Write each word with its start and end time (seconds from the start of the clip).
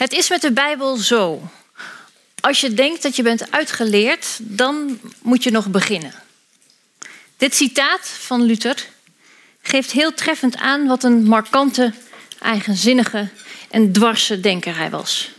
Het 0.00 0.12
is 0.12 0.28
met 0.28 0.40
de 0.40 0.52
Bijbel 0.52 0.96
zo. 0.96 1.42
Als 2.40 2.60
je 2.60 2.74
denkt 2.74 3.02
dat 3.02 3.16
je 3.16 3.22
bent 3.22 3.52
uitgeleerd, 3.52 4.38
dan 4.40 5.00
moet 5.22 5.42
je 5.42 5.50
nog 5.50 5.70
beginnen. 5.70 6.12
Dit 7.36 7.54
citaat 7.54 8.08
van 8.08 8.42
Luther 8.42 8.86
geeft 9.62 9.90
heel 9.90 10.14
treffend 10.14 10.56
aan 10.56 10.86
wat 10.86 11.04
een 11.04 11.22
markante, 11.22 11.92
eigenzinnige 12.38 13.28
en 13.70 13.92
dwarse 13.92 14.40
denker 14.40 14.76
hij 14.76 14.90
was. 14.90 15.30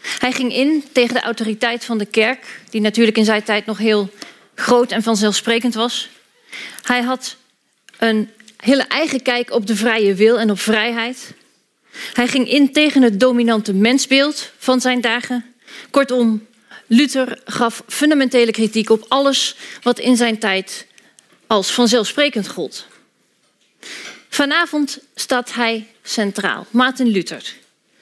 Hij 0.00 0.32
ging 0.32 0.54
in 0.54 0.84
tegen 0.92 1.14
de 1.14 1.22
autoriteit 1.22 1.84
van 1.84 1.98
de 1.98 2.06
kerk, 2.06 2.60
die 2.68 2.80
natuurlijk 2.80 3.16
in 3.16 3.24
zijn 3.24 3.42
tijd 3.42 3.66
nog 3.66 3.78
heel 3.78 4.10
groot 4.54 4.92
en 4.92 5.02
vanzelfsprekend 5.02 5.74
was. 5.74 6.08
Hij 6.82 7.02
had 7.02 7.36
een 7.98 8.30
hele 8.56 8.82
eigen 8.82 9.22
kijk 9.22 9.50
op 9.50 9.66
de 9.66 9.76
vrije 9.76 10.14
wil 10.14 10.38
en 10.38 10.50
op 10.50 10.60
vrijheid. 10.60 11.38
Hij 11.92 12.28
ging 12.28 12.48
in 12.48 12.72
tegen 12.72 13.02
het 13.02 13.20
dominante 13.20 13.72
mensbeeld 13.72 14.50
van 14.58 14.80
zijn 14.80 15.00
dagen. 15.00 15.44
Kortom, 15.90 16.46
Luther 16.86 17.40
gaf 17.44 17.82
fundamentele 17.86 18.50
kritiek 18.50 18.90
op 18.90 19.04
alles 19.08 19.56
wat 19.82 19.98
in 19.98 20.16
zijn 20.16 20.38
tijd 20.38 20.86
als 21.46 21.70
vanzelfsprekend 21.70 22.48
gold. 22.48 22.86
Vanavond 24.28 24.98
staat 25.14 25.54
hij 25.54 25.86
centraal, 26.02 26.66
Maarten 26.70 27.06
Luther, 27.06 27.54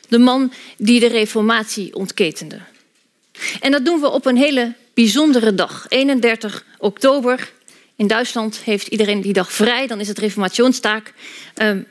de 0.08 0.18
man 0.18 0.52
die 0.76 1.00
de 1.00 1.06
reformatie 1.06 1.94
ontketende. 1.94 2.60
En 3.60 3.70
dat 3.70 3.84
doen 3.84 4.00
we 4.00 4.10
op 4.10 4.26
een 4.26 4.36
hele 4.36 4.74
bijzondere 4.94 5.54
dag, 5.54 5.86
31 5.88 6.64
oktober. 6.78 7.52
In 7.96 8.06
Duitsland 8.06 8.58
heeft 8.58 8.86
iedereen 8.86 9.20
die 9.20 9.32
dag 9.32 9.52
vrij, 9.52 9.86
dan 9.86 10.00
is 10.00 10.08
het 10.08 10.18
reformationstaak. 10.18 11.12
Um, 11.56 11.86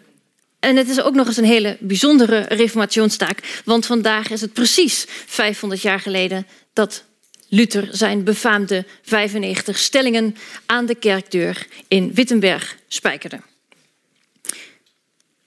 en 0.67 0.75
het 0.75 0.89
is 0.89 1.01
ook 1.01 1.13
nog 1.13 1.27
eens 1.27 1.37
een 1.37 1.43
hele 1.43 1.77
bijzondere 1.79 2.39
reformationstaak, 2.39 3.61
want 3.65 3.85
vandaag 3.85 4.29
is 4.29 4.41
het 4.41 4.53
precies 4.53 5.05
500 5.07 5.81
jaar 5.81 5.99
geleden 5.99 6.47
dat 6.73 7.03
Luther 7.47 7.87
zijn 7.91 8.23
befaamde 8.23 8.85
95 9.01 9.77
stellingen 9.77 10.35
aan 10.65 10.85
de 10.85 10.95
kerkdeur 10.95 11.67
in 11.87 12.13
Wittenberg 12.13 12.77
spijkerde. 12.87 13.39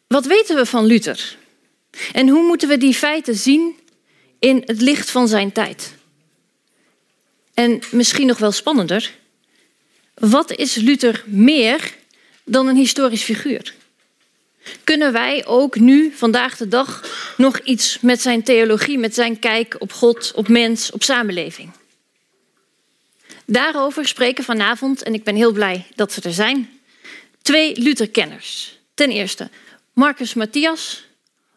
Wat 0.07 0.27
weten 0.27 0.57
we 0.57 0.67
van 0.67 0.85
Luther? 0.85 1.37
En 2.13 2.29
hoe 2.29 2.47
moeten 2.47 2.69
we 2.69 2.79
die 2.79 2.95
feiten 2.95 3.35
zien 3.35 3.77
in 4.39 4.63
het 4.67 4.81
licht 4.81 5.11
van 5.11 5.29
zijn 5.29 5.53
tijd? 5.53 5.95
En 7.55 7.83
misschien 7.91 8.27
nog 8.27 8.39
wel 8.39 8.53
spannender, 8.53 9.11
wat 10.15 10.53
is 10.53 10.75
Luther 10.75 11.25
meer 11.27 11.95
dan 12.45 12.67
een 12.67 12.77
historisch 12.77 13.23
figuur? 13.23 13.79
Kunnen 14.85 15.13
wij 15.13 15.47
ook 15.47 15.79
nu, 15.79 16.13
vandaag 16.15 16.57
de 16.57 16.69
dag, 16.69 17.05
nog 17.37 17.59
iets 17.59 18.01
met 18.01 18.21
zijn 18.21 18.43
theologie, 18.43 18.99
met 18.99 19.15
zijn 19.15 19.39
kijk 19.39 19.77
op 19.79 19.93
God, 19.93 20.33
op 20.35 20.49
mens, 20.49 20.91
op 20.91 21.03
samenleving? 21.03 21.71
Daarover 23.47 24.07
spreken 24.07 24.45
vanavond, 24.45 25.03
en 25.03 25.15
ik 25.15 25.25
ben 25.25 25.37
heel 25.37 25.53
blij 25.53 25.87
dat 25.95 26.13
ze 26.13 26.21
er 26.23 26.33
zijn, 26.33 26.81
twee 27.43 27.81
Lutherkenners. 27.81 28.79
Ten 28.95 29.11
eerste 29.11 29.49
Marcus 29.93 30.35
Matthias, 30.35 31.05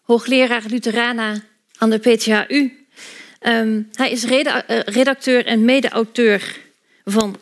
hoogleraar 0.04 0.64
Lutherana 0.68 1.44
aan 1.78 1.90
de 1.90 1.98
PTHU. 1.98 2.86
Ehm, 3.40 3.82
hij 3.94 4.12
is 4.12 4.24
eh, 4.24 4.80
redacteur 4.80 5.46
en 5.46 5.66
mede-auteur 5.66 6.60
van 7.06 7.38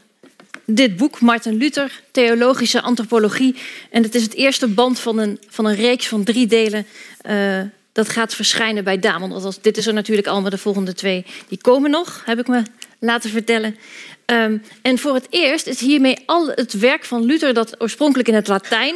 dit 0.75 0.95
boek, 0.95 1.19
Martin 1.19 1.55
Luther, 1.55 2.01
Theologische 2.11 2.81
Antropologie. 2.81 3.55
En 3.89 4.03
het 4.03 4.15
is 4.15 4.23
het 4.23 4.33
eerste 4.33 4.67
band 4.67 4.99
van 4.99 5.17
een, 5.17 5.39
van 5.47 5.65
een 5.65 5.75
reeks 5.75 6.07
van 6.07 6.23
drie 6.23 6.47
delen. 6.47 6.85
Uh, 7.29 7.61
dat 7.91 8.09
gaat 8.09 8.35
verschijnen 8.35 8.83
bij 8.83 8.99
Damon. 8.99 9.53
Dit 9.61 9.77
is 9.77 9.87
er 9.87 9.93
natuurlijk 9.93 10.27
allemaal 10.27 10.49
de 10.49 10.57
volgende 10.57 10.93
twee. 10.93 11.25
Die 11.47 11.61
komen 11.61 11.91
nog, 11.91 12.21
heb 12.25 12.39
ik 12.39 12.47
me 12.47 12.63
laten 12.99 13.29
vertellen. 13.29 13.77
Um, 14.25 14.63
en 14.81 14.97
voor 14.97 15.13
het 15.13 15.27
eerst 15.29 15.67
is 15.67 15.79
hiermee 15.79 16.17
al 16.25 16.47
het 16.47 16.73
werk 16.73 17.05
van 17.05 17.23
Luther... 17.23 17.53
dat 17.53 17.81
oorspronkelijk 17.81 18.27
in 18.27 18.35
het 18.35 18.47
Latijn 18.47 18.95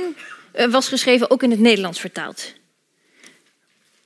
uh, 0.55 0.65
was 0.65 0.87
geschreven, 0.87 1.31
ook 1.31 1.43
in 1.43 1.51
het 1.51 1.59
Nederlands 1.59 1.99
vertaald. 1.99 2.53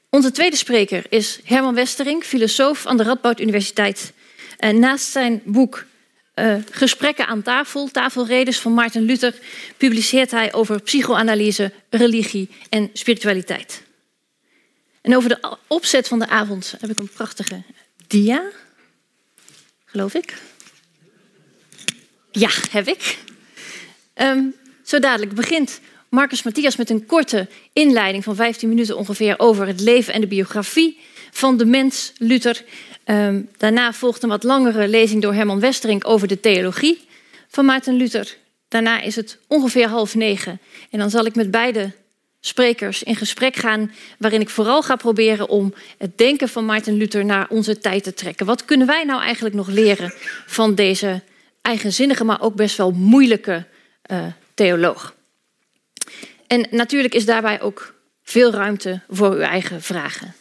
Onze 0.10 0.32
tweede 0.32 0.56
spreker 0.56 1.04
is 1.10 1.40
Herman 1.44 1.76
Westering, 1.76 2.24
filosoof 2.24 2.86
aan 2.86 2.98
de 2.98 3.04
Radboud 3.04 3.40
Universiteit. 3.40 4.14
En 4.58 4.80
naast 4.80 5.12
zijn 5.12 5.42
boek 5.46 5.86
uh, 6.40 6.56
Gesprekken 6.72 7.28
aan 7.28 7.42
tafel, 7.42 7.88
tafelredes 7.92 8.60
van 8.60 8.74
Maarten 8.74 9.02
Luther, 9.02 9.36
publiceert 9.78 10.32
hij 10.32 10.54
over 10.54 10.82
psychoanalyse, 10.82 11.72
religie 11.90 12.50
en 12.70 12.90
spiritualiteit. 12.94 13.84
En 15.02 15.16
over 15.16 15.30
de 15.30 15.58
opzet 15.68 16.08
van 16.08 16.20
de 16.20 16.28
avond 16.28 16.76
heb 16.80 16.90
ik 16.90 16.98
een 16.98 17.10
prachtige 17.10 17.62
dia, 18.08 18.44
geloof 19.86 20.14
ik. 20.14 20.34
Ja, 22.32 22.50
heb 22.72 22.88
ik. 22.88 23.18
Um, 24.16 24.56
zo 24.84 25.00
dadelijk 25.00 25.34
begint 25.34 25.80
Marcus 26.10 26.44
Matthias 26.44 26.76
met 26.76 26.90
een 26.90 27.06
korte 27.06 27.48
inleiding 27.74 28.24
van 28.24 28.36
15 28.36 28.70
minuten 28.70 28.98
ongeveer 28.98 29.40
over 29.40 29.68
het 29.68 29.80
leven 29.80 30.14
en 30.14 30.22
de 30.22 30.28
biografie 30.28 31.00
van 31.32 31.58
de 31.58 31.66
mens 31.66 32.14
Luther. 32.18 32.64
Um, 33.12 33.50
daarna 33.58 33.94
volgt 33.94 34.24
een 34.24 34.30
wat 34.30 34.44
langere 34.44 34.88
lezing 34.88 35.22
door 35.22 35.34
Herman 35.34 35.60
Westerink 35.60 36.08
over 36.08 36.28
de 36.28 36.40
theologie 36.40 37.08
van 37.48 37.66
Maarten 37.66 37.94
Luther. 37.94 38.38
Daarna 38.68 39.02
is 39.02 39.16
het 39.16 39.38
ongeveer 39.48 39.88
half 39.88 40.16
negen. 40.16 40.60
En 40.90 41.00
dan 41.00 41.10
zal 41.10 41.26
ik 41.26 41.36
met 41.36 41.52
beide 41.52 41.92
sprekers 42.40 43.04
in 43.04 43.16
gesprek 43.16 43.56
gaan, 43.56 43.92
waarin 44.18 44.42
ik 44.42 44.50
vooral 44.50 44.82
ga 44.82 44.96
proberen 44.96 45.50
om 45.50 45.74
het 45.98 46.18
denken 46.18 46.50
van 46.50 46.66
Maarten 46.66 46.98
Luther 46.98 47.26
naar 47.26 47.48
onze 47.50 47.80
tijd 47.80 48.04
te 48.04 48.14
trekken. 48.14 48.46
Wat 48.46 48.66
kunnen 48.66 48.88
wij 48.88 49.04
nou 49.04 49.22
eigenlijk 49.22 49.56
nog 49.56 49.68
leren 49.68 50.14
van 50.46 50.76
deze 50.76 51.22
eigenzinnige, 51.62 52.24
maar 52.24 52.42
ook 52.42 52.56
best 52.56 52.78
wel 52.78 52.92
moeilijke 52.92 53.66
uh, 54.12 54.26
theoloog? 54.54 55.16
En 56.48 56.68
natuurlijk 56.72 57.14
is 57.14 57.26
daarbij 57.26 57.62
ook 57.62 57.94
veel 58.24 58.52
ruimte 58.52 59.02
voor 59.08 59.32
uw 59.32 59.42
eigen 59.42 59.82
vragen. 59.82 60.34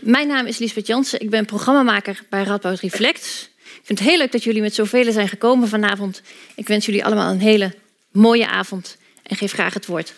Mijn 0.00 0.28
naam 0.28 0.46
is 0.46 0.58
Lisbeth 0.58 0.86
Jansen. 0.86 1.20
Ik 1.20 1.30
ben 1.30 1.44
programmamaker 1.44 2.22
bij 2.28 2.42
Radboud 2.42 2.80
Reflect. 2.80 3.50
Ik 3.56 3.80
vind 3.82 3.98
het 3.98 4.08
heel 4.08 4.18
leuk 4.18 4.32
dat 4.32 4.44
jullie 4.44 4.62
met 4.62 4.74
zoveel 4.74 5.12
zijn 5.12 5.28
gekomen 5.28 5.68
vanavond. 5.68 6.22
Ik 6.54 6.68
wens 6.68 6.86
jullie 6.86 7.04
allemaal 7.04 7.30
een 7.30 7.40
hele 7.40 7.74
mooie 8.10 8.48
avond 8.48 8.96
en 9.22 9.36
geef 9.36 9.52
graag 9.52 9.74
het 9.74 9.86
woord 9.86 10.14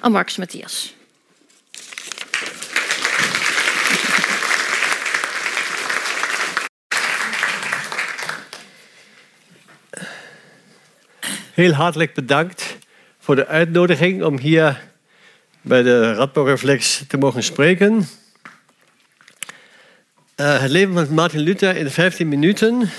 aan 0.00 0.12
Marcus 0.12 0.36
Matthias. 0.36 0.94
Heel 11.52 11.72
hartelijk 11.72 12.14
bedankt 12.14 12.76
voor 13.18 13.36
de 13.36 13.46
uitnodiging 13.46 14.24
om 14.24 14.38
hier 14.38 14.90
bij 15.60 15.82
de 15.82 16.14
Radboud 16.14 16.46
Reflex 16.46 17.04
te 17.08 17.16
mogen 17.16 17.42
spreken. 17.42 18.06
Uh, 20.40 20.60
het 20.60 20.70
leven 20.70 20.94
van 20.94 21.14
Martin 21.14 21.40
Luther 21.40 21.76
in 21.76 21.90
15 21.90 22.28
minuten. 22.28 22.90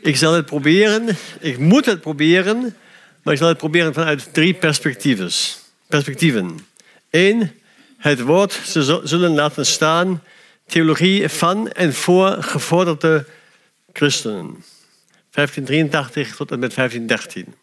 Ik 0.00 0.16
zal 0.16 0.32
het 0.32 0.46
proberen. 0.46 1.16
Ik 1.40 1.58
moet 1.58 1.86
het 1.86 2.00
proberen. 2.00 2.76
Maar 3.22 3.32
ik 3.32 3.38
zal 3.38 3.48
het 3.48 3.58
proberen 3.58 3.94
vanuit 3.94 4.28
drie 4.34 4.54
perspectieven. 4.54 5.30
perspectieven. 5.86 6.66
Eén, 7.10 7.52
het 7.98 8.20
woord 8.20 8.52
ze 8.52 9.00
zullen 9.04 9.34
laten 9.34 9.66
staan. 9.66 10.22
Theologie 10.66 11.28
van 11.28 11.72
en 11.72 11.94
voor 11.94 12.42
gevorderde 12.42 13.24
christenen. 13.92 14.64
1583 15.30 16.36
tot 16.36 16.50
en 16.50 16.58
met 16.58 16.74
1513. 16.74 17.54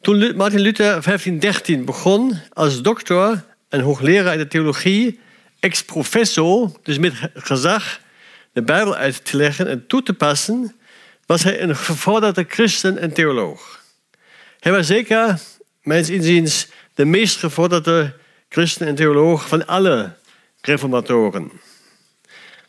Toen 0.00 0.36
Martin 0.36 0.60
Luther 0.60 0.86
1513 0.86 1.84
begon 1.84 2.38
als 2.52 2.82
doctor 2.82 3.44
en 3.68 3.80
hoogleraar 3.80 4.32
in 4.32 4.38
de 4.38 4.48
theologie, 4.48 5.20
ex 5.62 5.84
professo, 5.84 6.72
dus 6.82 6.98
met 6.98 7.14
gezag, 7.34 8.00
de 8.52 8.62
Bijbel 8.62 8.94
uit 8.94 9.24
te 9.24 9.36
leggen 9.36 9.68
en 9.68 9.86
toe 9.86 10.02
te 10.02 10.12
passen, 10.12 10.74
was 11.26 11.42
hij 11.42 11.62
een 11.62 11.76
gevorderde 11.76 12.44
christen 12.48 12.98
en 12.98 13.12
theoloog. 13.12 13.84
Hij 14.60 14.72
was 14.72 14.86
zeker, 14.86 15.40
mijns 15.82 16.10
inziens, 16.10 16.68
de 16.94 17.04
meest 17.04 17.36
gevorderde 17.36 18.16
christen 18.48 18.86
en 18.86 18.94
theoloog 18.94 19.48
van 19.48 19.66
alle 19.66 20.12
reformatoren. 20.60 21.50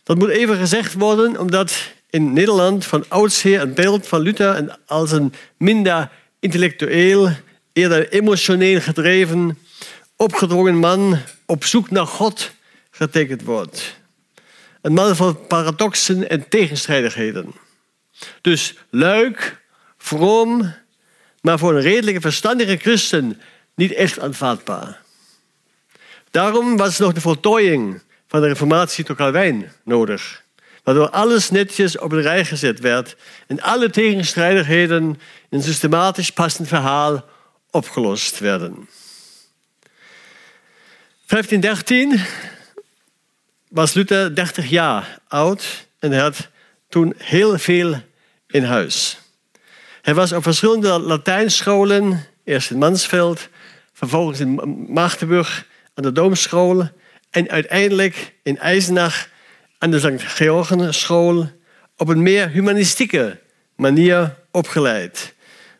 Dat 0.03 0.17
moet 0.17 0.29
even 0.29 0.57
gezegd 0.57 0.93
worden, 0.93 1.39
omdat 1.39 1.91
in 2.09 2.33
Nederland 2.33 2.85
van 2.85 3.05
oudsher 3.07 3.61
een 3.61 3.73
beeld 3.73 4.07
van 4.07 4.21
Luther 4.21 4.77
als 4.85 5.11
een 5.11 5.33
minder 5.57 6.09
intellectueel, 6.39 7.29
eerder 7.73 8.09
emotioneel 8.09 8.81
gedreven, 8.81 9.57
opgedrongen 10.15 10.77
man 10.77 11.17
op 11.45 11.63
zoek 11.63 11.89
naar 11.89 12.07
God 12.07 12.51
getekend 12.95 13.43
wordt. 13.43 13.95
Een 14.81 14.93
man 14.93 15.15
van 15.15 15.47
paradoxen 15.47 16.29
en 16.29 16.47
tegenstrijdigheden. 16.49 17.53
Dus 18.41 18.75
luik, 18.89 19.61
vroom, 19.97 20.73
maar 21.41 21.59
voor 21.59 21.75
een 21.75 21.81
redelijke, 21.81 22.21
verstandige 22.21 22.77
christen 22.77 23.41
niet 23.75 23.93
echt 23.93 24.19
aanvaardbaar. 24.19 25.01
Daarom 26.31 26.77
was 26.77 26.97
nog 26.97 27.13
de 27.13 27.21
voltooiing 27.21 28.01
van 28.27 28.41
de 28.41 28.47
reformatie 28.47 29.03
tot 29.03 29.17
Calvijn 29.17 29.71
nodig. 29.83 30.43
Waardoor 30.83 31.09
alles 31.09 31.49
netjes 31.49 31.97
op 31.97 32.11
een 32.11 32.21
rij 32.21 32.45
gezet 32.45 32.79
werd 32.79 33.15
en 33.47 33.61
alle 33.61 33.89
tegenstrijdigheden 33.89 35.03
in 35.03 35.17
een 35.49 35.63
systematisch 35.63 36.31
passend 36.31 36.67
verhaal 36.67 37.25
opgelost 37.71 38.39
werden. 38.39 38.89
1513 41.25 42.21
was 43.73 43.93
Luther 43.93 44.35
30 44.35 44.69
jaar 44.69 45.19
oud 45.27 45.87
en 45.99 46.11
hij 46.11 46.21
had 46.21 46.47
toen 46.89 47.13
heel 47.17 47.57
veel 47.57 48.01
in 48.47 48.63
huis. 48.63 49.19
Hij 50.01 50.13
was 50.13 50.31
op 50.31 50.43
verschillende 50.43 50.99
Latijnscholen, 50.99 52.25
eerst 52.43 52.71
in 52.71 52.77
Mansveld, 52.77 53.49
vervolgens 53.93 54.39
in 54.39 54.85
Magdeburg 54.87 55.65
aan 55.93 56.03
de 56.03 56.11
Doomschool 56.11 56.89
en 57.29 57.49
uiteindelijk 57.49 58.33
in 58.43 58.57
Eisenach 58.57 59.29
aan 59.77 59.91
de 59.91 59.99
St. 59.99 60.23
Georgenschool 60.23 61.49
op 61.97 62.07
een 62.07 62.21
meer 62.21 62.49
humanistieke 62.49 63.39
manier 63.75 64.35
opgeleid. 64.51 65.33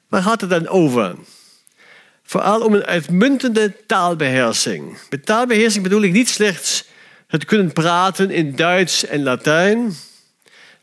Waar 0.08 0.22
gaat 0.22 0.42
het 0.42 0.50
dan 0.50 0.68
over? 0.68 1.16
Vooral 2.24 2.62
om 2.62 2.74
een 2.74 2.86
uitmuntende 2.86 3.86
taalbeheersing. 3.86 4.98
Met 5.10 5.26
taalbeheersing 5.26 5.84
bedoel 5.84 6.02
ik 6.02 6.12
niet 6.12 6.30
slechts 6.30 6.92
het 7.34 7.46
kunnen 7.46 7.72
praten 7.72 8.30
in 8.30 8.56
Duits 8.56 9.06
en 9.06 9.24
Latijn. 9.24 9.94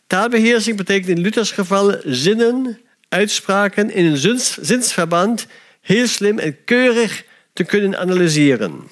Taalbeheersing 0.06 0.76
betekent 0.76 1.08
in 1.08 1.20
Luthers 1.20 1.50
geval 1.50 1.96
zinnen, 2.04 2.80
uitspraken 3.08 3.90
in 3.90 4.04
een 4.04 4.38
zinsverband 4.60 5.46
heel 5.80 6.06
slim 6.06 6.38
en 6.38 6.64
keurig 6.64 7.24
te 7.52 7.64
kunnen 7.64 7.98
analyseren. 7.98 8.88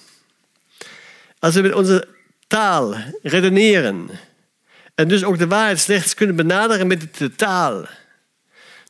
Als 1.38 1.54
we 1.54 1.60
met 1.60 1.74
onze 1.74 2.08
taal 2.46 2.94
redeneren 3.22 4.08
en 4.94 5.08
dus 5.08 5.24
ook 5.24 5.38
de 5.38 5.46
waarheid 5.46 5.78
slechts 5.78 6.14
kunnen 6.14 6.36
benaderen 6.36 6.86
met 6.86 7.18
de 7.18 7.34
taal, 7.34 7.86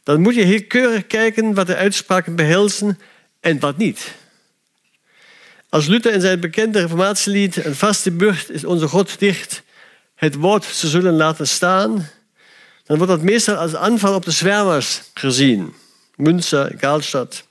dan 0.03 0.21
moet 0.21 0.35
je 0.35 0.43
heel 0.43 0.65
keurig 0.65 1.07
kijken 1.07 1.55
wat 1.55 1.67
de 1.67 1.77
uitspraken 1.77 2.37
behelzen 2.37 2.99
en 3.41 3.61
wat 3.61 3.77
niet. 3.77 4.15
Als 5.69 5.87
Luther 5.87 6.13
in 6.13 6.21
zijn 6.21 6.41
bekende 6.41 6.81
reformatielied 6.81 7.65
Een 7.65 7.75
vaste 7.75 8.11
burcht 8.11 8.51
is 8.51 8.65
onze 8.65 8.89
God 8.89 9.19
dicht, 9.19 9.63
het 10.15 10.35
woord 10.35 10.65
ze 10.65 10.89
zullen 10.89 11.15
laten 11.15 11.49
staan, 11.49 12.09
dan 12.85 12.97
wordt 12.97 13.13
dat 13.13 13.23
meestal 13.23 13.55
als 13.55 13.75
aanval 13.75 14.15
op 14.15 14.25
de 14.25 14.31
zwermers 14.31 15.03
gezien. 15.15 15.75
Münster, 16.17 16.77
Karlstadt. 16.77 17.47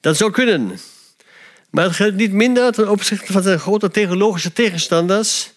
Dat 0.00 0.16
zou 0.16 0.30
kunnen. 0.30 0.78
Maar 1.70 1.84
het 1.84 1.94
geldt 1.94 2.16
niet 2.16 2.32
minder 2.32 2.72
ten 2.72 2.90
opzichte 2.90 3.32
van 3.32 3.42
zijn 3.42 3.58
grote 3.58 3.90
theologische 3.90 4.52
tegenstanders, 4.52 5.52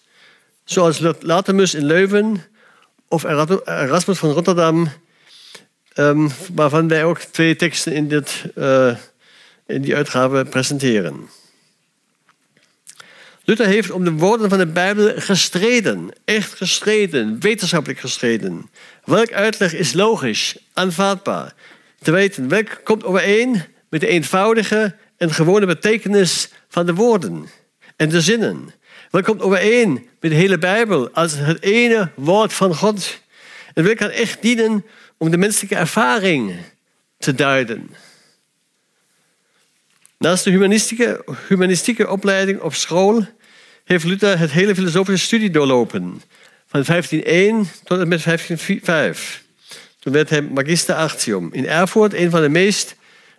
zoals 0.64 1.00
Latimus 1.20 1.74
in 1.74 1.84
Leuven 1.84 2.44
of 3.08 3.24
Erasmus 3.24 4.18
van 4.18 4.30
Rotterdam, 4.30 4.88
um, 5.94 6.30
waarvan 6.54 6.88
wij 6.88 7.04
ook 7.04 7.18
twee 7.18 7.56
teksten 7.56 7.92
in, 7.92 8.08
dit, 8.08 8.44
uh, 8.54 8.96
in 9.66 9.82
die 9.82 9.96
uitgave 9.96 10.44
presenteren. 10.50 11.28
Luther 13.44 13.66
heeft 13.66 13.90
om 13.90 14.04
de 14.04 14.12
woorden 14.12 14.48
van 14.48 14.58
de 14.58 14.66
Bijbel 14.66 15.12
gestreden, 15.16 16.10
echt 16.24 16.54
gestreden, 16.54 17.40
wetenschappelijk 17.40 18.00
gestreden. 18.00 18.70
Welk 19.04 19.32
uitleg 19.32 19.74
is 19.74 19.92
logisch, 19.92 20.56
aanvaardbaar? 20.72 21.54
Te 21.98 22.10
weten, 22.10 22.48
welk 22.48 22.80
komt 22.84 23.04
overeen 23.04 23.62
met 23.88 24.00
de 24.00 24.06
eenvoudige 24.06 24.96
en 25.16 25.30
gewone 25.30 25.66
betekenis 25.66 26.48
van 26.68 26.86
de 26.86 26.94
woorden 26.94 27.46
en 27.96 28.08
de 28.08 28.20
zinnen? 28.20 28.74
Welk 29.10 29.24
komt 29.24 29.42
overeen 29.42 29.92
met 30.20 30.30
de 30.30 30.36
hele 30.36 30.58
Bijbel 30.58 31.10
als 31.10 31.32
het 31.34 31.62
ene 31.62 32.10
woord 32.14 32.52
van 32.52 32.74
God? 32.74 33.20
En 33.74 33.84
welk 33.84 33.96
kan 33.96 34.10
echt 34.10 34.42
dienen 34.42 34.84
om 35.18 35.30
de 35.30 35.36
menselijke 35.36 35.76
ervaring 35.76 36.56
te 37.18 37.34
duiden? 37.34 37.90
Naast 40.18 40.44
de 40.44 40.50
humanistieke, 41.48 42.08
opleiding 42.08 42.60
op 42.60 42.74
school 42.74 43.26
heeft 43.84 44.04
Luther 44.04 44.38
het 44.38 44.50
hele 44.50 44.74
filosofische 44.74 45.26
studie 45.26 45.50
doorlopen. 45.50 46.22
Van 46.66 46.84
1501 46.84 47.68
tot 47.84 48.00
en 48.00 48.08
met 48.08 48.22
1505. 48.22 49.44
Toen 49.98 50.12
werd 50.12 50.30
hij 50.30 50.42
magister 50.42 50.94
artium 50.94 51.48
in 51.52 51.66
Erfurt, 51.66 52.14
een 52.14 52.30
van 52.30 52.42
de 52.42 52.48
meest 52.48 52.96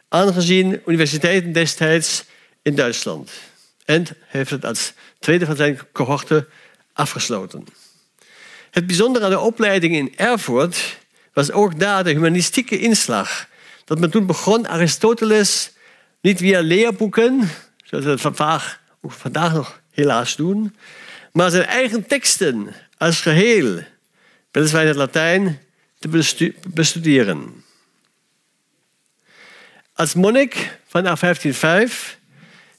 aangezien 0.09 0.81
universiteiten 0.85 1.51
destijds 1.51 2.25
in 2.61 2.75
Duitsland. 2.75 3.31
En 3.85 4.05
heeft 4.27 4.49
het 4.49 4.65
als 4.65 4.93
tweede 5.19 5.45
van 5.45 5.55
zijn 5.55 5.79
cohorte 5.91 6.47
afgesloten. 6.93 7.65
Het 8.71 8.87
bijzondere 8.87 9.25
aan 9.25 9.31
de 9.31 9.39
opleiding 9.39 9.95
in 9.95 10.13
Erfurt 10.15 10.97
was 11.33 11.51
ook 11.51 11.79
daar 11.79 12.03
de 12.03 12.11
humanistieke 12.11 12.79
inslag. 12.79 13.47
Dat 13.85 13.99
men 13.99 14.11
toen 14.11 14.25
begon 14.25 14.67
Aristoteles 14.67 15.71
niet 16.21 16.37
via 16.37 16.59
leerboeken, 16.59 17.49
zoals 17.83 18.05
we 18.05 18.11
het 18.11 18.21
vandaag, 18.21 18.81
nog 19.53 19.81
helaas 19.91 20.35
doen, 20.35 20.75
maar 21.31 21.51
zijn 21.51 21.65
eigen 21.65 22.07
teksten 22.07 22.73
als 22.97 23.21
geheel, 23.21 23.79
weliswaar 24.51 24.81
in 24.81 24.87
het 24.87 24.97
Latijn, 24.97 25.59
te 25.99 26.53
bestuderen. 26.73 27.63
Als 29.93 30.13
monnik 30.13 30.79
vanaf 30.87 31.19
1505 31.19 32.17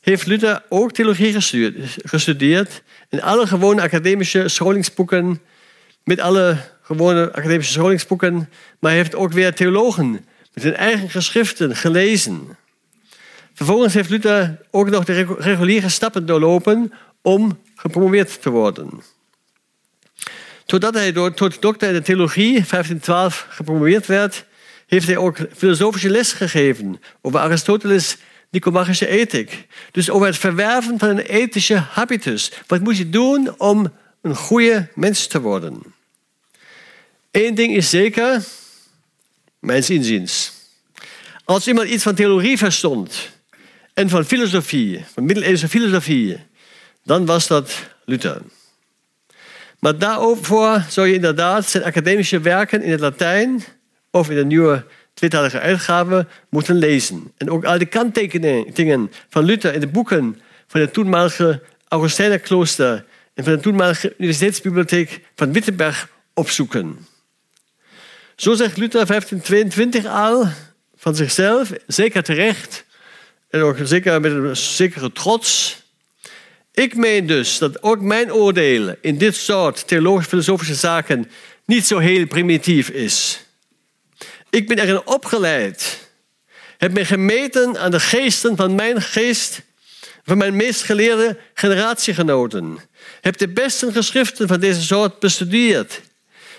heeft 0.00 0.26
Luther 0.26 0.62
ook 0.69 0.93
theologie 0.93 1.41
gestudeerd 2.02 2.82
in 3.08 3.23
alle 3.23 3.46
gewone 3.46 3.82
academische 3.82 4.49
scholingsboeken, 4.49 5.41
met 6.05 6.20
alle 6.20 6.56
gewone 6.82 7.32
academische 7.32 7.73
scholingsboeken, 7.73 8.34
maar 8.79 8.91
hij 8.91 9.00
heeft 9.00 9.14
ook 9.14 9.32
weer 9.32 9.55
theologen 9.55 10.11
met 10.55 10.62
zijn 10.62 10.75
eigen 10.75 11.11
geschriften 11.11 11.76
gelezen. 11.76 12.56
Vervolgens 13.58 13.94
heeft 13.94 14.10
Luther 14.10 14.58
ook 14.70 14.90
nog 14.90 15.05
de 15.05 15.37
reguliere 15.38 15.88
stappen 15.88 16.26
doorlopen 16.26 16.93
om 17.22 17.60
gepromoveerd 17.75 18.43
te 18.43 18.50
worden. 18.50 19.02
Totdat 20.64 20.94
hij 20.94 21.12
door, 21.12 21.34
tot 21.34 21.62
dokter 21.62 21.88
in 21.88 21.94
de 21.94 22.02
theologie 22.02 22.52
1512 22.52 23.46
gepromoveerd 23.49 24.06
werd, 24.06 24.44
heeft 24.87 25.06
hij 25.06 25.16
ook 25.16 25.38
filosofische 25.56 26.10
les 26.10 26.32
gegeven 26.32 27.00
over 27.20 27.40
Aristoteles' 27.40 28.16
Nicomachische 28.50 29.06
ethiek. 29.06 29.66
Dus 29.93 30.10
over 30.10 30.26
het 30.26 30.37
verwerven 30.37 30.99
van 30.99 31.08
een 31.08 31.19
ethische 31.19 31.76
habitus. 31.76 32.52
Wat 32.66 32.81
moet 32.81 32.96
je 32.96 33.10
doen 33.10 33.55
om 33.60 33.93
een 34.22 34.37
goede 34.37 34.88
mens 34.94 35.26
te 35.26 35.40
worden? 35.40 35.82
Eén 37.31 37.55
ding 37.55 37.77
is 37.77 37.91
zeker, 37.91 38.44
mijns 39.58 39.91
inziens. 39.91 40.53
Als 41.44 41.69
iemand 41.69 41.88
iets 41.88 42.03
van 42.03 42.15
theologie 42.15 42.58
verstond 42.58 43.36
en 43.98 44.08
van 44.08 44.24
filosofie, 44.24 45.05
van 45.12 45.24
middeleeuwse 45.24 45.69
filosofie, 45.69 46.38
dan 47.05 47.26
was 47.26 47.46
dat 47.46 47.72
Luther. 48.05 48.43
Maar 49.78 49.98
daarvoor 49.98 50.84
zou 50.88 51.06
je 51.06 51.14
inderdaad 51.14 51.67
zijn 51.67 51.84
academische 51.84 52.40
werken 52.40 52.82
in 52.82 52.90
het 52.90 53.00
Latijn 53.00 53.64
of 54.10 54.31
in 54.31 54.36
de 54.36 54.44
nieuwe 54.44 54.84
tweetalige 55.14 55.60
uitgave 55.60 56.26
moeten 56.48 56.76
lezen. 56.76 57.32
En 57.36 57.50
ook 57.50 57.64
al 57.64 57.78
de 57.78 57.86
kanttekeningen 57.86 59.10
van 59.28 59.44
Luther 59.44 59.74
in 59.74 59.81
de 59.81 59.86
boeken 59.86 60.40
van 60.67 60.81
het 60.81 60.93
toenmalige 60.93 61.62
Augustinerklooster 61.88 63.05
en 63.34 63.44
van 63.44 63.52
de 63.52 63.60
toenmalige 63.60 64.14
Universiteitsbibliotheek 64.19 65.20
van 65.34 65.52
Wittenberg 65.52 66.08
opzoeken. 66.34 67.06
Zo 68.36 68.55
zegt 68.55 68.76
Luther 68.76 69.06
1522 69.06 70.06
al 70.06 70.48
van 70.96 71.14
zichzelf, 71.14 71.72
zeker 71.86 72.22
terecht 72.22 72.86
en 73.50 73.60
ook 73.60 73.76
zeker 73.82 74.20
met 74.20 74.32
een 74.32 74.56
zekere 74.56 75.12
trots. 75.12 75.76
Ik 76.74 76.96
meen 76.96 77.26
dus 77.26 77.58
dat 77.58 77.82
ook 77.82 78.00
mijn 78.00 78.32
oordeel 78.32 78.94
in 79.00 79.19
dit 79.19 79.36
soort 79.36 79.86
theologisch-filosofische 79.86 80.74
zaken 80.74 81.31
niet 81.64 81.86
zo 81.86 81.98
heel 81.98 82.26
primitief 82.26 82.88
is. 82.88 83.40
Ik 84.50 84.69
ben 84.69 84.78
erin 84.78 85.06
opgeleid. 85.06 86.08
Heb 86.78 86.93
me 86.93 87.05
gemeten 87.05 87.78
aan 87.78 87.90
de 87.90 88.00
geesten 88.00 88.56
van 88.56 88.74
mijn 88.74 89.02
geest, 89.02 89.62
van 90.24 90.38
mijn 90.38 90.56
meest 90.56 90.82
geleerde 90.82 91.38
generatiegenoten. 91.55 92.78
Heb 93.20 93.36
de 93.36 93.48
beste 93.48 93.93
geschriften 93.93 94.48
van 94.48 94.60
deze 94.60 94.82
soort 94.82 95.19
bestudeerd. 95.19 96.00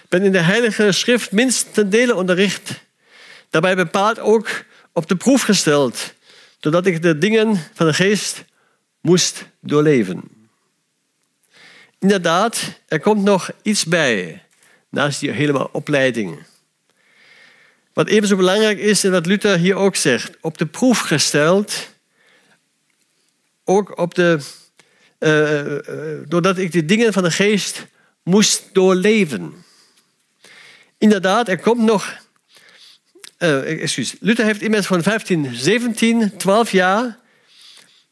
Ben 0.07 0.23
in 0.23 0.31
de 0.31 0.39
Heilige 0.39 0.91
Schrift 0.91 1.31
minst 1.31 1.73
ten 1.73 1.89
dele 1.89 2.15
onderricht. 2.15 2.71
Daarbij 3.49 3.75
bepaald 3.75 4.19
ook 4.19 4.49
op 4.93 5.07
de 5.07 5.15
proef 5.15 5.41
gesteld, 5.41 6.13
doordat 6.59 6.85
ik 6.85 7.01
de 7.01 7.17
dingen 7.17 7.57
van 7.73 7.85
de 7.85 7.93
geest 7.93 8.45
moest 9.01 9.45
doorleven. 9.61 10.23
Inderdaad, 11.99 12.79
er 12.87 12.99
komt 12.99 13.23
nog 13.23 13.51
iets 13.61 13.85
bij, 13.85 14.43
naast 14.89 15.19
die 15.19 15.31
helemaal 15.31 15.69
opleiding. 15.71 16.43
Wat 17.93 18.07
even 18.07 18.27
zo 18.27 18.35
belangrijk 18.35 18.79
is 18.79 19.03
en 19.03 19.11
wat 19.11 19.25
Luther 19.25 19.57
hier 19.57 19.75
ook 19.75 19.95
zegt, 19.95 20.37
op 20.41 20.57
de 20.57 20.65
proef 20.65 20.99
gesteld, 20.99 21.89
ook 23.63 23.97
op 23.97 24.15
de 24.15 24.39
uh, 25.19 26.25
doordat 26.27 26.57
ik 26.57 26.71
de 26.71 26.85
dingen 26.85 27.13
van 27.13 27.23
de 27.23 27.31
geest 27.31 27.87
moest 28.23 28.63
doorleven. 28.73 29.53
Inderdaad, 30.97 31.47
er 31.47 31.59
komt 31.59 31.81
nog. 31.81 32.17
Uh, 33.39 33.81
excuus. 33.81 34.15
Luther 34.19 34.45
heeft 34.45 34.61
immers 34.61 34.85
van 34.85 35.01
1517, 35.01 36.37
12 36.37 36.71
jaar. 36.71 37.17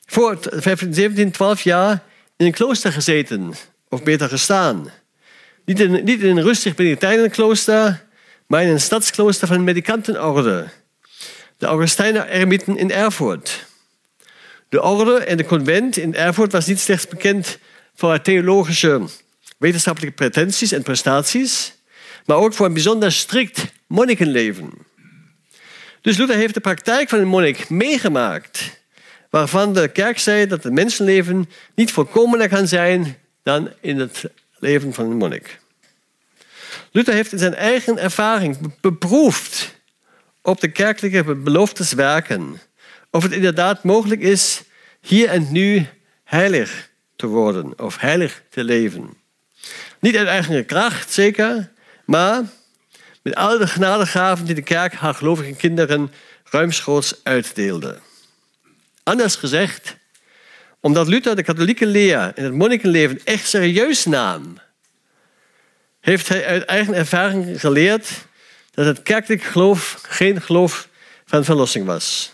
Voor 0.06 0.30
1517, 0.30 1.32
12 1.32 1.62
jaar 1.62 2.04
in 2.38 2.46
een 2.46 2.52
klooster 2.52 2.92
gezeten. 2.92 3.54
Of 3.90 4.04
beter 4.04 4.30
gestaan. 4.30 4.92
Niet 5.66 5.80
in, 5.80 6.08
in 6.08 6.38
een 6.38 6.44
rustig 6.44 6.76
Benedictijnenklooster, 6.76 8.06
maar 8.46 8.64
in 8.64 8.70
een 8.70 8.82
stadsklooster 8.82 9.48
van 9.48 9.64
medikantenorde. 9.64 10.68
De 11.58 11.66
Augustijner 11.66 12.28
Eremiten 12.28 12.78
in 12.78 12.92
Erfurt. 12.92 13.66
De 14.70 14.82
orde 14.82 15.20
en 15.20 15.38
de 15.38 15.46
convent 15.46 15.98
in 15.98 16.16
Erfurt 16.16 16.52
was 16.52 16.66
niet 16.66 16.80
slechts 16.80 17.08
bekend 17.08 17.58
voor 17.96 18.10
haar 18.10 18.22
theologische 18.22 19.02
wetenschappelijke 19.58 20.16
pretenties 20.16 20.72
en 20.72 20.84
prestaties, 20.84 21.74
maar 22.26 22.38
ook 22.38 22.54
voor 22.54 22.66
een 22.66 22.74
bijzonder 22.74 23.12
strikt 23.12 23.66
monnikenleven. 23.88 24.87
Dus 26.08 26.18
Luther 26.18 26.36
heeft 26.36 26.54
de 26.54 26.60
praktijk 26.60 27.10
van 27.10 27.20
een 27.20 27.28
monnik 27.28 27.70
meegemaakt, 27.70 28.80
waarvan 29.30 29.74
de 29.74 29.88
kerk 29.88 30.20
zei 30.20 30.48
dat 30.48 30.64
het 30.64 30.74
mensenleven 30.74 31.50
niet 31.76 31.92
volkomener 31.92 32.50
kan 32.50 32.68
zijn 32.68 33.18
dan 33.44 33.72
in 33.82 34.00
het 34.00 34.24
leven 34.60 34.94
van 34.94 35.06
een 35.06 35.18
monnik. 35.18 35.60
Luther 36.92 37.14
heeft 37.14 37.32
in 37.32 37.38
zijn 37.38 37.56
eigen 37.56 37.98
ervaring 37.98 38.80
beproefd 38.82 39.76
op 40.42 40.62
de 40.62 40.68
kerkelijke 40.68 41.36
beloftes 41.36 41.94
werken. 41.94 42.60
Of 43.12 43.24
het 43.24 43.32
inderdaad 43.32 43.84
mogelijk 43.84 44.22
is 44.22 44.64
hier 45.02 45.30
en 45.30 45.52
nu 45.52 45.86
heilig 46.24 46.90
te 47.16 47.28
worden 47.28 47.80
of 47.80 47.98
heilig 47.98 48.44
te 48.50 48.64
leven. 48.64 49.10
Niet 50.00 50.18
uit 50.18 50.28
eigen 50.28 50.66
kracht, 50.66 51.12
zeker, 51.12 51.72
maar 52.06 52.44
met 53.28 53.36
al 53.36 53.58
de 53.58 53.68
genadegaven 53.68 54.46
die 54.46 54.56
de 54.56 54.62
kerk 54.62 54.94
haar 54.94 55.14
gelovige 55.14 55.54
kinderen 55.54 56.12
ruimschoots 56.44 57.20
uitdeelde. 57.24 58.00
Anders 59.04 59.36
gezegd, 59.36 59.96
omdat 60.80 61.08
Luther 61.08 61.36
de 61.36 61.44
katholieke 61.44 61.86
leer 61.86 62.32
in 62.36 62.44
het 62.44 62.54
monnikenleven 62.54 63.20
echt 63.24 63.48
serieus 63.48 64.06
nam, 64.06 64.58
heeft 66.00 66.28
hij 66.28 66.46
uit 66.46 66.66
eigen 66.66 66.94
ervaring 66.94 67.60
geleerd 67.60 68.10
dat 68.72 68.86
het 68.86 69.04
kerkelijk 69.04 69.44
geloof 69.44 70.00
geen 70.08 70.42
geloof 70.42 70.88
van 71.26 71.44
verlossing 71.44 71.86
was. 71.86 72.34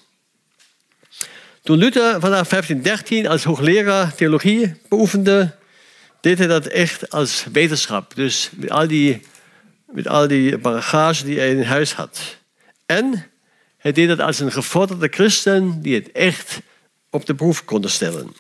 Toen 1.64 1.78
Luther 1.78 2.20
vanaf 2.20 2.50
1513 2.50 3.28
als 3.28 3.44
hoogleraar 3.44 4.16
theologie 4.16 4.82
beoefende, 4.90 5.56
deed 6.22 6.38
hij 6.38 6.48
dat 6.48 6.66
echt 6.66 7.10
als 7.10 7.46
wetenschap. 7.52 8.16
Dus 8.16 8.50
met 8.56 8.72
al 8.72 8.88
die, 8.88 9.22
met 9.94 10.08
al 10.08 10.28
die 10.28 10.58
bagage 10.58 11.26
die 11.26 11.38
hij 11.38 11.50
in 11.50 11.64
huis 11.64 11.94
had. 11.94 12.38
En 12.86 13.32
hij 13.78 13.92
deed 13.92 14.08
dat 14.08 14.20
als 14.20 14.40
een 14.40 14.52
gevorderde 14.52 15.08
christen 15.12 15.82
die 15.82 15.96
het 15.96 16.12
echt 16.12 16.60
op 17.10 17.26
de 17.26 17.36
proef 17.36 17.66
konden 17.66 17.92
stellen. 17.92 18.36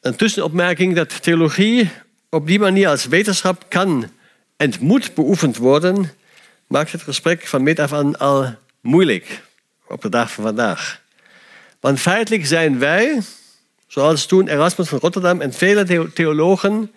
Een 0.00 0.16
tussenopmerking 0.16 0.94
dat 0.94 1.22
theologie 1.22 1.90
op 2.30 2.46
die 2.46 2.58
manier 2.58 2.88
als 2.88 3.06
wetenschap 3.06 3.64
kan 3.68 4.10
en 4.56 4.72
moet 4.80 5.14
beoefend 5.14 5.56
worden, 5.56 6.12
maakt 6.66 6.92
het 6.92 7.02
gesprek 7.02 7.46
van 7.46 7.62
meet 7.62 7.80
af 7.80 7.92
aan 7.92 8.18
al 8.18 8.54
moeilijk 8.80 9.42
op 9.88 10.02
de 10.02 10.08
dag 10.08 10.32
van 10.32 10.44
vandaag. 10.44 11.02
Want 11.80 12.00
feitelijk 12.00 12.46
zijn 12.46 12.78
wij, 12.78 13.20
zoals 13.86 14.26
toen 14.26 14.48
Erasmus 14.48 14.88
van 14.88 14.98
Rotterdam 14.98 15.40
en 15.40 15.52
vele 15.52 16.12
theologen, 16.12 16.92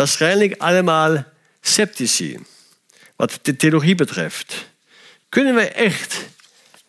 waarschijnlijk 0.00 0.54
allemaal 0.58 1.24
sceptici, 1.60 2.38
wat 3.16 3.38
de 3.42 3.56
theologie 3.56 3.94
betreft. 3.94 4.70
Kunnen 5.28 5.54
wij 5.54 5.72
echt 5.72 6.26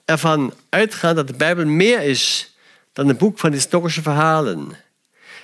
ervan 0.05 0.53
uitgaan 0.69 1.15
dat 1.15 1.27
de 1.27 1.33
Bijbel 1.33 1.65
meer 1.65 2.01
is 2.01 2.53
dan 2.93 3.09
een 3.09 3.17
boek 3.17 3.39
van 3.39 3.51
historische 3.51 4.01
verhalen? 4.01 4.77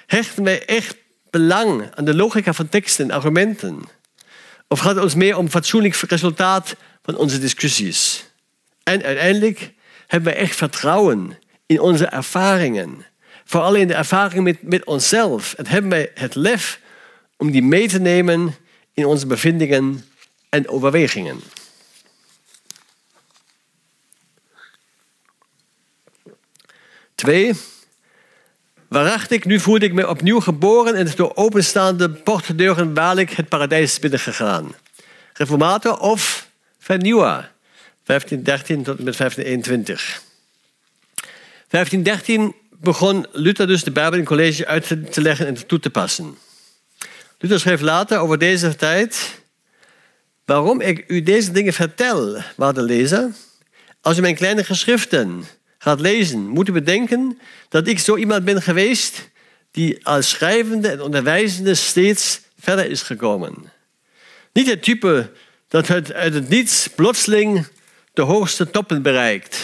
Hechten 0.06 0.44
wij 0.44 0.66
echt 0.66 0.96
belang 1.30 1.96
aan 1.96 2.06
de 2.06 2.16
logica 2.16 2.54
van 2.54 2.70
teksten 2.70 3.06
en 3.06 3.16
argumenten? 3.16 3.84
Of 4.68 4.80
gaat 4.80 4.96
het 4.96 5.04
ons 5.04 5.16
meer 5.16 5.38
om 5.38 5.50
fatsoenlijk 5.50 5.96
resultaat 5.96 6.76
van 7.02 7.18
onze 7.18 7.40
discussies? 7.40 8.26
En 8.84 9.04
uiteindelijk 9.04 9.74
hebben 10.08 10.34
wij 10.34 10.42
echt 10.42 10.56
vertrouwen 10.56 11.38
in 11.66 11.80
onze 11.80 12.06
ervaringen. 12.06 13.06
Vooral 13.46 13.76
in 13.76 13.88
de 13.88 13.94
ervaring 13.94 14.44
met, 14.44 14.62
met 14.62 14.86
onszelf. 14.86 15.54
En 15.54 15.68
hebben 15.68 15.92
wij 15.92 16.12
het 16.14 16.36
lef 16.36 16.80
om 17.38 17.52
die 17.52 17.64
mee 17.64 17.88
te 17.88 18.00
nemen 18.00 18.56
in 18.94 19.06
onze 19.06 19.28
bevindingen 19.28 20.06
en 20.50 20.70
overwegingen. 20.70 21.40
Twee, 27.16 27.54
waarachtig, 28.88 29.44
nu 29.46 29.60
voelde 29.60 29.86
ik 29.86 29.94
me 29.94 30.08
opnieuw 30.08 30.40
geboren 30.40 30.96
en 30.96 31.12
door 31.16 31.36
openstaande 31.36 32.10
poortdeuren 32.10 32.94
waarlijk 32.94 33.32
het 33.32 33.50
paradijs 33.50 34.00
binnengegaan. 34.00 34.76
Reformator 35.34 36.00
of 36.00 36.50
vernieuwer. 36.80 37.52
1513 38.04 38.84
tot 38.84 38.98
en 38.98 39.04
met 39.04 39.18
1521. 39.18 40.22
1513 41.70 42.56
begon 42.80 43.26
Luther 43.32 43.68
dus 43.68 43.84
de 43.84 43.92
Bijbel 43.92 44.20
in 44.20 44.26
college 44.26 44.68
uit 44.68 44.88
te 45.12 45.22
leggen 45.22 45.48
en 45.48 45.68
toe 45.68 45.80
te 45.80 45.90
passen. 45.90 46.38
Luther 47.38 47.60
schreef 47.60 47.82
later 47.82 48.20
over 48.20 48.38
deze 48.38 48.76
tijd. 48.76 49.42
Waarom 50.46 50.82
ik 50.82 51.04
u 51.08 51.24
deze 51.24 51.52
dingen 51.52 51.74
vertel, 51.74 52.42
waarde 52.56 52.82
lezer, 52.82 53.32
als 54.02 54.18
u 54.18 54.22
mijn 54.22 54.36
kleine 54.36 54.64
geschriften 54.64 55.44
gaat 55.78 56.00
lezen, 56.00 56.48
moet 56.48 56.70
u 56.70 56.72
bedenken 56.72 57.40
dat 57.70 57.88
ik 57.88 58.00
zo 58.00 58.16
iemand 58.16 58.46
ben 58.46 58.62
geweest 58.62 59.30
die 59.72 60.06
als 60.06 60.30
schrijvende 60.30 60.88
en 60.88 61.02
onderwijzende 61.02 61.76
steeds 61.76 62.42
verder 62.60 62.90
is 62.90 63.02
gekomen. 63.02 63.72
Niet 64.54 64.68
het 64.68 64.84
type 64.84 65.32
dat 65.68 65.90
uit 66.14 66.34
het 66.34 66.50
niets 66.50 66.88
plotseling 66.96 67.68
de 68.14 68.22
hoogste 68.22 68.70
toppen 68.70 69.02
bereikt. 69.02 69.58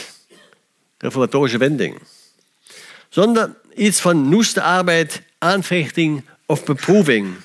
Reformatorische 0.97 1.57
wending. 1.57 2.01
Zonder 3.09 3.55
iets 3.75 3.99
van 3.99 4.29
noeste 4.29 4.61
arbeid, 4.61 5.21
aanvechting 5.37 6.25
of 6.45 6.65
beproeving. 6.65 7.35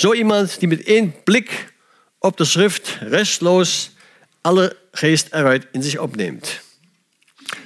Zo 0.00 0.12
iemand 0.12 0.58
die 0.58 0.68
met 0.68 0.82
één 0.82 1.22
blik 1.24 1.72
op 2.18 2.36
de 2.36 2.44
schrift 2.44 2.96
restloos 3.00 3.90
alle 4.40 4.76
geest 4.92 5.28
eruit 5.30 5.66
in 5.72 5.82
zich 5.82 5.98
opneemt. 5.98 6.60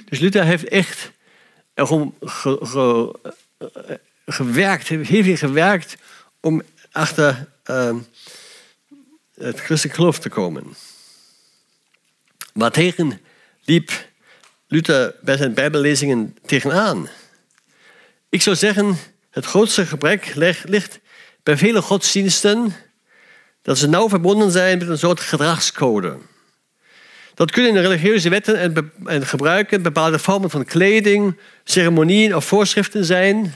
Dus 0.05 0.19
Luther 0.19 0.43
heeft 0.43 0.67
echt 0.67 1.11
erom 1.73 2.15
ge, 2.21 3.15
gewerkt, 4.25 4.87
heeft 4.87 5.09
heel 5.09 5.37
gewerkt 5.37 5.95
om 6.39 6.61
achter 6.91 7.47
uh, 7.65 7.95
het 9.35 9.59
christelijk 9.59 9.97
geloof 9.97 10.19
te 10.19 10.29
komen. 10.29 10.75
Waartegen 12.53 13.21
liep 13.63 14.07
Luther 14.67 15.15
bij 15.21 15.37
zijn 15.37 15.53
Bijbellezingen 15.53 16.37
tegenaan? 16.45 17.09
Ik 18.29 18.41
zou 18.41 18.55
zeggen, 18.55 18.97
het 19.29 19.45
grootste 19.45 19.85
gebrek 19.85 20.35
ligt 20.65 20.99
bij 21.45 21.57
vele 21.57 21.81
godsdiensten 21.81 22.75
dat 23.61 23.77
ze 23.77 23.87
nauw 23.87 24.09
verbonden 24.09 24.51
zijn 24.51 24.77
met 24.77 24.87
een 24.87 24.97
soort 24.97 25.19
gedragscode. 25.19 26.17
Dat 27.33 27.51
kunnen 27.51 27.73
de 27.73 27.81
religieuze 27.81 28.29
wetten 28.29 28.57
en, 28.57 28.91
en 29.05 29.27
gebruiken 29.27 29.81
bepaalde 29.81 30.19
vormen 30.19 30.49
van 30.49 30.65
kleding, 30.65 31.37
ceremonieën 31.63 32.35
of 32.35 32.45
voorschriften 32.45 33.05
zijn. 33.05 33.53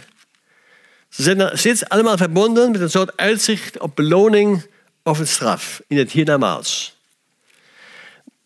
Ze 1.10 1.24
zijn 1.24 1.58
steeds 1.58 1.90
allemaal 1.90 2.18
verbonden 2.18 2.72
met 2.72 2.82
een 2.82 2.90
soort 2.90 3.18
uitzicht 3.18 3.80
op 3.80 3.96
beloning 3.96 4.66
of 5.04 5.20
een 5.20 5.28
straf 5.28 5.82
in 5.88 5.98
het 5.98 6.12
hiernamaals. 6.12 6.98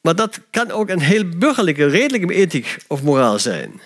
Maar 0.01 0.15
dat 0.15 0.39
kan 0.50 0.71
ook 0.71 0.89
een 0.89 1.01
heel 1.01 1.29
burgerlijke, 1.29 1.88
redelijke 1.88 2.33
ethiek 2.33 2.77
of 2.88 3.01
moraal 3.01 3.39
zijn. 3.39 3.81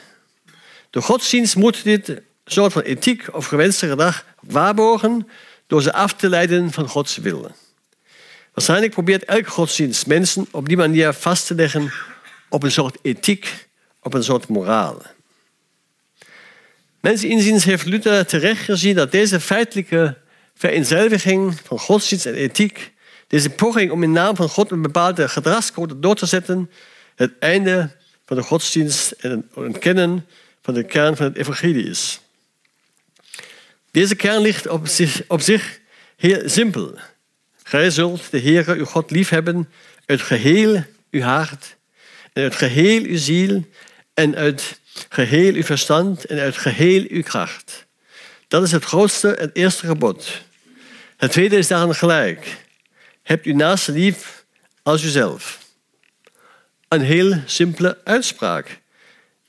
De 0.89 1.01
godsdienst 1.01 1.55
moet 1.55 1.83
dit 1.83 2.21
soort 2.45 2.73
van 2.73 2.81
ethiek 2.81 3.35
of 3.35 3.45
gewenste 3.45 3.87
gedrag 3.87 4.25
waarborgen 4.39 5.27
door 5.67 5.81
ze 5.81 5.93
af 5.93 6.13
te 6.13 6.29
leiden 6.29 6.71
van 6.71 6.87
Gods 6.87 7.17
wil. 7.17 7.51
Waarschijnlijk 8.53 8.93
probeert 8.93 9.25
elke 9.25 9.49
godsdienst 9.49 10.07
mensen 10.07 10.47
op 10.51 10.67
die 10.67 10.77
manier 10.77 11.13
vast 11.13 11.47
te 11.47 11.55
leggen 11.55 11.91
op 12.49 12.63
een 12.63 12.71
soort 12.71 12.97
ethiek, 13.01 13.67
op 14.01 14.13
een 14.13 14.23
soort 14.23 14.47
moraal. 14.47 15.01
Mensen 16.99 17.29
inziens 17.29 17.63
heeft 17.63 17.85
Luther 17.85 18.25
terecht 18.25 18.63
gezien 18.63 18.95
dat 18.95 19.11
deze 19.11 19.39
feitelijke 19.39 20.17
vereenzelviging 20.55 21.59
van 21.63 21.79
godsdienst 21.79 22.25
en 22.25 22.33
ethiek 22.33 22.93
deze 23.27 23.49
poging 23.49 23.91
om 23.91 24.03
in 24.03 24.11
naam 24.11 24.35
van 24.35 24.49
God 24.49 24.71
een 24.71 24.81
bepaalde 24.81 25.29
gedragscode 25.29 25.99
door 25.99 26.15
te 26.15 26.25
zetten, 26.25 26.71
het 27.15 27.33
einde 27.39 27.95
van 28.25 28.37
de 28.37 28.43
godsdienst 28.43 29.11
en 29.11 29.31
het 29.31 29.43
ontkennen 29.53 30.25
van 30.61 30.73
de 30.73 30.83
kern 30.83 31.15
van 31.15 31.25
het 31.25 31.35
evangelie 31.35 31.89
is. 31.89 32.19
Deze 33.97 34.15
kern 34.15 34.41
ligt 34.41 34.67
op 35.27 35.41
zich, 35.41 35.79
heel 36.15 36.49
simpel. 36.49 36.97
Gij 37.63 37.89
zult 37.89 38.31
de 38.31 38.39
Heere 38.39 38.75
uw 38.75 38.85
God 38.85 39.11
liefhebben 39.11 39.69
uit 40.05 40.21
geheel 40.21 40.83
uw 41.11 41.21
hart 41.21 41.75
en 42.33 42.43
uit 42.43 42.55
geheel 42.55 43.03
uw 43.03 43.17
ziel 43.17 43.67
en 44.13 44.35
uit 44.35 44.79
geheel 45.09 45.53
uw 45.53 45.63
verstand 45.63 46.25
en 46.25 46.39
uit 46.39 46.57
geheel 46.57 47.05
uw 47.07 47.21
kracht. 47.21 47.85
Dat 48.47 48.63
is 48.63 48.71
het 48.71 48.83
grootste 48.83 49.35
en 49.35 49.49
eerste 49.53 49.85
gebod. 49.85 50.41
Het 51.17 51.31
tweede 51.31 51.57
is 51.57 51.67
daaraan 51.67 51.95
gelijk. 51.95 52.57
Hebt 53.23 53.45
uw 53.45 53.55
naaste 53.55 53.91
lief 53.91 54.45
als 54.83 55.03
uzelf. 55.03 55.59
Een 56.87 57.01
heel 57.01 57.41
simpele 57.45 57.97
uitspraak. 58.03 58.79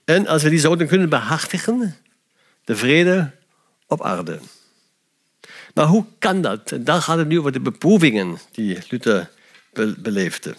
En 0.04 0.26
als 0.26 0.42
we 0.42 0.48
die 0.48 0.60
zouden 0.60 0.86
kunnen 0.86 1.08
behartigen, 1.08 1.96
de 2.64 2.76
vrede 2.76 3.36
op 3.88 4.02
aarde. 4.02 4.38
Maar 5.75 5.87
hoe 5.87 6.04
kan 6.18 6.40
dat? 6.40 6.73
En 6.73 6.85
daar 6.85 7.02
gaat 7.02 7.18
het 7.18 7.28
nu 7.28 7.38
over 7.38 7.52
de 7.52 7.61
beproevingen 7.61 8.38
die 8.52 8.78
Luther 8.88 9.30
beleefde. 9.99 10.54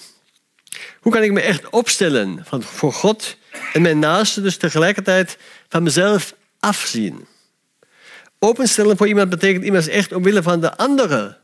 Hoe 1.00 1.12
kan 1.12 1.24
ik 1.24 1.32
me 1.32 1.42
echt 1.42 1.70
opstellen 1.70 2.46
van, 2.46 2.64
voor 2.64 2.94
God 2.94 3.38
en 3.74 3.82
mijn 3.82 4.00
naaste, 4.00 4.42
dus 4.42 4.58
tegelijkertijd 4.58 5.38
van 5.70 5.84
mezelf 5.84 6.36
afzien? 6.60 7.28
Openstellen 8.40 8.98
voor 8.98 9.08
iemand 9.08 9.30
betekent 9.30 9.64
immers 9.64 9.88
echt 9.88 10.12
omwille 10.12 10.44
van 10.44 10.62
de 10.62 10.78
andere 10.78 11.38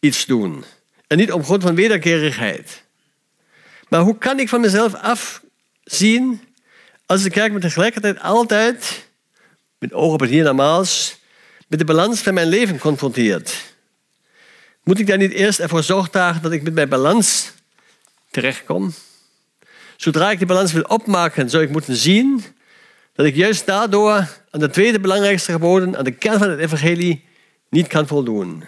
iets 0.00 0.26
doen. 0.26 0.64
En 1.06 1.16
niet 1.16 1.32
om 1.32 1.44
grond 1.44 1.62
van 1.62 1.74
wederkerigheid. 1.74 2.84
Maar 3.88 4.00
hoe 4.00 4.18
kan 4.18 4.38
ik 4.38 4.48
van 4.48 4.60
mezelf 4.60 4.94
afzien 4.94 6.40
als 7.06 7.22
de 7.22 7.30
kerk 7.30 7.52
me 7.52 7.58
tegelijkertijd 7.58 8.20
altijd, 8.20 9.08
met 9.78 9.92
ogen 9.92 10.12
op 10.12 10.20
het 10.20 10.30
hiernamaals, 10.30 11.20
met 11.72 11.80
de 11.80 11.86
balans 11.86 12.20
van 12.20 12.34
mijn 12.34 12.48
leven 12.48 12.78
confronteert? 12.78 13.74
Moet 14.82 14.98
ik 14.98 15.06
dan 15.06 15.18
niet 15.18 15.32
eerst 15.32 15.60
ervoor 15.60 15.82
zorg 15.82 16.08
dragen 16.08 16.42
dat 16.42 16.52
ik 16.52 16.62
met 16.62 16.74
mijn 16.74 16.88
balans 16.88 17.52
terechtkom? 18.30 18.94
Zodra 19.96 20.30
ik 20.30 20.38
die 20.38 20.46
balans 20.46 20.72
wil 20.72 20.82
opmaken, 20.82 21.50
zou 21.50 21.62
ik 21.62 21.70
moeten 21.70 21.96
zien 21.96 22.44
dat 23.14 23.26
ik 23.26 23.34
juist 23.34 23.66
daardoor 23.66 24.28
aan 24.50 24.60
de 24.60 24.70
tweede 24.70 25.00
belangrijkste 25.00 25.52
geboden, 25.52 25.96
aan 25.96 26.04
de 26.04 26.10
kern 26.10 26.38
van 26.38 26.50
het 26.50 26.58
evangelie, 26.58 27.24
niet 27.68 27.86
kan 27.86 28.06
voldoen. 28.06 28.64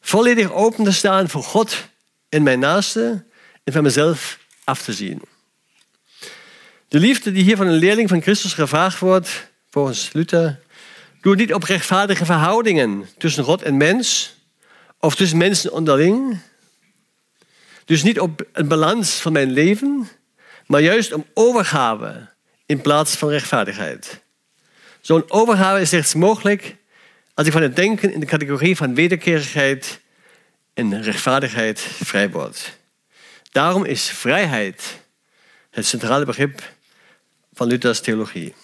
Volledig 0.00 0.52
open 0.52 0.84
te 0.84 0.92
staan 0.92 1.28
voor 1.28 1.42
God 1.42 1.88
en 2.28 2.42
mijn 2.42 2.58
naaste 2.58 3.24
en 3.64 3.72
van 3.72 3.82
mezelf 3.82 4.38
af 4.64 4.82
te 4.82 4.92
zien. 4.92 5.22
De 6.88 6.98
liefde 6.98 7.32
die 7.32 7.42
hier 7.42 7.56
van 7.56 7.66
een 7.66 7.78
leerling 7.78 8.08
van 8.08 8.22
Christus 8.22 8.52
gevraagd 8.52 8.98
wordt, 8.98 9.50
volgens 9.70 10.12
Luther, 10.12 10.62
doet 11.24 11.36
niet 11.36 11.54
op 11.54 11.62
rechtvaardige 11.62 12.24
verhoudingen 12.24 13.08
tussen 13.18 13.44
God 13.44 13.62
en 13.62 13.76
mens 13.76 14.36
of 14.98 15.14
tussen 15.14 15.38
mensen 15.38 15.72
onderling. 15.72 16.38
Dus 17.84 18.02
niet 18.02 18.20
op 18.20 18.46
een 18.52 18.68
balans 18.68 19.10
van 19.14 19.32
mijn 19.32 19.50
leven, 19.50 20.08
maar 20.66 20.80
juist 20.80 21.12
om 21.12 21.26
overgave 21.34 22.28
in 22.66 22.80
plaats 22.80 23.16
van 23.16 23.28
rechtvaardigheid. 23.28 24.22
Zo'n 25.00 25.30
overgave 25.30 25.80
is 25.80 25.88
slechts 25.88 26.14
mogelijk 26.14 26.76
als 27.34 27.46
ik 27.46 27.52
van 27.52 27.62
het 27.62 27.76
denken 27.76 28.12
in 28.12 28.20
de 28.20 28.26
categorie 28.26 28.76
van 28.76 28.94
wederkerigheid 28.94 30.00
en 30.74 31.02
rechtvaardigheid 31.02 31.80
vrij 31.80 32.30
word. 32.30 32.78
Daarom 33.50 33.84
is 33.84 34.10
vrijheid 34.10 35.00
het 35.70 35.86
centrale 35.86 36.24
begrip 36.24 36.72
van 37.52 37.66
Luthers 37.66 38.00
theologie. 38.00 38.54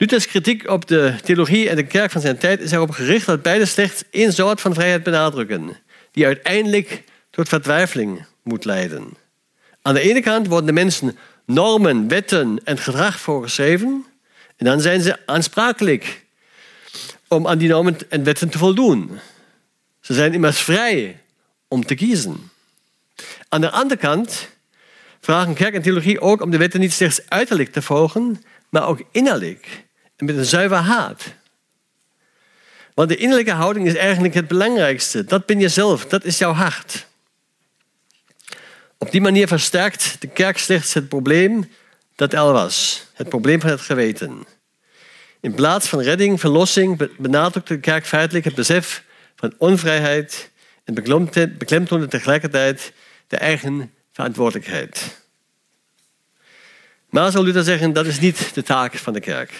Luthers 0.00 0.26
kritiek 0.26 0.68
op 0.68 0.88
de 0.88 1.14
theologie 1.24 1.68
en 1.68 1.76
de 1.76 1.86
kerk 1.86 2.10
van 2.10 2.20
zijn 2.20 2.38
tijd 2.38 2.60
is 2.60 2.72
erop 2.72 2.90
gericht 2.90 3.26
dat 3.26 3.42
beide 3.42 3.66
slechts 3.66 4.04
één 4.10 4.32
soort 4.32 4.60
van 4.60 4.74
vrijheid 4.74 5.02
benadrukken, 5.02 5.76
die 6.12 6.26
uiteindelijk 6.26 7.04
tot 7.30 7.48
vertwijfeling 7.48 8.24
moet 8.42 8.64
leiden. 8.64 9.16
Aan 9.82 9.94
de 9.94 10.00
ene 10.00 10.20
kant 10.20 10.46
worden 10.46 10.66
de 10.66 10.72
mensen 10.72 11.18
normen, 11.46 12.08
wetten 12.08 12.60
en 12.64 12.78
gedrag 12.78 13.20
voorgeschreven. 13.20 14.06
En 14.56 14.64
dan 14.64 14.80
zijn 14.80 15.00
ze 15.00 15.26
aansprakelijk 15.26 16.24
om 17.28 17.46
aan 17.46 17.58
die 17.58 17.68
normen 17.68 17.96
en 18.08 18.24
wetten 18.24 18.48
te 18.48 18.58
voldoen. 18.58 19.18
Ze 20.00 20.14
zijn 20.14 20.32
immers 20.32 20.60
vrij 20.60 21.20
om 21.68 21.86
te 21.86 21.94
kiezen. 21.94 22.50
Aan 23.48 23.60
de 23.60 23.70
andere 23.70 24.00
kant 24.00 24.48
vragen 25.20 25.54
kerk 25.54 25.74
en 25.74 25.82
theologie 25.82 26.20
ook 26.20 26.42
om 26.42 26.50
de 26.50 26.58
wetten 26.58 26.80
niet 26.80 26.92
slechts 26.92 27.20
uiterlijk 27.28 27.72
te 27.72 27.82
volgen, 27.82 28.42
maar 28.68 28.86
ook 28.86 29.02
innerlijk 29.10 29.88
en 30.20 30.26
met 30.26 30.36
een 30.36 30.44
zuiver 30.44 30.76
haat. 30.76 31.34
Want 32.94 33.08
de 33.08 33.16
innerlijke 33.16 33.52
houding 33.52 33.86
is 33.86 33.94
eigenlijk 33.94 34.34
het 34.34 34.48
belangrijkste. 34.48 35.24
Dat 35.24 35.46
ben 35.46 35.60
je 35.60 35.68
zelf, 35.68 36.06
dat 36.06 36.24
is 36.24 36.38
jouw 36.38 36.52
hart. 36.52 37.06
Op 38.98 39.10
die 39.10 39.20
manier 39.20 39.48
versterkt 39.48 40.16
de 40.20 40.26
kerk 40.26 40.58
slechts 40.58 40.94
het 40.94 41.08
probleem 41.08 41.70
dat 42.14 42.32
er 42.32 42.52
was. 42.52 43.06
Het 43.12 43.28
probleem 43.28 43.60
van 43.60 43.70
het 43.70 43.80
geweten. 43.80 44.46
In 45.40 45.54
plaats 45.54 45.88
van 45.88 46.00
redding, 46.00 46.40
verlossing, 46.40 47.08
benadrukt 47.18 47.68
de 47.68 47.80
kerk 47.80 48.06
feitelijk 48.06 48.44
het 48.44 48.54
besef 48.54 49.04
van 49.36 49.54
onvrijheid 49.58 50.50
en 50.84 50.94
beklemtoonde 51.58 52.06
tegelijkertijd 52.08 52.92
de 53.26 53.36
eigen 53.36 53.92
verantwoordelijkheid. 54.12 55.18
Maar, 57.08 57.30
zal 57.30 57.42
Luther 57.42 57.64
zeggen, 57.64 57.92
dat 57.92 58.06
is 58.06 58.20
niet 58.20 58.54
de 58.54 58.62
taak 58.62 58.94
van 58.94 59.12
de 59.12 59.20
kerk. 59.20 59.52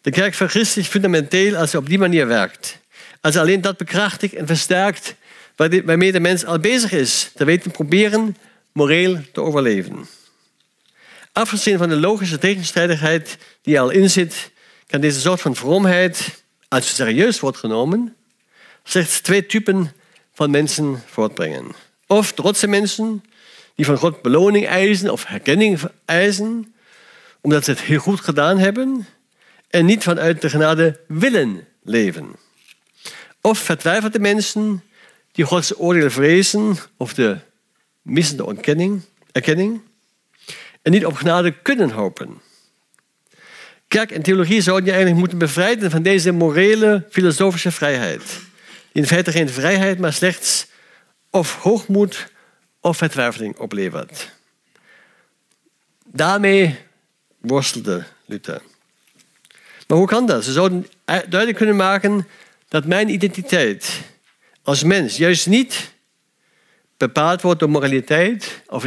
De 0.00 0.10
kerk 0.10 0.34
vergist 0.34 0.72
zich 0.72 0.86
fundamenteel 0.86 1.56
als 1.56 1.70
ze 1.70 1.76
op 1.76 1.88
die 1.88 1.98
manier 1.98 2.26
werkt. 2.26 2.78
Als 3.20 3.34
ze 3.34 3.40
alleen 3.40 3.60
dat 3.60 3.76
bekrachtigt 3.76 4.34
en 4.34 4.46
versterkt 4.46 5.14
waarmee 5.56 6.12
de 6.12 6.20
mens 6.20 6.44
al 6.44 6.58
bezig 6.58 6.92
is, 6.92 7.30
te 7.34 7.44
weten 7.44 7.70
proberen 7.70 8.36
moreel 8.72 9.18
te 9.32 9.40
overleven. 9.40 10.06
Afgezien 11.32 11.78
van 11.78 11.88
de 11.88 11.96
logische 11.96 12.38
tegenstrijdigheid 12.38 13.38
die 13.62 13.74
er 13.74 13.80
al 13.80 13.90
in 13.90 14.10
zit, 14.10 14.50
kan 14.86 15.00
deze 15.00 15.20
soort 15.20 15.40
van 15.40 15.56
vroomheid, 15.56 16.42
als 16.68 16.88
ze 16.88 16.94
serieus 16.94 17.40
wordt 17.40 17.58
genomen, 17.58 18.16
slechts 18.84 19.20
twee 19.20 19.46
typen 19.46 19.92
van 20.32 20.50
mensen 20.50 21.02
voortbrengen. 21.06 21.66
Of 22.06 22.32
trotse 22.32 22.66
mensen 22.66 23.24
die 23.74 23.84
van 23.84 23.96
God 23.96 24.22
beloning 24.22 24.66
eisen 24.66 25.12
of 25.12 25.24
herkenning 25.26 25.80
eisen, 26.04 26.74
omdat 27.40 27.64
ze 27.64 27.70
het 27.70 27.80
heel 27.80 27.98
goed 27.98 28.20
gedaan 28.20 28.58
hebben 28.58 29.06
en 29.70 29.84
niet 29.84 30.02
vanuit 30.02 30.40
de 30.40 30.50
genade 30.50 31.00
willen 31.06 31.66
leven. 31.82 32.36
Of 33.40 33.58
vertwijfelde 33.58 34.18
mensen 34.18 34.82
die 35.32 35.44
Gods 35.44 35.78
oordeel 35.78 36.10
vrezen 36.10 36.76
of 36.96 37.14
de 37.14 37.38
missende 38.02 38.46
ontkenning, 38.46 39.02
erkenning 39.32 39.80
en 40.82 40.92
niet 40.92 41.06
op 41.06 41.14
genade 41.14 41.52
kunnen 41.62 41.90
hopen. 41.90 42.40
Kerk 43.88 44.10
en 44.10 44.22
theologie 44.22 44.60
zouden 44.60 44.84
je 44.84 44.90
eigenlijk 44.90 45.20
moeten 45.20 45.38
bevrijden 45.38 45.90
van 45.90 46.02
deze 46.02 46.32
morele, 46.32 47.06
filosofische 47.10 47.70
vrijheid. 47.70 48.22
Die 48.92 49.02
in 49.02 49.06
feite 49.06 49.32
geen 49.32 49.48
vrijheid, 49.48 49.98
maar 49.98 50.12
slechts 50.12 50.66
of 51.30 51.54
hoogmoed 51.54 52.32
of 52.80 52.96
vertwijfeling 52.96 53.56
oplevert. 53.56 54.30
Daarmee 56.06 56.78
worstelde 57.40 58.04
Luther. 58.26 58.62
Maar 59.90 59.98
hoe 59.98 60.08
kan 60.08 60.26
dat? 60.26 60.44
Ze 60.44 60.52
zouden 60.52 60.86
duidelijk 61.04 61.56
kunnen 61.56 61.76
maken 61.76 62.26
dat 62.68 62.84
mijn 62.84 63.08
identiteit 63.08 64.00
als 64.62 64.82
mens 64.82 65.16
juist 65.16 65.46
niet 65.46 65.92
bepaald 66.96 67.42
wordt 67.42 67.60
door 67.60 67.70
moraliteit 67.70 68.62
of 68.66 68.84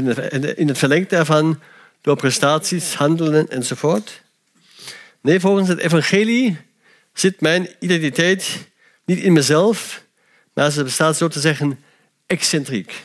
in 0.56 0.68
het 0.68 0.78
verlengde 0.78 1.16
daarvan 1.16 1.60
door 2.02 2.16
prestaties, 2.16 2.94
handelen 2.94 3.50
enzovoort. 3.50 4.22
Nee, 5.22 5.40
volgens 5.40 5.68
het 5.68 5.80
evangelie 5.80 6.58
zit 7.14 7.42
mijn 7.42 7.70
identiteit 7.80 8.68
niet 9.06 9.20
in 9.20 9.34
mezelf, 9.34 10.04
maar 10.54 10.72
ze 10.72 10.84
bestaat 10.84 11.18
zo 11.18 11.28
te 11.28 11.40
zeggen 11.40 11.84
excentriek, 12.26 13.04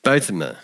buiten 0.00 0.36
me. 0.36 0.54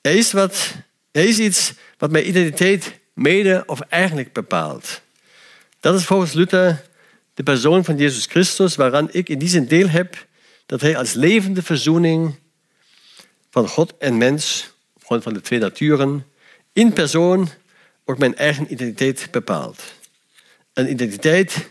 Er 0.00 0.14
is, 0.14 0.32
wat, 0.32 0.74
er 1.10 1.24
is 1.24 1.38
iets 1.38 1.72
wat 1.98 2.10
mijn 2.10 2.28
identiteit 2.28 2.97
mede 3.18 3.62
of 3.66 3.80
eigenlijk 3.80 4.32
bepaalt. 4.32 5.00
Dat 5.80 5.94
is 5.94 6.04
volgens 6.04 6.32
Luther 6.32 6.84
de 7.34 7.42
persoon 7.42 7.84
van 7.84 7.96
Jezus 7.96 8.26
Christus, 8.26 8.76
waaraan 8.76 9.08
ik 9.10 9.28
in 9.28 9.38
die 9.38 9.48
zin 9.48 9.66
deel 9.66 9.88
heb 9.88 10.26
dat 10.66 10.80
hij 10.80 10.96
als 10.96 11.12
levende 11.12 11.62
verzoening 11.62 12.38
van 13.50 13.68
God 13.68 13.94
en 13.98 14.18
mens, 14.18 14.72
op 14.94 15.04
grond 15.04 15.22
van 15.22 15.34
de 15.34 15.40
twee 15.40 15.58
naturen, 15.58 16.26
in 16.72 16.92
persoon 16.92 17.48
ook 18.04 18.18
mijn 18.18 18.36
eigen 18.36 18.72
identiteit 18.72 19.28
bepaalt. 19.30 19.82
Een 20.72 20.90
identiteit 20.90 21.70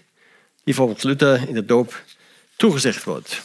die 0.64 0.76
volgens 0.76 1.04
Luther 1.04 1.48
in 1.48 1.54
de 1.54 1.66
doop 1.66 2.04
toegezegd 2.56 3.04
wordt. 3.04 3.42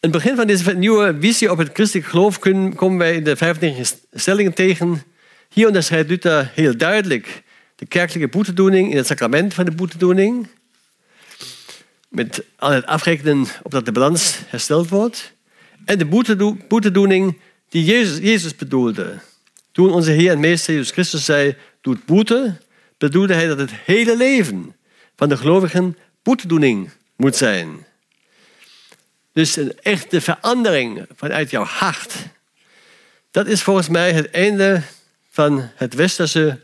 In 0.00 0.10
het 0.10 0.22
begin 0.22 0.36
van 0.36 0.46
deze 0.46 0.74
nieuwe 0.74 1.16
visie 1.20 1.50
op 1.50 1.58
het 1.58 1.70
christelijk 1.72 2.08
geloof 2.08 2.38
komen 2.38 2.98
wij 2.98 3.14
in 3.14 3.24
de 3.24 3.36
25 3.36 3.98
stellingen 4.12 4.54
tegen 4.54 5.02
Hier 5.54 5.66
onderscheidt 5.66 6.08
Luther 6.08 6.50
heel 6.54 6.76
duidelijk 6.76 7.42
de 7.76 7.86
kerkelijke 7.86 8.28
boetedoening 8.28 8.90
in 8.90 8.96
het 8.96 9.06
sacrament 9.06 9.54
van 9.54 9.64
de 9.64 9.70
boetedoening. 9.70 10.48
Met 12.08 12.44
al 12.56 12.70
het 12.70 12.86
afrekenen 12.86 13.46
op 13.62 13.70
dat 13.70 13.84
de 13.84 13.92
balans 13.92 14.38
hersteld 14.46 14.88
wordt. 14.88 15.32
En 15.84 15.98
de 15.98 16.06
boetedoening 16.68 17.38
die 17.68 17.84
Jezus, 17.84 18.18
Jezus 18.18 18.56
bedoelde. 18.56 19.18
Toen 19.72 19.92
onze 19.92 20.10
Heer 20.10 20.30
en 20.30 20.40
Meester 20.40 20.74
Jezus 20.74 20.90
Christus 20.90 21.24
zei, 21.24 21.56
doet 21.80 22.04
boete, 22.04 22.56
bedoelde 22.98 23.34
hij 23.34 23.46
dat 23.46 23.58
het 23.58 23.72
hele 23.84 24.16
leven 24.16 24.76
van 25.16 25.28
de 25.28 25.36
gelovigen 25.36 25.96
boetedoening 26.22 26.90
moet 27.16 27.36
zijn. 27.36 27.86
Dus 29.32 29.56
een 29.56 29.80
echte 29.82 30.20
verandering 30.20 31.06
vanuit 31.16 31.50
jouw 31.50 31.64
hart. 31.64 32.14
Dat 33.30 33.46
is 33.46 33.62
volgens 33.62 33.88
mij 33.88 34.12
het 34.12 34.30
einde 34.30 34.82
van 35.34 35.70
het 35.74 35.94
westerse 35.94 36.60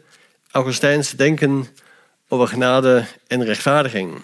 Augustijnse 0.51 1.17
denken 1.17 1.67
over 2.29 2.49
genade 2.49 3.05
en 3.27 3.45
rechtvaardiging. 3.45 4.23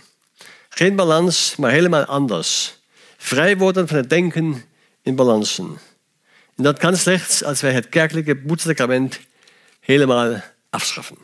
Geen 0.68 0.96
balans, 0.96 1.56
maar 1.56 1.70
helemaal 1.70 2.04
anders. 2.04 2.78
Vrij 3.16 3.56
worden 3.56 3.88
van 3.88 3.96
het 3.96 4.10
denken 4.10 4.64
in 5.02 5.14
balansen. 5.14 5.78
En 6.56 6.62
dat 6.62 6.78
kan 6.78 6.96
slechts 6.96 7.44
als 7.44 7.60
wij 7.60 7.72
het 7.72 7.88
kerkelijke 7.88 8.34
boetsacrament 8.34 9.20
helemaal 9.80 10.42
afschaffen. 10.70 11.16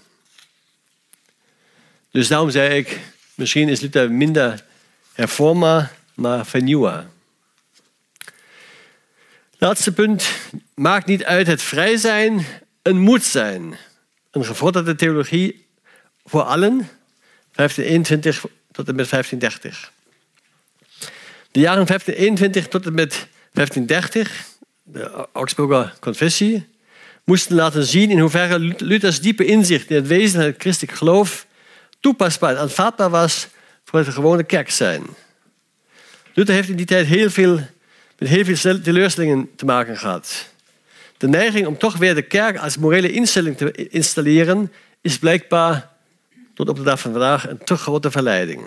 Dus 2.11 2.29
daarom 2.29 2.51
zei 2.51 2.77
ik, 2.77 3.01
misschien 3.35 3.69
is 3.69 3.81
Luther 3.81 4.13
minder 4.13 4.65
hervormer, 5.13 5.93
maar 6.15 6.47
vernieuwer. 6.47 7.07
Laatste 9.59 9.93
punt, 9.93 10.31
maakt 10.75 11.07
niet 11.07 11.25
uit 11.25 11.47
het 11.47 11.63
vrij 11.63 11.97
zijn, 11.97 12.47
een 12.83 12.99
moet 12.99 13.25
zijn. 13.25 13.77
Een 14.31 14.45
gevorderde 14.45 14.95
theologie 14.95 15.67
voor 16.25 16.43
allen, 16.43 16.89
1521 17.53 18.45
tot 18.73 18.89
en 18.89 18.95
met 18.95 19.11
1530. 19.11 19.93
De 21.51 21.61
jaren 21.61 21.87
1521 21.87 22.69
tot 22.69 22.87
en 22.87 22.95
met 22.95 23.27
1530, 23.53 24.45
de 24.83 25.29
Augsburger 25.33 25.95
Confessie, 26.01 26.69
moesten 27.25 27.57
laten 27.57 27.85
zien 27.85 28.11
in 28.11 28.19
hoeverre 28.19 28.59
Luthers 28.59 29.21
diepe 29.21 29.45
inzicht 29.45 29.91
in 29.91 29.97
het 29.97 30.07
wezen 30.07 30.41
van 30.41 30.49
het 30.49 30.61
christelijk 30.61 30.97
geloof 30.99 31.47
toepasbaar 32.01 32.55
en 32.55 32.61
aanvaardbaar 32.61 33.11
was 33.11 33.49
voor 33.85 33.99
het 33.99 34.09
gewone 34.09 34.45
kerk 34.45 34.71
zijn. 34.71 35.03
Luther 36.35 36.55
heeft 36.55 36.69
in 36.69 36.77
die 36.77 36.87
tijd 36.87 37.07
heel 37.07 37.31
veel, 37.31 37.55
met 38.19 38.29
heel 38.29 38.45
veel 38.45 38.81
teleurstellingen 38.81 39.51
te 39.57 39.65
maken 39.65 39.99
gehad. 39.99 40.52
De 41.23 41.29
neiging 41.29 41.67
om 41.67 41.79
toch 41.79 41.97
weer 41.97 42.15
de 42.15 42.23
kerk 42.23 42.59
als 42.59 42.77
morele 42.77 43.13
instelling 43.13 43.57
te 43.57 43.89
installeren 43.89 44.73
is 45.01 45.19
blijkbaar 45.19 45.89
tot 46.55 46.69
op 46.69 46.77
de 46.77 46.83
dag 46.83 47.01
van 47.01 47.13
vandaag 47.13 47.49
een 47.49 47.59
te 47.65 47.77
grote 47.77 48.11
verleiding. 48.11 48.63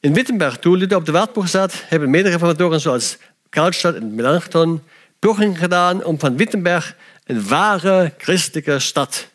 In 0.00 0.14
Wittenberg, 0.14 0.58
toen 0.58 0.76
Luther 0.76 0.96
op 0.96 1.04
de 1.04 1.12
Wartburg 1.12 1.48
zat, 1.48 1.82
hebben 1.86 2.10
medereformatoren 2.10 2.80
zoals 2.80 3.16
Karlstadt 3.48 3.96
en 3.96 4.14
Melanchthon 4.14 4.82
pogingen 5.18 5.56
gedaan 5.56 6.04
om 6.04 6.18
van 6.18 6.36
Wittenberg 6.36 6.96
een 7.24 7.48
ware 7.48 8.12
christelijke 8.18 8.78
stad 8.78 9.28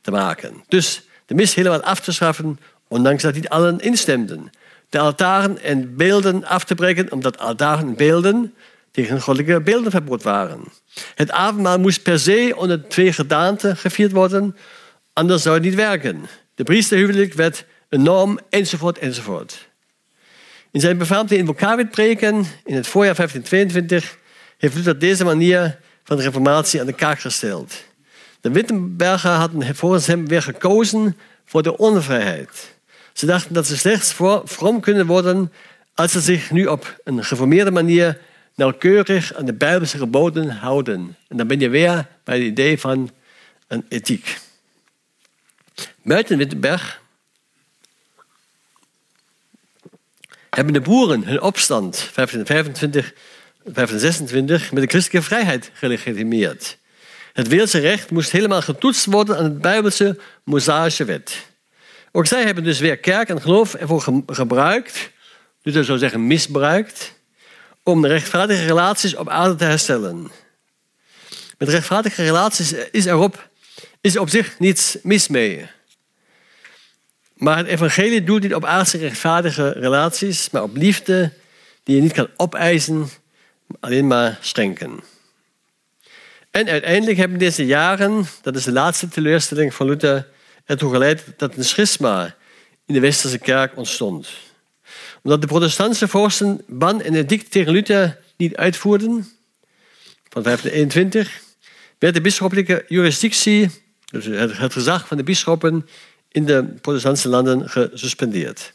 te 0.00 0.10
maken. 0.10 0.64
Dus 0.66 1.02
de 1.26 1.34
mis 1.34 1.54
helemaal 1.54 1.82
af 1.82 2.00
te 2.00 2.12
schaffen, 2.12 2.58
ondanks 2.88 3.22
dat 3.22 3.34
niet 3.34 3.48
allen 3.48 3.80
instemden. 3.80 4.50
De 4.88 4.98
altaren 4.98 5.62
en 5.62 5.96
beelden 5.96 6.44
af 6.44 6.64
te 6.64 6.74
breken, 6.74 7.12
omdat 7.12 7.38
altaren 7.38 7.86
en 7.86 7.96
beelden 7.96 8.54
tegen 8.98 9.20
goddelijke 9.20 9.60
beeldenverbod 9.60 10.22
waren. 10.22 10.64
Het 11.14 11.30
avondmaal 11.30 11.78
moest 11.78 12.02
per 12.02 12.18
se 12.18 12.52
onder 12.56 12.88
twee 12.88 13.12
gedaanten 13.12 13.76
gevierd 13.76 14.12
worden, 14.12 14.56
anders 15.12 15.42
zou 15.42 15.54
het 15.54 15.64
niet 15.64 15.74
werken. 15.74 16.26
De 16.54 16.64
priesterhuwelijk 16.64 17.34
werd 17.34 17.64
een 17.88 18.02
norm, 18.02 18.38
enzovoort, 18.50 18.98
enzovoort. 18.98 19.68
In 20.70 20.80
zijn 20.80 20.98
befaamde 20.98 21.36
invocavit-preken 21.36 22.34
in 22.64 22.74
het 22.74 22.86
voorjaar 22.86 23.14
1522 23.14 24.18
heeft 24.58 24.74
Luther 24.74 24.98
deze 24.98 25.24
manier 25.24 25.78
van 26.04 26.16
de 26.16 26.22
reformatie 26.22 26.80
aan 26.80 26.86
de 26.86 26.92
kaak 26.92 27.20
gesteld. 27.20 27.84
De 28.40 28.50
Wittenberger 28.50 29.30
hadden 29.30 29.74
volgens 29.76 30.06
hem 30.06 30.28
weer 30.28 30.42
gekozen 30.42 31.16
voor 31.44 31.62
de 31.62 31.76
onvrijheid. 31.76 32.74
Ze 33.12 33.26
dachten 33.26 33.54
dat 33.54 33.66
ze 33.66 33.76
slechts 33.76 34.14
vroom 34.44 34.80
kunnen 34.80 35.06
worden 35.06 35.52
als 35.94 36.12
ze 36.12 36.20
zich 36.20 36.50
nu 36.50 36.66
op 36.66 37.00
een 37.04 37.24
geformeerde 37.24 37.70
manier 37.70 38.18
nauwkeurig 38.58 39.34
aan 39.34 39.44
de 39.44 39.54
Bijbelse 39.54 39.98
geboden 39.98 40.50
houden. 40.50 41.16
En 41.28 41.36
dan 41.36 41.46
ben 41.46 41.60
je 41.60 41.68
weer 41.68 42.06
bij 42.24 42.34
het 42.34 42.44
idee 42.44 42.78
van 42.78 43.10
een 43.66 43.84
ethiek. 43.88 44.38
Buiten 46.02 46.38
Wittenberg 46.38 47.00
hebben 50.50 50.72
de 50.72 50.80
boeren 50.80 51.24
hun 51.24 51.40
opstand 51.40 52.10
1525, 52.14 53.12
1526 53.62 54.72
met 54.72 54.82
de 54.82 54.88
christelijke 54.88 55.28
vrijheid 55.28 55.70
gelegitimeerd. 55.72 56.78
Het 57.32 57.48
wereldse 57.48 57.78
recht 57.78 58.10
moest 58.10 58.30
helemaal 58.30 58.62
getoetst 58.62 59.04
worden 59.04 59.36
aan 59.36 59.44
het 59.44 59.60
Bijbelse 59.60 60.18
Mosaïsche 60.44 61.04
wet. 61.04 61.46
Ook 62.12 62.26
zij 62.26 62.44
hebben 62.44 62.64
dus 62.64 62.78
weer 62.78 62.98
kerk 62.98 63.28
en 63.28 63.40
geloof 63.40 63.74
ervoor 63.74 64.22
gebruikt, 64.26 65.10
dus 65.62 65.74
dat 65.74 65.84
zou 65.84 65.98
zeggen 65.98 66.26
misbruikt, 66.26 67.16
om 67.88 68.02
de 68.02 68.08
rechtvaardige 68.08 68.64
relaties 68.64 69.14
op 69.14 69.28
aarde 69.28 69.54
te 69.54 69.64
herstellen. 69.64 70.30
Met 71.58 71.68
rechtvaardige 71.68 72.22
relaties 72.22 72.72
is 72.72 73.06
er 73.06 73.16
op, 73.16 73.48
is 74.00 74.16
op 74.16 74.28
zich 74.28 74.58
niets 74.58 74.96
mis 75.02 75.28
mee. 75.28 75.66
Maar 77.34 77.56
het 77.56 77.66
evangelie 77.66 78.24
doet 78.24 78.42
niet 78.42 78.54
op 78.54 78.64
aardse 78.64 78.98
rechtvaardige 78.98 79.70
relaties, 79.70 80.50
maar 80.50 80.62
op 80.62 80.76
liefde 80.76 81.32
die 81.82 81.96
je 81.96 82.02
niet 82.02 82.12
kan 82.12 82.28
opeisen, 82.36 83.08
alleen 83.80 84.06
maar 84.06 84.38
schenken. 84.40 85.00
En 86.50 86.68
uiteindelijk 86.68 87.18
hebben 87.18 87.38
deze 87.38 87.66
jaren, 87.66 88.26
dat 88.42 88.56
is 88.56 88.64
de 88.64 88.72
laatste 88.72 89.08
teleurstelling 89.08 89.74
van 89.74 89.86
Luther, 89.86 90.28
ertoe 90.64 90.92
geleid 90.92 91.24
dat 91.36 91.56
een 91.56 91.64
schisma 91.64 92.34
in 92.86 92.94
de 92.94 93.00
westerse 93.00 93.38
kerk 93.38 93.76
ontstond. 93.76 94.28
Omdat 95.28 95.42
de 95.42 95.54
protestantse 95.54 96.08
vorsten 96.08 96.60
ban 96.66 97.02
en 97.02 97.14
edict 97.14 97.50
tegen 97.50 97.72
Luther 97.72 98.18
niet 98.36 98.56
uitvoerden, 98.56 99.28
van 100.28 100.42
1521, 100.42 101.40
werd 101.98 102.14
de 102.14 102.20
bisschoppelijke 102.20 102.84
jurisdictie, 102.86 103.70
dus 104.10 104.24
het 104.58 104.72
gezag 104.72 105.06
van 105.06 105.16
de 105.16 105.22
bisschoppen, 105.22 105.88
in 106.28 106.44
de 106.44 106.64
protestantse 106.80 107.28
landen 107.28 107.70
gesuspendeerd. 107.70 108.72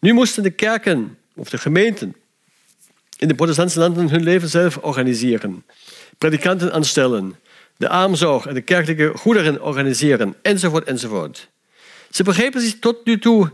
Nu 0.00 0.12
moesten 0.12 0.42
de 0.42 0.50
kerken 0.50 1.18
of 1.34 1.48
de 1.48 1.58
gemeenten 1.58 2.14
in 3.18 3.28
de 3.28 3.34
protestantse 3.34 3.78
landen 3.78 4.10
hun 4.10 4.22
leven 4.22 4.48
zelf 4.48 4.76
organiseren 4.76 5.64
predikanten 6.18 6.72
aanstellen, 6.72 7.34
de 7.76 7.88
armzorg 7.88 8.46
en 8.46 8.54
de 8.54 8.60
kerkelijke 8.60 9.18
goederen 9.18 9.62
organiseren, 9.62 10.34
enzovoort, 10.42 10.84
enzovoort. 10.84 11.48
Ze 12.10 12.22
begrepen 12.22 12.60
zich 12.60 12.78
tot 12.78 13.04
nu 13.04 13.18
toe 13.18 13.50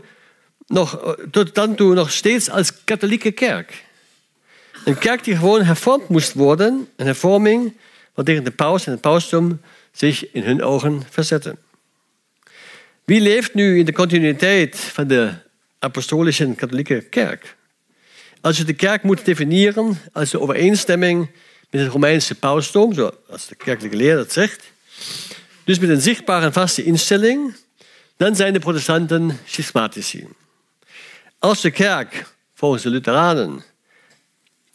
nog, 0.71 1.15
tot 1.31 1.55
dan 1.55 1.75
toe 1.75 1.93
nog 1.93 2.11
steeds 2.11 2.49
als 2.49 2.83
katholieke 2.83 3.31
kerk. 3.31 3.83
Een 4.85 4.97
kerk 4.97 5.23
die 5.23 5.35
gewoon 5.35 5.63
hervormd 5.63 6.07
moest 6.07 6.33
worden, 6.33 6.87
een 6.95 7.05
hervorming 7.05 7.73
wat 8.13 8.25
tegen 8.25 8.43
de 8.43 8.51
paus 8.51 8.85
en 8.85 8.91
het 8.91 9.01
pausdom 9.01 9.61
zich 9.91 10.31
in 10.31 10.43
hun 10.43 10.63
ogen 10.63 11.03
verzetten. 11.09 11.57
Wie 13.05 13.21
leeft 13.21 13.53
nu 13.53 13.79
in 13.79 13.85
de 13.85 13.93
continuïteit 13.93 14.79
van 14.79 15.07
de 15.07 15.33
apostolische 15.79 16.53
katholieke 16.55 17.01
kerk? 17.01 17.55
Als 18.41 18.57
je 18.57 18.63
de 18.63 18.73
kerk 18.73 19.03
moet 19.03 19.25
definiëren 19.25 19.97
als 20.13 20.29
de 20.29 20.39
overeenstemming 20.39 21.29
met 21.69 21.81
het 21.81 21.91
Romeinse 21.91 22.35
pausdom, 22.35 22.93
zoals 22.93 23.47
de 23.47 23.55
kerkelijke 23.55 23.97
leer 23.97 24.15
dat 24.15 24.31
zegt. 24.31 24.71
Dus 25.63 25.79
met 25.79 25.89
een 25.89 26.01
zichtbare 26.01 26.45
en 26.45 26.53
vaste 26.53 26.83
instelling, 26.83 27.55
dan 28.17 28.35
zijn 28.35 28.53
de 28.53 28.59
protestanten 28.59 29.39
schismatici. 29.45 30.27
Als 31.41 31.61
de 31.61 31.71
kerk, 31.71 32.25
volgens 32.53 32.83
de 32.83 32.89
Lutheranen, 32.89 33.63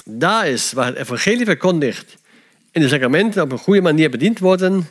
daar 0.05 0.48
is 0.48 0.72
waar 0.72 0.87
het 0.87 0.96
evangelie 0.96 1.44
verkondigt 1.44 2.16
en 2.72 2.81
de 2.81 2.88
sacramenten 2.88 3.42
op 3.42 3.52
een 3.52 3.59
goede 3.59 3.81
manier 3.81 4.11
bediend 4.11 4.38
worden, 4.38 4.88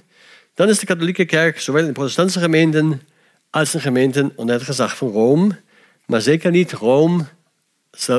dan 0.53 0.69
is 0.69 0.79
de 0.79 0.85
katholieke 0.85 1.25
kerk 1.25 1.59
zowel 1.59 1.81
in 1.81 1.87
de 1.87 1.93
protestantse 1.93 2.39
gemeenten 2.39 3.01
als 3.49 3.73
in 3.73 3.81
gemeenten 3.81 4.31
onder 4.35 4.55
het 4.55 4.63
gezag 4.63 4.97
van 4.97 5.11
Rome, 5.11 5.61
maar 6.05 6.21
zeker 6.21 6.51
niet 6.51 6.71
Rome 6.71 7.25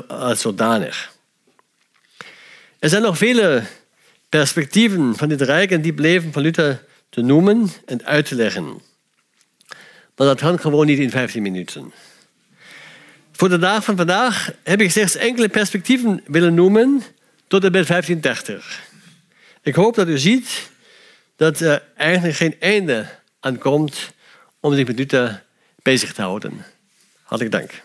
als 0.08 0.40
zodanig. 0.40 1.12
Er 2.78 2.88
zijn 2.88 3.02
nog 3.02 3.18
vele 3.18 3.62
perspectieven 4.28 5.16
van 5.16 5.28
dit 5.28 5.40
rijk 5.40 5.70
en 5.70 5.82
diep 5.82 5.98
leven 5.98 6.32
van 6.32 6.42
Luther 6.42 6.84
te 7.08 7.20
noemen 7.20 7.68
en 7.86 8.04
uit 8.04 8.26
te 8.26 8.34
leggen. 8.34 8.82
Maar 10.16 10.26
dat 10.26 10.40
kan 10.40 10.60
gewoon 10.60 10.86
niet 10.86 10.98
in 10.98 11.10
15 11.10 11.42
minuten. 11.42 11.92
Voor 13.36 13.48
de 13.48 13.58
dag 13.58 13.84
van 13.84 13.96
vandaag 13.96 14.52
heb 14.62 14.80
ik 14.80 14.90
slechts 14.90 15.14
enkele 15.16 15.48
perspectieven 15.48 16.22
willen 16.26 16.54
noemen 16.54 17.02
tot 17.46 17.64
en 17.64 17.72
met 17.72 17.86
1530. 17.86 18.82
Ik 19.62 19.74
hoop 19.74 19.94
dat 19.94 20.08
u 20.08 20.18
ziet 20.18 20.70
dat 21.36 21.60
er 21.60 21.82
eigenlijk 21.96 22.36
geen 22.36 22.56
einde 22.60 23.08
aan 23.40 23.58
komt 23.58 24.12
om 24.60 24.74
zich 24.74 24.86
met 24.86 25.42
bezig 25.82 26.12
te 26.12 26.22
houden. 26.22 26.64
Hartelijk 27.22 27.56
dank. 27.56 27.82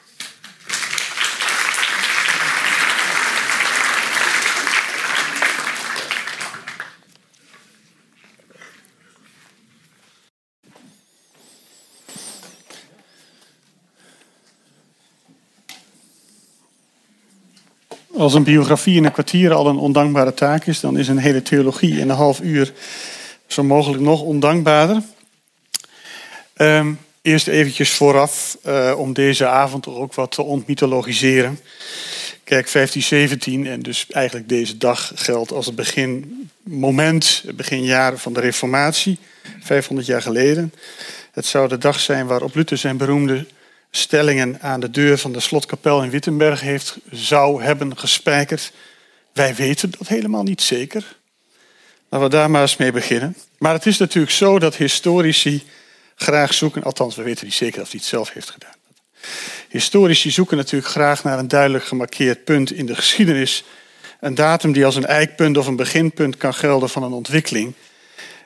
Als 18.21 18.33
een 18.33 18.43
biografie 18.43 18.95
in 18.95 19.05
een 19.05 19.11
kwartier 19.11 19.53
al 19.53 19.67
een 19.67 19.77
ondankbare 19.77 20.33
taak 20.33 20.65
is, 20.65 20.79
dan 20.79 20.97
is 20.97 21.07
een 21.07 21.17
hele 21.17 21.41
theologie 21.41 21.99
in 21.99 22.09
een 22.09 22.15
half 22.15 22.41
uur 22.41 22.73
zo 23.47 23.63
mogelijk 23.63 24.01
nog 24.01 24.21
ondankbaarder. 24.21 25.01
Um, 26.55 26.99
eerst 27.21 27.47
eventjes 27.47 27.93
vooraf 27.93 28.57
uh, 28.65 28.93
om 28.97 29.13
deze 29.13 29.47
avond 29.47 29.87
ook 29.87 30.13
wat 30.13 30.31
te 30.31 30.41
ontmythologiseren. 30.41 31.59
Kijk, 32.43 32.71
1517 32.71 33.67
en 33.67 33.79
dus 33.79 34.05
eigenlijk 34.09 34.49
deze 34.49 34.77
dag 34.77 35.11
geldt 35.15 35.51
als 35.51 35.65
het 35.65 35.75
beginmoment, 35.75 37.43
het 37.45 37.55
beginjaar 37.55 38.17
van 38.17 38.33
de 38.33 38.39
Reformatie, 38.39 39.17
500 39.59 40.07
jaar 40.07 40.21
geleden. 40.21 40.73
Het 41.31 41.45
zou 41.45 41.67
de 41.67 41.77
dag 41.77 41.99
zijn 41.99 42.27
waarop 42.27 42.55
Luther 42.55 42.77
zijn 42.77 42.97
beroemde 42.97 43.45
stellingen 43.91 44.61
aan 44.61 44.79
de 44.79 44.89
deur 44.89 45.17
van 45.17 45.31
de 45.31 45.39
slotkapel 45.39 46.03
in 46.03 46.09
Wittenberg 46.09 46.61
heeft, 46.61 46.97
zou 47.11 47.63
hebben 47.63 47.97
gespijkerd. 47.97 48.71
Wij 49.33 49.55
weten 49.55 49.91
dat 49.97 50.07
helemaal 50.07 50.43
niet 50.43 50.61
zeker. 50.61 51.17
Laten 52.09 52.29
we 52.29 52.35
daar 52.35 52.51
maar 52.51 52.61
eens 52.61 52.77
mee 52.77 52.91
beginnen. 52.91 53.35
Maar 53.57 53.73
het 53.73 53.85
is 53.85 53.97
natuurlijk 53.97 54.33
zo 54.33 54.59
dat 54.59 54.75
historici 54.75 55.63
graag 56.15 56.53
zoeken, 56.53 56.83
althans 56.83 57.15
we 57.15 57.23
weten 57.23 57.45
niet 57.45 57.53
zeker 57.53 57.81
of 57.81 57.91
hij 57.91 57.99
het 57.99 58.09
zelf 58.09 58.33
heeft 58.33 58.49
gedaan. 58.49 58.75
Historici 59.69 60.31
zoeken 60.31 60.57
natuurlijk 60.57 60.91
graag 60.91 61.23
naar 61.23 61.39
een 61.39 61.47
duidelijk 61.47 61.83
gemarkeerd 61.83 62.43
punt 62.43 62.71
in 62.71 62.85
de 62.85 62.95
geschiedenis. 62.95 63.63
Een 64.19 64.35
datum 64.35 64.71
die 64.71 64.85
als 64.85 64.95
een 64.95 65.05
eikpunt 65.05 65.57
of 65.57 65.67
een 65.67 65.75
beginpunt 65.75 66.37
kan 66.37 66.53
gelden 66.53 66.89
van 66.89 67.03
een 67.03 67.11
ontwikkeling. 67.11 67.73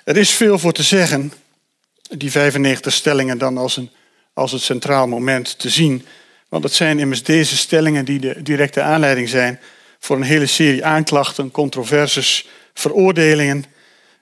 Er 0.03 0.17
is 0.17 0.35
veel 0.35 0.59
voor 0.59 0.71
te 0.71 0.83
zeggen, 0.83 1.33
die 2.09 2.31
95 2.31 2.93
stellingen 2.93 3.37
dan 3.37 3.57
als 3.57 3.77
een 3.77 3.89
als 4.35 4.51
het 4.51 4.61
centraal 4.61 5.07
moment 5.07 5.59
te 5.59 5.69
zien. 5.69 6.05
Want 6.49 6.63
het 6.63 6.73
zijn 6.73 6.99
immers 6.99 7.23
deze 7.23 7.57
stellingen 7.57 8.05
die 8.05 8.19
de 8.19 8.41
directe 8.41 8.81
aanleiding 8.81 9.29
zijn 9.29 9.59
voor 9.99 10.15
een 10.15 10.21
hele 10.21 10.45
serie 10.45 10.85
aanklachten, 10.85 11.51
controverses, 11.51 12.47
veroordelingen, 12.73 13.65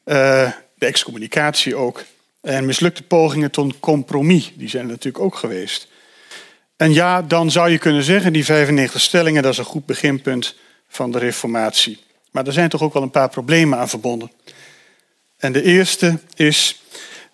uh, 0.05 0.51
de 0.75 0.85
excommunicatie 0.85 1.75
ook. 1.75 2.03
En 2.41 2.65
mislukte 2.65 3.03
pogingen 3.03 3.51
tot 3.51 3.79
compromis, 3.79 4.51
die 4.55 4.69
zijn 4.69 4.83
er 4.83 4.89
natuurlijk 4.89 5.23
ook 5.23 5.35
geweest. 5.35 5.87
En 6.77 6.93
ja, 6.93 7.21
dan 7.21 7.51
zou 7.51 7.69
je 7.69 7.77
kunnen 7.77 8.03
zeggen, 8.03 8.33
die 8.33 8.45
95 8.45 9.01
stellingen, 9.01 9.43
dat 9.43 9.51
is 9.51 9.57
een 9.57 9.65
goed 9.65 9.85
beginpunt 9.85 10.55
van 10.87 11.11
de 11.11 11.17
reformatie. 11.17 11.99
Maar 12.31 12.47
er 12.47 12.53
zijn 12.53 12.69
toch 12.69 12.81
ook 12.81 12.93
wel 12.93 13.03
een 13.03 13.11
paar 13.11 13.29
problemen 13.29 13.79
aan 13.79 13.89
verbonden. 13.89 14.31
En 15.37 15.51
de 15.51 15.63
eerste 15.63 16.19
is 16.35 16.82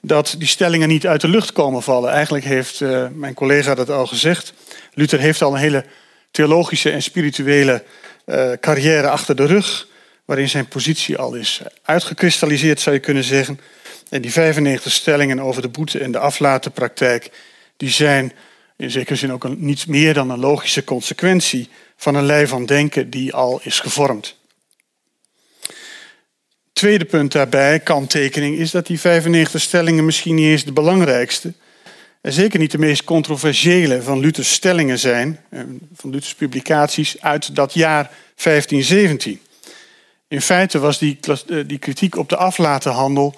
dat 0.02 0.36
die 0.38 0.48
stellingen 0.48 0.88
niet 0.88 1.08
uit 1.08 1.22
de 1.22 1.28
lucht 1.28 1.52
komen 1.52 1.82
vallen. 1.82 2.12
Eigenlijk 2.12 2.46
heeft 2.46 2.80
uh, 2.80 3.08
mijn 3.14 3.34
collega 3.34 3.76
dat 3.76 3.90
al 3.90 4.08
gezegd. 4.08 4.54
Luther 4.94 5.20
heeft 5.20 5.42
al 5.42 5.54
een 5.54 5.60
hele 5.60 5.86
theologische 6.32 6.92
en 6.92 7.02
spirituele 7.02 7.84
uh, 8.26 8.52
carrière 8.60 9.10
achter 9.10 9.36
de 9.36 9.46
rug, 9.46 9.88
waarin 10.26 10.50
zijn 10.50 10.68
positie 10.68 11.18
al 11.18 11.34
is 11.34 11.62
uitgekristalliseerd, 11.84 12.80
zou 12.80 12.96
je 12.96 13.02
kunnen 13.02 13.24
zeggen. 13.24 13.60
En 14.10 14.22
die 14.22 14.32
95 14.32 14.92
stellingen 14.92 15.40
over 15.40 15.62
de 15.62 15.70
boete 15.70 16.00
en 16.00 16.12
de 16.12 16.20
aflatenpraktijk, 16.20 17.32
die 17.78 17.90
zijn 17.90 18.34
in 18.78 18.92
zekere 18.92 19.16
zin 19.16 19.32
ook 19.32 19.44
een, 19.44 19.56
niets 19.60 19.86
meer 19.86 20.14
dan 20.14 20.30
een 20.30 20.40
logische 20.40 20.84
consequentie 20.84 21.70
van 21.96 22.16
een 22.16 22.26
lei 22.26 22.48
van 22.48 22.66
denken 22.66 23.10
die 23.10 23.34
al 23.34 23.60
is 23.64 23.80
gevormd. 23.80 24.39
Tweede 26.80 27.06
punt 27.06 27.32
daarbij, 27.32 27.80
kanttekening, 27.80 28.58
is 28.58 28.72
dat 28.72 28.88
die 28.88 29.00
95 29.00 29.62
stellingen 29.62 30.06
misschien 30.06 30.36
niet 30.36 30.46
eens 30.46 30.64
de 30.64 30.72
belangrijkste. 30.72 31.54
En 32.22 32.34
zeker 32.34 32.60
niet 32.60 32.72
de 32.72 32.78
meest 32.78 33.04
controversiële 33.04 34.02
van 34.02 34.20
Luthers 34.20 34.54
stellingen 34.54 35.00
zijn, 35.00 35.40
eh, 35.50 35.60
van 35.94 36.10
Luthers 36.10 36.36
publicaties 36.36 37.22
uit 37.22 37.56
dat 37.56 37.74
jaar 37.74 38.12
1517. 38.36 39.40
In 40.28 40.42
feite 40.42 40.80
was 40.80 41.00
die, 41.00 41.20
eh, 41.22 41.58
die 41.68 41.78
kritiek 41.78 42.18
op 42.18 42.30
de 42.30 42.38
aflatenhandel 42.38 43.36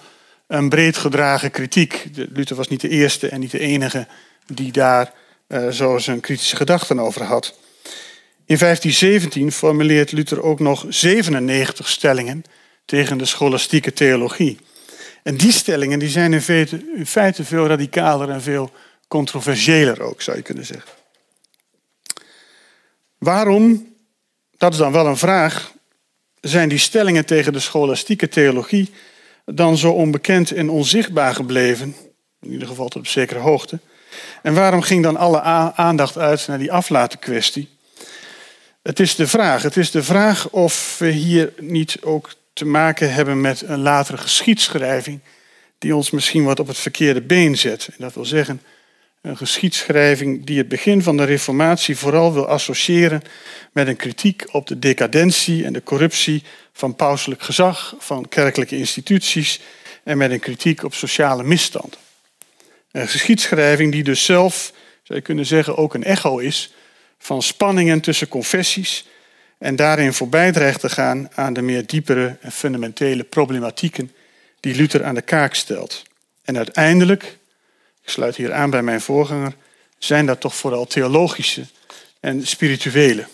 een 0.48 0.70
breed 0.70 0.98
gedragen 0.98 1.52
kritiek. 1.52 2.06
Luther 2.14 2.56
was 2.56 2.68
niet 2.68 2.82
de 2.82 2.90
eerste 2.90 3.30
en 3.30 3.40
niet 3.40 3.52
de 3.52 3.60
enige 3.60 4.08
die 4.46 4.72
daar 4.72 5.14
uh, 5.48 5.68
zo 5.68 5.98
zijn 5.98 6.20
kritische 6.20 6.56
gedachten 6.56 7.00
over 7.00 7.24
had. 7.24 7.60
In 8.46 8.58
1517 8.58 9.52
formuleert 9.52 10.12
Luther 10.12 10.44
ook 10.44 10.60
nog 10.60 10.86
97 10.90 11.90
stellingen 11.90 12.44
tegen 12.86 13.18
de 13.18 13.26
scholastieke 13.26 13.94
theologie. 13.94 14.60
En 15.24 15.38
die 15.38 15.52
stellingen 15.52 16.00
die 16.00 16.10
zijn 16.10 16.34
in 16.34 16.42
feite, 16.42 16.86
in 16.96 17.06
feite 17.06 17.44
veel 17.44 17.68
radicaler 17.68 18.30
en 18.30 18.42
veel 18.42 18.72
controversiëler 19.08 20.02
ook, 20.02 20.22
zou 20.22 20.38
je 20.38 20.44
kunnen 20.44 20.66
zeggen. 20.66 20.92
Waarom, 23.18 23.96
dat 24.58 24.72
is 24.72 24.78
dan 24.78 24.92
wel 24.92 25.08
een 25.08 25.18
vraag, 25.18 25.74
zijn 26.42 26.70
die 26.70 26.78
stellingen 26.78 27.26
tegen 27.26 27.54
de 27.54 27.60
scholastieke 27.60 28.30
theologie 28.30 28.92
dan 29.46 29.78
zo 29.78 29.92
onbekend 29.92 30.52
en 30.52 30.70
onzichtbaar 30.70 31.36
gebleven? 31.36 31.96
In 32.42 32.52
ieder 32.52 32.68
geval 32.68 32.88
tot 32.88 33.02
op 33.02 33.08
zekere 33.08 33.40
hoogte. 33.40 33.80
En 34.42 34.54
waarom 34.54 34.82
ging 34.82 35.04
dan 35.04 35.18
alle 35.18 35.42
aandacht 35.76 36.18
uit 36.18 36.48
naar 36.48 36.58
die 36.58 36.72
aflaten 36.72 37.20
kwestie? 37.20 37.70
Het 38.82 39.00
is 39.00 39.16
de 39.16 39.28
vraag. 39.28 39.62
Het 39.62 39.78
is 39.78 39.92
de 39.92 40.04
vraag 40.04 40.50
of 40.50 40.96
we 41.00 41.10
hier 41.10 41.54
niet 41.60 41.98
ook 42.02 42.30
te 42.54 42.66
maken 42.66 43.14
hebben 43.14 43.42
met 43.42 43.62
een 43.62 43.80
latere 43.80 44.18
geschiedschrijving 44.18 45.20
die 45.78 45.96
ons 45.96 46.12
misschien 46.12 46.44
wat 46.44 46.60
op 46.60 46.68
het 46.68 46.78
verkeerde 46.78 47.22
been 47.22 47.58
zet. 47.58 47.88
En 47.88 47.96
dat 47.98 48.14
wil 48.14 48.26
zeggen, 48.26 48.62
een 49.22 49.38
geschiedschrijving 49.38 50.46
die 50.46 50.58
het 50.58 50.68
begin 50.68 51.04
van 51.04 51.18
de 51.18 51.24
Reformatie 51.24 51.98
vooral 51.98 52.34
wil 52.34 52.48
associëren 52.48 53.22
met 53.72 53.88
een 53.88 53.96
kritiek 53.96 54.44
op 54.52 54.68
de 54.68 54.80
decadentie 54.80 55.66
en 55.66 55.74
de 55.74 55.84
corruptie 55.84 56.44
van 56.74 56.96
pauselijk 56.96 57.42
gezag, 57.42 57.96
van 58.00 58.28
kerkelijke 58.28 58.78
instituties 58.78 59.60
en 60.04 60.18
met 60.18 60.32
een 60.32 60.40
kritiek 60.40 60.84
op 60.84 60.94
sociale 60.94 61.44
misstanden. 61.44 62.00
Een 62.92 63.08
geschiedschrijving 63.08 63.92
die 63.92 64.04
dus 64.04 64.26
zelf, 64.26 64.74
zou 65.04 65.20
je 65.20 65.26
kunnen 65.26 65.46
zeggen, 65.46 65.78
ook 65.78 65.94
een 65.94 66.04
echo 66.04 66.38
is 66.38 66.74
van 67.20 67.42
spanningen 67.42 68.02
tussen 68.02 68.28
confessies 68.28 69.06
en 69.62 69.76
daarin 69.76 70.14
voorbij 70.14 70.52
dreigt 70.52 70.80
te 70.80 70.90
gaan 70.90 71.30
aan 71.36 71.54
de 71.54 71.62
meer 71.62 71.86
diepere 71.86 72.38
en 72.42 72.52
fundamentele 72.52 73.24
problematieken 73.24 74.12
die 74.60 74.76
Luther 74.76 75.04
aan 75.04 75.16
de 75.16 75.22
kaak 75.22 75.54
stelt. 75.54 76.04
En 76.44 76.58
uiteindelijk, 76.58 77.24
ik 78.04 78.10
sluit 78.10 78.36
hier 78.36 78.54
aan 78.54 78.70
bij 78.70 78.84
mijn 78.84 79.02
voorganger, 79.02 79.54
zijn 79.98 80.26
dat 80.26 80.40
toch 80.40 80.56
vooral 80.56 80.86
theologische 80.86 81.66
en 82.20 82.48
spirituele. 82.48 83.28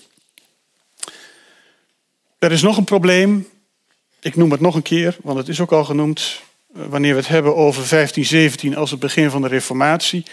Er 2.40 2.52
is 2.52 2.62
nog 2.62 2.78
een 2.78 2.84
probleem, 2.84 3.48
ik 4.20 4.36
noem 4.36 4.52
het 4.52 4.62
nog 4.62 4.76
een 4.76 4.82
keer, 4.82 5.18
want 5.24 5.38
het 5.38 5.48
is 5.48 5.60
ook 5.60 5.72
al 5.72 5.84
genoemd 5.84 6.42
eh, 6.76 6.82
wanneer 6.90 7.14
we 7.14 7.20
het 7.20 7.28
hebben 7.28 7.56
over 7.56 7.90
1517 7.90 8.76
als 8.76 8.92
het 8.92 9.00
begin 9.00 9.30
van 9.30 9.42
de 9.42 9.48
Reformatie. 9.48 10.26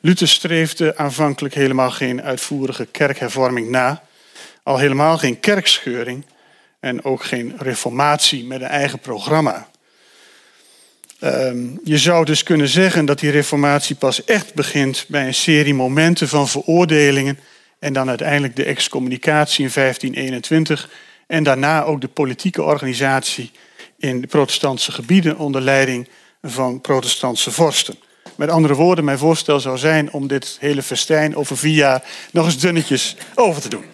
Luther 0.00 0.28
streefde 0.28 0.96
aanvankelijk 0.96 1.54
helemaal 1.54 1.90
geen 1.90 2.22
uitvoerige 2.22 2.86
kerkhervorming 2.86 3.68
na 3.68 4.08
al 4.70 4.78
helemaal 4.78 5.18
geen 5.18 5.40
kerkscheuring 5.40 6.24
en 6.80 7.04
ook 7.04 7.24
geen 7.24 7.54
reformatie 7.58 8.44
met 8.44 8.60
een 8.60 8.66
eigen 8.66 8.98
programma. 8.98 9.68
Um, 11.20 11.80
je 11.84 11.98
zou 11.98 12.24
dus 12.24 12.42
kunnen 12.42 12.68
zeggen 12.68 13.04
dat 13.04 13.18
die 13.18 13.30
reformatie 13.30 13.96
pas 13.96 14.24
echt 14.24 14.54
begint 14.54 15.04
bij 15.08 15.26
een 15.26 15.34
serie 15.34 15.74
momenten 15.74 16.28
van 16.28 16.48
veroordelingen 16.48 17.38
en 17.78 17.92
dan 17.92 18.08
uiteindelijk 18.08 18.56
de 18.56 18.64
excommunicatie 18.64 19.64
in 19.64 19.70
1521 19.74 20.90
en 21.26 21.42
daarna 21.42 21.82
ook 21.82 22.00
de 22.00 22.08
politieke 22.08 22.62
organisatie 22.62 23.50
in 23.98 24.26
protestantse 24.26 24.92
gebieden 24.92 25.38
onder 25.38 25.60
leiding 25.60 26.08
van 26.42 26.80
protestantse 26.80 27.50
vorsten. 27.50 27.98
Met 28.36 28.50
andere 28.50 28.74
woorden, 28.74 29.04
mijn 29.04 29.18
voorstel 29.18 29.60
zou 29.60 29.78
zijn 29.78 30.12
om 30.12 30.26
dit 30.26 30.56
hele 30.60 30.82
festijn 30.82 31.36
over 31.36 31.56
vier 31.56 31.74
jaar 31.74 32.02
nog 32.32 32.46
eens 32.46 32.58
dunnetjes 32.58 33.16
over 33.34 33.62
te 33.62 33.68
doen. 33.68 33.84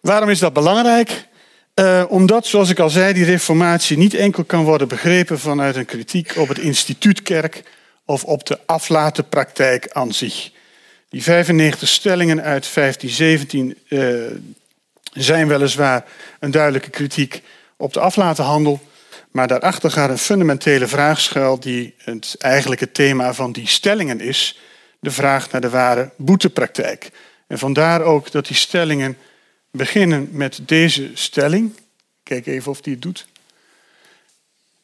Waarom 0.00 0.28
is 0.28 0.38
dat 0.38 0.52
belangrijk? 0.52 1.28
Uh, 1.74 2.04
omdat, 2.08 2.46
zoals 2.46 2.70
ik 2.70 2.78
al 2.78 2.90
zei, 2.90 3.12
die 3.12 3.24
reformatie 3.24 3.96
niet 3.96 4.14
enkel 4.14 4.44
kan 4.44 4.64
worden 4.64 4.88
begrepen 4.88 5.38
vanuit 5.38 5.76
een 5.76 5.84
kritiek 5.84 6.36
op 6.36 6.48
het 6.48 6.58
instituutkerk 6.58 7.62
of 8.04 8.24
op 8.24 8.46
de 8.46 8.58
aflatenpraktijk 8.66 9.88
aan 9.92 10.12
zich. 10.12 10.50
Die 11.08 11.22
95 11.22 11.88
stellingen 11.88 12.42
uit 12.42 12.74
1517 12.74 13.78
uh, 13.88 14.26
eh, 14.26 14.32
zijn 15.12 15.48
weliswaar 15.48 16.04
een 16.40 16.50
duidelijke 16.50 16.90
kritiek 16.90 17.42
op 17.76 17.92
de 17.92 18.00
aflatenhandel, 18.00 18.80
Maar 19.30 19.48
daarachter 19.48 19.90
gaat 19.90 20.10
een 20.10 20.18
fundamentele 20.18 20.86
vraag 20.86 21.20
schuil 21.20 21.60
die 21.60 21.94
het 21.98 22.34
eigenlijke 22.38 22.92
thema 22.92 23.34
van 23.34 23.52
die 23.52 23.68
stellingen 23.68 24.20
is. 24.20 24.58
De 25.00 25.10
vraag 25.10 25.50
naar 25.50 25.60
de 25.60 25.70
ware 25.70 26.10
boetepraktijk. 26.16 27.10
En 27.46 27.58
vandaar 27.58 28.02
ook 28.02 28.30
dat 28.30 28.46
die 28.46 28.56
stellingen 28.56 29.16
beginnen 29.70 30.28
met 30.32 30.60
deze 30.66 31.10
stelling. 31.14 31.72
Kijk 32.22 32.46
even 32.46 32.70
of 32.70 32.80
die 32.80 32.92
het 32.92 33.02
doet. 33.02 33.26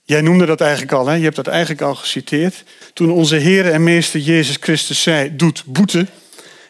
Jij 0.03 0.21
noemde 0.21 0.47
dat 0.47 0.61
eigenlijk 0.61 0.93
al, 0.93 1.07
hè? 1.07 1.15
je 1.15 1.23
hebt 1.23 1.37
dat 1.37 1.47
eigenlijk 1.47 1.81
al 1.81 1.95
geciteerd. 1.95 2.65
Toen 2.93 3.11
onze 3.11 3.37
Heer 3.37 3.73
en 3.73 3.83
Meester 3.83 4.21
Jezus 4.21 4.57
Christus 4.61 5.03
zei, 5.03 5.37
doet 5.37 5.65
boete, 5.67 6.07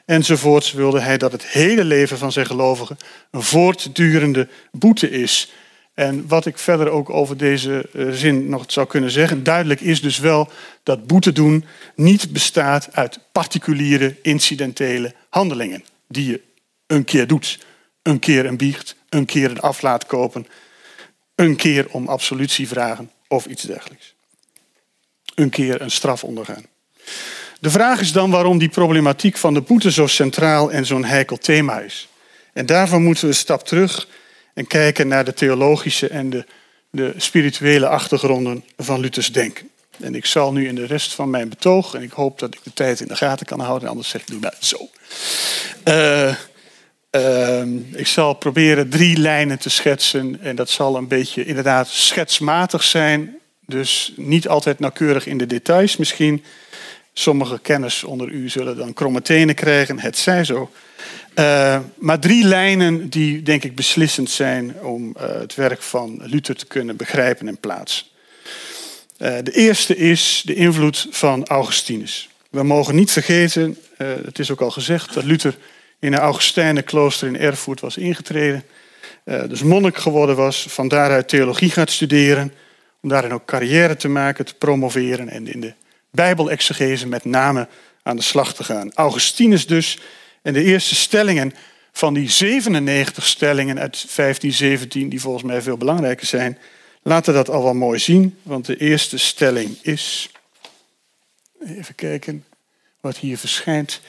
enzovoorts, 0.04 0.72
wilde 0.72 1.00
hij 1.00 1.18
dat 1.18 1.32
het 1.32 1.46
hele 1.46 1.84
leven 1.84 2.18
van 2.18 2.32
zijn 2.32 2.46
gelovigen 2.46 2.96
een 3.30 3.42
voortdurende 3.42 4.48
boete 4.72 5.10
is. 5.10 5.52
En 5.94 6.26
wat 6.26 6.46
ik 6.46 6.58
verder 6.58 6.88
ook 6.88 7.10
over 7.10 7.36
deze 7.36 7.88
eh, 7.92 8.10
zin 8.10 8.48
nog 8.48 8.64
zou 8.66 8.86
kunnen 8.86 9.10
zeggen, 9.10 9.42
duidelijk 9.42 9.80
is 9.80 10.00
dus 10.00 10.18
wel 10.18 10.48
dat 10.82 11.06
boete 11.06 11.32
doen 11.32 11.64
niet 11.94 12.32
bestaat 12.32 12.88
uit 12.92 13.18
particuliere 13.32 14.16
incidentele 14.22 15.14
handelingen 15.28 15.84
die 16.08 16.30
je 16.30 16.40
een 16.86 17.04
keer 17.04 17.26
doet. 17.26 17.58
Een 18.06 18.18
keer 18.18 18.46
een 18.46 18.56
biecht, 18.56 18.96
een 19.08 19.24
keer 19.24 19.50
een 19.50 19.60
aflaat 19.60 20.06
kopen, 20.06 20.46
een 21.34 21.56
keer 21.56 21.86
om 21.90 22.08
absolutie 22.08 22.68
vragen 22.68 23.10
of 23.28 23.46
iets 23.46 23.62
dergelijks. 23.62 24.14
Een 25.34 25.50
keer 25.50 25.80
een 25.80 25.90
straf 25.90 26.24
ondergaan. 26.24 26.66
De 27.60 27.70
vraag 27.70 28.00
is 28.00 28.12
dan 28.12 28.30
waarom 28.30 28.58
die 28.58 28.68
problematiek 28.68 29.36
van 29.36 29.54
de 29.54 29.60
boete 29.60 29.90
zo 29.90 30.06
centraal 30.06 30.72
en 30.72 30.86
zo'n 30.86 31.04
heikel 31.04 31.36
thema 31.36 31.80
is. 31.80 32.08
En 32.52 32.66
daarvoor 32.66 33.00
moeten 33.00 33.24
we 33.24 33.28
een 33.28 33.36
stap 33.36 33.66
terug 33.66 34.08
en 34.54 34.66
kijken 34.66 35.08
naar 35.08 35.24
de 35.24 35.34
theologische 35.34 36.08
en 36.08 36.30
de, 36.30 36.46
de 36.90 37.14
spirituele 37.16 37.88
achtergronden 37.88 38.64
van 38.76 39.00
Luthers 39.00 39.32
denken. 39.32 39.70
En 40.00 40.14
ik 40.14 40.26
zal 40.26 40.52
nu 40.52 40.68
in 40.68 40.74
de 40.74 40.86
rest 40.86 41.14
van 41.14 41.30
mijn 41.30 41.48
betoog, 41.48 41.94
en 41.94 42.02
ik 42.02 42.12
hoop 42.12 42.38
dat 42.38 42.54
ik 42.54 42.60
de 42.62 42.72
tijd 42.72 43.00
in 43.00 43.08
de 43.08 43.16
gaten 43.16 43.46
kan 43.46 43.60
houden, 43.60 43.88
anders 43.88 44.08
zeg 44.08 44.20
ik 44.20 44.26
doe 44.26 44.40
dat 44.40 44.56
zo. 44.58 44.88
Uh, 45.84 46.34
uh, 47.16 47.62
ik 47.92 48.06
zal 48.06 48.34
proberen 48.34 48.88
drie 48.88 49.16
lijnen 49.16 49.58
te 49.58 49.70
schetsen 49.70 50.38
en 50.40 50.56
dat 50.56 50.70
zal 50.70 50.96
een 50.96 51.08
beetje 51.08 51.44
inderdaad 51.44 51.88
schetsmatig 51.88 52.82
zijn, 52.82 53.36
dus 53.66 54.12
niet 54.16 54.48
altijd 54.48 54.78
nauwkeurig 54.78 55.26
in 55.26 55.38
de 55.38 55.46
details 55.46 55.96
misschien. 55.96 56.44
Sommige 57.12 57.58
kenners 57.58 58.04
onder 58.04 58.28
u 58.28 58.48
zullen 58.48 58.76
dan 58.76 58.92
kromme 58.92 59.22
tenen 59.22 59.54
krijgen, 59.54 59.98
het 59.98 60.18
zij 60.18 60.44
zo. 60.44 60.70
Uh, 61.38 61.78
maar 61.98 62.18
drie 62.18 62.44
lijnen 62.44 63.08
die 63.08 63.42
denk 63.42 63.64
ik 63.64 63.74
beslissend 63.74 64.30
zijn 64.30 64.80
om 64.82 65.16
uh, 65.16 65.22
het 65.28 65.54
werk 65.54 65.82
van 65.82 66.20
Luther 66.22 66.56
te 66.56 66.66
kunnen 66.66 66.96
begrijpen 66.96 67.48
en 67.48 67.58
plaatsen. 67.58 68.06
Uh, 69.18 69.36
de 69.42 69.52
eerste 69.52 69.96
is 69.96 70.42
de 70.44 70.54
invloed 70.54 71.06
van 71.10 71.46
Augustinus. 71.46 72.28
We 72.50 72.62
mogen 72.62 72.94
niet 72.94 73.10
vergeten, 73.10 73.78
het 73.96 74.38
is 74.38 74.50
ook 74.50 74.60
al 74.60 74.70
gezegd, 74.70 75.14
dat 75.14 75.24
Luther 75.24 75.56
in 75.98 76.12
een 76.12 76.18
Augustijnenklooster 76.18 77.28
in 77.28 77.38
Erfurt 77.38 77.80
was 77.80 77.96
ingetreden. 77.96 78.64
dus 79.24 79.62
monnik 79.62 79.96
geworden 79.96 80.36
was, 80.36 80.66
van 80.68 80.88
daaruit 80.88 81.28
theologie 81.28 81.70
gaat 81.70 81.90
studeren, 81.90 82.52
om 83.02 83.08
daarin 83.08 83.32
ook 83.32 83.44
carrière 83.44 83.96
te 83.96 84.08
maken, 84.08 84.44
te 84.44 84.54
promoveren 84.54 85.28
en 85.28 85.52
in 85.52 85.60
de 85.60 85.74
Bijbelexegese 86.10 87.06
met 87.06 87.24
name 87.24 87.68
aan 88.02 88.16
de 88.16 88.22
slag 88.22 88.54
te 88.54 88.64
gaan. 88.64 88.92
Augustinus 88.94 89.66
dus 89.66 89.98
en 90.42 90.52
de 90.52 90.62
eerste 90.62 90.94
stellingen 90.94 91.52
van 91.92 92.14
die 92.14 92.30
97 92.30 93.26
stellingen 93.26 93.78
uit 93.78 93.92
1517, 93.92 95.08
die 95.08 95.20
volgens 95.20 95.44
mij 95.44 95.62
veel 95.62 95.76
belangrijker 95.76 96.26
zijn, 96.26 96.58
laten 97.02 97.34
dat 97.34 97.50
al 97.50 97.62
wel 97.62 97.74
mooi 97.74 97.98
zien. 97.98 98.38
Want 98.42 98.66
de 98.66 98.76
eerste 98.76 99.18
stelling 99.18 99.78
is, 99.82 100.30
even 101.64 101.94
kijken 101.94 102.44
wat 103.00 103.16
hier 103.16 103.38
verschijnt. 103.38 104.00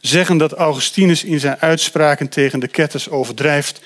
Zeggen 0.00 0.38
dat 0.38 0.52
Augustinus 0.52 1.24
in 1.24 1.40
zijn 1.40 1.56
uitspraken 1.60 2.28
tegen 2.28 2.60
de 2.60 2.68
ketters 2.68 3.08
overdrijft, 3.08 3.80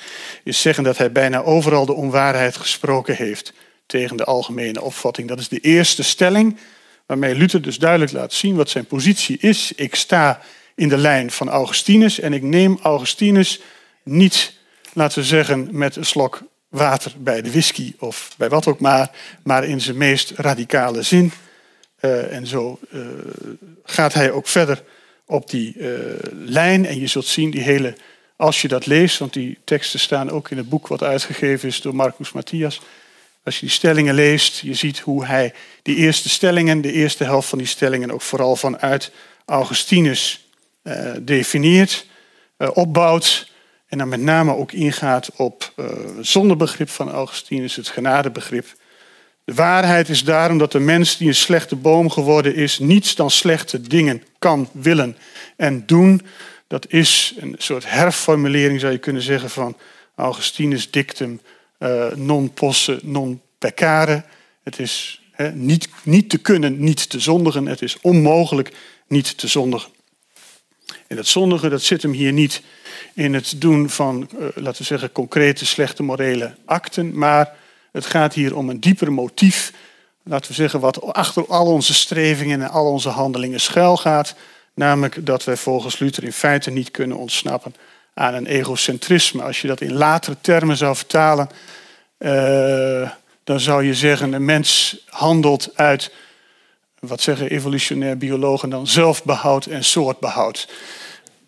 is 0.45 0.61
zeggen 0.61 0.85
dat 0.85 0.99
hij 0.99 1.12
bijna 1.12 1.43
overal 1.43 1.87
de 1.87 1.93
onwaarheid 1.93 2.57
gesproken 2.57 3.16
heeft 3.16 3.53
tegen 3.87 4.16
de 4.16 4.25
algemene 4.25 4.83
opvatting. 4.83 5.29
Dat 5.29 5.38
is 5.38 5.49
de 5.49 5.61
eerste 5.61 6.03
stelling, 6.03 6.59
waarmee 7.07 7.35
Luther 7.35 7.62
dus 7.62 7.79
duidelijk 7.79 8.12
laat 8.12 8.33
zien 8.33 8.57
wat 8.57 8.71
zijn 8.71 8.87
positie 8.87 9.38
is. 9.38 9.73
Ik 9.73 9.95
sta 9.95 10.40
in 10.75 10.88
de 10.88 10.97
lijn 10.97 11.31
van 11.31 11.49
Augustinus. 11.49 12.21
En 12.21 12.33
ik 12.33 12.43
neem 12.43 12.79
Augustinus 12.83 13.61
niet, 14.03 14.53
laten 14.93 15.19
we 15.19 15.25
zeggen, 15.25 15.69
met 15.71 15.97
een 15.97 16.05
slok 16.05 16.43
water 16.69 17.12
bij 17.19 17.43
de 17.43 17.51
whisky 17.51 17.95
of 17.99 18.35
bij 18.37 18.49
wat 18.49 18.66
ook 18.66 18.81
maar, 18.81 19.11
maar 19.43 19.64
in 19.64 19.81
zijn 19.81 19.97
meest 19.97 20.33
radicale 20.37 21.03
zin. 21.03 21.33
Uh, 22.01 22.33
en 22.33 22.47
zo 22.47 22.79
uh, 22.90 23.07
gaat 23.85 24.14
hij 24.14 24.31
ook 24.31 24.49
verder 24.49 24.83
op 25.31 25.51
die 25.51 25.75
uh, 25.77 25.88
lijn. 26.33 26.87
En 26.87 27.01
je 27.01 27.07
zult 27.07 27.27
zien, 27.27 27.51
die 27.51 27.61
hele, 27.61 27.95
als 28.37 28.62
je 28.62 28.69
dat 28.69 28.87
leest, 28.87 29.19
want 29.19 29.33
die 29.33 29.59
teksten 29.64 30.01
staan 30.01 30.31
ook 30.31 30.51
in 30.51 30.57
het 30.57 30.69
boek 30.69 30.87
wat 30.87 31.03
uitgegeven 31.03 31.69
is 31.69 31.81
door 31.81 31.95
Marcus 31.95 32.33
Matthias. 32.33 32.81
Als 33.45 33.55
je 33.55 33.61
die 33.61 33.75
stellingen 33.75 34.14
leest, 34.14 34.61
je 34.61 34.75
ziet 34.75 34.99
hoe 34.99 35.27
hij 35.27 35.53
die 35.83 35.97
eerste 35.97 36.29
stellingen, 36.29 36.81
de 36.81 36.93
eerste 36.93 37.25
helft 37.25 37.49
van 37.49 37.59
die 37.59 37.66
stellingen, 37.66 38.11
ook 38.11 38.23
vooral 38.23 38.57
vanuit 38.57 39.12
Augustinus 39.45 40.49
uh, 40.83 41.12
definieert, 41.21 42.07
uh, 42.59 42.69
opbouwt 42.73 43.51
en 43.87 43.99
dan 43.99 44.09
met 44.09 44.21
name 44.21 44.57
ook 44.57 44.73
ingaat 44.73 45.31
op 45.37 45.73
uh, 45.77 45.87
zondebegrip 46.21 46.88
van 46.88 47.11
Augustinus, 47.11 47.77
het 47.77 47.88
genadebegrip. 47.88 48.66
De 49.51 49.57
waarheid 49.57 50.09
is 50.09 50.25
daarom 50.25 50.59
dat 50.59 50.73
de 50.73 50.79
mens 50.79 51.17
die 51.17 51.29
een 51.29 51.35
slechte 51.35 51.77
boom 51.77 52.11
geworden 52.11 52.55
is, 52.55 52.79
niets 52.79 53.15
dan 53.15 53.31
slechte 53.31 53.81
dingen 53.81 54.23
kan 54.39 54.69
willen 54.73 55.17
en 55.57 55.87
doen. 55.87 56.23
Dat 56.67 56.93
is 56.93 57.35
een 57.37 57.55
soort 57.59 57.91
herformulering, 57.91 58.81
zou 58.81 58.93
je 58.93 58.99
kunnen 58.99 59.23
zeggen, 59.23 59.51
van 59.51 59.77
Augustinus' 60.15 60.91
dictum 60.91 61.41
non 62.15 62.53
posse, 62.53 62.99
non 63.03 63.41
peccare. 63.59 64.25
Het 64.63 64.79
is 64.79 65.23
niet, 65.53 65.89
niet 66.03 66.31
te 66.31 66.39
kunnen, 66.39 66.81
niet 66.81 67.11
te 67.11 67.21
zondigen. 67.21 67.67
Het 67.67 67.83
is 67.83 67.99
onmogelijk 68.01 68.73
niet 69.09 69.39
te 69.39 69.49
zondigen. 69.49 69.91
En 71.07 71.17
dat 71.17 71.27
zondige 71.27 71.69
dat 71.69 71.83
zit 71.83 72.03
hem 72.03 72.13
hier 72.13 72.33
niet 72.33 72.63
in 73.15 73.35
het 73.35 73.55
doen 73.57 73.89
van, 73.89 74.29
uh, 74.39 74.47
laten 74.55 74.81
we 74.81 74.85
zeggen, 74.85 75.13
concrete 75.13 75.67
slechte 75.67 76.03
morele 76.03 76.55
acten, 76.65 77.19
maar 77.19 77.59
het 77.92 78.07
gaat 78.07 78.35
hier 78.35 78.57
om 78.57 78.68
een 78.68 78.81
dieper 78.81 79.12
motief, 79.12 79.72
laten 80.22 80.48
we 80.48 80.57
zeggen, 80.57 80.81
wat 80.81 81.03
achter 81.03 81.46
al 81.46 81.66
onze 81.66 81.94
strevingen 81.94 82.62
en 82.62 82.70
al 82.70 82.90
onze 82.90 83.09
handelingen 83.09 83.61
schuil 83.61 83.96
gaat, 83.96 84.35
namelijk 84.74 85.26
dat 85.26 85.44
wij 85.44 85.57
volgens 85.57 85.98
Luther 85.98 86.24
in 86.24 86.33
feite 86.33 86.70
niet 86.70 86.90
kunnen 86.90 87.16
ontsnappen 87.16 87.74
aan 88.14 88.35
een 88.35 88.46
egocentrisme. 88.46 89.42
Als 89.42 89.61
je 89.61 89.68
dat 89.68 89.81
in 89.81 89.92
latere 89.92 90.37
termen 90.40 90.76
zou 90.76 90.96
vertalen, 90.96 91.50
uh, 92.18 93.11
dan 93.44 93.61
zou 93.61 93.85
je 93.85 93.94
zeggen, 93.94 94.33
een 94.33 94.44
mens 94.44 94.96
handelt 95.07 95.70
uit 95.74 96.12
wat 96.98 97.20
zeggen 97.20 97.50
evolutionair 97.50 98.16
biologen 98.16 98.70
dan, 98.70 98.87
zelfbehoud 98.87 99.66
en 99.66 99.85
soortbehoud. 99.85 100.68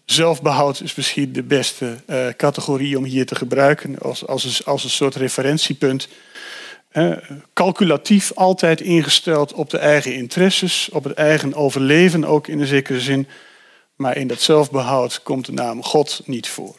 Zelfbehoud 0.05 0.81
is 0.81 0.95
misschien 0.95 1.33
de 1.33 1.43
beste 1.43 1.97
uh, 2.07 2.29
categorie 2.37 2.99
om 2.99 3.05
hier 3.05 3.27
te 3.27 3.35
gebruiken 3.35 3.99
als, 3.99 4.27
als, 4.27 4.45
een, 4.45 4.65
als 4.65 4.85
een 4.85 4.91
soort 4.91 5.15
referentiepunt. 5.15 6.09
Uh, 6.93 7.17
calculatief 7.53 8.33
altijd 8.35 8.81
ingesteld 8.81 9.53
op 9.53 9.71
de 9.71 9.79
eigen 9.79 10.15
interesses, 10.15 10.89
op 10.93 11.05
het 11.05 11.15
eigen 11.15 11.55
overleven 11.55 12.25
ook 12.25 12.49
in 12.49 12.61
een 12.61 12.67
zekere 12.67 13.01
zin. 13.01 13.29
Maar 13.97 14.17
in 14.17 14.27
dat 14.27 14.41
zelfbehoud 14.41 15.23
komt 15.23 15.47
de 15.47 15.53
naam 15.53 15.83
God 15.83 16.21
niet 16.25 16.49
voor. 16.49 16.77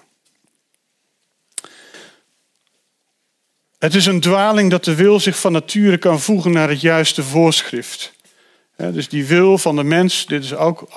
Het 3.78 3.96
is 3.96 4.06
een 4.06 4.20
dwaling 4.20 4.70
dat 4.70 4.84
de 4.84 4.96
wil 4.96 5.20
zich 5.20 5.40
van 5.40 5.52
nature 5.52 5.98
kan 5.98 6.20
voegen 6.20 6.52
naar 6.52 6.70
het 6.70 6.82
juiste 6.82 7.24
voorschrift 7.24 8.14
dus 8.92 9.10
die 9.10 9.26
wil 9.26 9.58
van 9.58 9.76
de 9.76 9.84
mens, 9.84 10.26
dit 10.26 10.44
is 10.44 10.56
ook 10.56 10.88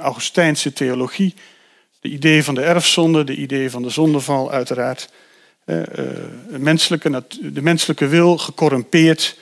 Augustijnse 0.00 0.72
theologie. 0.72 1.34
De 2.00 2.08
idee 2.08 2.44
van 2.44 2.54
de 2.54 2.62
erfzonde, 2.62 3.24
de 3.24 3.36
idee 3.36 3.70
van 3.70 3.82
de 3.82 3.90
zondeval 3.90 4.50
uiteraard. 4.50 5.08
Eh, 5.64 5.82
de, 6.50 6.58
menselijke, 6.58 7.24
de 7.40 7.62
menselijke 7.62 8.06
wil, 8.06 8.38
gecorrumpeerd, 8.38 9.36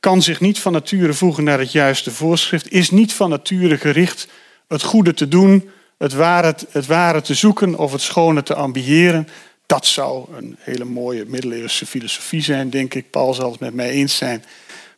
kan 0.00 0.22
zich 0.22 0.40
niet 0.40 0.58
van 0.58 0.72
nature 0.72 1.12
voegen 1.12 1.44
naar 1.44 1.58
het 1.58 1.72
juiste 1.72 2.10
voorschrift, 2.10 2.72
is 2.72 2.90
niet 2.90 3.12
van 3.12 3.30
nature 3.30 3.78
gericht 3.78 4.28
het 4.68 4.82
goede 4.82 5.14
te 5.14 5.28
doen, 5.28 5.70
het 5.98 6.12
ware, 6.12 6.54
het 6.70 6.86
ware 6.86 7.20
te 7.20 7.34
zoeken 7.34 7.78
of 7.78 7.92
het 7.92 8.00
schone 8.00 8.42
te 8.42 8.54
ambiëren. 8.54 9.28
Dat 9.66 9.86
zou 9.86 10.36
een 10.36 10.56
hele 10.58 10.84
mooie 10.84 11.24
middeleeuwse 11.26 11.86
filosofie 11.86 12.42
zijn, 12.42 12.70
denk 12.70 12.94
ik. 12.94 13.10
Paul 13.10 13.34
zal 13.34 13.50
het 13.50 13.60
met 13.60 13.74
mij 13.74 13.90
eens 13.90 14.16
zijn. 14.16 14.44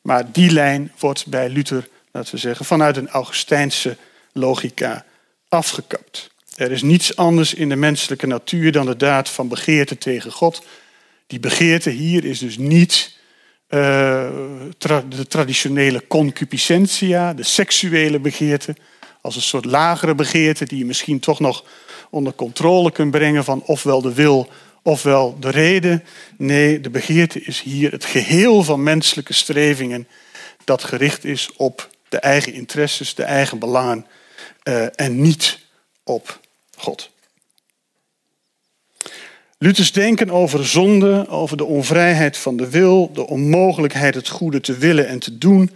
Maar 0.03 0.33
die 0.33 0.51
lijn 0.51 0.93
wordt 0.99 1.27
bij 1.27 1.49
Luther 1.49 1.89
laten 2.13 2.35
we 2.35 2.41
zeggen, 2.41 2.65
vanuit 2.65 2.97
een 2.97 3.09
Augustijnse 3.09 3.97
logica 4.33 5.05
afgekapt. 5.49 6.31
Er 6.57 6.73
is 6.73 6.83
niets 6.83 7.17
anders 7.17 7.55
in 7.55 7.69
de 7.69 7.77
menselijke 7.77 8.27
natuur 8.27 8.73
dan 8.73 8.87
de 8.87 8.97
daad 8.97 9.29
van 9.29 9.49
begeerte 9.49 9.99
tegen 9.99 10.33
God. 10.33 10.67
Die 11.27 11.41
begeerte 11.41 11.91
hier 11.91 12.25
is 12.25 12.39
dus 12.39 12.59
niet 12.59 13.21
de 13.69 15.27
traditionele 15.29 16.07
concupiscentia, 16.07 17.35
de 17.35 17.43
seksuele 17.43 18.19
begeerte, 18.21 18.77
als 19.21 19.37
een 19.37 19.43
soort 19.43 19.65
lagere 19.65 20.15
begeerte 20.15 20.65
die 20.65 20.79
je 20.79 20.85
misschien 20.85 21.21
toch 21.21 21.41
nog 21.41 21.65
onder 22.11 22.33
controle 22.33 22.93
kunt 22.93 23.11
brengen 23.11 23.45
van 23.45 23.63
ofwel 23.67 24.03
de 24.03 24.15
wil 24.15 24.49
ofwel 24.83 25.37
de 25.41 25.51
reden. 25.51 26.05
Nee, 26.37 26.81
de 26.81 26.91
begeerte 26.91 27.41
is 27.41 27.61
hier 27.61 27.93
het 27.93 28.05
geheel 28.05 28.63
van 28.63 28.83
menselijke 28.83 29.33
strevingen 29.33 30.09
dat 30.65 30.85
gericht 30.85 31.25
is 31.25 31.51
op 31.57 31.91
de 32.09 32.19
eigen 32.19 32.53
interesses, 32.53 33.15
de 33.15 33.25
eigen 33.25 33.59
belangen 33.59 34.07
uh, 34.65 34.87
en 35.01 35.21
niet 35.21 35.59
op 36.05 36.41
God. 36.77 37.11
Luthers 39.59 39.93
denken 39.93 40.31
over 40.31 40.67
zonde, 40.67 41.29
over 41.29 41.57
de 41.57 41.65
onvrijheid 41.65 42.37
van 42.37 42.57
de 42.57 42.71
wil, 42.71 43.13
de 43.13 43.27
onmogelijkheid 43.27 44.15
het 44.15 44.29
goede 44.29 44.61
te 44.61 44.77
willen 44.77 45.09
en 45.09 45.19
te 45.19 45.39
doen 45.39 45.71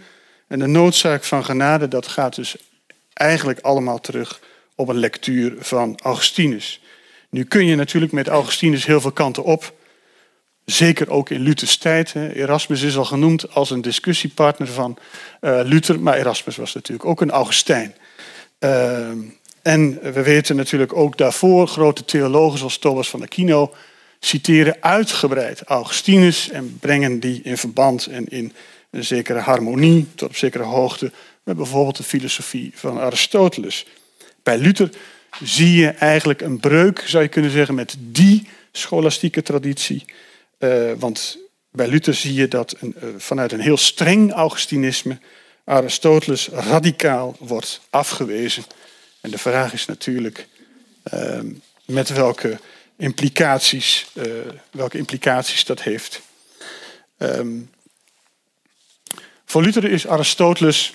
en 0.47 0.59
de 0.59 0.67
noodzaak 0.67 1.23
van 1.23 1.45
genade, 1.45 1.87
dat 1.87 2.07
gaat 2.07 2.35
dus 2.35 2.55
eigenlijk 3.13 3.59
allemaal 3.59 3.99
terug 3.99 4.39
op 4.75 4.87
een 4.87 4.97
lectuur 4.97 5.55
van 5.59 5.99
Augustinus. 6.03 6.81
Nu 7.29 7.43
kun 7.43 7.65
je 7.65 7.75
natuurlijk 7.75 8.11
met 8.11 8.27
Augustinus 8.27 8.85
heel 8.85 9.01
veel 9.01 9.11
kanten 9.11 9.43
op. 9.43 9.73
Zeker 10.65 11.09
ook 11.09 11.29
in 11.29 11.41
Luthers 11.41 11.77
tijd. 11.77 12.15
Erasmus 12.15 12.81
is 12.81 12.97
al 12.97 13.05
genoemd 13.05 13.53
als 13.53 13.69
een 13.69 13.81
discussiepartner 13.81 14.67
van 14.67 14.97
uh, 15.41 15.59
Luther, 15.63 15.99
maar 15.99 16.17
Erasmus 16.17 16.55
was 16.55 16.73
natuurlijk 16.73 17.09
ook 17.09 17.21
een 17.21 17.31
Augustijn. 17.31 17.95
En 19.67 19.99
we 20.13 20.23
weten 20.23 20.55
natuurlijk 20.55 20.95
ook 20.95 21.17
daarvoor, 21.17 21.67
grote 21.67 22.05
theologen 22.05 22.57
zoals 22.57 22.77
Thomas 22.77 23.09
van 23.09 23.21
Aquino 23.21 23.73
citeren 24.19 24.77
uitgebreid 24.79 25.61
Augustinus 25.63 26.49
en 26.49 26.77
brengen 26.79 27.19
die 27.19 27.41
in 27.43 27.57
verband 27.57 28.05
en 28.05 28.27
in 28.27 28.53
een 28.91 29.03
zekere 29.03 29.39
harmonie, 29.39 30.07
tot 30.15 30.29
op 30.29 30.35
zekere 30.35 30.63
hoogte, 30.63 31.11
met 31.43 31.57
bijvoorbeeld 31.57 31.97
de 31.97 32.03
filosofie 32.03 32.71
van 32.75 32.99
Aristoteles. 32.99 33.85
Bij 34.43 34.57
Luther 34.57 34.89
zie 35.43 35.75
je 35.75 35.87
eigenlijk 35.87 36.41
een 36.41 36.59
breuk, 36.59 37.03
zou 37.05 37.23
je 37.23 37.29
kunnen 37.29 37.51
zeggen, 37.51 37.75
met 37.75 37.95
die 37.99 38.47
scholastieke 38.71 39.41
traditie. 39.41 40.05
Uh, 40.59 40.91
want 40.97 41.37
bij 41.71 41.87
Luther 41.87 42.13
zie 42.13 42.33
je 42.33 42.47
dat 42.47 42.75
een, 42.79 42.95
uh, 43.03 43.09
vanuit 43.17 43.51
een 43.51 43.59
heel 43.59 43.77
streng 43.77 44.31
Augustinisme 44.31 45.17
Aristoteles 45.63 46.47
radicaal 46.47 47.35
wordt 47.39 47.81
afgewezen. 47.89 48.63
En 49.27 49.33
de 49.33 49.39
vraag 49.39 49.73
is 49.73 49.85
natuurlijk 49.85 50.47
uh, 51.13 51.39
met 51.85 52.09
welke 52.09 52.59
implicaties, 52.97 54.07
welke 54.71 54.97
implicaties 54.97 55.65
dat 55.65 55.81
heeft. 55.81 56.21
Um, 57.17 57.69
voor 59.45 59.61
Luther 59.61 59.83
is 59.91 60.07
Aristoteles 60.07 60.93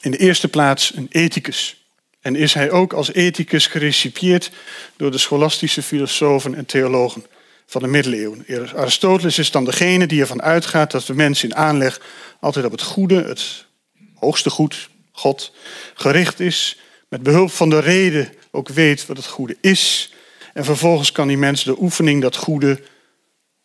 in 0.00 0.10
de 0.10 0.16
eerste 0.16 0.48
plaats 0.48 0.94
een 0.94 1.06
ethicus. 1.10 1.84
En 2.20 2.36
is 2.36 2.54
hij 2.54 2.70
ook 2.70 2.92
als 2.92 3.12
ethicus 3.12 3.66
gerecipieerd 3.66 4.50
door 4.96 5.10
de 5.10 5.18
scholastische 5.18 5.82
filosofen 5.82 6.54
en 6.54 6.66
theologen 6.66 7.26
van 7.66 7.82
de 7.82 7.88
middeleeuwen. 7.88 8.46
Aristoteles 8.74 9.38
is 9.38 9.50
dan 9.50 9.64
degene 9.64 10.06
die 10.06 10.20
ervan 10.20 10.42
uitgaat 10.42 10.90
dat 10.90 11.06
de 11.06 11.14
mens 11.14 11.44
in 11.44 11.54
aanleg 11.54 12.00
altijd 12.40 12.64
op 12.64 12.72
het 12.72 12.82
goede, 12.82 13.22
het 13.22 13.66
hoogste 14.14 14.50
goed, 14.50 14.88
God, 15.12 15.52
gericht 15.94 16.40
is. 16.40 16.78
Met 17.08 17.22
behulp 17.22 17.50
van 17.50 17.70
de 17.70 17.78
reden 17.78 18.32
ook 18.50 18.68
weet 18.68 19.06
wat 19.06 19.16
het 19.16 19.26
goede 19.26 19.56
is. 19.60 20.12
En 20.52 20.64
vervolgens 20.64 21.12
kan 21.12 21.28
die 21.28 21.38
mens 21.38 21.64
de 21.64 21.80
oefening 21.80 22.22
dat 22.22 22.36
goede, 22.36 22.80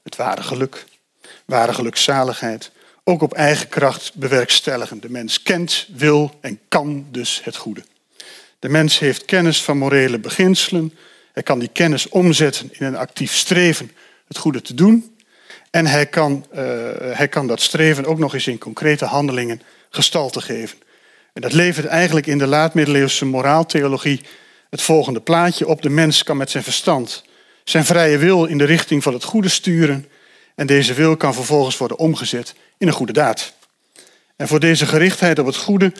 het 0.04 0.16
ware 0.16 0.44
geluk, 0.44 0.86
ware 1.46 1.74
gelukzaligheid, 1.74 2.72
ook 3.04 3.22
op 3.22 3.34
eigen 3.34 3.70
kracht 3.70 4.14
bewerkstelligen. 4.16 5.00
De 5.00 5.10
mens 5.10 5.42
kent, 5.44 5.88
wil 5.94 6.38
en 6.42 6.60
kan 6.68 7.08
dus 7.12 7.42
het 7.44 7.56
goede. 7.56 7.84
De 8.60 8.70
mens 8.70 9.00
heeft 9.00 9.26
kennis 9.26 9.64
van 9.64 9.78
morele 9.78 10.20
beginselen. 10.20 10.94
Hij 11.34 11.44
kan 11.44 11.60
die 11.60 11.70
kennis 11.74 12.10
omzetten 12.10 12.70
in 12.72 12.86
een 12.86 12.98
actief 12.98 13.34
streven 13.34 13.92
het 14.28 14.38
goede 14.38 14.62
te 14.62 14.74
doen. 14.74 15.16
En 15.72 15.86
hij 15.86 16.06
kan, 16.06 16.46
uh, 16.52 16.60
hij 17.12 17.28
kan 17.28 17.48
dat 17.48 17.62
streven 17.62 18.06
ook 18.06 18.20
nog 18.20 18.34
eens 18.34 18.48
in 18.48 18.58
concrete 18.58 19.06
handelingen 19.06 19.62
gestalte 19.90 20.42
geven. 20.42 20.78
En 21.34 21.42
dat 21.42 21.54
levert 21.54 21.86
eigenlijk 21.86 22.28
in 22.28 22.38
de 22.38 22.48
laatmiddeleeuwse 22.48 23.26
moraaltheologie 23.26 24.22
het 24.70 24.82
volgende 24.82 25.22
plaatje 25.22 25.68
op. 25.68 25.82
De 25.82 25.90
mens 25.90 26.24
kan 26.24 26.38
met 26.38 26.50
zijn 26.50 26.64
verstand 26.64 27.24
zijn 27.64 27.86
vrije 27.86 28.18
wil 28.18 28.46
in 28.46 28.58
de 28.58 28.64
richting 28.64 29.04
van 29.04 29.14
het 29.14 29.24
goede 29.24 29.50
sturen. 29.50 30.10
En 30.56 30.68
deze 30.68 30.94
wil 30.94 31.18
kan 31.18 31.34
vervolgens 31.34 31.78
worden 31.78 31.98
omgezet 31.98 32.56
in 32.78 32.88
een 32.88 32.94
goede 32.94 33.14
daad. 33.14 33.54
En 34.36 34.48
voor 34.48 34.60
deze 34.60 34.86
gerichtheid 34.86 35.40
op 35.40 35.46
het 35.46 35.56
goede, 35.56 35.94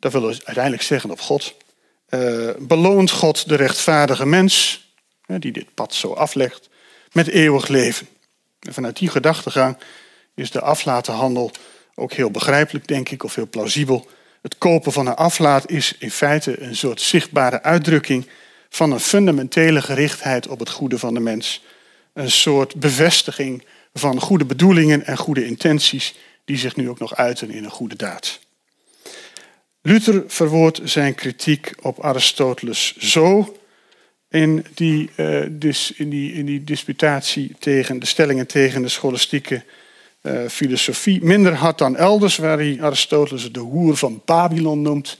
dat 0.00 0.12
willen 0.12 0.28
we 0.28 0.40
uiteindelijk 0.44 0.84
zeggen 0.84 1.10
op 1.10 1.20
God, 1.20 1.54
uh, 2.10 2.50
beloont 2.58 3.10
God 3.10 3.48
de 3.48 3.54
rechtvaardige 3.54 4.26
mens, 4.26 4.86
die 5.26 5.52
dit 5.52 5.74
pad 5.74 5.94
zo 5.94 6.12
aflegt, 6.12 6.68
met 7.12 7.28
eeuwig 7.28 7.68
leven. 7.68 8.08
En 8.60 8.72
vanuit 8.72 8.96
die 8.96 9.08
gedachtegang 9.08 9.76
is 10.34 10.50
de 10.50 10.60
aflatenhandel 10.60 11.50
ook 11.94 12.12
heel 12.12 12.30
begrijpelijk, 12.30 12.86
denk 12.86 13.08
ik, 13.08 13.24
of 13.24 13.34
heel 13.34 13.48
plausibel. 13.48 14.08
Het 14.48 14.58
kopen 14.58 14.92
van 14.92 15.06
een 15.06 15.14
aflaat 15.14 15.70
is 15.70 15.94
in 15.98 16.10
feite 16.10 16.62
een 16.62 16.76
soort 16.76 17.00
zichtbare 17.00 17.62
uitdrukking 17.62 18.26
van 18.68 18.92
een 18.92 19.00
fundamentele 19.00 19.82
gerichtheid 19.82 20.48
op 20.48 20.58
het 20.58 20.70
goede 20.70 20.98
van 20.98 21.14
de 21.14 21.20
mens. 21.20 21.64
Een 22.12 22.30
soort 22.30 22.74
bevestiging 22.74 23.64
van 23.92 24.20
goede 24.20 24.44
bedoelingen 24.44 25.06
en 25.06 25.16
goede 25.16 25.46
intenties, 25.46 26.14
die 26.44 26.56
zich 26.56 26.76
nu 26.76 26.88
ook 26.88 26.98
nog 26.98 27.16
uiten 27.16 27.50
in 27.50 27.64
een 27.64 27.70
goede 27.70 27.96
daad. 27.96 28.40
Luther 29.82 30.24
verwoordt 30.26 30.80
zijn 30.84 31.14
kritiek 31.14 31.74
op 31.80 32.04
Aristoteles 32.04 32.96
zo 32.96 33.56
in 34.28 34.66
die, 34.74 35.10
uh, 35.16 35.40
in 35.96 36.08
die, 36.08 36.32
in 36.32 36.46
die 36.46 36.64
disputatie 36.64 37.56
tegen 37.58 37.98
de 37.98 38.06
stellingen 38.06 38.46
tegen 38.46 38.82
de 38.82 38.88
scholastieke 38.88 39.62
uh, 40.22 40.48
filosofie. 40.48 41.24
Minder 41.24 41.54
hard 41.54 41.78
dan 41.78 41.96
elders, 41.96 42.36
waar 42.36 42.58
hij 42.58 42.78
Aristoteles 42.80 43.52
de 43.52 43.60
hoer 43.60 43.96
van 43.96 44.22
Babylon 44.24 44.82
noemt. 44.82 45.18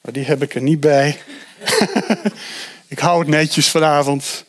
Maar 0.00 0.12
die 0.12 0.24
heb 0.24 0.42
ik 0.42 0.54
er 0.54 0.62
niet 0.62 0.80
bij. 0.80 1.18
ik 2.88 2.98
hou 2.98 3.18
het 3.18 3.28
netjes 3.28 3.70
vanavond. 3.70 4.44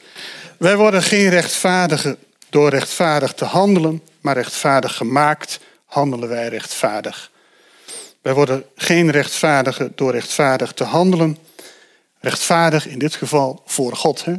Wij 0.58 0.78
worden 0.78 1.04
geen 1.04 1.30
rechtvaardigen 1.30 2.18
door 2.50 2.70
rechtvaardig 2.70 3.34
te 3.34 3.46
handelen, 3.46 4.02
maar 4.22 4.36
rechtvaardig 4.36 4.96
gemaakt 4.96 5.60
handelen 5.86 6.30
wij 6.30 6.48
rechtvaardig. 6.48 7.32
Wij 8.22 8.34
worden 8.34 8.66
geen 8.76 9.12
rechtvaardigen 9.12 9.92
door 9.96 10.12
rechtvaardig 10.12 10.72
te 10.72 10.84
handelen. 10.84 11.38
Rechtvaardig 12.20 12.88
in 12.88 13.00
dit 13.00 13.16
geval 13.16 13.64
voor 13.66 13.96
God. 13.96 14.26
Hè? 14.26 14.36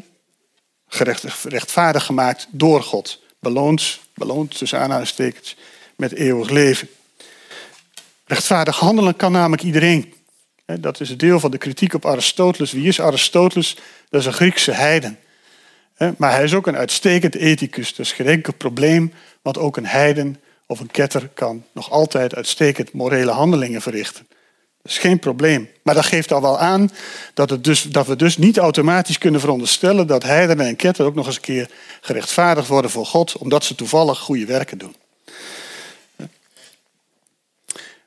rechtvaardig 1.42 2.04
gemaakt 2.04 2.46
door 2.50 2.82
God. 2.82 3.20
Beloond, 3.40 4.00
beloond 4.14 4.58
tussen 4.58 4.78
aanhalingstekens, 4.78 5.56
met 5.96 6.12
eeuwig 6.12 6.50
leven. 6.50 6.88
Rechtvaardig 8.24 8.78
handelen 8.78 9.16
kan 9.16 9.32
namelijk 9.32 9.62
iedereen. 9.62 10.14
Dat 10.64 11.00
is 11.00 11.10
een 11.10 11.18
deel 11.18 11.40
van 11.40 11.50
de 11.50 11.58
kritiek 11.58 11.94
op 11.94 12.06
Aristoteles. 12.06 12.72
Wie 12.72 12.88
is 12.88 13.00
Aristoteles? 13.00 13.76
Dat 14.10 14.20
is 14.20 14.26
een 14.26 14.32
Griekse 14.32 14.72
heiden. 14.72 15.18
Maar 16.16 16.32
hij 16.32 16.44
is 16.44 16.54
ook 16.54 16.66
een 16.66 16.76
uitstekend 16.76 17.34
ethicus. 17.34 17.94
Dus 17.94 18.12
geen 18.12 18.26
enkel 18.26 18.52
probleem, 18.52 19.12
want 19.42 19.58
ook 19.58 19.76
een 19.76 19.86
heiden 19.86 20.40
of 20.66 20.80
een 20.80 20.90
ketter 20.90 21.28
kan 21.34 21.64
nog 21.72 21.90
altijd 21.90 22.34
uitstekend 22.34 22.92
morele 22.92 23.30
handelingen 23.30 23.82
verrichten. 23.82 24.28
Dat 24.82 24.92
is 24.92 24.98
geen 24.98 25.18
probleem. 25.18 25.68
Maar 25.82 25.94
dat 25.94 26.06
geeft 26.06 26.32
al 26.32 26.40
wel 26.40 26.58
aan 26.58 26.90
dat, 27.34 27.50
het 27.50 27.64
dus, 27.64 27.82
dat 27.82 28.06
we 28.06 28.16
dus 28.16 28.36
niet 28.36 28.58
automatisch 28.58 29.18
kunnen 29.18 29.40
veronderstellen 29.40 30.06
dat 30.06 30.22
heidenen 30.22 30.66
en 30.66 30.76
ketter 30.76 31.04
ook 31.04 31.14
nog 31.14 31.26
eens 31.26 31.36
een 31.36 31.40
keer 31.40 31.70
gerechtvaardigd 32.00 32.68
worden 32.68 32.90
voor 32.90 33.06
God, 33.06 33.36
omdat 33.36 33.64
ze 33.64 33.74
toevallig 33.74 34.18
goede 34.18 34.46
werken 34.46 34.78
doen. 34.78 34.94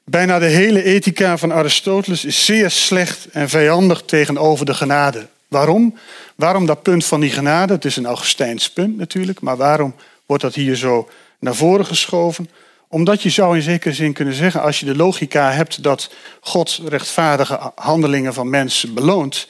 Bijna 0.04 0.40
de 0.40 0.46
hele 0.46 0.84
ethica 0.84 1.38
van 1.38 1.54
Aristoteles 1.54 2.26
is 2.26 2.46
zeer 2.46 2.70
slecht 2.70 3.28
en 3.32 3.50
vijandig 3.50 4.02
tegenover 4.06 4.66
de 4.66 4.74
genade. 4.74 5.28
Waarom? 5.48 5.98
Waarom 6.36 6.66
dat 6.66 6.82
punt 6.82 7.06
van 7.06 7.20
die 7.20 7.30
genade? 7.30 7.74
Het 7.74 7.86
is 7.86 7.96
een 7.96 8.06
Augustijns 8.06 8.70
punt 8.70 8.98
natuurlijk, 8.98 9.42
maar 9.42 9.58
waarom 9.58 9.96
wordt 10.26 10.44
dat 10.44 10.56
hier 10.56 10.76
zo 10.76 11.10
naar 11.40 11.56
voren 11.56 11.86
geschoven. 11.86 12.50
Omdat 12.92 13.22
je 13.22 13.30
zou 13.30 13.56
in 13.56 13.62
zekere 13.62 13.94
zin 13.94 14.14
kunnen 14.14 14.34
zeggen, 14.34 14.62
als 14.62 14.80
je 14.80 14.86
de 14.86 14.96
logica 14.96 15.52
hebt 15.52 15.84
dat 15.84 16.12
God 16.40 16.80
rechtvaardige 16.86 17.72
handelingen 17.76 18.34
van 18.34 18.50
mensen 18.50 18.94
beloont, 18.94 19.48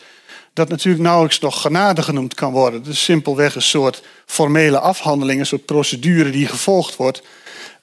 dat 0.53 0.69
natuurlijk 0.69 1.03
nauwelijks 1.03 1.39
nog 1.39 1.61
genade 1.61 2.03
genoemd 2.03 2.33
kan 2.33 2.51
worden. 2.51 2.85
Is 2.85 3.03
simpelweg 3.03 3.55
een 3.55 3.61
soort 3.61 4.03
formele 4.25 4.79
afhandeling, 4.79 5.39
een 5.39 5.45
soort 5.45 5.65
procedure 5.65 6.29
die 6.29 6.47
gevolgd 6.47 6.95
wordt. 6.95 7.21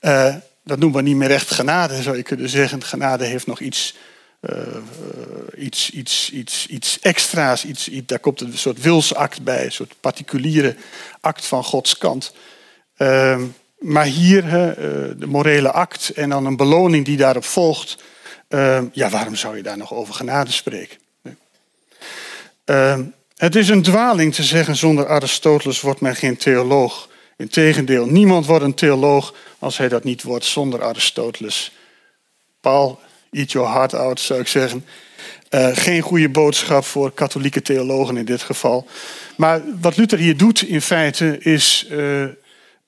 Uh, 0.00 0.34
dat 0.64 0.78
noemen 0.78 1.02
we 1.02 1.08
niet 1.08 1.16
meer 1.16 1.30
echt 1.30 1.50
genade, 1.50 2.02
zou 2.02 2.16
je 2.16 2.22
kunnen 2.22 2.48
zeggen. 2.48 2.84
Genade 2.84 3.24
heeft 3.24 3.46
nog 3.46 3.60
iets, 3.60 3.94
uh, 4.40 4.56
iets, 5.56 5.90
iets, 5.90 6.30
iets, 6.30 6.66
iets 6.66 7.00
extra's. 7.00 7.64
Iets, 7.64 7.90
daar 8.06 8.18
komt 8.18 8.40
een 8.40 8.58
soort 8.58 8.80
wilsact 8.80 9.42
bij, 9.42 9.64
een 9.64 9.72
soort 9.72 9.94
particuliere 10.00 10.76
act 11.20 11.46
van 11.46 11.64
Gods 11.64 11.98
kant. 11.98 12.32
Uh, 12.98 13.42
maar 13.78 14.04
hier 14.04 14.44
uh, 14.44 14.50
de 15.16 15.26
morele 15.26 15.72
act 15.72 16.08
en 16.08 16.28
dan 16.28 16.46
een 16.46 16.56
beloning 16.56 17.04
die 17.04 17.16
daarop 17.16 17.44
volgt. 17.44 17.96
Uh, 18.48 18.82
ja, 18.92 19.10
waarom 19.10 19.34
zou 19.34 19.56
je 19.56 19.62
daar 19.62 19.76
nog 19.76 19.92
over 19.92 20.14
genade 20.14 20.52
spreken? 20.52 20.98
Uh, 22.66 22.98
het 23.36 23.56
is 23.56 23.68
een 23.68 23.82
dwaling 23.82 24.34
te 24.34 24.42
zeggen 24.42 24.76
zonder 24.76 25.08
Aristoteles 25.08 25.80
wordt 25.80 26.00
men 26.00 26.16
geen 26.16 26.36
theoloog. 26.36 27.08
Integendeel, 27.36 28.06
niemand 28.06 28.46
wordt 28.46 28.64
een 28.64 28.74
theoloog 28.74 29.34
als 29.58 29.78
hij 29.78 29.88
dat 29.88 30.04
niet 30.04 30.22
wordt 30.22 30.44
zonder 30.44 30.82
Aristoteles. 30.82 31.72
Paul, 32.60 33.00
eat 33.30 33.52
your 33.52 33.72
heart 33.72 33.94
out, 33.94 34.20
zou 34.20 34.40
ik 34.40 34.48
zeggen. 34.48 34.84
Uh, 35.50 35.68
geen 35.72 36.00
goede 36.00 36.28
boodschap 36.28 36.84
voor 36.84 37.12
katholieke 37.12 37.62
theologen 37.62 38.16
in 38.16 38.24
dit 38.24 38.42
geval. 38.42 38.86
Maar 39.36 39.62
wat 39.80 39.96
Luther 39.96 40.18
hier 40.18 40.36
doet 40.36 40.62
in 40.62 40.82
feite 40.82 41.38
is, 41.38 41.86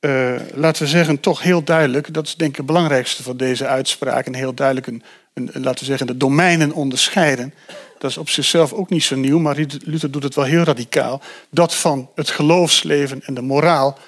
uh, 0.01 0.35
laten 0.55 0.83
we 0.83 0.89
zeggen, 0.89 1.21
toch 1.21 1.43
heel 1.43 1.65
duidelijk. 1.65 2.15
Dat 2.15 2.27
is 2.27 2.35
denk 2.35 2.51
ik 2.51 2.57
het 2.57 2.67
belangrijkste 2.67 3.23
van 3.23 3.37
deze 3.37 3.67
uitspraak. 3.67 4.27
En 4.27 4.35
heel 4.35 4.55
duidelijk 4.55 4.87
een, 4.87 5.03
een, 5.35 5.51
laten 5.53 5.79
we 5.79 5.85
zeggen, 5.85 6.07
de 6.07 6.17
domeinen 6.17 6.73
onderscheiden. 6.73 7.55
Dat 7.99 8.11
is 8.11 8.17
op 8.17 8.29
zichzelf 8.29 8.73
ook 8.73 8.91
niet 8.91 9.03
zo 9.03 9.17
nieuw, 9.17 9.39
maar 9.39 9.57
Luther 9.85 10.11
doet 10.11 10.23
het 10.23 10.35
wel 10.35 10.45
heel 10.45 10.63
radicaal. 10.63 11.23
Dat 11.51 11.75
van 11.75 12.11
het 12.15 12.31
geloofsleven 12.31 13.23
en 13.25 13.35
de 13.35 13.43
moraal 13.43 13.99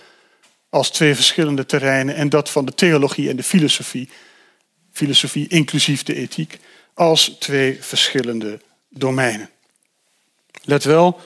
als 0.69 0.91
twee 0.91 1.15
verschillende 1.15 1.67
terreinen. 1.67 2.15
En 2.15 2.29
dat 2.29 2.51
van 2.51 2.65
de 2.65 2.75
theologie 2.75 3.29
en 3.29 3.37
de 3.37 3.43
filosofie. 3.43 4.09
Filosofie 4.93 5.49
inclusief 5.49 6.03
de 6.03 6.15
ethiek 6.15 6.59
als 6.95 7.37
twee 7.39 7.79
verschillende 7.81 8.61
domeinen. 8.89 9.51
Let 10.63 10.85
wel, 10.85 11.21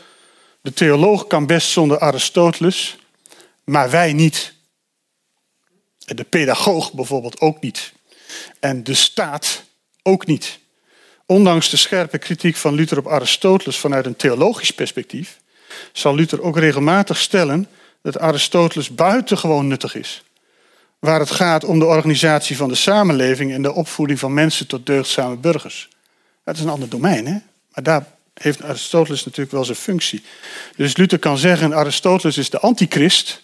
de 0.61 0.73
theoloog 0.73 1.27
kan 1.27 1.47
best 1.47 1.69
zonder 1.69 1.99
Aristoteles, 1.99 2.97
maar 3.65 3.91
wij 3.91 4.13
niet. 4.13 4.55
De 6.15 6.25
pedagoog 6.25 6.93
bijvoorbeeld 6.93 7.41
ook 7.41 7.61
niet. 7.61 7.93
En 8.61 8.85
de 8.85 8.95
staat 8.95 9.65
ook 10.03 10.27
niet. 10.27 10.59
Ondanks 11.27 11.71
de 11.71 11.77
scherpe 11.77 12.19
kritiek 12.19 12.57
van 12.57 12.75
Luther 12.75 12.99
op 12.99 13.09
Aristoteles 13.09 13.77
vanuit 13.77 14.07
een 14.07 14.17
theologisch 14.17 14.71
perspectief, 14.71 15.39
zal 15.93 16.15
Luther 16.15 16.43
ook 16.43 16.59
regelmatig 16.59 17.19
stellen 17.19 17.69
dat 18.03 18.19
Aristoteles 18.19 18.95
buitengewoon 18.95 19.67
nuttig 19.67 19.95
is 19.95 20.25
waar 20.99 21.21
het 21.21 21.31
gaat 21.31 21.65
om 21.65 21.79
de 21.79 21.85
organisatie 21.85 22.57
van 22.57 22.69
de 22.69 22.75
samenleving 22.75 23.53
en 23.53 23.63
de 23.63 23.73
opvoeding 23.73 24.19
van 24.19 24.35
mensen 24.35 24.67
tot 24.67 24.87
deugdzame 24.87 25.37
burgers. 25.37 25.89
Dat 26.45 26.57
is 26.57 26.63
een 26.63 26.69
ander 26.69 26.89
domein, 26.89 27.27
hè? 27.27 27.39
maar 27.73 27.83
daar 27.83 28.07
heeft 28.35 28.63
Aristoteles 28.63 29.25
natuurlijk 29.25 29.53
wel 29.53 29.65
zijn 29.65 29.77
functie. 29.77 30.23
Dus 30.77 30.97
Luther 30.97 31.19
kan 31.19 31.39
zeggen, 31.39 31.75
Aristoteles 31.75 32.39
is 32.39 32.51
de 32.51 32.61
antichrist, 32.61 33.43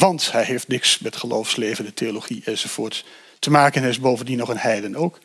want 0.00 0.32
hij 0.32 0.44
heeft 0.44 0.68
niks 0.68 0.98
met 0.98 1.16
geloofsleven, 1.16 1.84
de 1.84 1.94
theologie 1.94 2.42
enzovoort 2.44 3.04
te 3.38 3.50
maken 3.50 3.74
en 3.74 3.80
hij 3.80 3.90
is 3.90 4.00
bovendien 4.00 4.38
nog 4.38 4.48
een 4.48 4.58
heiden 4.58 4.96
ook. 4.96 5.18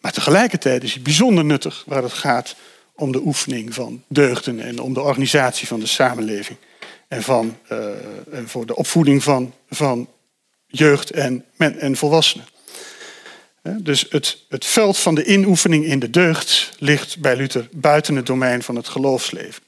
Maar 0.00 0.12
tegelijkertijd 0.12 0.82
is 0.82 0.92
hij 0.92 1.02
bijzonder 1.02 1.44
nuttig 1.44 1.82
waar 1.86 2.02
het 2.02 2.12
gaat 2.12 2.56
om 2.94 3.12
de 3.12 3.20
oefening 3.20 3.74
van 3.74 4.04
deugden 4.08 4.60
en 4.60 4.80
om 4.80 4.94
de 4.94 5.00
organisatie 5.00 5.66
van 5.66 5.80
de 5.80 5.86
samenleving 5.86 6.58
en, 7.08 7.22
van, 7.22 7.58
uh, 7.72 7.78
en 8.32 8.48
voor 8.48 8.66
de 8.66 8.76
opvoeding 8.76 9.22
van, 9.22 9.54
van 9.70 10.08
jeugd 10.66 11.10
en, 11.10 11.44
en 11.56 11.96
volwassenen. 11.96 12.46
Dus 13.62 14.06
het, 14.08 14.44
het 14.48 14.64
veld 14.64 14.98
van 14.98 15.14
de 15.14 15.24
inoefening 15.24 15.84
in 15.84 15.98
de 15.98 16.10
deugd 16.10 16.72
ligt 16.78 17.18
bij 17.20 17.36
Luther 17.36 17.68
buiten 17.72 18.16
het 18.16 18.26
domein 18.26 18.62
van 18.62 18.76
het 18.76 18.88
geloofsleven. 18.88 19.62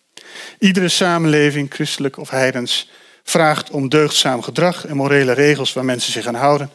Iedere 0.59 0.89
samenleving, 0.89 1.75
christelijk 1.75 2.19
of 2.19 2.31
heidens, 2.31 2.89
vraagt 3.25 3.71
om 3.71 3.89
deugdzaam 3.89 4.43
gedrag 4.43 4.87
en 4.87 4.97
morele 4.97 5.33
regels 5.33 5.73
waar 5.73 5.85
mensen 5.85 6.13
zich 6.13 6.27
aan 6.27 6.35
houden. 6.35 6.71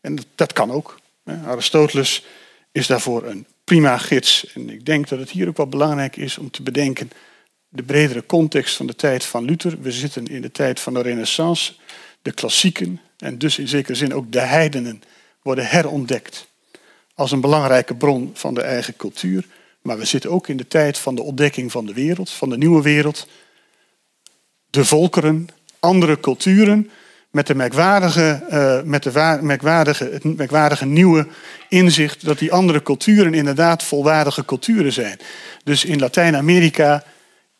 En 0.00 0.18
dat, 0.34 0.52
kan 0.52 0.70
ook. 0.70 1.00
Aristoteles 1.46 2.24
is 2.72 2.86
daarvoor 2.86 3.24
een 3.26 3.46
prima 3.64 3.98
gids. 3.98 4.52
En 4.54 4.70
ik 4.70 4.86
denk 4.86 5.08
dat 5.08 5.18
het 5.18 5.30
hier 5.30 5.48
ook 5.48 5.56
wel 5.56 5.66
belangrijk 5.66 6.16
is 6.16 6.38
om 6.38 6.50
te 6.50 6.62
bedenken 6.62 7.10
de 7.68 7.82
bredere 7.82 8.26
context 8.26 8.76
van 8.76 8.86
de 8.86 8.96
tijd 8.96 9.24
van 9.24 9.44
Luther. 9.44 9.80
We 9.80 9.92
zitten 9.92 10.26
in 10.26 10.42
de 10.42 10.50
tijd 10.50 10.80
van 10.80 10.94
de 10.94 11.02
Renaissance. 11.02 11.72
De 12.22 12.32
klassieken 12.32 13.00
en 13.18 13.38
dus 13.38 13.58
in 13.58 13.68
zekere 13.68 13.94
zin 13.94 14.14
ook 14.14 14.32
de 14.32 14.40
heidenen 14.40 15.02
worden 15.42 15.66
herontdekt 15.66 16.46
als 17.14 17.32
een 17.32 17.40
belangrijke 17.40 17.94
bron 17.94 18.30
van 18.34 18.54
de 18.54 18.62
eigen 18.62 18.96
cultuur. 18.96 19.46
Maar 19.82 19.98
we 19.98 20.04
zitten 20.04 20.30
ook 20.30 20.48
in 20.48 20.56
de 20.56 20.68
tijd 20.68 20.98
van 20.98 21.14
de 21.14 21.22
ontdekking 21.22 21.72
van 21.72 21.86
de 21.86 21.92
wereld, 21.92 22.30
van 22.30 22.50
de 22.50 22.56
nieuwe 22.56 22.82
wereld. 22.82 23.28
De 24.70 24.84
volkeren, 24.84 25.48
andere 25.84 26.20
culturen, 26.20 26.90
met, 27.30 27.46
de 27.46 27.54
merkwaardige, 27.54 28.42
uh, 28.50 28.80
met 28.84 29.02
de 29.02 29.38
merkwaardige, 29.40 30.10
het 30.12 30.36
merkwaardige 30.36 30.86
nieuwe 30.86 31.26
inzicht 31.68 32.24
dat 32.24 32.38
die 32.38 32.52
andere 32.52 32.82
culturen 32.82 33.34
inderdaad 33.34 33.82
volwaardige 33.82 34.44
culturen 34.44 34.92
zijn. 34.92 35.18
Dus 35.64 35.84
in 35.84 35.98
Latijns-Amerika 35.98 37.04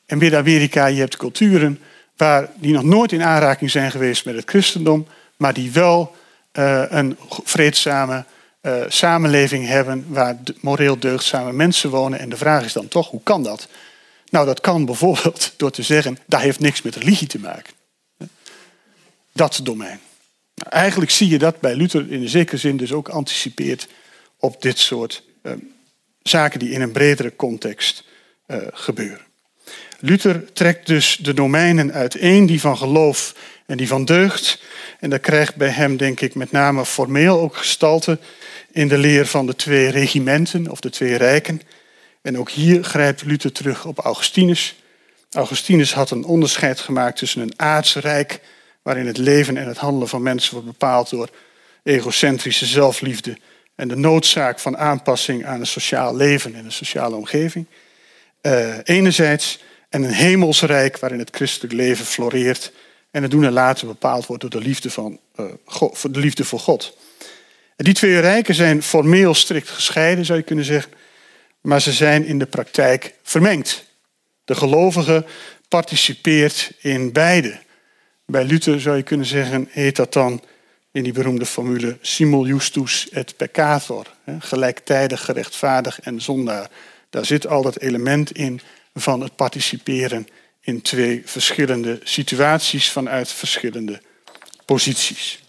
en 0.06 0.18
Midden-Amerika, 0.18 0.86
je 0.86 1.00
hebt 1.00 1.16
culturen 1.16 1.80
waar, 2.16 2.48
die 2.54 2.72
nog 2.72 2.84
nooit 2.84 3.12
in 3.12 3.22
aanraking 3.22 3.70
zijn 3.70 3.90
geweest 3.90 4.24
met 4.24 4.34
het 4.34 4.48
christendom, 4.48 5.06
maar 5.36 5.52
die 5.52 5.72
wel 5.72 6.14
uh, 6.52 6.82
een 6.88 7.16
vreedzame 7.44 8.24
uh, 8.62 8.72
samenleving 8.88 9.66
hebben 9.66 10.04
waar 10.08 10.36
moreel 10.60 10.98
deugdzame 10.98 11.52
mensen 11.52 11.90
wonen. 11.90 12.18
En 12.18 12.28
de 12.28 12.36
vraag 12.36 12.64
is 12.64 12.72
dan 12.72 12.88
toch, 12.88 13.10
hoe 13.10 13.22
kan 13.22 13.42
dat? 13.42 13.68
Nou, 14.30 14.46
dat 14.46 14.60
kan 14.60 14.84
bijvoorbeeld 14.84 15.52
door 15.56 15.70
te 15.70 15.82
zeggen, 15.82 16.18
dat 16.26 16.40
heeft 16.40 16.60
niks 16.60 16.82
met 16.82 16.96
religie 16.96 17.28
te 17.28 17.38
maken. 17.38 17.72
Dat 19.34 19.60
domein. 19.62 20.00
Eigenlijk 20.68 21.10
zie 21.10 21.28
je 21.28 21.38
dat 21.38 21.60
bij 21.60 21.74
Luther 21.74 22.12
in 22.12 22.22
een 22.22 22.28
zekere 22.28 22.56
zin 22.56 22.76
dus 22.76 22.92
ook 22.92 23.08
anticipeert 23.08 23.88
op 24.38 24.62
dit 24.62 24.78
soort 24.78 25.22
uh, 25.42 25.52
zaken 26.22 26.58
die 26.58 26.70
in 26.70 26.80
een 26.80 26.92
bredere 26.92 27.36
context 27.36 28.04
uh, 28.46 28.56
gebeuren. 28.72 29.24
Luther 29.98 30.52
trekt 30.52 30.86
dus 30.86 31.16
de 31.16 31.34
domeinen 31.34 31.92
uiteen, 31.92 32.46
die 32.46 32.60
van 32.60 32.76
geloof 32.76 33.34
en 33.66 33.76
die 33.76 33.88
van 33.88 34.04
deugd. 34.04 34.62
En 35.00 35.10
dat 35.10 35.20
krijgt 35.20 35.56
bij 35.56 35.68
hem, 35.68 35.96
denk 35.96 36.20
ik, 36.20 36.34
met 36.34 36.52
name 36.52 36.84
formeel 36.84 37.40
ook 37.40 37.56
gestalte 37.56 38.18
in 38.72 38.88
de 38.88 38.98
leer 38.98 39.26
van 39.26 39.46
de 39.46 39.56
twee 39.56 39.88
regimenten 39.88 40.70
of 40.70 40.80
de 40.80 40.90
twee 40.90 41.16
rijken. 41.16 41.60
En 42.22 42.38
ook 42.38 42.50
hier 42.50 42.84
grijpt 42.84 43.24
Luther 43.24 43.52
terug 43.52 43.86
op 43.86 43.98
Augustinus. 43.98 44.82
Augustinus 45.30 45.92
had 45.92 46.10
een 46.10 46.24
onderscheid 46.24 46.80
gemaakt 46.80 47.18
tussen 47.18 47.40
een 47.40 47.52
aardsrijk, 47.56 48.40
waarin 48.84 49.06
het 49.06 49.18
leven 49.18 49.56
en 49.56 49.66
het 49.66 49.76
handelen 49.76 50.08
van 50.08 50.22
mensen 50.22 50.52
wordt 50.52 50.68
bepaald 50.68 51.10
door 51.10 51.28
egocentrische 51.82 52.66
zelfliefde 52.66 53.36
en 53.74 53.88
de 53.88 53.96
noodzaak 53.96 54.58
van 54.58 54.76
aanpassing 54.76 55.46
aan 55.46 55.60
een 55.60 55.66
sociaal 55.66 56.16
leven 56.16 56.54
en 56.54 56.64
een 56.64 56.72
sociale 56.72 57.16
omgeving. 57.16 57.66
Uh, 58.42 58.76
enerzijds 58.82 59.62
en 59.88 60.02
een 60.02 60.12
hemelsrijk 60.12 60.98
waarin 60.98 61.18
het 61.18 61.36
christelijk 61.36 61.72
leven 61.72 62.04
floreert 62.04 62.72
en 63.10 63.22
het 63.22 63.30
doen 63.30 63.44
en 63.44 63.52
laten 63.52 63.86
bepaald 63.86 64.26
wordt 64.26 64.42
door 64.42 64.50
de 64.50 64.68
liefde, 64.68 64.90
van, 64.90 65.18
uh, 65.36 65.46
God, 65.64 66.14
de 66.14 66.20
liefde 66.20 66.44
voor 66.44 66.60
God. 66.60 66.96
En 67.76 67.84
die 67.84 67.94
twee 67.94 68.20
rijken 68.20 68.54
zijn 68.54 68.82
formeel 68.82 69.34
strikt 69.34 69.68
gescheiden, 69.68 70.24
zou 70.24 70.38
je 70.38 70.44
kunnen 70.44 70.64
zeggen, 70.64 70.92
maar 71.60 71.80
ze 71.80 71.92
zijn 71.92 72.24
in 72.24 72.38
de 72.38 72.46
praktijk 72.46 73.14
vermengd. 73.22 73.84
De 74.44 74.54
gelovige 74.54 75.24
participeert 75.68 76.72
in 76.80 77.12
beide. 77.12 77.58
Bij 78.26 78.44
Luther 78.44 78.80
zou 78.80 78.96
je 78.96 79.02
kunnen 79.02 79.26
zeggen, 79.26 79.68
heet 79.70 79.96
dat 79.96 80.12
dan 80.12 80.42
in 80.92 81.02
die 81.02 81.12
beroemde 81.12 81.46
formule 81.46 81.98
simul 82.00 82.46
justus 82.46 83.08
et 83.10 83.36
peccator, 83.36 84.06
gelijktijdig 84.38 85.24
gerechtvaardig 85.24 86.00
en 86.00 86.20
zondaar. 86.20 86.70
Daar 87.10 87.24
zit 87.24 87.46
al 87.46 87.62
dat 87.62 87.78
element 87.78 88.32
in 88.32 88.60
van 88.94 89.20
het 89.20 89.36
participeren 89.36 90.26
in 90.60 90.82
twee 90.82 91.22
verschillende 91.24 92.00
situaties 92.02 92.90
vanuit 92.90 93.32
verschillende 93.32 94.00
posities. 94.64 95.42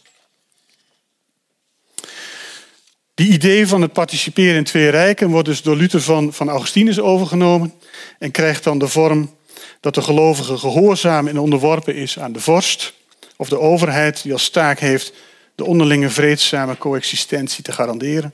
Die 3.13 3.31
idee 3.31 3.67
van 3.67 3.81
het 3.81 3.93
participeren 3.93 4.55
in 4.55 4.63
twee 4.63 4.89
rijken 4.89 5.29
wordt 5.29 5.47
dus 5.47 5.61
door 5.61 5.75
Luther 5.75 6.01
van, 6.01 6.33
van 6.33 6.49
Augustinus 6.49 6.99
overgenomen 6.99 7.73
en 8.19 8.31
krijgt 8.31 8.63
dan 8.63 8.77
de 8.77 8.87
vorm 8.87 9.35
dat 9.79 9.93
de 9.95 10.01
gelovige 10.01 10.57
gehoorzaam 10.57 11.27
en 11.27 11.39
onderworpen 11.39 11.95
is 11.95 12.19
aan 12.19 12.31
de 12.31 12.39
vorst 12.39 12.93
of 13.35 13.49
de 13.49 13.59
overheid 13.59 14.21
die 14.23 14.33
als 14.33 14.49
taak 14.49 14.79
heeft 14.79 15.13
de 15.55 15.65
onderlinge 15.65 16.09
vreedzame 16.09 16.77
coexistentie 16.77 17.63
te 17.63 17.71
garanderen. 17.71 18.33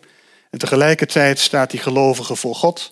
En 0.50 0.60
tegelijkertijd 0.60 1.40
staat 1.40 1.72
die 1.72 1.80
gelovige 1.80 2.36
voor 2.36 2.56
God 2.56 2.92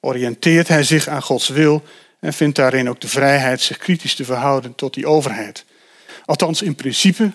oriënteert 0.00 0.68
hij 0.68 0.82
zich 0.82 1.08
aan 1.08 1.22
Gods 1.22 1.48
wil 1.48 1.82
en 2.20 2.32
vindt 2.32 2.56
daarin 2.56 2.88
ook 2.88 3.00
de 3.00 3.08
vrijheid 3.08 3.60
zich 3.60 3.78
kritisch 3.78 4.14
te 4.14 4.24
verhouden 4.24 4.74
tot 4.74 4.94
die 4.94 5.06
overheid. 5.06 5.64
Althans 6.24 6.62
in 6.62 6.74
principe, 6.74 7.32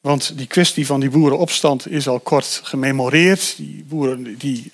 want 0.00 0.38
die 0.38 0.46
kwestie 0.46 0.86
van 0.86 1.00
die 1.00 1.10
boerenopstand 1.10 1.90
is 1.90 2.08
al 2.08 2.20
kort 2.20 2.60
gememoreerd. 2.62 3.54
Die 3.56 3.84
boeren 3.88 4.38
die, 4.38 4.72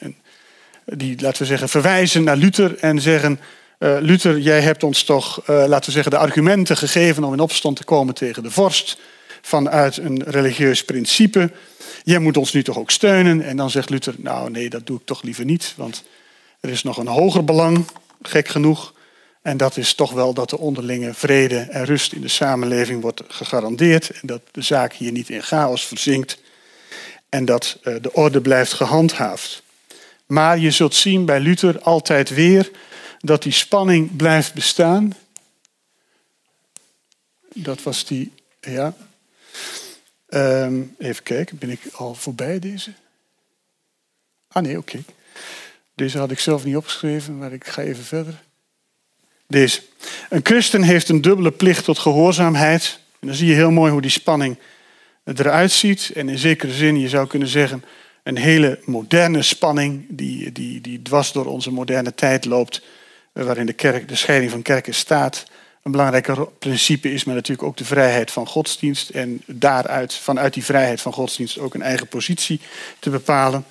die 0.84 1.20
laten 1.20 1.42
we 1.42 1.48
zeggen, 1.48 1.68
verwijzen 1.68 2.24
naar 2.24 2.36
Luther 2.36 2.78
en 2.78 3.00
zeggen... 3.00 3.40
Uh, 3.78 3.96
Luther, 4.00 4.38
jij 4.38 4.60
hebt 4.60 4.82
ons 4.82 5.02
toch, 5.02 5.40
uh, 5.50 5.64
laten 5.66 5.86
we 5.86 5.90
zeggen, 5.90 6.10
de 6.10 6.18
argumenten 6.18 6.76
gegeven 6.76 7.24
om 7.24 7.32
in 7.32 7.40
opstand 7.40 7.76
te 7.76 7.84
komen 7.84 8.14
tegen 8.14 8.42
de 8.42 8.50
vorst. 8.50 8.98
vanuit 9.42 9.96
een 9.96 10.22
religieus 10.22 10.84
principe. 10.84 11.50
Jij 12.04 12.18
moet 12.18 12.36
ons 12.36 12.52
nu 12.52 12.62
toch 12.62 12.78
ook 12.78 12.90
steunen? 12.90 13.42
En 13.42 13.56
dan 13.56 13.70
zegt 13.70 13.90
Luther, 13.90 14.14
nou 14.16 14.50
nee, 14.50 14.68
dat 14.70 14.86
doe 14.86 14.98
ik 14.98 15.04
toch 15.04 15.22
liever 15.22 15.44
niet, 15.44 15.74
want 15.76 16.04
er 16.60 16.70
is 16.70 16.82
nog 16.82 16.96
een 16.96 17.06
hoger 17.06 17.44
belang, 17.44 17.86
gek 18.22 18.48
genoeg. 18.48 18.94
En 19.42 19.56
dat 19.56 19.76
is 19.76 19.94
toch 19.94 20.12
wel 20.12 20.34
dat 20.34 20.50
de 20.50 20.58
onderlinge 20.58 21.14
vrede 21.14 21.58
en 21.58 21.84
rust 21.84 22.12
in 22.12 22.20
de 22.20 22.28
samenleving 22.28 23.02
wordt 23.02 23.22
gegarandeerd. 23.28 24.10
En 24.10 24.20
dat 24.22 24.40
de 24.50 24.62
zaak 24.62 24.92
hier 24.92 25.12
niet 25.12 25.28
in 25.28 25.42
chaos 25.42 25.86
verzinkt. 25.86 26.38
En 27.28 27.44
dat 27.44 27.78
eh, 27.82 27.94
de 28.00 28.12
orde 28.12 28.40
blijft 28.40 28.72
gehandhaafd. 28.72 29.62
Maar 30.26 30.58
je 30.58 30.70
zult 30.70 30.94
zien 30.94 31.24
bij 31.24 31.40
Luther 31.40 31.80
altijd 31.80 32.34
weer 32.34 32.70
dat 33.18 33.42
die 33.42 33.52
spanning 33.52 34.16
blijft 34.16 34.54
bestaan. 34.54 35.14
Dat 37.54 37.82
was 37.82 38.04
die, 38.04 38.32
ja. 38.60 38.96
Ehm, 40.28 40.82
even 40.98 41.22
kijken, 41.22 41.58
ben 41.58 41.70
ik 41.70 41.80
al 41.92 42.14
voorbij 42.14 42.58
deze? 42.58 42.92
Ah 44.48 44.62
nee, 44.62 44.78
oké. 44.78 45.02
Deze 45.94 46.18
had 46.18 46.30
ik 46.30 46.38
zelf 46.38 46.64
niet 46.64 46.76
opgeschreven, 46.76 47.38
maar 47.38 47.52
ik 47.52 47.66
ga 47.66 47.82
even 47.82 48.04
verder. 48.04 48.42
Deze. 49.46 49.82
Een 50.28 50.40
christen 50.42 50.82
heeft 50.82 51.08
een 51.08 51.20
dubbele 51.20 51.50
plicht 51.50 51.84
tot 51.84 51.98
gehoorzaamheid. 51.98 52.98
En 53.20 53.26
dan 53.26 53.36
zie 53.36 53.48
je 53.48 53.54
heel 53.54 53.70
mooi 53.70 53.92
hoe 53.92 54.00
die 54.00 54.10
spanning 54.10 54.58
eruit 55.24 55.70
ziet. 55.70 56.10
En 56.14 56.28
in 56.28 56.38
zekere 56.38 56.72
zin, 56.72 57.00
je 57.00 57.08
zou 57.08 57.26
kunnen 57.26 57.48
zeggen, 57.48 57.84
een 58.22 58.36
hele 58.36 58.78
moderne 58.84 59.42
spanning 59.42 60.06
die, 60.08 60.52
die, 60.52 60.80
die 60.80 61.02
dwars 61.02 61.32
door 61.32 61.46
onze 61.46 61.70
moderne 61.70 62.14
tijd 62.14 62.44
loopt, 62.44 62.82
waarin 63.44 63.66
de, 63.66 63.72
kerk, 63.72 64.08
de 64.08 64.16
scheiding 64.16 64.50
van 64.50 64.62
kerk 64.62 64.86
en 64.86 64.94
staat 64.94 65.44
een 65.82 65.90
belangrijk 65.90 66.58
principe 66.58 67.12
is, 67.12 67.24
maar 67.24 67.34
natuurlijk 67.34 67.68
ook 67.68 67.76
de 67.76 67.84
vrijheid 67.84 68.30
van 68.30 68.46
godsdienst 68.46 69.08
en 69.08 69.42
daaruit, 69.46 70.14
vanuit 70.14 70.54
die 70.54 70.64
vrijheid 70.64 71.00
van 71.00 71.12
godsdienst 71.12 71.58
ook 71.58 71.74
een 71.74 71.82
eigen 71.82 72.06
positie 72.06 72.60
te 72.98 73.10
bepalen. 73.10 73.64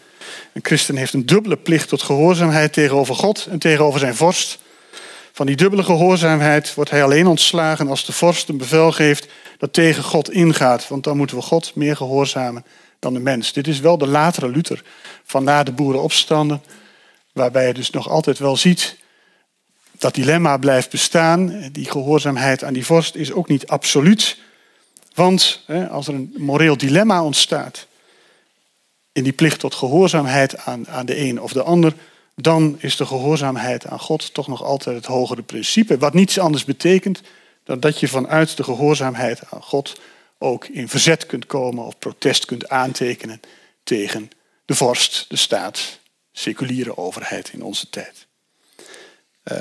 Een 0.53 0.61
christen 0.63 0.95
heeft 0.95 1.13
een 1.13 1.25
dubbele 1.25 1.57
plicht 1.57 1.89
tot 1.89 2.01
gehoorzaamheid 2.01 2.73
tegenover 2.73 3.15
God 3.15 3.47
en 3.49 3.59
tegenover 3.59 3.99
zijn 3.99 4.15
vorst. 4.15 4.59
Van 5.31 5.45
die 5.45 5.55
dubbele 5.55 5.83
gehoorzaamheid 5.83 6.73
wordt 6.73 6.89
hij 6.89 7.03
alleen 7.03 7.27
ontslagen 7.27 7.87
als 7.87 8.05
de 8.05 8.13
vorst 8.13 8.49
een 8.49 8.57
bevel 8.57 8.91
geeft 8.91 9.27
dat 9.57 9.73
tegen 9.73 10.03
God 10.03 10.31
ingaat. 10.31 10.87
Want 10.87 11.03
dan 11.03 11.17
moeten 11.17 11.37
we 11.37 11.41
God 11.41 11.75
meer 11.75 11.95
gehoorzamen 11.95 12.65
dan 12.99 13.13
de 13.13 13.19
mens. 13.19 13.53
Dit 13.53 13.67
is 13.67 13.79
wel 13.79 13.97
de 13.97 14.07
latere 14.07 14.49
Luther 14.49 14.83
van 15.23 15.43
na 15.43 15.63
de 15.63 15.71
boerenopstanden. 15.71 16.61
Waarbij 17.33 17.67
je 17.67 17.73
dus 17.73 17.89
nog 17.89 18.09
altijd 18.09 18.39
wel 18.39 18.57
ziet 18.57 18.97
dat 19.97 20.15
dilemma 20.15 20.57
blijft 20.57 20.89
bestaan. 20.89 21.69
Die 21.71 21.91
gehoorzaamheid 21.91 22.63
aan 22.63 22.73
die 22.73 22.85
vorst 22.85 23.15
is 23.15 23.31
ook 23.31 23.47
niet 23.47 23.67
absoluut. 23.67 24.37
Want 25.13 25.63
als 25.89 26.07
er 26.07 26.13
een 26.13 26.33
moreel 26.37 26.77
dilemma 26.77 27.23
ontstaat 27.23 27.87
in 29.11 29.23
die 29.23 29.33
plicht 29.33 29.59
tot 29.59 29.75
gehoorzaamheid 29.75 30.57
aan, 30.57 30.87
aan 30.87 31.05
de 31.05 31.19
een 31.19 31.41
of 31.41 31.53
de 31.53 31.63
ander, 31.63 31.93
dan 32.35 32.75
is 32.79 32.95
de 32.95 33.05
gehoorzaamheid 33.05 33.85
aan 33.85 33.99
God 33.99 34.33
toch 34.33 34.47
nog 34.47 34.63
altijd 34.63 34.95
het 34.95 35.05
hogere 35.05 35.41
principe. 35.41 35.97
Wat 35.97 36.13
niets 36.13 36.39
anders 36.39 36.65
betekent 36.65 37.21
dan 37.63 37.79
dat 37.79 37.99
je 37.99 38.07
vanuit 38.07 38.57
de 38.57 38.63
gehoorzaamheid 38.63 39.41
aan 39.49 39.63
God 39.63 39.99
ook 40.37 40.65
in 40.65 40.89
verzet 40.89 41.25
kunt 41.25 41.45
komen 41.45 41.85
of 41.85 41.97
protest 41.99 42.45
kunt 42.45 42.69
aantekenen 42.69 43.41
tegen 43.83 44.29
de 44.65 44.75
vorst, 44.75 45.25
de 45.29 45.35
staat, 45.35 45.99
seculiere 46.31 46.97
overheid 46.97 47.49
in 47.53 47.63
onze 47.63 47.89
tijd. 47.89 48.26
Uh, 49.51 49.57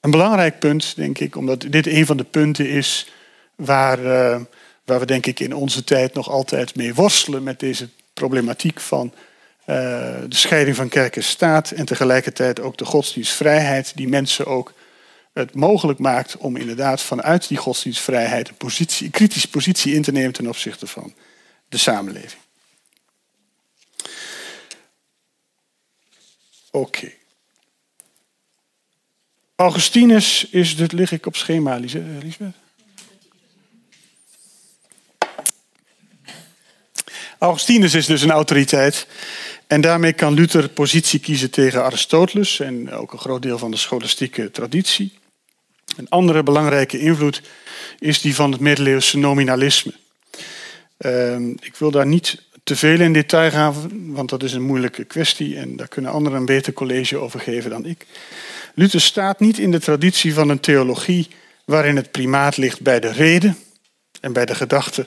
een 0.00 0.10
belangrijk 0.10 0.58
punt, 0.58 0.96
denk 0.96 1.18
ik, 1.18 1.36
omdat 1.36 1.60
dit 1.60 1.86
een 1.86 2.06
van 2.06 2.16
de 2.16 2.24
punten 2.24 2.68
is 2.68 3.12
waar, 3.54 3.98
uh, 3.98 4.40
waar 4.84 5.00
we 5.00 5.06
denk 5.06 5.26
ik 5.26 5.40
in 5.40 5.54
onze 5.54 5.84
tijd 5.84 6.14
nog 6.14 6.28
altijd 6.28 6.76
mee 6.76 6.94
worstelen 6.94 7.42
met 7.42 7.60
deze 7.60 7.88
problematiek 8.14 8.80
van 8.80 9.12
uh, 9.60 9.76
de 10.28 10.36
scheiding 10.36 10.76
van 10.76 10.88
kerk 10.88 11.16
en 11.16 11.24
staat 11.24 11.70
en 11.70 11.84
tegelijkertijd 11.84 12.60
ook 12.60 12.76
de 12.76 12.84
godsdienstvrijheid 12.84 13.92
die 13.96 14.08
mensen 14.08 14.46
ook 14.46 14.72
het 15.32 15.54
mogelijk 15.54 15.98
maakt 15.98 16.36
om 16.36 16.56
inderdaad 16.56 17.02
vanuit 17.02 17.48
die 17.48 17.58
godsdienstvrijheid 17.58 18.48
een, 18.48 18.56
positie, 18.56 19.06
een 19.06 19.12
kritische 19.12 19.50
positie 19.50 19.94
in 19.94 20.02
te 20.02 20.12
nemen 20.12 20.32
ten 20.32 20.48
opzichte 20.48 20.86
van 20.86 21.14
de 21.68 21.78
samenleving. 21.78 22.42
Oké. 26.70 27.19
Augustinus 29.60 30.46
is, 30.50 30.76
dit 30.76 30.92
lig 30.92 31.12
ik 31.12 31.26
op 31.26 31.36
schema, 31.36 31.76
Lisbeth. 31.76 32.54
Augustinus 37.38 37.94
is 37.94 38.06
dus 38.06 38.22
een 38.22 38.30
autoriteit. 38.30 39.06
En 39.66 39.80
daarmee 39.80 40.12
kan 40.12 40.32
Luther 40.32 40.68
positie 40.68 41.20
kiezen 41.20 41.50
tegen 41.50 41.84
Aristoteles 41.84 42.60
en 42.60 42.92
ook 42.92 43.12
een 43.12 43.18
groot 43.18 43.42
deel 43.42 43.58
van 43.58 43.70
de 43.70 43.76
scholastieke 43.76 44.50
traditie. 44.50 45.18
Een 45.96 46.08
andere 46.08 46.42
belangrijke 46.42 46.98
invloed 46.98 47.42
is 47.98 48.20
die 48.20 48.34
van 48.34 48.52
het 48.52 48.60
middeleeuwse 48.60 49.18
nominalisme. 49.18 49.92
Ehm, 50.96 51.50
ik 51.50 51.76
wil 51.78 51.90
daar 51.90 52.06
niet 52.06 52.42
te 52.62 52.76
veel 52.76 53.00
in 53.00 53.12
detail 53.12 53.50
gaan, 53.50 53.74
want 54.12 54.28
dat 54.30 54.42
is 54.42 54.52
een 54.52 54.62
moeilijke 54.62 55.04
kwestie 55.04 55.56
en 55.56 55.76
daar 55.76 55.88
kunnen 55.88 56.10
anderen 56.10 56.38
een 56.38 56.44
beter 56.44 56.72
college 56.72 57.16
over 57.16 57.40
geven 57.40 57.70
dan 57.70 57.86
ik. 57.86 58.06
Luther 58.74 59.00
staat 59.00 59.40
niet 59.40 59.58
in 59.58 59.70
de 59.70 59.80
traditie 59.80 60.34
van 60.34 60.48
een 60.48 60.60
theologie 60.60 61.28
waarin 61.64 61.96
het 61.96 62.10
primaat 62.10 62.56
ligt 62.56 62.80
bij 62.80 63.00
de 63.00 63.12
reden 63.12 63.58
en 64.20 64.32
bij 64.32 64.46
de 64.46 64.54
gedachte 64.54 65.06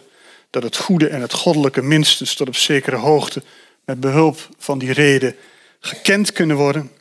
dat 0.50 0.64
het 0.64 0.78
goede 0.78 1.08
en 1.08 1.22
het 1.22 1.34
goddelijke 1.34 1.82
minstens 1.82 2.36
tot 2.36 2.48
op 2.48 2.56
zekere 2.56 2.96
hoogte 2.96 3.44
met 3.86 4.00
behulp 4.00 4.50
van 4.58 4.80
die 4.80 4.94
reden 4.94 5.36
gekend 5.80 6.32
kunnen 6.32 6.56
worden. 6.56 6.92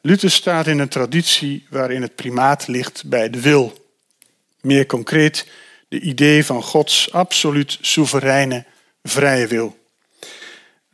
Luther 0.00 0.30
staat 0.30 0.66
in 0.66 0.78
een 0.78 0.88
traditie 0.88 1.66
waarin 1.70 2.02
het 2.02 2.14
primaat 2.14 2.66
ligt 2.66 3.04
bij 3.04 3.30
de 3.30 3.40
wil. 3.40 3.86
Meer 4.60 4.86
concreet, 4.86 5.46
de 5.88 6.00
idee 6.00 6.44
van 6.44 6.62
Gods 6.62 7.12
absoluut 7.12 7.78
soevereine 7.80 8.64
vrije 9.02 9.46
wil. 9.46 9.78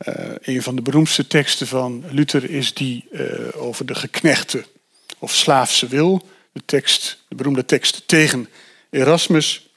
Uh, 0.07 0.15
een 0.41 0.61
van 0.61 0.75
de 0.75 0.81
beroemdste 0.81 1.27
teksten 1.27 1.67
van 1.67 2.03
Luther 2.09 2.49
is 2.49 2.73
die 2.73 3.05
uh, 3.11 3.21
over 3.53 3.85
de 3.85 3.95
geknechte 3.95 4.65
of 5.19 5.33
slaafse 5.33 5.87
wil. 5.87 6.27
De, 6.51 6.61
tekst, 6.65 7.23
de 7.27 7.35
beroemde 7.35 7.65
tekst 7.65 8.03
tegen 8.05 8.49
Erasmus. 8.89 9.69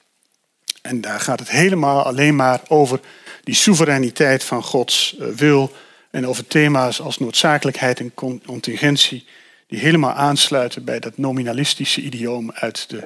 En 0.82 1.00
daar 1.00 1.20
gaat 1.20 1.38
het 1.38 1.50
helemaal 1.50 2.02
alleen 2.02 2.36
maar 2.36 2.60
over 2.68 3.00
die 3.44 3.54
soevereiniteit 3.54 4.44
van 4.44 4.62
Gods 4.62 5.16
uh, 5.18 5.28
wil 5.28 5.72
en 6.10 6.26
over 6.26 6.46
thema's 6.46 7.00
als 7.00 7.18
noodzakelijkheid 7.18 8.00
en 8.00 8.14
contingentie, 8.46 9.26
die 9.66 9.78
helemaal 9.78 10.12
aansluiten 10.12 10.84
bij 10.84 10.98
dat 10.98 11.18
nominalistische 11.18 12.00
idioom 12.00 12.52
uit 12.52 12.90
de 12.90 13.04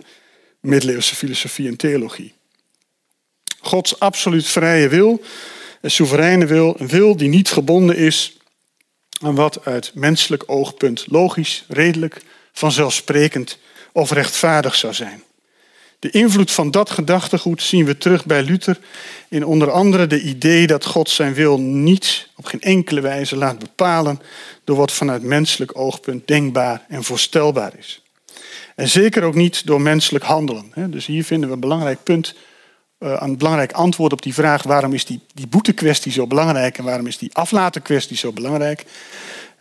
middeleeuwse 0.61 1.15
filosofie 1.15 1.69
en 1.69 1.77
theologie. 1.77 2.35
Gods 3.61 4.01
absoluut 4.01 4.47
vrije 4.47 4.89
wil, 4.89 5.23
een 5.81 5.91
soevereine 5.91 6.47
wil, 6.47 6.75
een 6.79 6.89
wil 6.89 7.17
die 7.17 7.29
niet 7.29 7.51
gebonden 7.51 7.97
is 7.97 8.37
aan 9.23 9.35
wat 9.35 9.65
uit 9.65 9.91
menselijk 9.95 10.43
oogpunt 10.47 11.05
logisch, 11.09 11.65
redelijk, 11.69 12.23
vanzelfsprekend 12.53 13.59
of 13.93 14.11
rechtvaardig 14.11 14.75
zou 14.75 14.95
zijn. 14.95 15.23
De 15.99 16.11
invloed 16.11 16.51
van 16.51 16.71
dat 16.71 16.91
gedachtegoed 16.91 17.63
zien 17.63 17.85
we 17.85 17.99
terug 17.99 18.27
bij 18.27 18.43
Luther 18.43 18.79
in 19.29 19.47
onder 19.47 19.71
andere 19.71 20.07
de 20.07 20.21
idee 20.21 20.67
dat 20.67 20.85
God 20.85 21.11
zijn 21.11 21.35
wil 21.35 21.61
niet 21.61 22.29
op 22.37 22.45
geen 22.45 22.61
enkele 22.61 23.01
wijze 23.01 23.37
laat 23.37 23.59
bepalen 23.59 24.21
door 24.65 24.77
wat 24.77 24.93
vanuit 24.93 25.23
menselijk 25.23 25.79
oogpunt 25.79 26.27
denkbaar 26.27 26.85
en 26.89 27.05
voorstelbaar 27.05 27.73
is. 27.79 28.03
En 28.75 28.89
zeker 28.89 29.23
ook 29.23 29.35
niet 29.35 29.67
door 29.67 29.81
menselijk 29.81 30.25
handelen. 30.25 30.73
Dus 30.91 31.07
hier 31.07 31.25
vinden 31.25 31.49
we 31.49 31.55
een 31.55 31.61
belangrijk 31.61 32.03
punt, 32.03 32.35
eh, 33.03 33.17
een 33.19 33.37
belangrijk 33.37 33.73
antwoord 33.73 34.13
op 34.13 34.23
die 34.23 34.35
vraag 34.35 34.63
waarom 34.63 34.93
is 34.93 35.05
die, 35.05 35.21
die 35.35 35.47
boetekwestie 35.47 36.13
zo 36.13 36.27
belangrijk 36.27 36.79
en 36.79 36.85
waarom 36.85 37.07
is 37.07 37.19
die 37.19 37.35
aflatenkwestie 37.35 38.17
zo 38.17 38.33
belangrijk. 38.33 38.85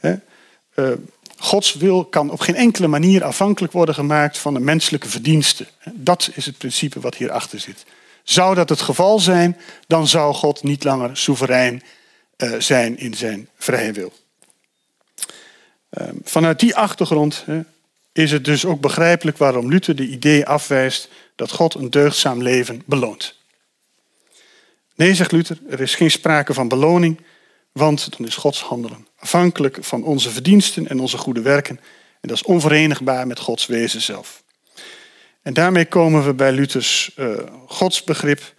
Uh, 0.02 0.92
Gods 1.38 1.74
wil 1.74 2.06
kan 2.06 2.30
op 2.30 2.40
geen 2.40 2.56
enkele 2.56 2.88
manier 2.88 3.24
afhankelijk 3.24 3.74
worden 3.74 3.96
gemaakt 3.96 4.38
van 4.38 4.54
de 4.54 4.60
menselijke 4.60 5.10
verdiensten. 5.10 5.68
Dat 5.94 6.30
is 6.34 6.46
het 6.46 6.58
principe 6.58 7.00
wat 7.00 7.16
hierachter 7.16 7.60
zit. 7.60 7.86
Zou 8.24 8.56
dat 8.56 8.70
het 8.70 8.82
geval 8.82 9.20
zijn, 9.20 9.58
dan 9.88 10.08
zou 10.08 10.34
God 10.34 10.64
niet 10.64 10.84
langer 10.84 11.18
soeverein 11.18 11.84
uh, 12.38 12.60
zijn 12.60 12.98
in 12.98 13.14
zijn 13.14 13.50
vrije 13.58 13.92
wil. 13.92 14.14
Uh, 16.00 16.08
vanuit 16.24 16.60
die 16.60 16.76
achtergrond 16.76 17.44
hè, 17.46 17.62
is 18.12 18.32
het 18.32 18.46
dus 18.46 18.66
ook 18.66 18.82
begrijpelijk 18.82 19.38
waarom 19.38 19.70
Luther 19.70 19.96
de 19.96 20.08
idee 20.08 20.46
afwijst 20.46 21.10
dat 21.36 21.52
God 21.52 21.74
een 21.74 21.90
deugdzaam 21.90 22.42
leven 22.42 22.82
beloont. 22.86 23.40
Nee, 24.96 25.16
zegt 25.16 25.32
Luther, 25.32 25.58
er 25.70 25.80
is 25.80 25.96
geen 25.96 26.12
sprake 26.12 26.54
van 26.54 26.68
beloning, 26.68 27.22
want 27.72 28.18
dan 28.18 28.28
is 28.28 28.36
Gods 28.36 28.62
handelen 28.62 29.08
afhankelijk 29.22 29.78
van 29.82 30.04
onze 30.04 30.30
verdiensten 30.30 30.88
en 30.88 31.00
onze 31.00 31.18
goede 31.18 31.42
werken. 31.42 31.80
En 32.22 32.28
dat 32.28 32.38
is 32.38 32.44
onverenigbaar 32.44 33.28
met 33.28 33.40
Gods 33.40 33.66
wezen 33.66 34.02
zelf. 34.02 34.44
En 35.42 35.54
daarmee 35.54 35.86
komen 35.86 36.26
we 36.26 36.34
bij 36.34 36.52
Luthers 36.52 37.12
uh, 37.18 37.38
godsbegrip. 37.68 38.40
Ik 38.40 38.54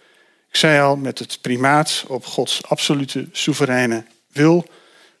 Ik 0.49 0.55
zei 0.55 0.81
al, 0.81 0.95
met 0.95 1.19
het 1.19 1.37
primaat 1.41 2.03
op 2.07 2.25
Gods 2.25 2.63
absolute 2.63 3.27
soevereine 3.31 4.05
wil, 4.31 4.65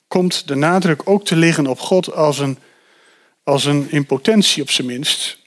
komt 0.07 0.47
de 0.47 0.55
nadruk 0.55 1.01
ook 1.05 1.25
te 1.25 1.35
liggen 1.35 1.67
op 1.67 1.79
God 1.79 2.13
als 2.13 2.39
een, 2.39 2.57
als 3.43 3.65
een 3.65 3.91
impotentie 3.91 4.61
op 4.61 4.69
zijn 4.69 4.87
minst. 4.87 5.37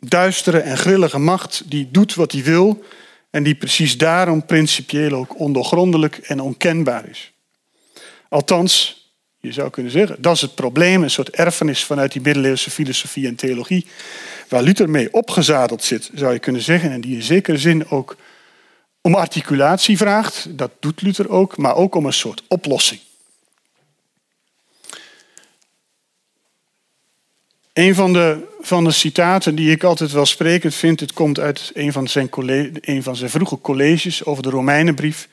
Duistere 0.00 0.58
en 0.58 0.78
grillige 0.78 1.18
macht 1.18 1.62
die 1.66 1.88
doet 1.90 2.14
wat 2.14 2.32
hij 2.32 2.42
wil 2.42 2.84
en 3.30 3.42
die 3.42 3.54
precies 3.54 3.98
daarom 3.98 4.46
principieel 4.46 5.12
ook 5.12 5.38
ondoorgrondelijk 5.38 6.16
en 6.16 6.40
onkenbaar 6.40 7.08
is. 7.08 7.32
Althans, 8.28 9.04
je 9.40 9.52
zou 9.52 9.70
kunnen 9.70 9.92
zeggen, 9.92 10.22
dat 10.22 10.34
is 10.34 10.40
het 10.40 10.54
probleem, 10.54 11.02
een 11.02 11.10
soort 11.10 11.30
erfenis 11.30 11.84
vanuit 11.84 12.12
die 12.12 12.22
middeleeuwse 12.22 12.70
filosofie 12.70 13.26
en 13.26 13.34
theologie, 13.34 13.86
waar 14.48 14.62
Luther 14.62 14.90
mee 14.90 15.12
opgezadeld 15.12 15.84
zit, 15.84 16.10
zou 16.14 16.32
je 16.32 16.38
kunnen 16.38 16.62
zeggen, 16.62 16.90
en 16.90 17.00
die 17.00 17.14
in 17.14 17.22
zekere 17.22 17.58
zin 17.58 17.90
ook 17.90 18.16
om 19.00 19.14
articulatie 19.14 19.96
vraagt, 19.96 20.46
dat 20.58 20.70
doet 20.80 21.02
Luther 21.02 21.30
ook, 21.30 21.56
maar 21.56 21.74
ook 21.74 21.94
om 21.94 22.06
een 22.06 22.12
soort 22.12 22.42
oplossing. 22.48 23.00
Een 27.72 27.94
van 27.94 28.12
de, 28.12 28.46
van 28.60 28.84
de 28.84 28.90
citaten 28.90 29.54
die 29.54 29.70
ik 29.70 29.84
altijd 29.84 30.12
wel 30.12 30.26
sprekend 30.26 30.74
vind, 30.74 31.00
het 31.00 31.12
komt 31.12 31.38
uit 31.38 31.70
een 31.74 31.92
van 31.92 32.08
zijn, 32.08 32.28
van 33.02 33.16
zijn 33.16 33.30
vroege 33.30 33.60
colleges 33.60 34.24
over 34.24 34.42
de 34.42 34.50
Romeinenbrief, 34.50 35.28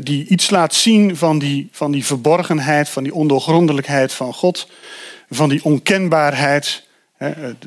die 0.00 0.26
iets 0.26 0.50
laat 0.50 0.74
zien 0.74 1.16
van 1.16 1.38
die, 1.38 1.68
van 1.72 1.92
die 1.92 2.04
verborgenheid, 2.04 2.88
van 2.88 3.02
die 3.02 3.14
ondoorgrondelijkheid 3.14 4.12
van 4.12 4.34
God, 4.34 4.68
van 5.30 5.48
die 5.48 5.64
onkenbaarheid, 5.64 6.86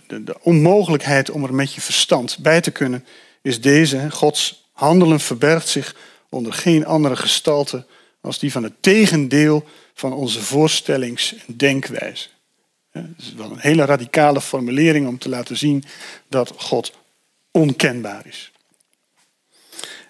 de, 0.08 0.38
onmogelijkheid 0.42 1.30
om 1.30 1.44
er 1.44 1.54
met 1.54 1.74
je 1.74 1.82
verstand 1.82 2.38
bij 2.40 2.62
te 2.62 2.72
kunnen, 2.72 3.06
is 3.42 3.62
deze. 3.62 4.12
Gods 4.12 4.70
handelen 4.74 5.20
verbergt 5.20 5.68
zich 5.68 5.96
onder 6.30 6.54
geen 6.54 6.86
andere 6.86 7.16
gestalte 7.16 7.86
als 8.22 8.40
die 8.40 8.52
van 8.52 8.64
het 8.64 8.74
tegendeel 8.80 9.66
van 9.94 10.14
onze 10.14 10.42
voorstellings- 10.42 11.36
en 11.48 11.58
denkwijze. 11.58 12.28
Het 12.92 13.06
is 13.18 13.34
wel 13.34 13.52
een 13.52 13.60
hele 13.60 13.86
radicale 13.86 14.42
formulering 14.42 15.08
om 15.08 15.18
te 15.18 15.30
laten 15.30 15.58
zien 15.58 15.84
dat 16.30 16.54
God 16.58 16.98
onkenbaar 17.52 18.26
is. 18.26 18.52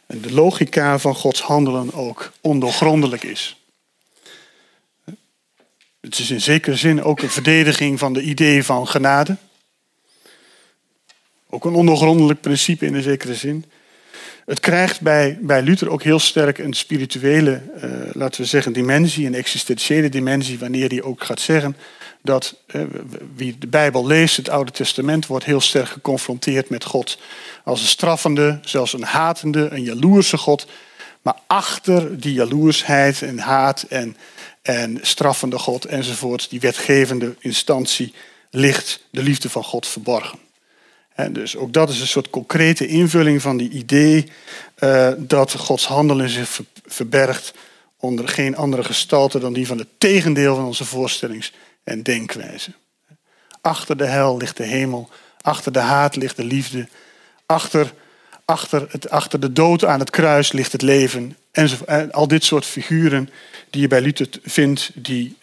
En 0.05 0.21
de 0.21 0.33
logica 0.33 0.99
van 0.99 1.15
Gods 1.15 1.41
handelen 1.41 1.93
ook 1.93 2.31
ondoorgrondelijk 2.41 3.23
is. 3.23 3.61
Het 5.99 6.19
is 6.19 6.31
in 6.31 6.41
zekere 6.41 6.75
zin 6.75 7.03
ook 7.03 7.21
een 7.21 7.29
verdediging 7.29 7.99
van 7.99 8.13
de 8.13 8.21
idee 8.21 8.63
van 8.63 8.87
genade. 8.87 9.37
Ook 11.49 11.65
een 11.65 11.73
ondoorgrondelijk 11.73 12.41
principe 12.41 12.85
in 12.85 12.93
een 12.93 13.01
zekere 13.01 13.35
zin. 13.35 13.65
Het 14.45 14.59
krijgt 14.59 15.01
bij, 15.01 15.37
bij 15.41 15.61
Luther 15.61 15.89
ook 15.89 16.03
heel 16.03 16.19
sterk 16.19 16.57
een 16.57 16.73
spirituele, 16.73 17.61
uh, 17.83 18.13
laten 18.13 18.41
we 18.41 18.47
zeggen, 18.47 18.73
dimensie, 18.73 19.25
een 19.25 19.35
existentiële 19.35 20.09
dimensie, 20.09 20.59
wanneer 20.59 20.89
hij 20.89 21.01
ook 21.01 21.23
gaat 21.23 21.39
zeggen 21.39 21.75
dat 22.27 22.55
wie 23.35 23.57
de 23.57 23.67
Bijbel 23.67 24.07
leest, 24.07 24.37
het 24.37 24.49
Oude 24.49 24.71
Testament, 24.71 25.27
wordt 25.27 25.45
heel 25.45 25.61
sterk 25.61 25.87
geconfronteerd 25.87 26.69
met 26.69 26.83
God 26.83 27.17
als 27.63 27.81
een 27.81 27.87
straffende, 27.87 28.59
zelfs 28.61 28.93
een 28.93 29.03
hatende, 29.03 29.67
een 29.71 29.83
jaloerse 29.83 30.37
God. 30.37 30.67
Maar 31.21 31.35
achter 31.47 32.19
die 32.19 32.33
jaloersheid 32.33 33.21
en 33.21 33.39
haat 33.39 33.85
en, 33.89 34.17
en 34.61 34.99
straffende 35.01 35.59
God 35.59 35.85
enzovoort, 35.85 36.49
die 36.49 36.59
wetgevende 36.59 37.35
instantie, 37.39 38.13
ligt 38.51 39.03
de 39.11 39.23
liefde 39.23 39.49
van 39.49 39.63
God 39.63 39.87
verborgen. 39.87 40.39
En 41.13 41.33
dus 41.33 41.55
ook 41.55 41.73
dat 41.73 41.89
is 41.89 41.99
een 41.99 42.07
soort 42.07 42.29
concrete 42.29 42.87
invulling 42.87 43.41
van 43.41 43.57
die 43.57 43.69
idee 43.69 44.31
uh, 44.79 45.09
dat 45.17 45.53
Gods 45.53 45.85
handelen 45.85 46.29
zich 46.29 46.61
verbergt 46.85 47.53
onder 47.99 48.27
geen 48.27 48.55
andere 48.55 48.83
gestalte 48.83 49.39
dan 49.39 49.53
die 49.53 49.67
van 49.67 49.77
het 49.77 49.87
tegendeel 49.97 50.55
van 50.55 50.65
onze 50.65 50.85
voorstellings- 50.85 51.53
en 51.87 52.03
denkwijze. 52.03 52.71
Achter 53.61 53.97
de 53.97 54.05
hel 54.05 54.37
ligt 54.37 54.57
de 54.57 54.63
hemel, 54.63 55.09
achter 55.41 55.71
de 55.71 55.79
haat 55.79 56.15
ligt 56.15 56.35
de 56.35 56.43
liefde, 56.43 56.87
achter, 57.45 57.93
achter, 58.45 58.87
het, 58.89 59.09
achter 59.09 59.39
de 59.39 59.53
dood 59.53 59.85
aan 59.85 59.99
het 59.99 60.09
kruis 60.09 60.51
ligt 60.51 60.71
het 60.71 60.81
leven. 60.81 61.37
En 61.51 62.11
al 62.11 62.27
dit 62.27 62.43
soort 62.43 62.65
figuren 62.65 63.29
die 63.69 63.81
je 63.81 63.87
bij 63.87 64.01
Luther 64.01 64.27
vindt, 64.43 64.91
die, 64.93 65.37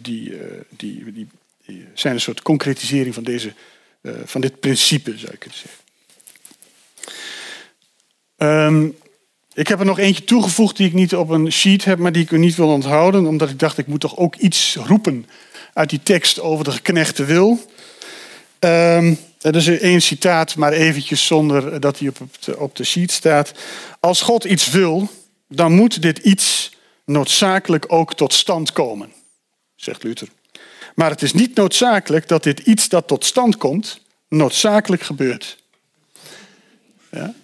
die, 0.00 0.30
uh, 0.30 0.40
die, 0.70 1.12
die, 1.12 1.28
die, 1.66 1.86
zijn 1.94 2.14
een 2.14 2.20
soort 2.20 2.42
concretisering 2.42 3.14
van, 3.14 3.24
deze, 3.24 3.52
van 4.24 4.40
dit 4.40 4.60
principe, 4.60 5.18
zou 5.18 5.32
ik 5.32 5.42
het 5.42 5.54
zeggen. 5.54 5.84
Um, 8.36 8.96
ik 9.54 9.68
heb 9.68 9.78
er 9.78 9.86
nog 9.86 9.98
eentje 9.98 10.24
toegevoegd 10.24 10.76
die 10.76 10.86
ik 10.86 10.92
niet 10.92 11.14
op 11.14 11.28
een 11.28 11.52
sheet 11.52 11.84
heb, 11.84 11.98
maar 11.98 12.12
die 12.12 12.22
ik 12.22 12.30
u 12.30 12.38
niet 12.38 12.56
wil 12.56 12.68
onthouden, 12.68 13.26
omdat 13.26 13.50
ik 13.50 13.58
dacht 13.58 13.78
ik 13.78 13.86
moet 13.86 14.00
toch 14.00 14.16
ook 14.16 14.36
iets 14.36 14.76
roepen 14.84 15.26
uit 15.76 15.90
die 15.90 16.02
tekst 16.02 16.40
over 16.40 16.64
de 16.64 16.70
geknechte 16.70 17.24
wil. 17.24 17.70
Um, 18.60 19.18
er 19.40 19.56
is 19.56 19.66
één 19.66 20.02
citaat, 20.02 20.56
maar 20.56 20.72
eventjes 20.72 21.26
zonder 21.26 21.80
dat 21.80 21.98
hij 21.98 22.08
op 22.08 22.18
de, 22.40 22.58
op 22.58 22.76
de 22.76 22.84
sheet 22.84 23.12
staat. 23.12 23.52
Als 24.00 24.20
God 24.20 24.44
iets 24.44 24.70
wil, 24.70 25.08
dan 25.48 25.72
moet 25.72 26.02
dit 26.02 26.18
iets 26.18 26.74
noodzakelijk 27.04 27.84
ook 27.88 28.14
tot 28.14 28.32
stand 28.32 28.72
komen, 28.72 29.12
zegt 29.74 30.02
Luther. 30.02 30.28
Maar 30.94 31.10
het 31.10 31.22
is 31.22 31.32
niet 31.32 31.54
noodzakelijk 31.54 32.28
dat 32.28 32.42
dit 32.42 32.60
iets 32.60 32.88
dat 32.88 33.06
tot 33.06 33.24
stand 33.24 33.56
komt, 33.56 34.00
noodzakelijk 34.28 35.02
gebeurt. 35.02 35.56
Ja? 37.10 37.34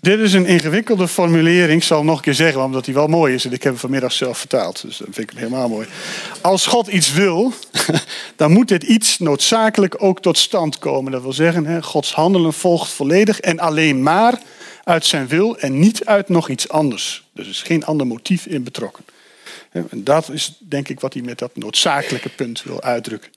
Dit 0.00 0.18
is 0.18 0.32
een 0.32 0.46
ingewikkelde 0.46 1.08
formulering. 1.08 1.80
Ik 1.80 1.86
zal 1.86 2.04
nog 2.04 2.16
een 2.16 2.22
keer 2.22 2.34
zeggen, 2.34 2.62
omdat 2.62 2.84
die 2.84 2.94
wel 2.94 3.06
mooi 3.06 3.34
is. 3.34 3.44
En 3.44 3.52
ik 3.52 3.62
heb 3.62 3.72
hem 3.72 3.80
vanmiddag 3.80 4.12
zelf 4.12 4.38
vertaald. 4.38 4.82
Dus 4.82 4.96
dat 4.96 5.08
vind 5.10 5.30
ik 5.30 5.30
hem 5.30 5.38
helemaal 5.38 5.68
mooi. 5.68 5.86
Als 6.40 6.66
God 6.66 6.86
iets 6.86 7.12
wil, 7.12 7.52
dan 8.36 8.52
moet 8.52 8.68
dit 8.68 8.82
iets 8.82 9.18
noodzakelijk 9.18 10.02
ook 10.02 10.20
tot 10.20 10.38
stand 10.38 10.78
komen. 10.78 11.12
Dat 11.12 11.22
wil 11.22 11.32
zeggen, 11.32 11.82
Gods 11.82 12.12
handelen 12.12 12.52
volgt 12.52 12.90
volledig 12.90 13.40
en 13.40 13.58
alleen 13.58 14.02
maar 14.02 14.40
uit 14.84 15.06
zijn 15.06 15.28
wil 15.28 15.58
en 15.58 15.78
niet 15.78 16.04
uit 16.04 16.28
nog 16.28 16.48
iets 16.48 16.68
anders. 16.68 17.24
Dus 17.32 17.44
er 17.44 17.50
is 17.50 17.62
geen 17.62 17.84
ander 17.84 18.06
motief 18.06 18.46
in 18.46 18.62
betrokken. 18.62 19.04
En 19.70 19.88
dat 19.92 20.30
is 20.30 20.56
denk 20.58 20.88
ik 20.88 21.00
wat 21.00 21.14
hij 21.14 21.22
met 21.22 21.38
dat 21.38 21.56
noodzakelijke 21.56 22.28
punt 22.28 22.62
wil 22.62 22.82
uitdrukken. 22.82 23.30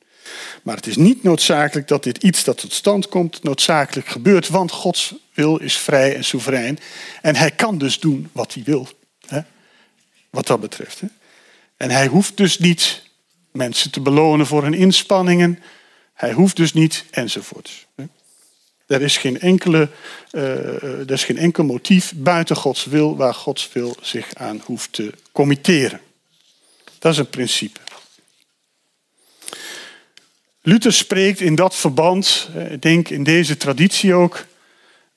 Maar 0.63 0.75
het 0.75 0.87
is 0.87 0.95
niet 0.95 1.23
noodzakelijk 1.23 1.87
dat 1.87 2.03
dit 2.03 2.23
iets 2.23 2.43
dat 2.43 2.57
tot 2.57 2.73
stand 2.73 3.07
komt, 3.07 3.43
noodzakelijk 3.43 4.07
gebeurt, 4.07 4.49
want 4.49 4.71
Gods 4.71 5.13
wil 5.33 5.57
is 5.57 5.77
vrij 5.77 6.15
en 6.15 6.23
soeverein. 6.23 6.79
En 7.21 7.35
hij 7.35 7.51
kan 7.51 7.77
dus 7.77 7.99
doen 7.99 8.29
wat 8.31 8.53
hij 8.53 8.63
wil, 8.63 8.87
hè? 9.27 9.39
wat 10.29 10.47
dat 10.47 10.59
betreft. 10.59 10.99
Hè? 10.99 11.07
En 11.77 11.89
hij 11.89 12.07
hoeft 12.07 12.37
dus 12.37 12.59
niet 12.59 13.03
mensen 13.51 13.91
te 13.91 14.01
belonen 14.01 14.45
voor 14.45 14.63
hun 14.63 14.73
inspanningen. 14.73 15.59
Hij 16.13 16.31
hoeft 16.31 16.55
dus 16.55 16.73
niet, 16.73 17.05
enzovoorts. 17.11 17.85
Er 18.87 19.01
is 19.01 19.17
geen, 19.17 19.39
enkele, 19.39 19.89
uh, 20.31 20.83
er 20.99 21.11
is 21.11 21.23
geen 21.23 21.37
enkel 21.37 21.63
motief 21.63 22.13
buiten 22.15 22.55
Gods 22.55 22.85
wil 22.85 23.15
waar 23.15 23.33
Gods 23.33 23.69
wil 23.73 23.95
zich 24.01 24.33
aan 24.33 24.61
hoeft 24.65 24.93
te 24.93 25.13
committeren. 25.31 26.01
Dat 26.99 27.11
is 27.11 27.17
een 27.17 27.29
principe. 27.29 27.79
Luther 30.61 30.93
spreekt 30.93 31.39
in 31.39 31.55
dat 31.55 31.75
verband, 31.75 32.49
eh, 32.55 32.63
denk 32.79 33.09
in 33.09 33.23
deze 33.23 33.57
traditie 33.57 34.13
ook, 34.13 34.45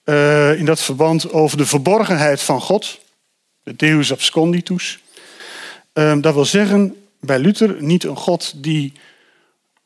uh, 0.04 0.58
in 0.58 0.64
dat 0.64 0.80
verband 0.80 1.32
over 1.32 1.56
de 1.56 1.66
verborgenheid 1.66 2.42
van 2.42 2.60
God, 2.60 3.00
de 3.62 3.76
Deus 3.76 4.12
absconditus. 4.12 4.98
Uh, 5.94 6.20
dat 6.20 6.34
wil 6.34 6.44
zeggen, 6.44 6.96
bij 7.20 7.38
Luther 7.38 7.82
niet 7.82 8.04
een 8.04 8.16
God 8.16 8.52
die, 8.56 8.92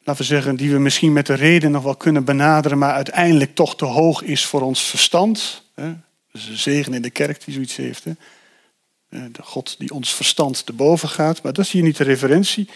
laten 0.03 0.23
we 0.23 0.29
zeggen, 0.29 0.57
die 0.57 0.71
we 0.71 0.79
misschien 0.79 1.13
met 1.13 1.27
de 1.27 1.35
reden 1.35 1.71
nog 1.71 1.83
wel 1.83 1.97
kunnen 1.97 2.25
benaderen, 2.25 2.79
maar 2.79 2.93
uiteindelijk 2.93 3.55
toch 3.55 3.77
te 3.77 3.85
hoog 3.85 4.23
is 4.23 4.47
voor 4.47 4.61
ons 4.61 4.83
verstand. 4.83 5.63
Hè? 5.75 5.87
Dat 6.33 6.43
is 6.43 6.49
een 6.49 6.59
zegen 6.59 6.95
in 6.95 7.03
de 7.03 7.11
kerk 7.11 7.45
die 7.45 7.55
zoiets 7.55 7.77
heeft. 7.77 8.05
Hè? 8.05 8.13
De 9.31 9.43
God 9.43 9.75
die 9.79 9.91
ons 9.91 10.15
verstand 10.15 10.67
te 10.67 10.73
boven 10.73 11.09
gaat, 11.09 11.43
maar 11.43 11.53
dat 11.53 11.65
is 11.65 11.71
hier 11.71 11.83
niet 11.83 11.97
de 11.97 12.05
referentie. 12.05 12.69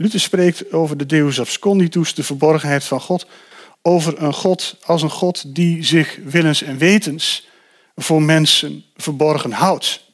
Luther 0.00 0.20
spreekt 0.20 0.72
over 0.72 0.96
de 0.96 1.06
Deus 1.06 1.40
absconditus, 1.40 2.14
de 2.14 2.22
verborgenheid 2.22 2.84
van 2.84 3.00
God, 3.00 3.26
over 3.82 4.22
een 4.22 4.34
God 4.34 4.76
als 4.84 5.02
een 5.02 5.10
God 5.10 5.54
die 5.54 5.84
zich 5.84 6.18
willens 6.24 6.62
en 6.62 6.78
wetens 6.78 7.48
voor 7.96 8.22
mensen 8.22 8.84
verborgen 8.96 9.52
houdt. 9.52 10.04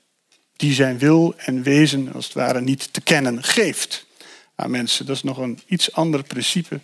Die 0.56 0.72
zijn 0.72 0.98
wil 0.98 1.34
en 1.36 1.62
wezen 1.62 2.12
als 2.12 2.24
het 2.24 2.34
ware 2.34 2.60
niet 2.60 2.92
te 2.92 3.00
kennen 3.00 3.42
geeft 3.42 4.06
aan 4.54 4.70
mensen. 4.70 5.06
Dat 5.06 5.16
is 5.16 5.22
nog 5.22 5.38
een 5.38 5.60
iets 5.66 5.92
ander 5.92 6.22
principe 6.22 6.80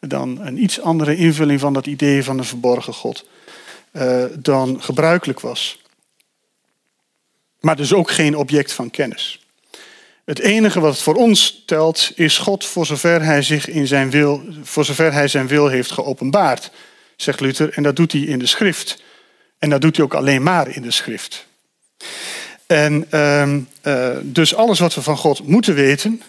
dan 0.00 0.40
een 0.40 0.62
iets 0.62 0.80
andere 0.80 1.16
invulling 1.16 1.60
van 1.60 1.72
dat 1.72 1.86
idee 1.86 2.24
van 2.24 2.38
een 2.38 2.44
verborgen 2.44 2.94
God 2.94 3.26
uh, 3.92 4.24
dan 4.38 4.82
gebruikelijk 4.82 5.40
was. 5.40 5.82
Maar 7.60 7.76
dus 7.76 7.92
ook 7.92 8.10
geen 8.10 8.36
object 8.36 8.72
van 8.72 8.90
kennis. 8.90 9.43
Het 10.24 10.38
enige 10.38 10.80
wat 10.80 11.02
voor 11.02 11.14
ons 11.14 11.62
telt 11.66 12.12
is 12.14 12.38
God 12.38 12.64
voor 12.64 12.86
zover 12.86 13.22
hij 13.22 13.42
zich 13.42 13.68
in 13.68 13.86
zijn 13.86 14.10
wil, 14.10 14.42
voor 14.62 14.84
zover 14.84 15.12
hij 15.12 15.28
zijn 15.28 15.46
wil 15.46 15.68
heeft 15.68 15.90
geopenbaard, 15.90 16.70
zegt 17.16 17.40
Luther. 17.40 17.72
En 17.72 17.82
dat 17.82 17.96
doet 17.96 18.12
hij 18.12 18.20
in 18.20 18.38
de 18.38 18.46
schrift. 18.46 19.02
En 19.58 19.70
dat 19.70 19.80
doet 19.80 19.96
hij 19.96 20.04
ook 20.04 20.14
alleen 20.14 20.42
maar 20.42 20.68
in 20.68 20.82
de 20.82 20.90
schrift. 20.90 21.46
En 22.66 23.06
ehm, 23.10 23.60
eh, 23.80 24.16
dus 24.22 24.54
alles 24.54 24.78
wat 24.78 24.94
we 24.94 25.02
van 25.02 25.16
God 25.16 25.46
moeten 25.46 25.74
weten, 25.74 26.22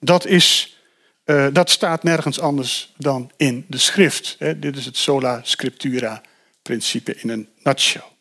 dat, 0.00 0.26
is, 0.26 0.78
eh, 1.24 1.46
dat 1.52 1.70
staat 1.70 2.02
nergens 2.02 2.40
anders 2.40 2.92
dan 2.96 3.30
in 3.36 3.64
de 3.68 3.78
schrift. 3.78 4.36
Dit 4.56 4.76
is 4.76 4.84
het 4.84 4.96
sola 4.96 5.40
scriptura 5.42 6.22
principe 6.62 7.14
in 7.16 7.28
een 7.28 7.48
nutshell. 7.62 8.13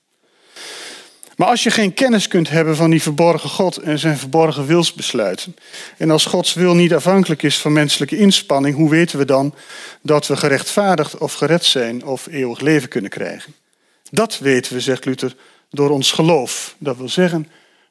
Maar 1.38 1.48
als 1.48 1.64
je 1.64 1.72
geen 1.72 1.94
kennis 1.94 2.28
kunt 2.28 2.50
hebben 2.50 2.76
van 2.76 2.90
die 2.90 3.02
verborgen 3.02 3.50
God 3.50 3.78
en 3.78 4.00
zijn 4.00 4.18
verborgen 4.18 4.66
wilsbesluiten, 4.66 5.56
en 5.98 6.12
als 6.12 6.26
Gods 6.26 6.54
wil 6.54 6.76
niet 6.76 6.94
afhankelijk 6.94 7.44
is 7.44 7.58
van 7.58 7.74
menselijke 7.74 8.18
inspanning, 8.18 8.76
hoe 8.76 8.90
weten 8.90 9.18
we 9.18 9.26
dan 9.26 9.56
dat 10.02 10.28
we 10.28 10.38
gerechtvaardigd 10.38 11.18
of 11.18 11.34
gered 11.34 11.66
zijn 11.66 12.06
of 12.06 12.28
eeuwig 12.28 12.60
leven 12.60 12.90
kunnen 12.90 13.10
krijgen? 13.10 13.54
Dat 14.12 14.40
weten 14.40 14.74
we, 14.74 14.80
zegt 14.80 15.06
Luther, 15.06 15.36
door 15.70 15.90
ons 15.90 16.12
geloof. 16.12 16.76
Dat 16.78 16.98
wil 16.98 17.10
zeggen, 17.10 17.48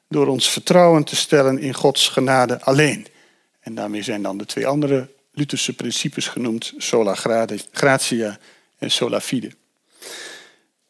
door 0.07 0.27
ons 0.27 0.49
vertrouwen 0.49 1.03
te 1.03 1.15
stellen 1.15 1.59
in 1.59 1.73
Gods 1.73 2.07
genade 2.07 2.61
alleen. 2.61 3.07
En 3.59 3.75
daarmee 3.75 4.03
zijn 4.03 4.21
dan 4.21 4.37
de 4.37 4.45
twee 4.45 4.67
andere 4.67 5.09
Lutherse 5.33 5.73
principes 5.73 6.27
genoemd, 6.27 6.73
sola 6.77 7.15
gratia 7.71 8.37
en 8.77 8.91
sola 8.91 9.21
fide. 9.21 9.51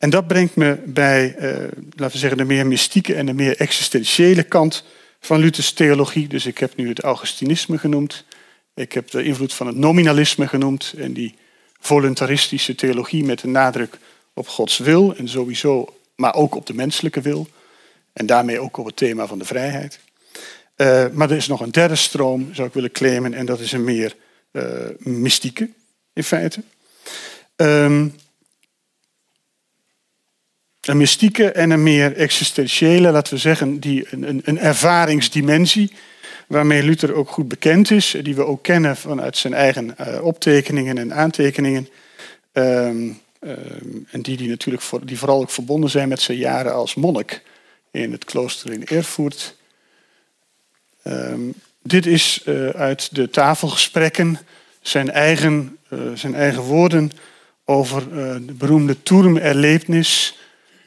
En 0.03 0.09
dat 0.09 0.27
brengt 0.27 0.55
me 0.55 0.77
bij, 0.85 1.35
eh, 1.35 1.49
laten 1.95 2.11
we 2.11 2.17
zeggen, 2.17 2.37
de 2.37 2.43
meer 2.43 2.67
mystieke 2.67 3.15
en 3.15 3.25
de 3.25 3.33
meer 3.33 3.57
existentiële 3.57 4.43
kant 4.43 4.83
van 5.19 5.39
Luthers 5.39 5.71
theologie. 5.71 6.27
Dus 6.27 6.45
ik 6.45 6.57
heb 6.57 6.75
nu 6.75 6.89
het 6.89 6.99
Augustinisme 6.99 7.77
genoemd. 7.77 8.25
Ik 8.73 8.91
heb 8.91 9.11
de 9.11 9.23
invloed 9.23 9.53
van 9.53 9.67
het 9.67 9.75
nominalisme 9.75 10.47
genoemd. 10.47 10.93
En 10.97 11.13
die 11.13 11.35
voluntaristische 11.79 12.75
theologie 12.75 13.23
met 13.23 13.39
de 13.39 13.47
nadruk 13.47 13.97
op 14.33 14.47
Gods 14.47 14.77
wil. 14.77 15.15
En 15.15 15.27
sowieso, 15.27 15.97
maar 16.15 16.33
ook 16.33 16.55
op 16.55 16.65
de 16.65 16.73
menselijke 16.73 17.21
wil. 17.21 17.47
En 18.13 18.25
daarmee 18.25 18.59
ook 18.59 18.77
op 18.77 18.85
het 18.85 18.95
thema 18.95 19.27
van 19.27 19.39
de 19.39 19.45
vrijheid. 19.45 19.99
Uh, 20.77 21.05
maar 21.11 21.29
er 21.29 21.37
is 21.37 21.47
nog 21.47 21.61
een 21.61 21.71
derde 21.71 21.95
stroom, 21.95 22.49
zou 22.53 22.67
ik 22.67 22.73
willen 22.73 22.91
claimen. 22.91 23.33
En 23.33 23.45
dat 23.45 23.59
is 23.59 23.71
een 23.71 23.83
meer 23.83 24.15
uh, 24.51 24.63
mystieke, 24.97 25.69
in 26.13 26.23
feite. 26.23 26.63
Um, 27.55 28.15
een 30.87 30.97
mystieke 30.97 31.51
en 31.51 31.71
een 31.71 31.83
meer 31.83 32.15
existentiële, 32.15 33.11
laten 33.11 33.33
we 33.33 33.39
zeggen, 33.39 33.79
die, 33.79 34.07
een, 34.09 34.41
een 34.43 34.59
ervaringsdimensie, 34.59 35.91
waarmee 36.47 36.83
Luther 36.83 37.13
ook 37.13 37.29
goed 37.29 37.47
bekend 37.47 37.91
is, 37.91 38.15
die 38.21 38.35
we 38.35 38.45
ook 38.45 38.63
kennen 38.63 38.97
vanuit 38.97 39.37
zijn 39.37 39.53
eigen 39.53 39.95
uh, 39.99 40.23
optekeningen 40.23 40.97
en 40.97 41.13
aantekeningen. 41.13 41.87
Um, 42.53 43.21
um, 43.39 44.07
en 44.11 44.21
die, 44.21 44.37
die 44.37 44.49
natuurlijk 44.49 44.83
voor, 44.83 45.05
die 45.05 45.17
vooral 45.17 45.41
ook 45.41 45.49
verbonden 45.49 45.89
zijn 45.89 46.09
met 46.09 46.21
zijn 46.21 46.37
jaren 46.37 46.73
als 46.73 46.95
monnik 46.95 47.41
in 47.91 48.11
het 48.11 48.25
klooster 48.25 48.71
in 48.71 48.85
Erfurt. 48.85 49.55
Um, 51.03 51.53
dit 51.81 52.05
is 52.05 52.41
uh, 52.45 52.69
uit 52.69 53.15
de 53.15 53.29
tafelgesprekken 53.29 54.39
zijn 54.81 55.11
eigen, 55.11 55.77
uh, 55.89 55.99
zijn 56.13 56.35
eigen 56.35 56.61
woorden 56.61 57.11
over 57.65 58.09
de 58.45 58.53
beroemde 58.53 59.03
Turmerlebnis 59.03 60.37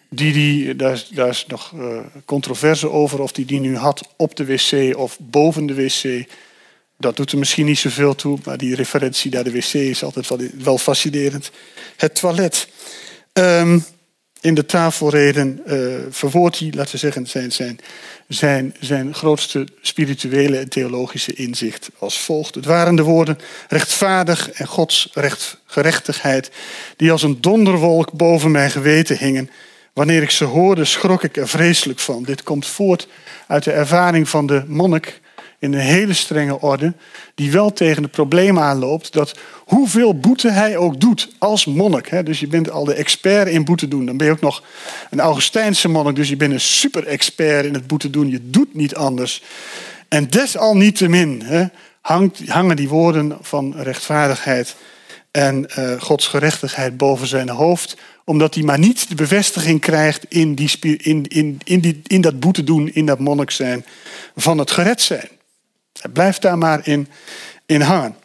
die 0.09 0.33
die, 0.33 0.77
daar, 0.77 0.93
is, 0.93 1.09
daar 1.09 1.29
is 1.29 1.45
nog 1.47 1.73
uh, 1.73 1.99
controverse 2.25 2.91
over 2.91 3.21
of 3.21 3.33
die 3.33 3.45
die 3.45 3.61
nu 3.61 3.77
had 3.77 4.09
op 4.17 4.37
de 4.37 4.45
wc 4.45 4.97
of 4.97 5.19
boven 5.21 5.67
de 5.67 5.75
wc. 5.75 6.25
Dat 6.99 7.17
doet 7.17 7.33
er 7.33 7.39
misschien 7.39 7.67
niet 7.67 7.79
zoveel 7.79 8.15
toe, 8.15 8.39
maar 8.45 8.59
die 8.59 8.75
referentie 8.75 9.31
naar 9.31 9.45
de 9.45 9.53
wc 9.53 9.73
is 9.73 10.05
altijd 10.05 10.53
wel, 10.63 10.79
fascinerend. 10.79 11.51
Het 11.97 12.15
toilet. 12.15 12.69
Um, 13.33 13.85
in 14.41 14.55
de 14.55 14.67
tafelreden 14.67 15.61
uh, 15.67 15.97
verwoordt 16.11 16.59
hij, 16.59 16.73
laten 16.75 16.93
we 16.93 16.99
zeggen, 16.99 17.27
zijn, 17.27 17.53
zijn, 17.53 17.79
zijn, 18.29 18.75
zijn 18.81 19.15
grootste 19.15 19.67
spirituele 19.81 20.59
en 20.59 20.69
theologische 20.69 21.35
inzicht 21.35 21.89
als 21.99 22.19
volgt. 22.19 22.55
Het 22.55 22.65
waren 22.65 22.97
de 22.97 23.03
woorden 23.03 23.39
rechtvaardig 23.69 24.51
en 24.51 24.67
Gods 24.67 25.09
recht, 25.13 25.61
gerechtigheid, 25.65 26.51
die 26.97 27.13
als 27.13 27.23
een 27.23 27.41
donderwolk 27.41 28.13
boven 28.13 28.51
mijn 28.51 28.71
geweten 28.71 29.19
hingen 29.19 29.51
Wanneer 29.97 30.23
ik 30.23 30.31
ze 30.31 30.45
hoorde, 30.45 30.85
schrok 30.85 31.23
ik 31.23 31.37
er 31.37 31.49
vreselijk 31.49 31.99
van. 31.99 32.23
Dit 32.23 32.43
komt 32.43 32.67
voort 32.67 33.09
uit 33.47 33.65
de 33.65 33.73
ervaring 33.73 34.29
van 34.29 34.47
de 34.47 34.65
monnik 34.67 35.21
in 35.59 35.73
een 35.73 35.81
hele 35.81 36.13
strenge 36.13 36.61
orde, 36.61 36.93
die 37.35 37.51
wel 37.51 37.73
tegen 37.73 38.03
het 38.03 38.13
probleem 38.13 38.59
aanloopt 38.59 39.13
dat 39.13 39.35
hoeveel 39.65 40.19
boete 40.19 40.51
hij 40.51 40.77
ook 40.77 41.01
doet 41.01 41.29
als 41.39 41.65
monnik. 41.65 42.09
Hè, 42.09 42.23
dus 42.23 42.41
je 42.41 42.47
bent 42.47 42.71
al 42.71 42.85
de 42.85 42.95
expert 42.95 43.49
in 43.49 43.65
boete 43.65 43.89
doen. 43.89 44.07
Dan 44.07 44.17
ben 44.17 44.27
je 44.27 44.33
ook 44.33 44.41
nog 44.41 44.63
een 45.11 45.21
Augustijnse 45.21 45.89
monnik, 45.89 46.17
dus 46.17 46.29
je 46.29 46.37
bent 46.37 46.53
een 46.53 46.61
super-expert 46.61 47.67
in 47.67 47.75
het 47.75 47.87
boete 47.87 48.11
doen. 48.11 48.31
Je 48.31 48.51
doet 48.51 48.75
niet 48.75 48.95
anders. 48.95 49.43
En 50.09 50.29
desalniettemin 50.29 51.43
hangen 52.47 52.77
die 52.77 52.89
woorden 52.89 53.37
van 53.41 53.75
rechtvaardigheid 53.77 54.77
en 55.37 55.67
uh, 55.79 56.01
Gods 56.01 56.27
gerechtigheid 56.27 56.97
boven 56.97 57.27
zijn 57.27 57.49
hoofd 57.49 57.97
omdat 58.25 58.55
hij 58.55 58.65
maar 58.65 58.79
niet 58.79 59.09
de 59.09 59.15
bevestiging 59.15 59.81
krijgt 59.81 60.25
in, 60.29 60.55
die, 60.55 60.79
in, 60.81 61.27
in, 61.29 61.61
in, 61.65 61.81
die, 61.81 62.01
in 62.07 62.21
dat 62.21 62.41
boete 62.41 62.65
doen, 62.65 62.91
in 62.93 63.07
dat 63.07 63.19
monnik 63.19 63.51
zijn, 63.51 63.85
van 64.37 64.59
het 64.59 64.71
gered 64.71 65.01
zijn. 65.01 65.29
Hij 66.01 66.11
blijft 66.11 66.43
daar 66.43 66.59
maar 66.59 66.87
in, 66.87 67.09
in 67.67 67.81
hangen. 67.81 68.17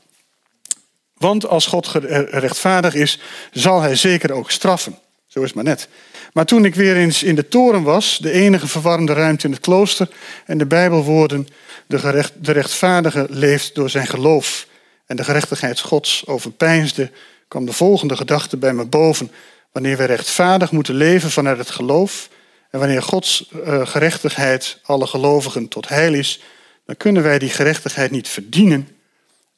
Want 1.18 1.47
als 1.47 1.66
God 1.66 1.88
rechtvaardig 2.30 2.93
is, 2.93 3.20
zal 3.51 3.82
hij 3.82 3.95
zeker 3.95 4.32
ook 4.32 4.51
straffen. 4.51 4.97
Zo 5.28 5.41
is 5.41 5.53
maar 5.53 5.64
net. 5.64 5.88
Maar 6.34 6.45
toen 6.45 6.66
ik 6.66 6.76
weer 6.76 6.95
eens 6.95 7.24
in 7.24 7.36
de 7.36 7.47
toren 7.47 7.84
was, 7.84 8.18
de 8.22 8.32
enige 8.32 8.68
verwarmde 8.68 9.14
ruimte 9.14 9.45
in 9.45 9.51
het 9.51 9.62
klooster, 9.62 10.09
en 10.45 10.57
de 10.57 10.66
Bijbelwoorden, 10.66 11.47
de, 11.88 11.99
gerecht, 11.99 12.34
de 12.39 12.51
rechtvaardige 12.51 13.26
leeft 13.30 13.76
door 13.76 13.89
zijn 13.89 14.07
geloof 14.07 14.70
en 15.12 15.18
de 15.18 15.24
gerechtigheid 15.24 15.80
Gods 15.80 16.28
overpeinsde, 16.28 17.12
kwam 17.47 17.66
de 17.66 17.74
volgende 17.74 18.16
gedachte 18.16 18.57
bij 18.57 18.74
me 18.74 18.86
boven. 18.86 19.32
Wanneer 19.72 19.97
we 19.97 20.03
rechtvaardig 20.03 20.72
moeten 20.72 20.95
leven 20.95 21.32
vanuit 21.32 21.57
het 21.57 21.70
geloof 21.70 22.30
en 22.70 22.80
wanneer 22.80 23.03
Gods 23.03 23.49
uh, 23.53 23.88
gerechtigheid 23.88 24.80
alle 24.84 25.07
gelovigen 25.07 25.68
tot 25.68 25.89
heil 25.89 26.14
is, 26.14 26.41
dan 26.86 26.97
kunnen 26.97 27.24
wij 27.24 27.39
die 27.39 27.49
gerechtigheid 27.49 28.12
niet 28.12 28.28
verdienen, 28.28 28.88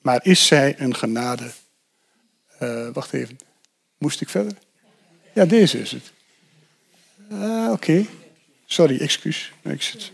maar 0.02 0.20
is 0.24 0.46
zij 0.46 0.76
een 0.78 0.96
genade. 0.96 1.52
Uh, 2.60 2.90
wacht 2.94 3.14
even, 3.14 3.40
moest 3.98 4.22
ik 4.22 4.30
verder? 4.30 4.54
Ja, 5.34 5.46
deze 5.46 5.80
is 5.80 5.92
het. 5.92 6.12
Ah, 7.32 7.72
oké. 7.72 8.06
Sorry, 8.66 9.00
excuus. 9.00 9.52
Ik 9.64 9.82
zit. 9.82 10.12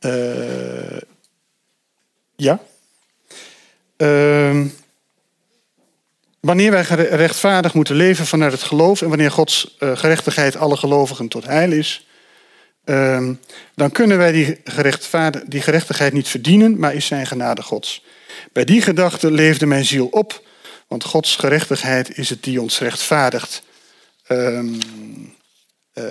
Uh, 0.00 1.00
ja. 2.36 2.62
Uh, 3.96 4.64
Wanneer 6.44 6.70
wij 6.70 6.82
rechtvaardig 7.10 7.74
moeten 7.74 7.96
leven 7.96 8.26
vanuit 8.26 8.52
het 8.52 8.62
geloof 8.62 9.02
en 9.02 9.08
wanneer 9.08 9.30
Gods 9.30 9.76
uh, 9.78 9.96
gerechtigheid 9.96 10.56
alle 10.56 10.76
gelovigen 10.76 11.28
tot 11.28 11.44
heil 11.44 11.72
is, 11.72 12.06
uh, 12.84 13.28
dan 13.74 13.90
kunnen 13.90 14.18
wij 14.18 14.32
die, 14.32 14.62
die 15.46 15.62
gerechtigheid 15.62 16.12
niet 16.12 16.28
verdienen, 16.28 16.78
maar 16.78 16.94
is 16.94 17.06
zijn 17.06 17.26
genade 17.26 17.62
Gods. 17.62 18.04
Bij 18.52 18.64
die 18.64 18.82
gedachte 18.82 19.30
leefde 19.30 19.66
mijn 19.66 19.84
ziel 19.84 20.06
op, 20.06 20.42
want 20.88 21.04
Gods 21.04 21.36
gerechtigheid 21.36 22.18
is 22.18 22.30
het 22.30 22.42
die 22.42 22.60
ons 22.60 22.78
rechtvaardigt 22.78 23.62
um, 24.28 24.78
uh, 25.94 26.04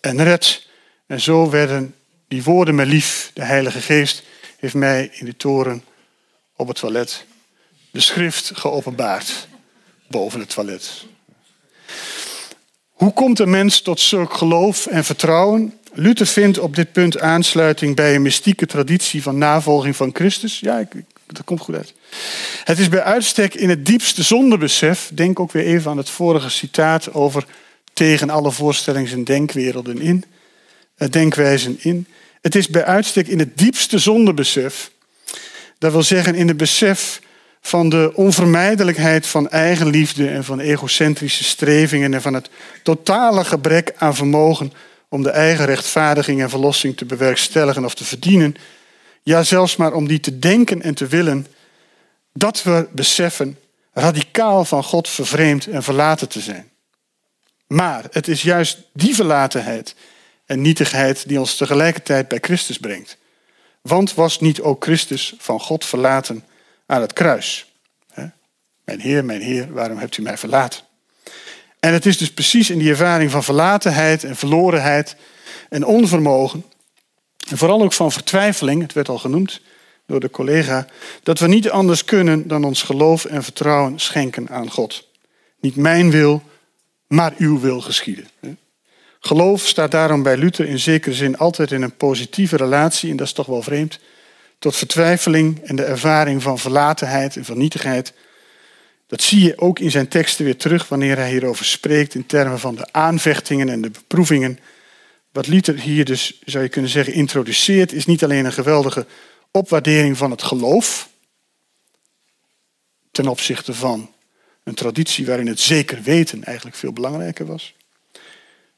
en 0.00 0.22
redt. 0.22 0.68
En 1.06 1.20
zo 1.20 1.50
werden 1.50 1.94
die 2.28 2.42
woorden 2.42 2.74
mij 2.74 2.86
lief. 2.86 3.30
De 3.34 3.44
Heilige 3.44 3.80
Geest 3.80 4.22
heeft 4.58 4.74
mij 4.74 5.10
in 5.12 5.26
de 5.26 5.36
toren 5.36 5.84
op 6.56 6.68
het 6.68 6.76
toilet 6.76 7.28
de 7.90 8.00
schrift 8.00 8.50
geopenbaard 8.54 9.48
boven 10.08 10.40
het 10.40 10.48
toilet. 10.48 11.06
Hoe 12.88 13.12
komt 13.12 13.38
een 13.38 13.50
mens 13.50 13.80
tot 13.80 14.00
zulk 14.00 14.34
geloof 14.34 14.86
en 14.86 15.04
vertrouwen? 15.04 15.74
Luther 15.92 16.26
vindt 16.26 16.58
op 16.58 16.74
dit 16.76 16.92
punt 16.92 17.20
aansluiting 17.20 17.96
bij 17.96 18.14
een 18.14 18.22
mystieke 18.22 18.66
traditie 18.66 19.22
van 19.22 19.38
navolging 19.38 19.96
van 19.96 20.10
Christus. 20.12 20.60
Ja, 20.60 20.78
ik, 20.78 20.88
dat 21.26 21.44
komt 21.44 21.60
goed 21.60 21.74
uit. 21.74 21.94
Het 22.64 22.78
is 22.78 22.88
bij 22.88 23.02
uitstek 23.02 23.54
in 23.54 23.68
het 23.68 23.86
diepste 23.86 24.22
zondebesef. 24.22 25.10
Denk 25.14 25.40
ook 25.40 25.52
weer 25.52 25.64
even 25.64 25.90
aan 25.90 25.96
het 25.96 26.10
vorige 26.10 26.48
citaat 26.48 27.14
over 27.14 27.46
tegen 27.92 28.30
alle 28.30 28.50
voorstellings- 28.50 29.12
en 29.12 29.24
denkwerelden 29.24 30.00
in. 30.00 30.24
Eh, 30.94 31.08
denkwijzen 31.08 31.76
in. 31.80 32.06
Het 32.40 32.54
is 32.54 32.68
bij 32.68 32.84
uitstek 32.84 33.28
in 33.28 33.38
het 33.38 33.58
diepste 33.58 33.98
zondebesef. 33.98 34.90
Dat 35.78 35.92
wil 35.92 36.02
zeggen 36.02 36.34
in 36.34 36.48
het 36.48 36.56
besef 36.56 37.20
van 37.60 37.88
de 37.88 38.12
onvermijdelijkheid 38.14 39.26
van 39.26 39.48
eigenliefde 39.48 40.28
en 40.28 40.44
van 40.44 40.60
egocentrische 40.60 41.44
strevingen 41.44 42.14
en 42.14 42.22
van 42.22 42.34
het 42.34 42.50
totale 42.82 43.44
gebrek 43.44 43.92
aan 43.96 44.14
vermogen 44.14 44.72
om 45.08 45.22
de 45.22 45.30
eigen 45.30 45.64
rechtvaardiging 45.64 46.40
en 46.40 46.50
verlossing 46.50 46.96
te 46.96 47.04
bewerkstelligen 47.04 47.84
of 47.84 47.94
te 47.94 48.04
verdienen, 48.04 48.56
ja 49.22 49.42
zelfs 49.42 49.76
maar 49.76 49.92
om 49.92 50.08
die 50.08 50.20
te 50.20 50.38
denken 50.38 50.82
en 50.82 50.94
te 50.94 51.06
willen, 51.06 51.46
dat 52.32 52.62
we 52.62 52.88
beseffen 52.92 53.58
radicaal 53.92 54.64
van 54.64 54.84
God 54.84 55.08
vervreemd 55.08 55.66
en 55.66 55.82
verlaten 55.82 56.28
te 56.28 56.40
zijn. 56.40 56.70
Maar 57.66 58.04
het 58.10 58.28
is 58.28 58.42
juist 58.42 58.78
die 58.92 59.14
verlatenheid 59.14 59.94
en 60.46 60.60
nietigheid 60.60 61.28
die 61.28 61.38
ons 61.38 61.56
tegelijkertijd 61.56 62.28
bij 62.28 62.38
Christus 62.40 62.78
brengt. 62.78 63.16
Want 63.82 64.14
was 64.14 64.40
niet 64.40 64.60
ook 64.60 64.84
Christus 64.84 65.34
van 65.38 65.60
God 65.60 65.84
verlaten 65.84 66.44
aan 66.90 67.00
het 67.00 67.12
kruis? 67.12 67.64
Mijn 68.84 69.00
Heer, 69.00 69.24
mijn 69.24 69.40
Heer, 69.40 69.72
waarom 69.72 69.98
hebt 69.98 70.16
u 70.16 70.22
mij 70.22 70.38
verlaten? 70.38 70.80
En 71.80 71.92
het 71.92 72.06
is 72.06 72.18
dus 72.18 72.32
precies 72.32 72.70
in 72.70 72.78
die 72.78 72.90
ervaring 72.90 73.30
van 73.30 73.44
verlatenheid 73.44 74.24
en 74.24 74.36
verlorenheid 74.36 75.16
en 75.68 75.84
onvermogen, 75.84 76.64
en 77.50 77.58
vooral 77.58 77.82
ook 77.82 77.92
van 77.92 78.12
vertwijfeling, 78.12 78.82
het 78.82 78.92
werd 78.92 79.08
al 79.08 79.18
genoemd 79.18 79.60
door 80.06 80.20
de 80.20 80.30
collega, 80.30 80.86
dat 81.22 81.38
we 81.38 81.48
niet 81.48 81.70
anders 81.70 82.04
kunnen 82.04 82.48
dan 82.48 82.64
ons 82.64 82.82
geloof 82.82 83.24
en 83.24 83.42
vertrouwen 83.42 83.98
schenken 83.98 84.48
aan 84.48 84.70
God. 84.70 85.08
Niet 85.60 85.76
mijn 85.76 86.10
wil, 86.10 86.42
maar 87.06 87.32
uw 87.38 87.60
wil 87.60 87.80
geschieden. 87.80 88.28
Geloof 89.20 89.66
staat 89.66 89.90
daarom 89.90 90.22
bij 90.22 90.36
Luther 90.36 90.66
in 90.66 90.78
zekere 90.78 91.14
zin 91.14 91.38
altijd 91.38 91.72
in 91.72 91.82
een 91.82 91.96
positieve 91.96 92.56
relatie, 92.56 93.10
en 93.10 93.16
dat 93.16 93.26
is 93.26 93.32
toch 93.32 93.46
wel 93.46 93.62
vreemd, 93.62 93.98
tot 94.60 94.76
vertwijfeling 94.76 95.60
en 95.64 95.76
de 95.76 95.84
ervaring 95.84 96.42
van 96.42 96.58
verlatenheid 96.58 97.36
en 97.36 97.44
van 97.44 97.58
nietigheid. 97.58 98.12
Dat 99.06 99.22
zie 99.22 99.44
je 99.44 99.58
ook 99.58 99.78
in 99.78 99.90
zijn 99.90 100.08
teksten 100.08 100.44
weer 100.44 100.56
terug 100.56 100.88
wanneer 100.88 101.16
hij 101.16 101.30
hierover 101.30 101.64
spreekt 101.64 102.14
in 102.14 102.26
termen 102.26 102.58
van 102.58 102.74
de 102.74 102.92
aanvechtingen 102.92 103.68
en 103.68 103.80
de 103.80 103.90
beproevingen. 103.90 104.58
Wat 105.32 105.46
Luther 105.46 105.78
hier 105.78 106.04
dus, 106.04 106.40
zou 106.44 106.64
je 106.64 106.70
kunnen 106.70 106.90
zeggen, 106.90 107.12
introduceert, 107.12 107.92
is 107.92 108.06
niet 108.06 108.24
alleen 108.24 108.44
een 108.44 108.52
geweldige 108.52 109.06
opwaardering 109.50 110.16
van 110.16 110.30
het 110.30 110.42
geloof 110.42 111.08
ten 113.10 113.28
opzichte 113.28 113.74
van 113.74 114.10
een 114.64 114.74
traditie 114.74 115.26
waarin 115.26 115.46
het 115.46 115.60
zeker 115.60 116.02
weten 116.02 116.44
eigenlijk 116.44 116.76
veel 116.76 116.92
belangrijker 116.92 117.46
was. 117.46 117.74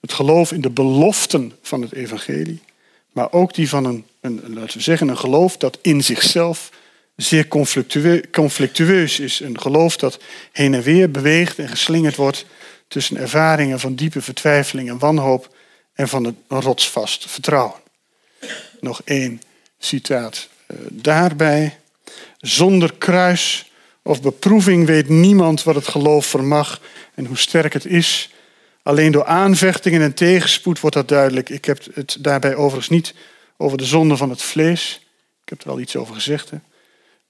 Het 0.00 0.12
geloof 0.12 0.52
in 0.52 0.60
de 0.60 0.70
beloften 0.70 1.52
van 1.62 1.82
het 1.82 1.92
evangelie, 1.92 2.62
maar 3.12 3.32
ook 3.32 3.54
die 3.54 3.68
van 3.68 3.84
een, 3.84 4.06
een 4.22 4.54
laten 4.54 4.76
we 4.76 4.82
zeggen, 4.82 5.08
een 5.08 5.18
geloof 5.18 5.56
dat 5.56 5.78
in 5.80 6.02
zichzelf 6.02 6.70
zeer 7.16 7.48
conflictueus 8.30 9.20
is. 9.20 9.40
Een 9.40 9.60
geloof 9.60 9.96
dat 9.96 10.18
heen 10.52 10.74
en 10.74 10.82
weer 10.82 11.10
beweegt 11.10 11.58
en 11.58 11.68
geslingerd 11.68 12.16
wordt 12.16 12.46
tussen 12.88 13.16
ervaringen 13.16 13.80
van 13.80 13.94
diepe 13.94 14.22
vertwijfeling 14.22 14.88
en 14.88 14.98
wanhoop 14.98 15.56
en 15.94 16.08
van 16.08 16.24
een 16.24 16.60
rotsvast 16.60 17.30
vertrouwen. 17.30 17.80
Nog 18.80 19.02
één 19.04 19.40
citaat 19.78 20.48
eh, 20.66 20.76
daarbij. 20.90 21.78
Zonder 22.38 22.92
kruis 22.98 23.70
of 24.02 24.22
beproeving 24.22 24.86
weet 24.86 25.08
niemand 25.08 25.62
wat 25.62 25.74
het 25.74 25.88
geloof 25.88 26.26
vermag 26.26 26.80
en 27.14 27.26
hoe 27.26 27.38
sterk 27.38 27.72
het 27.72 27.86
is. 27.86 28.30
Alleen 28.82 29.12
door 29.12 29.24
aanvechtingen 29.24 30.02
en 30.02 30.14
tegenspoed 30.14 30.80
wordt 30.80 30.96
dat 30.96 31.08
duidelijk. 31.08 31.48
Ik 31.48 31.64
heb 31.64 31.84
het 31.94 32.16
daarbij 32.20 32.54
overigens 32.54 32.88
niet 32.88 33.14
over 33.62 33.78
de 33.78 33.84
zonde 33.84 34.16
van 34.16 34.30
het 34.30 34.42
vlees. 34.42 35.06
Ik 35.42 35.48
heb 35.48 35.62
er 35.62 35.70
al 35.70 35.80
iets 35.80 35.96
over 35.96 36.14
gezegd. 36.14 36.50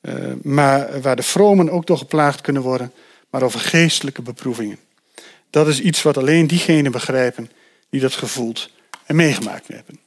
Uh, 0.01 0.33
maar 0.43 1.01
waar 1.01 1.17
de 1.17 1.23
vromen 1.23 1.71
ook 1.71 1.87
door 1.87 1.99
geplaagd 1.99 2.41
kunnen 2.41 2.63
worden, 2.63 2.93
maar 3.31 3.43
over 3.43 3.61
geestelijke 3.61 4.23
beproevingen. 4.23 4.79
Dat 5.51 5.69
is 5.69 5.81
iets 5.81 6.03
wat 6.03 6.17
alleen 6.17 6.47
diegenen 6.47 6.93
begrijpen 6.93 7.51
die 7.91 8.01
dat 8.01 8.15
gevoeld 8.15 8.71
en 9.07 9.17
meegemaakt 9.17 9.69
hebben. 9.69 10.01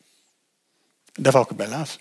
Daar 1.14 1.32
wou 1.32 1.44
ik 1.44 1.50
het 1.50 1.58
bij 1.58 1.68
laten. 1.68 2.00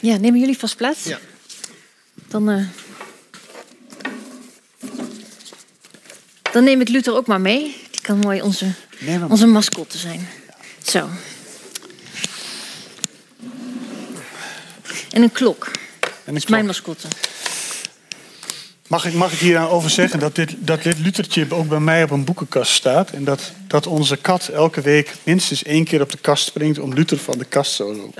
Ja, 0.00 0.16
nemen 0.16 0.40
jullie 0.40 0.58
vast 0.58 0.76
plaats? 0.76 1.04
Ja. 1.04 1.18
Dan, 2.28 2.50
uh, 2.50 2.66
dan 6.52 6.64
neem 6.64 6.80
ik 6.80 6.88
Luther 6.88 7.14
ook 7.14 7.26
maar 7.26 7.40
mee. 7.40 7.62
Die 7.90 8.00
kan 8.00 8.18
mooi 8.18 8.42
onze, 8.42 8.72
onze 9.28 9.46
mascotte 9.46 9.98
zijn. 9.98 10.28
Zo. 10.82 11.08
En 15.10 15.22
een 15.22 15.32
klok. 15.32 15.64
En 15.66 16.10
een 16.24 16.34
dat 16.34 16.34
is 16.34 16.46
mijn 16.46 16.66
mascotte. 16.66 17.08
Mag 18.90 19.04
ik, 19.04 19.14
mag 19.14 19.32
ik 19.32 19.38
hier 19.38 19.58
aan 19.58 19.68
over 19.68 19.90
zeggen 19.90 20.18
dat 20.18 20.34
dit, 20.34 20.54
dat 20.58 20.82
dit 20.82 20.98
Luthertje 20.98 21.46
ook 21.48 21.68
bij 21.68 21.80
mij 21.80 22.02
op 22.02 22.10
een 22.10 22.24
boekenkast 22.24 22.72
staat. 22.72 23.10
En 23.10 23.24
dat, 23.24 23.52
dat 23.66 23.86
onze 23.86 24.16
kat 24.16 24.48
elke 24.48 24.80
week 24.80 25.14
minstens 25.22 25.62
één 25.62 25.84
keer 25.84 26.00
op 26.00 26.10
de 26.10 26.18
kast 26.20 26.44
springt 26.44 26.78
om 26.78 26.94
Luther 26.94 27.18
van 27.18 27.38
de 27.38 27.44
kast 27.44 27.72
zo. 27.72 27.94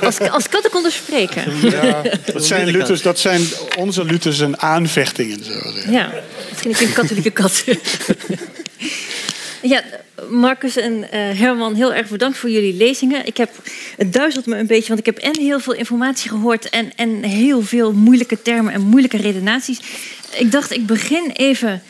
Als, 0.00 0.20
als 0.20 0.48
katten 0.48 0.70
konden 0.70 0.92
spreken. 0.92 1.60
Ja, 1.60 2.02
dat 2.32 2.44
zijn, 2.44 2.66
Luthers, 2.66 3.02
dat 3.02 3.18
zijn 3.18 3.46
onze 3.78 4.04
Luthers 4.04 4.40
en 4.40 4.60
aanvechtingen. 4.60 5.44
Zo 5.44 5.52
ja, 5.90 6.12
misschien 6.48 6.88
een 6.88 6.92
katholieke 6.92 7.30
kat. 7.30 7.64
Ja, 9.66 9.82
Marcus 10.30 10.76
en 10.76 10.92
uh, 10.92 11.08
Herman, 11.12 11.74
heel 11.74 11.94
erg 11.94 12.08
bedankt 12.08 12.38
voor 12.38 12.50
jullie 12.50 12.74
lezingen. 12.74 13.26
Ik 13.26 13.36
heb, 13.36 13.50
het 13.96 14.12
duizelt 14.12 14.46
me 14.46 14.56
een 14.56 14.66
beetje, 14.66 14.88
want 14.88 14.98
ik 14.98 15.06
heb 15.06 15.18
en 15.18 15.38
heel 15.38 15.60
veel 15.60 15.72
informatie 15.72 16.30
gehoord... 16.30 16.70
en, 16.70 16.92
en 16.96 17.22
heel 17.22 17.62
veel 17.62 17.92
moeilijke 17.92 18.42
termen 18.42 18.72
en 18.72 18.80
moeilijke 18.80 19.16
redenaties. 19.16 19.80
Ik 20.38 20.52
dacht, 20.52 20.70
ik 20.72 20.86
begin 20.86 21.30
even, 21.30 21.82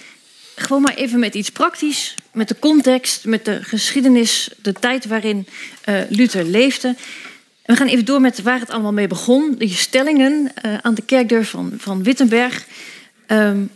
gewoon 0.55 0.83
maar 0.83 0.95
even 0.95 1.19
met 1.19 1.35
iets 1.35 1.51
praktisch... 1.51 2.17
met 2.33 2.49
de 2.49 2.59
context, 2.59 3.25
met 3.25 3.45
de 3.45 3.59
geschiedenis, 3.63 4.51
de 4.63 4.73
tijd 4.73 5.07
waarin 5.07 5.47
uh, 5.89 5.95
Luther 6.09 6.45
leefde... 6.45 6.95
We 7.65 7.77
gaan 7.77 7.87
even 7.87 8.05
door 8.05 8.21
met 8.21 8.43
waar 8.43 8.61
het 8.61 8.71
allemaal 8.71 8.93
mee 8.93 9.07
begon. 9.07 9.55
De 9.59 9.69
stellingen 9.69 10.53
uh, 10.65 10.79
aan 10.83 10.95
de 10.95 11.03
kerkdeur 11.03 11.45
van, 11.45 11.73
van 11.77 12.03
Wittenberg. 12.03 12.67
Um, 13.29 13.71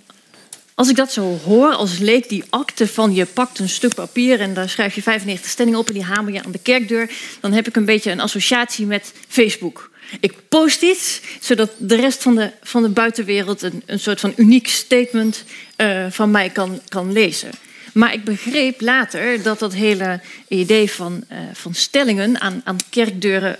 als 0.78 0.88
ik 0.88 0.96
dat 0.96 1.12
zo 1.12 1.38
hoor 1.44 1.74
als 1.74 1.98
leek, 1.98 2.28
die 2.28 2.44
akte 2.50 2.86
van 2.88 3.14
je 3.14 3.26
pakt 3.26 3.58
een 3.58 3.68
stuk 3.68 3.94
papier 3.94 4.40
en 4.40 4.54
daar 4.54 4.68
schrijf 4.68 4.94
je 4.94 5.02
95 5.02 5.50
stellingen 5.50 5.78
op 5.78 5.88
en 5.88 5.94
die 5.94 6.04
hamer 6.04 6.32
je 6.32 6.44
aan 6.44 6.52
de 6.52 6.58
kerkdeur, 6.58 7.10
dan 7.40 7.52
heb 7.52 7.68
ik 7.68 7.76
een 7.76 7.84
beetje 7.84 8.10
een 8.10 8.20
associatie 8.20 8.86
met 8.86 9.12
Facebook. 9.28 9.90
Ik 10.20 10.34
post 10.48 10.82
iets, 10.82 11.20
zodat 11.40 11.70
de 11.78 11.96
rest 11.96 12.22
van 12.22 12.34
de, 12.34 12.50
van 12.62 12.82
de 12.82 12.88
buitenwereld 12.88 13.62
een, 13.62 13.82
een 13.86 14.00
soort 14.00 14.20
van 14.20 14.32
uniek 14.36 14.68
statement 14.68 15.44
uh, 15.76 16.06
van 16.10 16.30
mij 16.30 16.50
kan, 16.50 16.80
kan 16.88 17.12
lezen. 17.12 17.50
Maar 17.92 18.12
ik 18.12 18.24
begreep 18.24 18.80
later 18.80 19.42
dat 19.42 19.58
dat 19.58 19.74
hele 19.74 20.20
idee 20.48 20.90
van, 20.90 21.24
uh, 21.32 21.38
van 21.52 21.74
stellingen 21.74 22.40
aan, 22.40 22.60
aan 22.64 22.76
kerkdeuren 22.90 23.56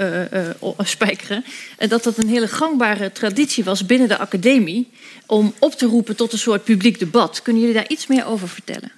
uh, 0.62 0.70
spijkeren, 0.78 1.44
dat 1.88 2.02
dat 2.02 2.16
een 2.16 2.28
hele 2.28 2.48
gangbare 2.48 3.12
traditie 3.12 3.64
was 3.64 3.86
binnen 3.86 4.08
de 4.08 4.18
academie 4.18 4.90
om 5.26 5.54
op 5.58 5.72
te 5.72 5.86
roepen 5.86 6.16
tot 6.16 6.32
een 6.32 6.38
soort 6.38 6.64
publiek 6.64 6.98
debat. 6.98 7.42
Kunnen 7.42 7.62
jullie 7.62 7.76
daar 7.76 7.88
iets 7.88 8.06
meer 8.06 8.26
over 8.26 8.48
vertellen? 8.48 8.92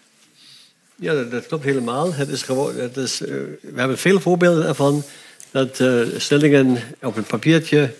Ja, 0.97 1.15
dat, 1.15 1.31
dat 1.31 1.47
klopt 1.47 1.65
helemaal. 1.65 2.15
Het 2.15 2.29
is 2.29 2.43
gewoon, 2.43 2.77
het 2.77 2.97
is, 2.97 3.19
we 3.19 3.59
hebben 3.75 3.99
veel 3.99 4.21
voorbeelden 4.21 4.67
ervan 4.67 5.03
dat 5.51 5.83
stellingen 6.17 6.79
op 7.03 7.17
een 7.17 7.25
papiertje 7.25 7.95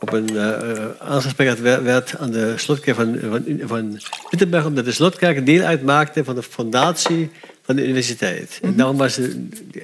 op 0.00 0.12
een 0.12 0.32
uh, 0.32 1.78
werd 1.82 2.18
aan 2.18 2.30
de 2.30 2.54
slotkerk 2.56 2.96
van, 2.96 3.18
van, 3.30 3.60
van 3.60 4.00
Wittenberg, 4.30 4.66
omdat 4.66 4.84
de 4.84 4.92
slotkerk 4.92 5.46
deel 5.46 5.62
uitmaakte 5.62 6.24
van 6.24 6.34
de 6.34 6.42
fondatie 6.42 7.30
van 7.62 7.76
de 7.76 7.82
universiteit. 7.82 8.58
En 8.62 8.68
mhm. 8.68 8.78
daarom 8.78 8.96
was 8.96 9.16
het, 9.16 9.36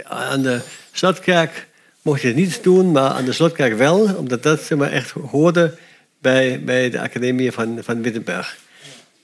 aan 0.04 0.42
de 0.42 0.60
slotkerk 0.92 1.66
mocht 2.02 2.20
je 2.20 2.26
het 2.26 2.36
niet 2.36 2.62
doen, 2.62 2.92
maar 2.92 3.10
aan 3.10 3.24
de 3.24 3.32
slotkerk 3.32 3.76
wel, 3.76 4.14
omdat 4.14 4.42
dat 4.42 4.60
zeg 4.60 4.78
maar, 4.78 4.90
echt 4.90 5.10
hoorde 5.10 5.74
bij, 6.18 6.62
bij 6.64 6.90
de 6.90 7.00
academie 7.00 7.52
van, 7.52 7.78
van 7.82 8.02
Wittenberg. 8.02 8.56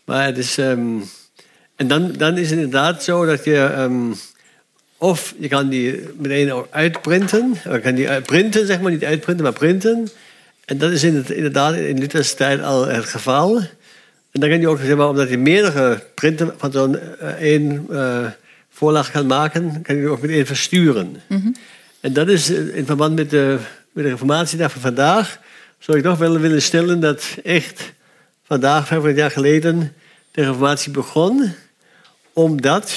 Maar 0.04 0.26
het 0.26 0.38
is... 0.38 0.56
Um, 0.56 1.04
en 1.76 1.88
dan, 1.88 2.12
dan 2.12 2.38
is 2.38 2.50
het 2.50 2.58
inderdaad 2.58 3.04
zo 3.04 3.26
dat 3.26 3.44
je... 3.44 3.74
Um, 3.78 4.14
of 4.96 5.34
je 5.38 5.48
kan 5.48 5.68
die 5.68 6.00
meteen 6.16 6.52
uitprinten. 6.70 7.54
Je 7.64 7.80
kan 7.80 7.94
die 7.94 8.20
printen, 8.20 8.66
zeg 8.66 8.80
maar, 8.80 8.90
niet 8.90 9.04
uitprinten, 9.04 9.44
maar 9.44 9.52
printen. 9.52 10.08
En 10.68 10.78
dat 10.78 10.92
is 10.92 11.04
inderdaad 11.04 11.74
in 11.74 11.98
Luthers 11.98 12.34
tijd 12.34 12.62
al 12.62 12.86
het 12.86 13.04
geval. 13.04 13.56
En 14.30 14.40
dan 14.40 14.48
kan 14.48 14.60
je 14.60 14.68
ook, 14.68 14.78
zeg 14.78 14.96
maar, 14.96 15.08
omdat 15.08 15.28
je 15.28 15.38
meerdere 15.38 16.02
printen 16.14 16.54
van 16.56 16.72
zo'n 16.72 16.98
uh, 17.22 17.28
één 17.28 17.86
uh, 17.90 18.26
voorlag 18.70 19.10
kan 19.10 19.26
maken, 19.26 19.82
kan 19.82 19.96
je 19.96 20.08
ook 20.08 20.20
meteen 20.20 20.46
versturen. 20.46 21.06
Mm 21.28 21.40
-hmm. 21.40 21.56
En 22.00 22.12
dat 22.12 22.28
is 22.28 22.50
in 22.50 22.86
verband 22.86 23.14
met 23.14 23.30
de, 23.30 23.58
met 23.92 24.04
de 24.04 24.10
reformatiedag 24.10 24.72
van 24.72 24.80
vandaag, 24.80 25.38
zou 25.78 25.98
ik 25.98 26.04
toch 26.04 26.18
wel 26.18 26.38
willen 26.38 26.62
stellen 26.62 27.00
dat 27.00 27.36
echt 27.44 27.92
vandaag, 28.44 28.86
500 28.86 29.16
jaar 29.16 29.30
geleden, 29.30 29.92
de 30.30 30.42
reformatie 30.42 30.92
begon, 30.92 31.52
omdat, 32.32 32.94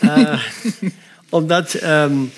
uh, 0.00 0.42
omdat 1.28 1.82
um, 1.82 2.32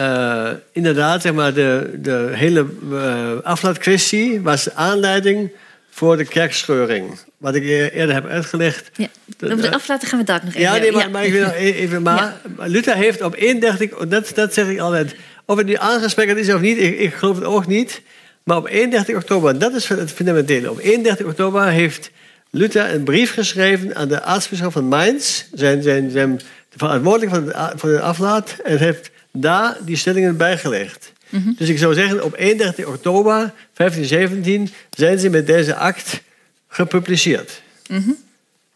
uh, 0.00 0.50
inderdaad, 0.72 1.22
zeg 1.22 1.32
maar, 1.32 1.54
de, 1.54 1.90
de 1.98 2.30
hele 2.32 2.66
uh, 2.90 3.30
aflaatkwestie 3.42 4.40
was 4.40 4.74
aanleiding 4.74 5.50
voor 5.90 6.16
de 6.16 6.24
kerkscheuring. 6.24 7.18
Wat 7.36 7.54
ik 7.54 7.62
eerder 7.64 8.14
heb 8.14 8.26
uitgelegd. 8.26 8.90
Ja, 8.96 9.08
op 9.40 9.60
de 9.60 9.74
aflaten 9.74 10.08
gaan 10.08 10.18
we 10.18 10.24
daar 10.24 10.40
nog 10.44 10.54
even 10.54 10.60
Ja, 10.60 10.76
nee, 10.76 10.92
maar, 10.92 11.10
maar 11.10 11.24
ik 11.24 11.32
wil 11.32 11.46
e-, 11.46 11.72
even... 11.72 12.02
Maar 12.02 12.34
ja. 12.58 12.66
Luther 12.66 12.94
heeft 12.94 13.22
op 13.22 13.34
31... 13.34 14.08
Dat, 14.08 14.32
dat 14.34 14.54
zeg 14.54 14.68
ik 14.68 14.78
altijd. 14.78 15.14
of 15.44 15.56
het 15.56 15.66
nu 15.66 15.74
aangesproken 15.74 16.38
is 16.38 16.52
of 16.52 16.60
niet, 16.60 16.78
ik, 16.78 16.98
ik 16.98 17.14
geloof 17.14 17.36
het 17.36 17.44
ook 17.44 17.66
niet. 17.66 18.02
Maar 18.42 18.56
op 18.56 18.68
31 18.68 19.16
oktober, 19.16 19.58
dat 19.58 19.74
is 19.74 19.88
het 19.88 20.12
fundamentele. 20.12 20.70
Op 20.70 20.78
31 20.78 21.26
oktober 21.26 21.68
heeft 21.68 22.10
Luther 22.50 22.94
een 22.94 23.04
brief 23.04 23.32
geschreven 23.32 23.96
aan 23.96 24.08
de 24.08 24.22
aartsbisschop 24.22 24.72
van 24.72 24.84
Mainz, 24.84 25.42
zijn, 25.54 25.82
zijn, 25.82 26.10
zijn 26.10 26.40
verantwoordelijk 26.76 27.34
voor 27.34 27.44
de, 27.44 27.72
voor 27.76 27.90
de 27.90 28.00
aflaat, 28.00 28.56
en 28.64 28.78
heeft 28.78 29.10
daar 29.40 29.76
die 29.84 29.96
stellingen 29.96 30.36
bijgelegd. 30.36 31.12
Dus 31.56 31.68
ik 31.68 31.78
zou 31.78 31.94
zeggen, 31.94 32.24
op 32.24 32.34
31 32.36 32.86
oktober 32.86 33.52
1517 33.74 34.74
zijn 34.90 35.18
ze 35.18 35.28
met 35.28 35.46
deze 35.46 35.74
act 35.74 36.20
gepubliceerd. 36.68 37.62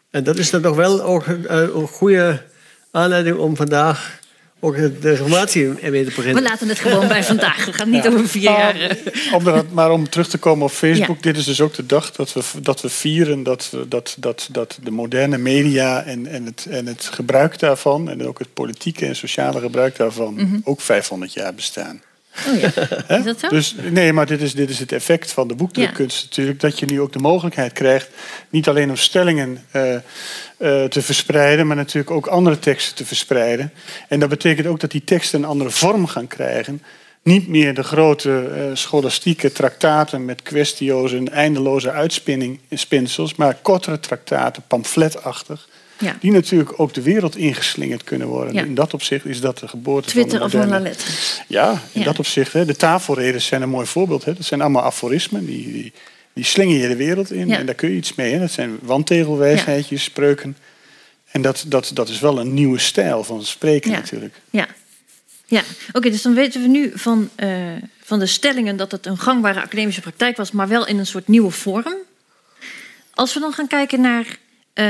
En 0.09 0.23
dat 0.23 0.37
is 0.37 0.49
dan 0.49 0.61
toch 0.61 0.75
wel 0.75 1.01
ook 1.03 1.27
een, 1.27 1.53
een 1.53 1.87
goede 1.87 2.41
aanleiding 2.91 3.37
om 3.37 3.55
vandaag 3.55 4.19
ook 4.63 4.75
de 4.75 4.91
reformatie 5.01 5.79
ermee 5.81 6.03
te 6.05 6.11
beginnen. 6.15 6.43
We 6.43 6.49
laten 6.49 6.67
het 6.69 6.79
gewoon 6.79 7.07
bij 7.07 7.23
vandaag. 7.23 7.65
We 7.65 7.73
gaan 7.73 7.89
niet 7.89 8.03
Ja. 8.03 8.09
over 8.09 8.27
vier 8.27 8.41
jaar. 8.41 8.75
eh. 8.79 9.33
Om 9.33 9.47
er, 9.47 9.63
maar 9.71 9.91
om 9.91 10.09
terug 10.09 10.27
te 10.29 10.37
komen 10.37 10.65
op 10.65 10.71
Facebook, 10.71 11.15
Ja. 11.15 11.21
dit 11.21 11.37
is 11.37 11.45
dus 11.45 11.61
ook 11.61 11.73
de 11.73 11.85
dag 11.85 12.11
dat 12.11 12.33
we, 12.33 12.41
dat 12.61 12.81
we 12.81 12.89
vieren 12.89 13.43
dat, 13.43 13.71
dat, 13.87 14.15
dat, 14.19 14.47
dat 14.51 14.79
de 14.83 14.91
moderne 14.91 15.37
media 15.37 16.03
en, 16.03 16.27
en, 16.27 16.45
het, 16.45 16.67
en 16.69 16.85
het 16.85 17.09
gebruik 17.13 17.59
daarvan, 17.59 18.09
en 18.09 18.27
ook 18.27 18.39
het 18.39 18.53
politieke 18.53 19.05
en 19.05 19.15
sociale 19.15 19.59
gebruik 19.59 19.95
daarvan, 19.95 20.33
Mhm. 20.33 20.57
ook 20.63 20.81
500 20.81 21.33
jaar 21.33 21.53
bestaan. 21.53 22.01
Oh 22.47 22.59
ja. 22.59 22.71
Is 23.17 23.23
dat 23.23 23.39
zo? 23.39 23.47
Dus, 23.47 23.75
nee, 23.89 24.13
maar 24.13 24.25
dit 24.25 24.41
is, 24.41 24.53
dit 24.53 24.69
is 24.69 24.79
het 24.79 24.91
effect 24.91 25.31
van 25.31 25.47
de 25.47 25.55
boekdrukkunst 25.55 26.23
natuurlijk. 26.23 26.59
Dat 26.59 26.79
je 26.79 26.85
nu 26.85 27.01
ook 27.01 27.13
de 27.13 27.19
mogelijkheid 27.19 27.73
krijgt... 27.73 28.09
niet 28.49 28.67
alleen 28.67 28.89
om 28.89 28.95
stellingen 28.95 29.65
eh, 29.71 29.95
eh, 29.95 30.03
te 30.83 31.01
verspreiden... 31.01 31.67
maar 31.67 31.75
natuurlijk 31.75 32.11
ook 32.11 32.27
andere 32.27 32.59
teksten 32.59 32.95
te 32.95 33.05
verspreiden. 33.05 33.73
En 34.07 34.19
dat 34.19 34.29
betekent 34.29 34.67
ook 34.67 34.79
dat 34.79 34.91
die 34.91 35.03
teksten 35.03 35.39
een 35.39 35.49
andere 35.49 35.69
vorm 35.69 36.07
gaan 36.07 36.27
krijgen. 36.27 36.81
Niet 37.23 37.47
meer 37.47 37.73
de 37.73 37.83
grote 37.83 38.49
eh, 38.55 38.63
scholastieke 38.73 39.51
traktaten... 39.51 40.25
met 40.25 40.41
kwestio's 40.41 41.13
en 41.13 41.31
eindeloze 41.31 41.91
uitspinning 41.91 42.59
spinsels... 42.69 43.35
maar 43.35 43.57
kortere 43.61 43.99
traktaten, 43.99 44.63
pamfletachtig... 44.67 45.67
Ja. 46.01 46.17
die 46.19 46.31
natuurlijk 46.31 46.79
ook 46.79 46.93
de 46.93 47.01
wereld 47.01 47.35
ingeslingerd 47.37 48.03
kunnen 48.03 48.27
worden. 48.27 48.53
Ja. 48.53 48.63
In 48.63 48.75
dat 48.75 48.93
opzicht 48.93 49.25
is 49.25 49.41
dat 49.41 49.57
de 49.57 49.67
geboorte 49.67 50.09
Twitter 50.09 50.37
van 50.37 50.45
of 50.45 50.51
de 50.51 50.57
moderne... 50.57 50.79
La 50.79 50.89
Lettre. 50.89 51.11
Ja, 51.47 51.71
in 51.91 51.99
Ja. 51.99 52.05
dat 52.05 52.19
opzicht. 52.19 52.53
Hè, 52.53 52.65
de 52.65 52.75
tafelredenen 52.75 53.41
zijn 53.41 53.61
een 53.61 53.69
mooi 53.69 53.85
voorbeeld. 53.85 54.25
Hè. 54.25 54.33
Dat 54.33 54.45
zijn 54.45 54.61
allemaal 54.61 54.83
aforismen. 54.83 55.45
Die, 55.45 55.71
die, 55.71 55.93
die 56.33 56.43
slingen 56.43 56.77
je 56.77 56.87
de 56.87 56.95
wereld 56.95 57.31
in. 57.31 57.51
En 57.51 57.65
daar 57.65 57.75
kun 57.75 57.89
je 57.89 57.95
iets 57.95 58.15
mee. 58.15 58.33
Hè. 58.33 58.39
Dat 58.39 58.51
zijn 58.51 58.77
wandtegelwijsheidjes, 58.81 60.03
spreuken. 60.03 60.57
En 61.31 61.41
dat, 61.41 61.65
dat, 61.67 61.91
dat 61.93 62.09
is 62.09 62.19
wel 62.19 62.39
een 62.39 62.53
nieuwe 62.53 62.79
stijl 62.79 63.23
van 63.23 63.43
spreken 63.43 63.91
natuurlijk. 63.91 64.35
Ja, 64.49 64.67
ja. 65.45 65.61
oké, 65.91 66.09
dus 66.09 66.21
dan 66.21 66.33
weten 66.33 66.61
we 66.61 66.67
nu 66.67 66.91
van, 66.93 67.29
eh, 67.35 67.49
van 68.03 68.19
de 68.19 68.25
stellingen 68.25 68.77
dat 68.77 68.91
het 68.91 69.05
een 69.05 69.17
gangbare 69.17 69.61
academische 69.61 70.01
praktijk 70.01 70.37
was, 70.37 70.51
maar 70.51 70.67
wel 70.67 70.87
in 70.87 70.99
een 70.99 71.05
soort 71.05 71.27
nieuwe 71.27 71.51
vorm. 71.51 71.95
Als 73.13 73.33
we 73.33 73.39
dan 73.39 73.53
gaan 73.53 73.67
kijken 73.67 74.01
naar 74.01 74.37
eh, 74.73 74.85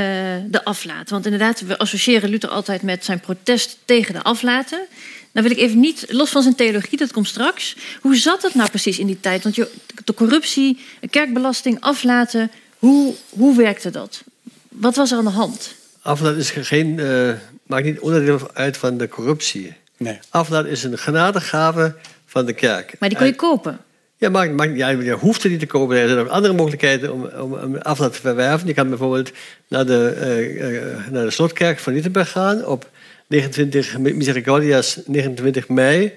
de 0.46 0.64
aflaat, 0.64 1.10
want 1.10 1.24
inderdaad, 1.24 1.60
we 1.60 1.78
associëren 1.78 2.30
Luther 2.30 2.50
altijd 2.50 2.82
met 2.82 3.04
zijn 3.04 3.20
protest 3.20 3.78
tegen 3.84 4.14
de 4.14 4.22
aflaten. 4.22 4.86
Dan 5.32 5.42
wil 5.42 5.52
ik 5.52 5.58
even 5.58 5.80
niet, 5.80 6.04
los 6.08 6.30
van 6.30 6.42
zijn 6.42 6.54
theologie, 6.54 6.98
dat 6.98 7.12
komt 7.12 7.28
straks. 7.28 7.76
Hoe 8.00 8.16
zat 8.16 8.42
het 8.42 8.54
nou 8.54 8.68
precies 8.68 8.98
in 8.98 9.06
die 9.06 9.20
tijd? 9.20 9.42
Want 9.42 9.54
je, 9.54 9.70
de 10.04 10.14
corruptie, 10.14 10.80
kerkbelasting, 11.10 11.80
aflaten, 11.80 12.50
hoe, 12.78 13.14
hoe 13.28 13.56
werkte 13.56 13.90
dat? 13.90 14.22
Wat 14.68 14.96
was 14.96 15.10
er 15.10 15.18
aan 15.18 15.24
de 15.24 15.30
hand? 15.30 15.74
Aflaat 16.02 16.36
is 16.36 16.50
geen, 16.50 16.98
eh, 16.98 17.32
maakt 17.66 17.84
niet 17.84 18.00
onderdeel 18.00 18.50
uit 18.54 18.76
van 18.76 18.98
de 18.98 19.08
corruptie. 19.08 19.74
Nee. 19.96 20.18
Aflaat 20.28 20.66
is 20.66 20.82
een 20.84 20.98
genadegave 20.98 21.94
van 22.26 22.46
de 22.46 22.52
kerk. 22.52 22.94
Maar 22.98 23.08
die 23.08 23.18
kon 23.18 23.26
je 23.26 23.34
kopen. 23.34 23.80
Ja, 24.22 24.28
maar, 24.28 24.50
maar 24.50 24.70
ja, 24.70 24.88
je 24.88 25.12
hoeft 25.12 25.42
het 25.42 25.52
niet 25.52 25.60
te 25.60 25.66
kopen. 25.66 25.96
Er 25.96 26.08
zijn 26.08 26.20
ook 26.20 26.28
andere 26.28 26.54
mogelijkheden 26.54 27.12
om, 27.12 27.24
om, 27.24 27.54
om 27.54 27.76
aflaat 27.76 28.12
te 28.12 28.20
verwerven. 28.20 28.66
Je 28.66 28.74
kan 28.74 28.88
bijvoorbeeld 28.88 29.30
naar 29.68 29.86
de, 29.86 30.08
eh, 30.08 30.76
eh, 30.76 31.08
naar 31.10 31.24
de 31.24 31.30
slotkerk 31.30 31.78
van 31.78 31.92
Wittenberg 31.92 32.30
gaan 32.30 32.64
op 32.66 32.90
29 33.26 33.98
Misericordias 33.98 34.98
29 35.06 35.68
mei 35.68 36.12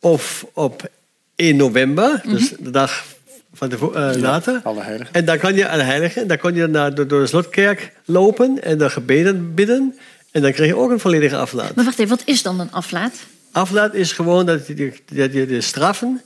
of 0.00 0.46
op 0.52 0.90
1 1.36 1.56
november, 1.56 2.22
dus 2.24 2.52
de 2.58 2.70
dag 2.70 3.04
van 3.52 3.68
de, 3.68 3.76
eh, 3.76 4.20
later. 4.20 4.60
Alle 4.62 4.82
heiligen. 4.82 5.14
En 5.14 5.24
dan 5.24 5.38
kan 5.38 5.54
je 5.54 5.68
aan 5.68 5.78
de 5.78 5.84
heiligen, 5.84 6.26
dan 6.26 6.38
kon 6.38 6.54
je 6.54 6.66
naar, 6.66 6.94
door, 6.94 7.06
door 7.06 7.20
de 7.20 7.26
slotkerk 7.26 7.92
lopen 8.04 8.62
en 8.62 8.78
dan 8.78 8.90
gebeden 8.90 9.54
bidden. 9.54 9.98
En 10.30 10.42
dan 10.42 10.52
krijg 10.52 10.70
je 10.70 10.76
ook 10.76 10.90
een 10.90 11.00
volledige 11.00 11.36
aflaat. 11.36 11.74
Maar 11.74 11.84
wacht 11.84 11.98
even, 11.98 12.16
wat 12.16 12.26
is 12.26 12.42
dan 12.42 12.60
een 12.60 12.72
aflaat? 12.72 13.14
Aflaat 13.50 13.94
is 13.94 14.12
gewoon 14.12 14.46
dat 14.46 14.66
je, 14.66 14.92
dat 15.12 15.32
je 15.32 15.46
de 15.46 15.60
straffen 15.60 16.20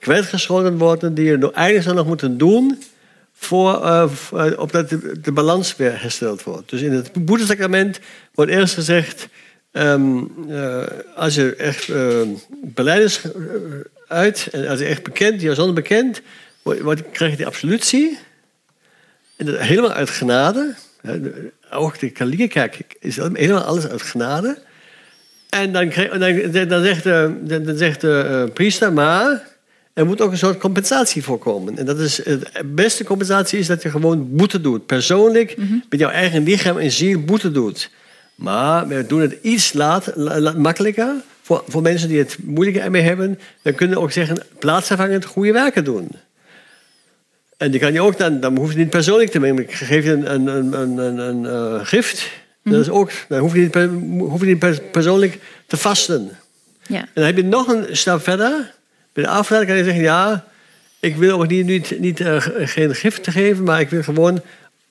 kwijtgescholden 0.00 0.78
worden 0.78 1.14
die 1.14 1.24
je 1.24 1.52
eigenlijk 1.52 1.82
zou 1.84 1.96
nog 1.96 2.06
moeten 2.06 2.38
doen 2.38 2.82
voor, 3.32 4.10
voor- 4.10 4.54
opdat 4.56 4.88
de, 5.22 5.32
balans 5.32 5.76
weer 5.76 6.00
hersteld 6.00 6.42
wordt. 6.42 6.70
Dus 6.70 6.80
in 6.80 6.92
het 6.92 7.24
boetesacrament 7.24 8.00
wordt 8.34 8.50
eerst 8.50 8.74
gezegd, 8.74 9.28
ehm, 9.72 10.18
eh, 10.48 10.82
als 11.16 11.34
je 11.34 11.56
echt 11.56 11.88
uh, 11.88 12.20
eh, 12.20 12.28
uit 14.08 14.48
en 14.52 14.68
als 14.68 14.78
je 14.78 14.84
echt 14.84 15.02
bekend, 15.02 15.40
je 15.40 15.54
zonde 15.54 15.72
bekend, 15.72 16.20
krijg 17.12 17.30
je 17.30 17.36
de 17.36 17.46
absolutie. 17.46 18.18
En 19.36 19.46
dat 19.46 19.58
helemaal 19.58 19.92
uit 19.92 20.10
genade. 20.10 20.74
Ook 21.70 21.98
de 21.98 22.10
katholieke 22.10 22.48
kerk 22.48 22.96
is 22.98 23.16
helemaal 23.16 23.62
alles 23.62 23.88
uit 23.88 24.02
genade. 24.02 24.58
En 25.50 25.72
dan, 25.72 25.92
dan, 26.50 26.68
dan 26.68 26.82
zegt 26.82 27.02
de, 27.02 27.38
dan 27.62 27.76
zegt 27.76 28.00
de 28.00 28.50
priester, 28.54 28.92
maar 28.92 29.49
er 30.00 30.06
moet 30.06 30.20
ook 30.20 30.30
een 30.30 30.38
soort 30.38 30.58
compensatie 30.58 31.22
voorkomen. 31.24 31.78
En 31.78 31.84
dat 31.86 31.98
is 31.98 32.14
de 32.14 32.40
beste 32.64 33.04
compensatie 33.04 33.58
is 33.58 33.66
dat 33.66 33.82
je 33.82 33.90
gewoon 33.90 34.28
boete 34.36 34.60
doet. 34.60 34.86
Persoonlijk, 34.86 35.56
met 35.88 35.98
jouw 36.00 36.10
eigen 36.10 36.42
lichaam 36.42 36.78
en 36.78 36.90
ziel 36.90 37.20
boete 37.20 37.50
doet. 37.50 37.90
Maar 38.34 38.88
we 38.88 39.06
doen 39.06 39.20
het 39.20 39.36
iets 39.42 39.72
laat, 39.72 40.12
la- 40.14 40.40
la- 40.40 40.52
makkelijker 40.56 41.14
voor, 41.42 41.64
voor 41.68 41.82
mensen 41.82 42.08
die 42.08 42.18
het 42.18 42.36
moeilijker 42.44 42.82
ermee 42.82 43.02
hebben. 43.02 43.38
Dan 43.62 43.74
kunnen 43.74 43.96
we 43.96 44.02
ook 44.02 44.12
zeggen, 44.12 44.42
plaatsvervangend 44.58 45.24
goede 45.24 45.52
werken 45.52 45.84
doen. 45.84 46.08
En 47.56 47.70
die 47.70 47.80
kan 47.80 47.92
je 47.92 48.02
ook 48.02 48.18
dan, 48.18 48.40
dan 48.40 48.56
hoef 48.58 48.72
je 48.72 48.78
niet 48.78 48.90
persoonlijk 48.90 49.30
te 49.30 49.38
nemen. 49.38 49.62
Ik 49.62 49.72
geef 49.72 50.04
je 50.04 50.10
een, 50.12 50.32
een, 50.34 50.46
een, 50.46 50.98
een, 50.98 51.18
een, 51.18 51.46
eh, 51.46 51.86
gift. 51.86 52.28
Dat 52.64 52.80
is 52.80 52.88
ook, 52.88 53.10
dan 53.28 53.38
hoef 53.40 53.54
je 53.54 53.60
niet, 53.60 53.74
hoef 54.18 54.40
je 54.40 54.46
niet 54.46 54.58
per- 54.58 54.80
persoonlijk 54.92 55.38
te 55.66 55.76
vasten. 55.76 56.30
Ja. 56.86 56.98
En 57.00 57.08
dan 57.14 57.24
heb 57.24 57.36
je 57.36 57.44
nog 57.44 57.66
een 57.68 57.96
stap 57.96 58.22
verder. 58.22 58.74
Bij 59.12 59.24
de 59.24 59.30
afleiding 59.30 59.72
kan 59.72 59.80
je 59.80 59.90
zeggen, 59.90 60.02
ja, 60.02 60.44
ik 61.00 61.16
wil 61.16 61.40
ook 61.40 61.48
niet, 61.48 61.66
niet, 61.66 62.00
niet 62.00 62.20
eh, 62.20 62.46
geen 62.58 62.94
gift 62.94 63.22
te 63.22 63.30
geven, 63.30 63.64
maar 63.64 63.80
ik 63.80 63.90
wil 63.90 64.02
gewoon 64.02 64.42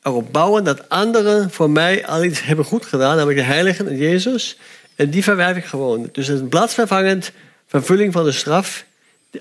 erop 0.04 0.32
bouwen 0.32 0.64
dat 0.64 0.90
anderen 0.90 1.52
voor 1.52 1.70
mij 1.70 2.06
al 2.06 2.24
iets 2.24 2.44
hebben 2.44 2.66
goed 2.66 2.86
gedaan, 2.86 3.16
namelijk 3.16 3.40
de 3.40 3.46
heiligen 3.46 3.88
en 3.88 3.98
Jezus. 3.98 4.58
En 4.96 5.10
die 5.10 5.24
verwerf 5.24 5.58
ik 5.58 5.66
gewoon. 5.66 6.10
Dus 6.12 6.28
het 6.28 6.36
is 6.36 6.42
een 6.42 6.50
plaatsvervangend 6.50 7.32
vervulling 7.68 8.14
van 8.14 8.24
de 8.24 8.32
straf 8.32 8.86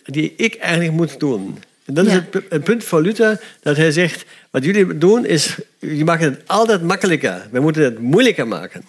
die 0.04 0.34
ik 0.36 0.54
eigenlijk 0.54 0.92
moet 0.92 1.20
doen. 1.20 1.58
En 1.84 1.94
dat 1.94 2.06
is 2.06 2.12
het, 2.12 2.24
het 2.48 2.64
punt 2.64 2.84
voor 2.84 3.02
Luther, 3.02 3.40
dat 3.60 3.76
hij 3.76 3.92
zegt, 3.92 4.24
wat 4.50 4.64
jullie 4.64 4.98
doen 4.98 5.26
is, 5.26 5.56
je 5.78 6.04
maakt 6.04 6.22
het 6.22 6.40
altijd 6.46 6.82
makkelijker. 6.82 7.46
We 7.50 7.60
moeten 7.60 7.82
het 7.82 7.98
moeilijker 7.98 8.48
maken. 8.48 8.82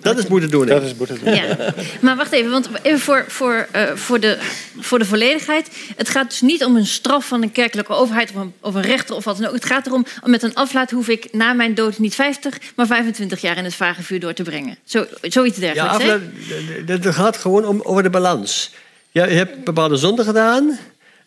Dat 0.00 0.18
is 0.18 0.26
moeten 0.26 0.50
doen. 0.50 0.66
Dat 0.66 0.82
is. 0.82 0.92
Ja. 1.24 1.56
Maar 2.00 2.16
wacht 2.16 2.32
even, 2.32 2.50
want 2.50 2.68
even 2.82 2.98
voor, 3.00 3.24
voor, 3.28 3.66
eh, 3.70 3.94
voor, 3.94 4.20
de, 4.20 4.38
voor 4.80 4.98
de 4.98 5.04
volledigheid. 5.04 5.68
Het 5.96 6.08
gaat 6.08 6.28
dus 6.28 6.40
niet 6.40 6.64
om 6.64 6.76
een 6.76 6.86
straf 6.86 7.26
van 7.26 7.42
een 7.42 7.52
kerkelijke 7.52 7.92
overheid 7.92 8.30
of 8.34 8.36
een, 8.42 8.52
of 8.60 8.74
een 8.74 8.82
rechter 8.82 9.14
of 9.16 9.24
wat 9.24 9.36
dan 9.38 9.46
ook. 9.46 9.54
Het 9.54 9.64
gaat 9.64 9.86
erom, 9.86 10.06
met 10.24 10.42
een 10.42 10.54
aflaat 10.54 10.90
hoef 10.90 11.08
ik 11.08 11.28
na 11.32 11.52
mijn 11.52 11.74
dood 11.74 11.98
niet 11.98 12.14
50, 12.14 12.58
maar 12.76 12.86
25 12.86 13.40
jaar 13.40 13.56
in 13.56 13.64
het 13.64 13.74
vage 13.74 14.02
vuur 14.02 14.20
door 14.20 14.32
te 14.32 14.42
brengen. 14.42 14.76
Zo, 14.84 15.06
zoiets 15.22 15.58
Ja, 15.58 15.72
dergelijks. 15.72 16.04
hè? 16.04 16.14
afle- 16.14 16.98
dat 17.00 17.14
gaat 17.14 17.36
gewoon 17.36 17.64
om, 17.66 17.80
over 17.82 18.02
de 18.02 18.10
balans. 18.10 18.74
Ja, 19.10 19.26
je 19.26 19.34
hebt 19.34 19.64
bepaalde 19.64 19.96
zonden 19.96 20.24
gedaan. 20.24 20.78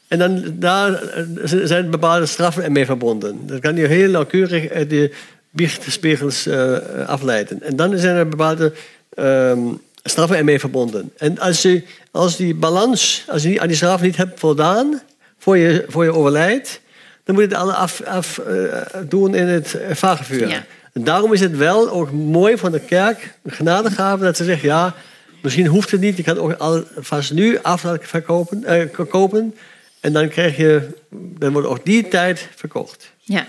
En 0.08 0.20
dan 0.20 0.44
daar 0.60 0.94
eh, 1.04 1.24
zijn 1.44 1.90
bepaalde 1.90 2.26
straffen 2.26 2.64
ermee 2.64 2.86
verbonden. 2.86 3.48
Dat 3.48 3.60
kan 3.60 3.76
je 3.76 3.88
heel 3.88 4.10
nauwkeurig 4.10 4.88
de 4.88 5.14
biechtspiegels 5.50 6.46
eh, 6.46 6.78
afleiden. 7.08 7.64
En 7.64 7.76
dan 7.76 7.98
zijn 7.98 8.16
er 8.16 8.28
bepaalde 8.28 8.74
ehm, 9.14 9.60
straffen 10.04 10.38
ermee 10.38 10.60
verbonden. 10.60 11.12
En 11.18 11.40
als 11.40 11.62
je 11.62 11.84
als 12.12 12.38
die 12.38 12.56
balans, 12.56 13.26
als 13.28 13.44
je 13.44 13.62
aan 13.62 13.68
die 13.68 13.78
straf 13.78 14.02
niet 14.02 14.18
hebt 14.18 14.40
voldaan 14.40 15.02
voor 15.38 15.58
je, 15.58 15.86
voor 15.88 16.04
je 16.04 16.14
overlijdt, 16.14 16.82
dan 17.24 17.36
moet 17.36 17.44
je 17.44 17.50
het 17.50 17.60
alle 17.60 17.74
af, 17.74 18.02
af 18.02 18.38
eh, 18.38 18.82
doen 19.10 19.36
in 19.36 19.48
het 19.48 19.78
vagevuur. 19.92 20.48
Ja. 20.48 20.66
En 20.94 21.04
daarom 21.04 21.34
is 21.34 21.40
het 21.40 21.58
wel 21.58 21.90
ook 21.90 22.12
mooi 22.12 22.58
van 22.58 22.72
de 22.72 22.80
kerk, 22.80 23.34
een 23.44 23.52
genadegave, 23.52 24.24
dat 24.24 24.38
ze 24.38 24.44
zegt, 24.44 24.62
ja, 24.62 24.96
misschien 25.42 25.66
hoeft 25.66 25.92
het 25.92 26.02
niet, 26.02 26.18
je 26.18 26.24
kan 26.24 26.38
ook 26.38 26.54
alvast 26.54 27.34
nu 27.34 27.60
verkopen, 28.00 28.64
eh, 28.64 28.86
kopen. 29.10 29.56
En 30.00 30.14
dan 30.14 30.30
krijg 30.30 30.58
je, 30.58 30.88
dan 31.12 31.52
wordt 31.52 31.68
ook 31.68 31.86
die 31.86 32.08
tijd 32.08 32.48
verkocht. 32.56 33.12
Ja. 33.20 33.46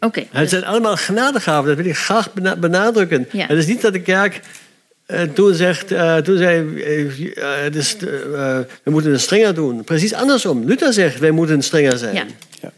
Oké. 0.00 0.26
Het 0.30 0.50
zijn 0.50 0.64
allemaal 0.64 0.96
genadegaven, 0.96 1.68
dat 1.68 1.76
wil 1.76 1.86
ik 1.86 1.96
graag 1.96 2.32
bena- 2.32 2.56
benadrukken. 2.56 3.28
Ja. 3.32 3.46
Het 3.46 3.58
is 3.58 3.66
niet 3.66 3.80
dat 3.80 3.92
de 3.92 4.00
kerk 4.00 4.40
En 5.06 5.32
toen, 5.32 5.54
zegt, 5.54 5.92
uh, 5.92 6.16
toen 6.16 6.36
zei 6.36 6.62
uh, 6.62 7.74
is, 7.74 7.96
we 8.82 8.90
moeten 8.90 9.10
het 9.12 9.20
strenger 9.20 9.54
doen. 9.54 9.84
Precies 9.84 10.12
andersom. 10.14 10.64
Luther 10.64 10.92
zegt, 10.92 11.18
wij 11.18 11.30
moeten 11.30 11.62
strenger 11.62 11.98
zijn. 11.98 12.14
Ja. 12.14 12.24
ja. 12.60 12.72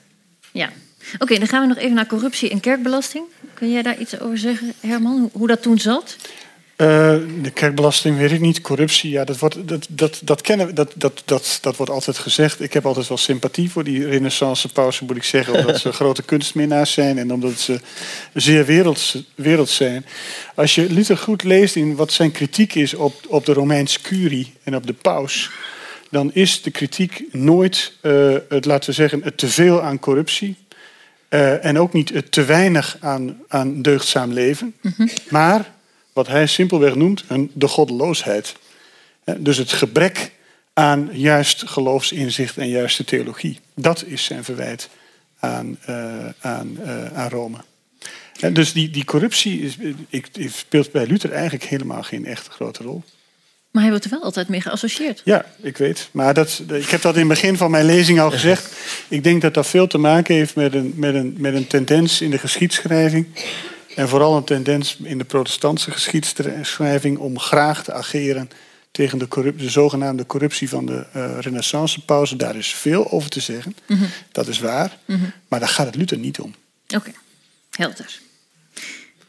ja. 0.53 0.71
Oké, 1.19 1.39
dan 1.39 1.47
gaan 1.49 1.61
we 1.61 1.67
nog 1.67 1.79
even 1.79 1.95
naar 1.95 2.07
corruptie 2.07 2.51
en 2.51 2.61
kerkbelasting. 2.61 3.25
Kun 3.55 3.73
jij 3.73 3.83
daar 3.83 3.99
iets 3.99 4.21
over 4.21 4.39
zeggen, 4.39 4.73
Herman? 4.81 5.31
Hoe 5.33 5.47
dat 5.47 5.63
toen 5.63 5.79
zat? 5.79 6.17
Uh, 6.83 6.89
de 7.43 7.51
kerkbelasting 7.55 8.17
weet 8.17 8.31
ik 8.31 8.41
niet. 8.41 8.61
Corruptie, 8.61 9.11
ja, 9.11 9.25
dat 9.25 9.39
wordt, 9.39 9.69
dat, 9.69 9.87
dat, 9.89 10.21
dat, 10.25 10.41
kennen, 10.41 10.75
dat, 10.75 10.93
dat, 10.97 11.23
dat, 11.25 11.59
dat 11.63 11.77
wordt 11.77 11.93
altijd 11.93 12.19
gezegd. 12.19 12.61
Ik 12.61 12.73
heb 12.73 12.87
altijd 12.87 13.09
wel 13.09 13.17
sympathie 13.17 13.71
voor 13.71 13.85
die 13.85 14.07
renaissance 14.07 14.69
pauze, 14.69 15.05
moet 15.05 15.17
ik 15.17 15.23
zeggen. 15.23 15.55
Omdat 15.55 15.81
ze 15.81 15.93
grote 16.03 16.23
kunstminnaars 16.23 16.93
zijn 16.93 17.19
en 17.19 17.33
omdat 17.33 17.59
ze 17.59 17.81
zeer 18.35 18.67
werelds, 18.67 19.23
werelds 19.35 19.75
zijn. 19.75 20.07
Als 20.55 20.75
je 20.75 20.91
Luther 20.91 21.17
goed 21.17 21.43
leest 21.43 21.77
in 21.77 21.97
wat 21.97 22.13
zijn 22.13 22.33
kritiek 22.33 22.75
is 22.75 22.95
op, 22.95 23.15
op 23.29 23.47
de 23.47 23.53
Romeinse 23.53 24.01
curie 24.01 24.53
en 24.63 24.77
op 24.77 24.87
de 24.87 24.95
paus... 24.95 25.51
dan 26.11 26.31
is 26.33 26.63
de 26.63 26.71
kritiek 26.71 27.25
nooit, 27.33 27.93
uh, 28.03 28.37
het, 28.49 28.65
laten 28.65 28.91
we 28.91 28.95
zeggen, 28.95 29.23
het 29.23 29.39
teveel 29.39 29.83
aan 29.83 29.99
corruptie... 29.99 30.57
Uh, 31.31 31.65
en 31.65 31.79
ook 31.79 31.93
niet 31.93 32.09
het 32.09 32.33
te 32.33 32.45
weinig 32.45 32.97
aan, 33.01 33.37
aan 33.49 33.83
deugdzaam 33.83 34.33
leven. 34.33 34.75
Mm 34.81 34.95
-hmm. 34.97 35.09
Maar 35.29 35.71
wat 36.13 36.27
hij 36.27 36.47
simpelweg 36.47 36.95
noemt 36.95 37.25
een, 37.29 37.51
de 37.55 37.69
goddeloosheid. 37.69 38.55
Dus 39.37 39.57
het 39.57 39.73
gebrek 39.73 40.33
aan 40.73 41.09
juist 41.13 41.63
geloofsinzicht 41.69 42.57
en 42.57 42.69
juiste 42.69 43.05
theologie. 43.05 43.61
Dat 43.75 44.05
is 44.07 44.25
zijn 44.25 44.45
verwijt 44.45 44.89
aan, 45.39 45.79
uh, 45.89 46.27
aan, 46.41 46.79
uh, 46.85 47.19
aan 47.19 47.29
Rome. 47.29 47.57
En 48.41 48.55
dus 48.55 48.73
die, 48.73 48.91
die 48.91 49.05
corruptie 49.05 49.61
is, 49.61 49.77
ik, 50.09 50.29
speelt 50.47 50.93
bij 50.93 51.07
Luther 51.07 51.33
eigenlijk 51.33 51.65
helemaal 51.65 52.03
geen 52.03 52.27
echt 52.27 52.49
grote 52.49 52.83
rol. 52.83 53.03
Maar 53.71 53.83
hij 53.83 53.91
wordt 53.91 54.05
er 54.05 54.11
wel 54.11 54.23
altijd 54.23 54.49
mee 54.49 54.61
geassocieerd. 54.61 55.23
Ja, 55.25 55.47
ik 55.61 55.77
weet. 55.77 56.09
Maar 56.11 56.35
dat, 56.35 56.63
ik 56.69 56.89
heb 56.89 57.03
dat 57.03 57.15
in 57.15 57.19
het 57.19 57.29
begin 57.29 57.57
van 57.57 57.71
mijn 57.71 57.85
lezing 57.85 58.21
al 58.21 58.31
gezegd. 58.31 58.73
Ik 59.09 59.25
denk 59.25 59.43
dat 59.43 59.55
dat 59.55 59.67
veel 59.67 59.87
te 59.87 59.99
maken 59.99 60.35
heeft 60.35 60.55
met 60.55 60.75
een, 60.75 60.93
met 60.97 61.15
een, 61.15 61.35
met 61.39 61.55
een 61.55 61.67
tendens 61.67 62.21
in 62.21 62.31
de 62.31 62.39
geschiedschrijving. 62.39 63.27
En 63.95 64.09
vooral 64.09 64.37
een 64.37 64.45
tendens 64.45 64.97
in 65.03 65.19
de 65.19 65.25
protestantse 65.25 65.91
geschiedschrijving 65.91 67.19
om 67.19 67.39
graag 67.39 67.85
te 67.85 67.93
ageren 67.93 68.51
tegen 68.91 69.19
de, 69.19 69.55
de 69.57 69.71
zogenaamde 69.71 70.27
corruptie 70.27 70.69
van 70.69 70.87
de 70.87 71.07
uh, 71.17 71.39
renaissance-pauze. 71.41 72.37
Daar 72.37 72.57
is 72.57 72.75
veel 72.75 73.11
over 73.11 73.31
te 73.31 73.41
zeggen. 73.41 73.77
Mm 73.87 74.09
Dat 74.33 74.49
is 74.49 74.59
waar. 74.59 74.99
Mm 75.05 75.17
-hmm. 75.17 75.33
Maar 75.49 75.61
daar 75.61 75.69
gaat 75.69 75.87
het 75.87 75.97
Luther 75.97 76.19
niet 76.19 76.41
om. 76.41 76.55
Oké, 76.85 76.97
okay. 76.97 77.15
helder. 77.71 78.21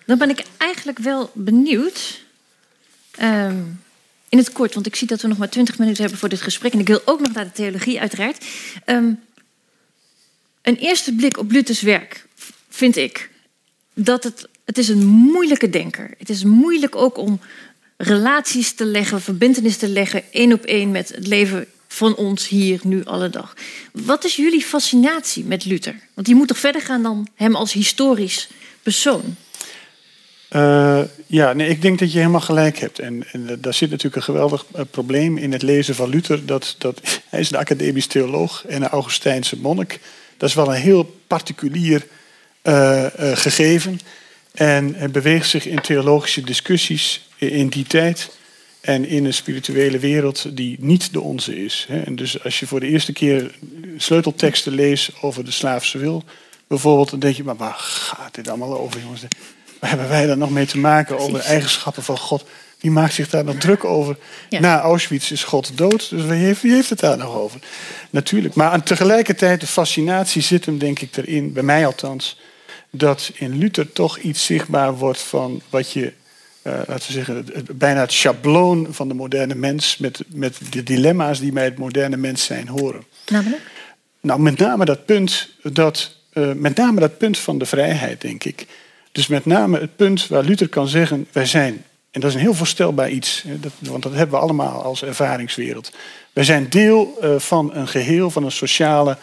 Dan 0.05 0.17
ben 0.17 0.29
ik 0.29 0.43
eigenlijk 0.57 0.99
wel 0.99 1.31
benieuwd. 1.33 2.21
Um, 3.21 3.81
in 4.29 4.37
het 4.37 4.51
kort, 4.51 4.73
want 4.73 4.85
ik 4.85 4.95
zie 4.95 5.07
dat 5.07 5.21
we 5.21 5.27
nog 5.27 5.37
maar 5.37 5.49
twintig 5.49 5.77
minuten 5.77 6.01
hebben 6.01 6.19
voor 6.19 6.29
dit 6.29 6.41
gesprek. 6.41 6.73
En 6.73 6.79
ik 6.79 6.87
wil 6.87 7.01
ook 7.05 7.19
nog 7.19 7.33
naar 7.33 7.43
de 7.43 7.51
theologie, 7.51 7.99
uiteraard. 7.99 8.45
Um, 8.85 9.19
een 10.61 10.75
eerste 10.75 11.13
blik 11.13 11.37
op 11.37 11.51
Luthers 11.51 11.81
werk, 11.81 12.25
vind 12.69 12.95
ik, 12.95 13.29
dat 13.93 14.23
het 14.23 14.47
het 14.65 14.77
is 14.77 14.89
een 14.89 15.05
moeilijke 15.05 15.69
denker. 15.69 16.09
Het 16.17 16.29
is 16.29 16.43
moeilijk 16.43 16.95
ook 16.95 17.17
om 17.17 17.39
relaties 17.97 18.73
te 18.73 18.85
leggen, 18.85 19.21
verbindenis 19.21 19.77
te 19.77 19.87
leggen, 19.87 20.23
één 20.31 20.53
op 20.53 20.63
één 20.63 20.91
met 20.91 21.09
het 21.15 21.27
leven 21.27 21.67
van 21.87 22.15
ons 22.15 22.47
hier, 22.47 22.79
nu, 22.83 23.05
alle 23.05 23.29
dag. 23.29 23.53
Wat 23.91 24.23
is 24.23 24.35
jullie 24.35 24.61
fascinatie 24.61 25.43
met 25.43 25.65
Luther? 25.65 25.95
Want 26.13 26.27
die 26.27 26.35
moet 26.35 26.47
toch 26.47 26.57
verder 26.57 26.81
gaan 26.81 27.03
dan 27.03 27.27
hem 27.35 27.55
als 27.55 27.73
historisch 27.73 28.49
persoon? 28.81 29.35
Uh, 30.55 31.01
ja, 31.27 31.53
nee, 31.53 31.69
ik 31.69 31.81
denk 31.81 31.99
dat 31.99 32.11
je 32.11 32.17
helemaal 32.17 32.41
gelijk 32.41 32.77
hebt. 32.77 32.99
En, 32.99 33.23
en 33.31 33.57
daar 33.61 33.73
zit 33.73 33.89
natuurlijk 33.89 34.15
een 34.15 34.33
geweldig 34.33 34.65
uh, 34.75 34.81
probleem 34.91 35.37
in 35.37 35.51
het 35.51 35.61
lezen 35.61 35.95
van 35.95 36.09
Luther. 36.09 36.45
Dat, 36.45 36.75
dat, 36.77 37.01
hij 37.29 37.39
is 37.39 37.51
een 37.51 37.57
academisch 37.57 38.07
theoloog 38.07 38.65
en 38.65 38.81
een 38.81 38.89
Augustijnse 38.89 39.57
monnik. 39.59 39.99
Dat 40.37 40.49
is 40.49 40.55
wel 40.55 40.67
een 40.67 40.81
heel 40.81 41.19
particulier 41.27 42.05
gegeven. 43.33 43.99
En 44.53 45.11
beweegt 45.11 45.49
zich 45.49 45.65
in 45.65 45.81
theologische 45.81 46.41
discussies 46.41 47.27
in 47.37 47.67
die 47.67 47.85
tijd 47.85 48.29
en 48.81 49.05
in 49.05 49.25
een 49.25 49.33
spirituele 49.33 49.99
wereld 49.99 50.57
die 50.57 50.77
niet 50.79 51.13
de 51.13 51.21
onze 51.21 51.63
is. 51.63 51.87
En 51.89 52.15
dus 52.15 52.43
als 52.43 52.59
je 52.59 52.67
voor 52.67 52.79
de 52.79 52.87
eerste 52.87 53.13
keer 53.13 53.51
sleutelteksten 53.97 54.73
leest 54.73 55.11
over 55.21 55.45
de 55.45 55.51
slaafse 55.51 55.97
wil, 55.97 56.23
bijvoorbeeld, 56.67 57.09
dan 57.09 57.19
denk 57.19 57.35
je, 57.35 57.43
maar 57.43 57.55
waar 57.55 57.75
gaat 57.77 58.35
dit 58.35 58.47
allemaal 58.47 58.79
over, 58.79 59.01
jongens? 59.01 59.21
Waar 59.79 59.89
hebben 59.89 60.09
wij 60.09 60.25
daar 60.25 60.37
nog 60.37 60.49
mee 60.49 60.65
te 60.65 60.77
maken 60.77 61.19
over 61.19 61.33
de 61.33 61.45
eigenschappen 61.45 62.03
van 62.03 62.17
God? 62.17 62.45
Wie 62.79 62.91
maakt 62.91 63.13
zich 63.13 63.29
daar 63.29 63.43
nog 63.43 63.55
druk 63.55 63.83
over? 63.83 64.17
Na 64.49 64.81
Auschwitz 64.81 65.31
is 65.31 65.43
God 65.43 65.77
dood, 65.77 66.09
dus 66.09 66.23
wie 66.23 66.31
heeft, 66.31 66.61
wie 66.61 66.73
heeft 66.73 66.89
het 66.89 66.99
daar 66.99 67.17
nog 67.17 67.35
over? 67.35 67.59
Natuurlijk. 68.09 68.55
Maar 68.55 68.83
tegelijkertijd, 68.83 69.59
de 69.59 69.67
fascinatie 69.67 70.41
zit 70.41 70.65
hem 70.65 70.77
denk 70.77 70.99
ik 70.99 71.17
erin, 71.17 71.53
bij 71.53 71.63
mij 71.63 71.85
althans, 71.85 72.37
dat 72.95 73.31
in 73.33 73.57
Luther 73.57 73.91
toch 73.91 74.17
iets 74.17 74.45
zichtbaar 74.45 74.97
wordt 74.97 75.21
van 75.21 75.61
wat 75.69 75.91
je, 75.91 76.13
uh, 76.63 76.73
laten 76.87 77.07
we 77.07 77.13
zeggen, 77.13 77.35
het, 77.35 77.77
bijna 77.77 77.99
het 77.99 78.11
schabloon 78.11 78.87
van 78.89 79.07
de 79.07 79.13
moderne 79.13 79.55
mens 79.55 79.97
met, 79.97 80.23
met 80.27 80.57
de 80.69 80.83
dilemma's 80.83 81.39
die 81.39 81.51
bij 81.51 81.63
het 81.63 81.77
moderne 81.77 82.17
mens 82.17 82.43
zijn 82.43 82.67
horen. 82.67 83.03
Namelijk? 83.27 83.61
Nou, 84.21 84.39
met 84.39 84.57
name 84.57 84.85
dat 84.85 85.05
punt, 85.05 85.49
dat, 85.63 86.15
uh, 86.33 86.51
met 86.51 86.75
name 86.75 86.99
dat 86.99 87.17
punt 87.17 87.37
van 87.37 87.57
de 87.57 87.65
vrijheid, 87.65 88.21
denk 88.21 88.43
ik. 88.43 88.67
Dus 89.11 89.27
met 89.27 89.45
name 89.45 89.79
het 89.79 89.95
punt 89.95 90.27
waar 90.27 90.43
Luther 90.43 90.69
kan 90.69 90.87
zeggen, 90.87 91.27
wij 91.31 91.45
zijn, 91.45 91.83
en 92.11 92.21
dat 92.21 92.29
is 92.29 92.35
een 92.35 92.41
heel 92.41 92.53
voorstelbaar 92.53 93.09
iets, 93.09 93.43
dat, 93.59 93.71
want 93.79 94.03
dat 94.03 94.13
hebben 94.13 94.35
we 94.35 94.41
allemaal 94.41 94.83
als 94.83 95.03
ervaringswereld. 95.03 95.91
Wij 96.33 96.43
zijn 96.43 96.69
deel 96.69 97.17
uh, 97.23 97.39
van 97.39 97.73
een 97.73 97.87
geheel, 97.87 98.31
van 98.31 98.43
een 98.43 98.51
sociale 98.51 99.17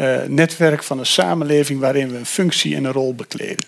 uh, 0.00 0.22
netwerk 0.26 0.82
van 0.82 0.98
een 0.98 1.06
samenleving 1.06 1.80
waarin 1.80 2.10
we 2.10 2.16
een 2.16 2.26
functie 2.26 2.76
en 2.76 2.84
een 2.84 2.92
rol 2.92 3.14
bekleden. 3.14 3.64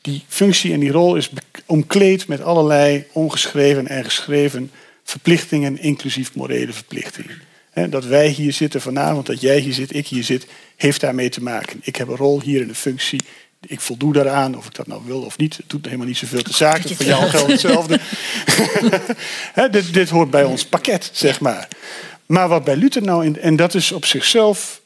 Die 0.00 0.24
functie 0.28 0.72
en 0.72 0.80
die 0.80 0.90
rol 0.90 1.16
is 1.16 1.30
omkleed 1.66 2.26
met 2.26 2.42
allerlei 2.42 3.04
ongeschreven 3.12 3.88
en 3.88 4.04
geschreven 4.04 4.70
verplichtingen, 5.04 5.78
inclusief 5.78 6.34
morele 6.34 6.72
verplichtingen. 6.72 7.42
dat 7.90 8.04
wij 8.04 8.28
hier 8.28 8.52
zitten 8.52 8.80
vanavond, 8.80 9.26
dat 9.26 9.40
jij 9.40 9.58
hier 9.58 9.72
zit, 9.72 9.94
ik 9.94 10.06
hier 10.06 10.24
zit, 10.24 10.46
heeft 10.76 11.00
daarmee 11.00 11.28
te 11.28 11.42
maken. 11.42 11.80
Ik 11.82 11.96
heb 11.96 12.08
een 12.08 12.16
rol 12.16 12.40
hier 12.40 12.60
in 12.60 12.68
een 12.68 12.74
functie. 12.74 13.20
Ik 13.66 13.80
voldoe 13.80 14.12
daaraan, 14.12 14.56
of 14.56 14.66
ik 14.66 14.74
dat 14.74 14.86
nou 14.86 15.02
wil 15.06 15.22
of 15.22 15.38
niet. 15.38 15.56
Het 15.56 15.68
doet 15.68 15.84
helemaal 15.84 16.06
niet 16.06 16.16
zoveel 16.16 16.42
te 16.42 16.54
zaken. 16.54 16.96
Voor 16.96 17.06
jou 17.06 17.28
geldt 17.28 17.50
hetzelfde. 17.50 18.00
dit, 19.70 19.94
dit 19.94 20.08
hoort 20.08 20.30
bij 20.30 20.44
ons 20.44 20.64
pakket, 20.64 21.10
zeg 21.12 21.40
maar. 21.40 21.68
Maar 22.26 22.48
wat 22.48 22.64
bij 22.64 22.76
Luther 22.76 23.02
nou, 23.02 23.24
in, 23.24 23.40
en 23.40 23.56
dat 23.56 23.74
is 23.74 23.92
op 23.92 24.04
zichzelf 24.04 24.81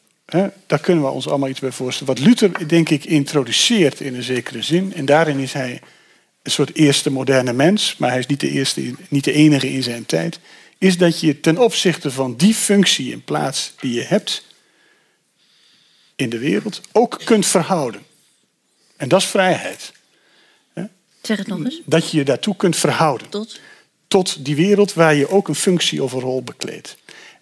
daar 0.67 0.81
kunnen 0.81 1.05
we 1.05 1.11
ons 1.11 1.29
allemaal 1.29 1.49
iets 1.49 1.61
bij 1.61 1.73
voorstellen. 1.73 2.15
Wat 2.15 2.25
Luther, 2.25 2.69
denk 2.69 2.89
ik, 2.89 3.05
introduceert 3.05 4.01
in 4.01 4.15
een 4.15 4.23
zekere 4.23 4.63
zin. 4.63 4.95
En 4.95 5.05
daarin 5.05 5.39
is 5.39 5.53
hij 5.53 5.81
een 6.43 6.51
soort 6.51 6.75
eerste 6.75 7.11
moderne 7.11 7.53
mens. 7.53 7.97
Maar 7.97 8.11
hij 8.11 8.19
is 8.19 8.27
niet 8.27 8.41
de, 8.41 8.51
eerste, 8.51 8.95
niet 9.09 9.25
de 9.25 9.33
enige 9.33 9.73
in 9.73 9.83
zijn 9.83 10.07
tijd. 10.07 10.39
Is 10.79 10.99
dat 10.99 11.21
je 11.21 11.41
ten 11.41 11.59
opzichte 11.59 12.11
van 12.11 12.37
die 12.37 12.55
functie 12.55 13.13
en 13.13 13.25
plaats 13.25 13.73
die 13.81 13.93
je 13.93 14.03
hebt 14.03 14.45
in 16.17 16.31
de 16.31 16.39
wereld 16.39 16.81
ook 16.93 17.21
kunt 17.25 17.47
verhouden. 17.47 18.03
En 18.97 19.09
dat 19.09 19.21
is 19.21 19.27
vrijheid. 19.27 19.93
Zeg 21.27 21.39
het 21.39 21.47
nog 21.47 21.65
eens. 21.65 21.81
Dat 21.85 22.11
je 22.11 22.17
je 22.17 22.25
daartoe 22.25 22.57
kunt 22.57 22.77
verhouden. 22.77 23.29
Tot? 23.29 23.61
Tot 24.09 24.45
die 24.45 24.57
wereld 24.57 24.93
waar 24.95 25.15
je 25.15 25.29
ook 25.29 25.49
een 25.49 25.55
functie 25.55 26.03
of 26.03 26.13
een 26.13 26.21
rol 26.21 26.43
bekleedt. 26.43 26.97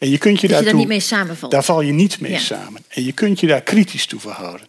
En 0.05 0.11
je 0.11 0.19
kunt 0.19 0.41
je 0.41 0.49
dat 0.49 0.51
daartoe, 0.51 0.67
je 0.67 0.71
daar 0.71 0.79
niet 0.79 0.89
mee 0.89 1.19
samenvalt. 1.19 1.53
Daar 1.53 1.65
val 1.65 1.81
je 1.81 1.93
niet 1.93 2.21
mee 2.21 2.39
samen. 2.39 2.83
En 2.89 3.05
je 3.05 3.13
kunt 3.13 3.41
je 3.41 3.47
daar 3.47 3.63
kritisch 3.63 4.07
toe 4.07 4.21
verhouden. 4.21 4.67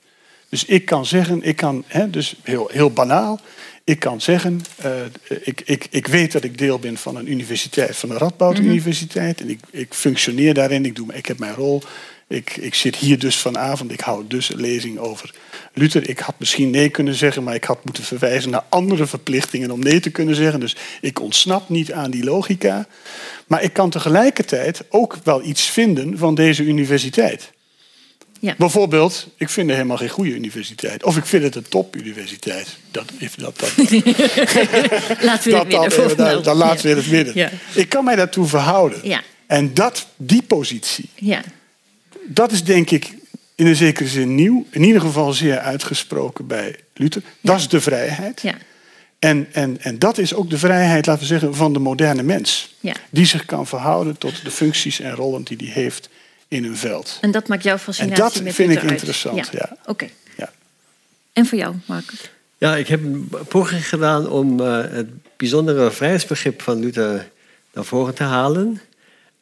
Dus 0.50 0.66
ik 0.66 0.86
kan 0.86 1.06
zeggen, 1.06 1.44
ik 1.44 1.56
kan, 1.56 1.84
hè, 1.88 2.10
dus 2.10 2.36
heel, 2.44 2.70
heel 2.72 2.92
banaal, 2.92 3.40
ik 3.84 4.00
kan 4.00 4.22
zeggen, 4.22 4.62
uh, 4.86 4.92
ik, 5.44 5.62
ik, 5.66 5.88
ik 5.90 6.08
weet 6.08 6.32
dat 6.32 6.44
ik 6.44 6.58
deel 6.58 6.80
ben 6.80 6.98
van 6.98 7.16
een 7.16 7.32
universiteit, 7.32 7.96
van 7.96 8.10
de 8.10 8.18
Radboud 8.18 8.58
mhm. 8.58 8.68
Universiteit. 8.68 9.42
En 9.42 9.50
ik, 9.50 9.60
ik 9.72 9.94
functioneer 9.94 10.54
daarin, 10.54 10.86
ik, 10.86 10.96
doe, 10.96 11.14
ik 11.14 11.26
heb 11.26 11.40
mijn 11.40 11.54
rol. 11.54 11.84
Ik, 12.28 12.58
ik 12.58 12.74
zit 12.74 12.96
hier 12.96 13.20
dus 13.20 13.36
vanavond, 13.36 13.92
ik 13.92 14.00
hou 14.00 14.24
dus 14.28 14.50
een 14.50 14.62
lezing 14.62 14.98
over 14.98 15.34
Luther. 15.74 16.10
Ik 16.10 16.20
had 16.20 16.36
misschien 16.38 16.70
nee 16.70 16.90
kunnen 16.90 17.14
zeggen, 17.14 17.44
maar 17.44 17.56
ik 17.56 17.64
had 17.64 17.86
moeten 17.86 18.04
verwijzen 18.04 18.52
naar 18.52 18.64
andere 18.70 19.06
verplichtingen 19.06 19.72
om 19.72 19.80
nee 19.80 20.00
te 20.00 20.10
kunnen 20.10 20.36
zeggen. 20.36 20.60
Dus 20.60 20.76
ik 21.02 21.22
ontsnap 21.22 21.70
niet 21.70 21.92
aan 21.92 22.12
die 22.12 22.24
logica. 22.24 22.88
Maar 23.48 23.64
ik 23.64 23.74
kan 23.74 23.90
tegelijkertijd 23.90 24.82
ook 24.90 25.18
wel 25.24 25.44
iets 25.44 25.64
vinden 25.64 26.18
van 26.18 26.36
deze 26.36 26.64
universiteit. 26.64 27.54
Ja. 28.40 28.56
Bijvoorbeeld, 28.58 29.28
ik 29.38 29.50
vind 29.50 29.68
het 29.68 29.76
helemaal 29.76 29.98
geen 29.98 30.10
goede 30.10 30.34
universiteit. 30.34 31.04
Of 31.04 31.18
ik 31.18 31.26
vind 31.26 31.44
het 31.44 31.56
een 31.56 31.68
topuniversiteit. 31.70 32.78
Dat, 32.92 33.12
dat, 33.36 33.60
dat, 33.60 33.78
laten 35.22 35.52
we 35.52 35.58
het 35.58 35.68
midden. 35.98 36.18
Dan, 36.18 36.44
dan 36.44 36.58
laten 36.58 36.90
we 36.90 36.96
het 36.96 37.12
midden. 37.12 37.36
Ja. 37.36 37.50
Ik 37.74 37.90
kan 37.90 38.04
mij 38.04 38.16
daartoe 38.16 38.46
verhouden. 38.48 39.00
Ja. 39.04 39.22
En 39.48 39.74
dat, 39.74 40.08
die 40.16 40.42
positie, 40.42 41.10
ja. 41.16 41.42
Dat 42.26 42.52
is 42.52 42.64
denk 42.64 42.90
ik 42.90 43.14
in 43.56 43.66
een 43.66 43.76
zekere 43.76 44.10
zin 44.10 44.36
nieuw. 44.36 44.66
In 44.70 44.84
ieder 44.84 45.02
geval 45.02 45.34
zeer 45.34 45.60
uitgesproken 45.60 46.48
bij 46.48 46.76
Luther. 46.94 47.22
Dat 47.42 47.58
is 47.60 47.68
de 47.68 47.82
vrijheid. 47.82 48.42
Ja. 48.42 48.56
En, 49.20 49.48
en, 49.52 49.82
en 49.82 50.00
dat 50.00 50.18
is 50.18 50.34
ook 50.34 50.50
de 50.50 50.58
vrijheid, 50.58 51.06
laten 51.06 51.22
we 51.22 51.28
zeggen, 51.28 51.56
van 51.56 51.74
de 51.74 51.80
moderne 51.80 52.24
mens. 52.24 52.76
Ja. 52.80 52.96
Die 53.10 53.26
zich 53.26 53.46
kan 53.46 53.68
verhouden 53.68 54.18
tot 54.18 54.44
de 54.44 54.52
functies 54.52 55.00
en 55.00 55.12
rollen 55.12 55.44
die 55.44 55.58
hij 55.58 55.68
heeft 55.68 56.10
in 56.48 56.64
een 56.64 56.78
veld. 56.78 57.18
En 57.22 57.32
dat 57.32 57.48
maakt 57.48 57.64
jouw 57.64 57.78
fascinatie 57.78 58.24
En 58.24 58.30
dat 58.30 58.44
met 58.44 58.54
vind 58.54 58.72
ik 58.72 58.82
uit. 58.82 58.92
interessant, 58.92 59.50
ja. 59.52 59.78
Oké. 59.86 60.08
Ja. 60.38 60.52
En 61.34 61.46
voor 61.46 61.58
jou, 61.58 61.76
Marcus? 61.86 62.30
Ja, 62.58 62.76
ik 62.76 62.88
heb 62.88 63.04
een 63.04 63.30
poging 63.48 63.88
gedaan 63.88 64.30
om 64.30 64.60
eh, 64.60 64.84
het 64.92 65.08
bijzondere 65.38 65.92
vrijheidsbegrip 65.92 66.62
van 66.62 66.80
Luther 66.80 67.30
naar 67.74 67.86
voren 67.86 68.14
te 68.14 68.24
halen. 68.24 68.82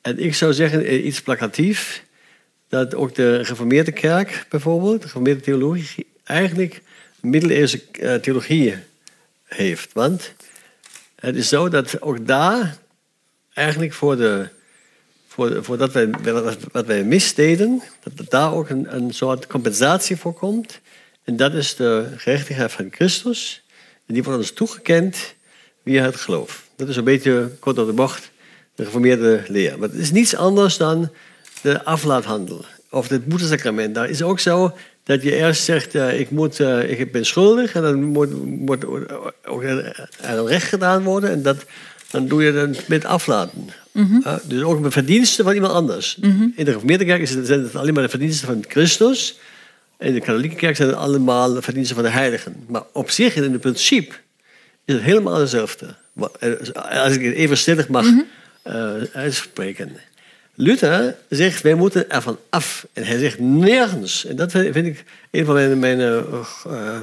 En 0.01 0.19
ik 0.19 0.35
zou 0.35 0.53
zeggen, 0.53 0.85
eh, 0.85 1.05
iets 1.05 1.21
plakatief, 1.21 2.03
dat 2.73 2.95
ook 2.95 3.15
de 3.15 3.39
gereformeerde 3.41 3.91
kerk 3.91 4.45
bijvoorbeeld, 4.49 4.93
de 4.93 4.99
gereformeerde 5.07 5.41
theologie, 5.41 6.05
eigenlijk 6.23 6.81
middeleeuwse 7.19 7.81
eh, 7.91 8.15
theologie 8.15 8.75
heeft. 9.43 9.93
Want 9.93 10.33
het 11.15 11.35
is 11.35 11.47
zo 11.47 11.69
dat 11.69 12.01
ook 12.01 12.27
daar 12.27 12.77
eigenlijk 13.53 13.93
voor 13.93 14.15
de, 14.17 14.47
voor, 15.27 15.63
voor 15.63 15.77
dat 15.77 15.93
wij, 15.93 16.09
wat- 16.71 16.85
wij 16.85 17.03
misdeden, 17.03 17.81
dat 18.15 18.29
daar 18.29 18.53
ook 18.53 18.69
een, 18.69 18.95
een 18.95 19.13
soort 19.13 19.47
compensatie 19.47 20.15
voor 20.17 20.33
komt. 20.33 20.79
En 21.23 21.35
dat 21.37 21.53
is 21.53 21.75
de 21.75 22.07
gerechtigheid 22.17 22.71
van 22.71 22.87
Christus. 22.91 23.63
En 24.05 24.13
die 24.13 24.23
wordt 24.23 24.39
ons 24.39 24.51
toegekend 24.51 25.35
via 25.83 26.03
het 26.03 26.15
geloof. 26.15 26.63
Dat 26.75 26.87
is 26.87 26.95
een 26.95 27.03
beetje 27.03 27.51
kort 27.59 27.75
door 27.75 27.85
de 27.85 27.93
bocht 27.93 28.31
de 28.75 28.85
geformeerde 28.85 29.43
leer. 29.47 29.79
Maar 29.79 29.89
het 29.89 29.97
is 29.97 30.11
niets 30.11 30.35
anders 30.35 30.77
dan 30.77 31.11
de 31.63 31.83
aflaathandel. 31.83 32.65
Of 32.89 33.09
het 33.09 33.25
boetesacrament. 33.25 33.95
Daar 33.95 34.09
is 34.09 34.21
ook 34.21 34.39
zo 34.39 34.75
dat 35.03 35.23
je 35.23 35.35
eerst 35.35 35.63
zegt, 35.63 35.95
eh, 35.95 36.19
ik, 36.19 36.29
moet, 36.31 36.59
eh, 36.59 36.99
ik 36.99 37.11
ben 37.11 37.25
schuldig. 37.25 37.73
En 37.73 37.81
dan 37.81 38.03
moet, 38.03 38.43
moet 38.59 38.85
ook 39.45 39.63
er 39.63 40.09
een 40.21 40.47
recht 40.47 40.67
gedaan 40.67 41.03
worden. 41.03 41.29
En 41.29 41.41
dat, 41.41 41.65
dan 42.11 42.27
doe 42.27 42.43
je 42.43 42.51
het 42.51 42.87
met 42.87 43.05
aflaten. 43.05 43.69
Ja, 44.23 44.39
dus 44.47 44.61
ook 44.61 44.79
met 44.79 44.93
verdiensten 44.93 45.43
van 45.43 45.53
iemand 45.53 45.73
anders. 45.73 46.17
In 46.55 46.65
de 46.65 46.71
geformeerde 46.71 47.05
kerk 47.05 47.27
zijn 47.27 47.63
het 47.63 47.75
alleen 47.75 47.93
maar 47.93 48.03
de 48.03 48.09
verdiensten 48.09 48.47
van 48.47 48.63
Christus. 48.67 49.37
In 49.99 50.13
de 50.13 50.19
katholieke 50.19 50.55
kerk 50.55 50.75
zijn 50.75 50.87
het 50.87 50.97
allemaal 50.97 51.53
de 51.53 51.61
verdiensten 51.61 51.95
van 51.95 52.03
de 52.05 52.11
heiligen. 52.11 52.55
Maar 52.67 52.83
op 52.91 53.09
zich, 53.09 53.35
in 53.35 53.51
het 53.51 53.61
principe, 53.61 54.13
is 54.85 54.93
het 54.93 55.03
helemaal 55.03 55.39
hetzelfde. 55.39 55.95
Eh, 56.39 56.51
Als 57.03 57.13
ik 57.15 57.23
het 57.25 57.33
even 57.35 57.57
stellig 57.57 57.87
mag 57.87 58.05
eh, 58.61 58.91
uitspreken. 59.13 59.91
Luther 60.55 61.15
zegt, 61.29 61.61
wij 61.61 61.73
moeten 61.73 62.09
ervan 62.09 62.39
af. 62.49 62.87
En 62.93 63.03
hij 63.03 63.19
zegt 63.19 63.39
nergens. 63.39 64.25
En 64.25 64.35
dat 64.35 64.51
vind 64.51 64.75
ik 64.75 65.03
een 65.31 65.45
van 65.45 65.79
mijn, 65.79 65.99
eh, 65.99 66.17
eh, 66.65 67.01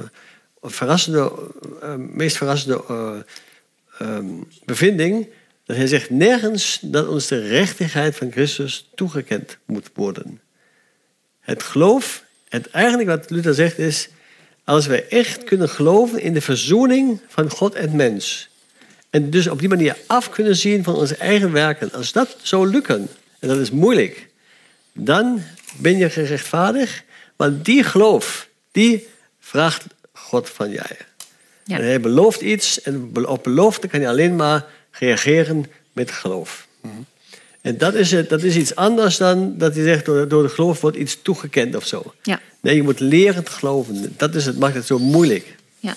verrassende, 0.61 1.31
eh, 1.81 1.95
meest 1.95 2.37
verrassende 2.37 2.83
ehm, 3.97 4.25
bevinding. 4.65 5.27
Dat 5.65 5.75
hij 5.75 5.87
zegt 5.87 6.09
nergens 6.09 6.79
dat 6.81 7.07
ons 7.07 7.27
de 7.27 7.47
rechtigheid 7.47 8.15
van 8.15 8.31
Christus 8.31 8.89
toegekend 8.95 9.57
moet 9.65 9.89
worden. 9.93 10.41
Het 11.39 11.63
geloof, 11.63 12.23
het 12.49 12.69
eigenlijk 12.69 13.09
wat 13.09 13.29
Luther 13.29 13.53
zegt 13.53 13.77
is, 13.77 14.09
als 14.63 14.87
wij 14.87 15.07
echt 15.07 15.43
kunnen 15.43 15.69
geloven 15.69 16.21
in 16.21 16.33
de 16.33 16.41
verzoening 16.41 17.21
van 17.27 17.49
God 17.49 17.75
en 17.75 17.95
mens. 17.95 18.49
En 19.09 19.29
dus 19.29 19.47
op 19.47 19.59
die 19.59 19.69
manier 19.69 19.97
af 20.07 20.29
kunnen 20.29 20.55
zien 20.55 20.83
van 20.83 20.95
onze 20.95 21.15
eigen 21.15 21.51
werken. 21.51 21.91
Als 21.91 22.11
dat 22.11 22.37
zou 22.41 22.69
lukken, 22.69 23.09
en 23.41 23.47
dat 23.47 23.57
is 23.57 23.71
moeilijk, 23.71 24.27
dan 24.93 25.41
ben 25.77 25.97
je 25.97 26.09
gerechtvaardigd. 26.09 27.03
Want 27.35 27.65
die 27.65 27.83
geloof, 27.83 28.47
die 28.71 29.07
vraagt 29.39 29.85
God 30.13 30.49
van 30.49 30.69
jij. 30.71 30.97
Ja. 31.63 31.77
En 31.77 31.83
hij 31.83 31.99
belooft 31.99 32.41
iets 32.41 32.81
en 32.81 33.11
op 33.27 33.43
belofte 33.43 33.87
kan 33.87 33.99
je 33.99 34.07
alleen 34.07 34.35
maar 34.35 34.65
reageren 34.91 35.65
met 35.93 36.11
geloof. 36.11 36.67
En 37.61 37.77
dat 37.77 37.93
is, 37.93 38.11
het, 38.11 38.29
dat 38.29 38.43
is 38.43 38.55
iets 38.55 38.75
anders 38.75 39.17
dan 39.17 39.57
dat 39.57 39.75
hij 39.75 39.83
zegt, 39.83 40.05
door, 40.05 40.27
door 40.27 40.43
de 40.43 40.49
geloof 40.49 40.81
wordt 40.81 40.97
iets 40.97 41.21
toegekend 41.21 41.75
of 41.75 41.87
zo. 41.87 42.13
Ja. 42.23 42.39
Nee, 42.59 42.75
je 42.75 42.83
moet 42.83 42.99
leren 42.99 43.43
te 43.43 43.51
geloven. 43.51 44.13
Dat 44.17 44.35
is 44.35 44.45
het, 44.45 44.59
maakt 44.59 44.75
het 44.75 44.85
zo 44.85 44.99
moeilijk. 44.99 45.55
Ja. 45.79 45.95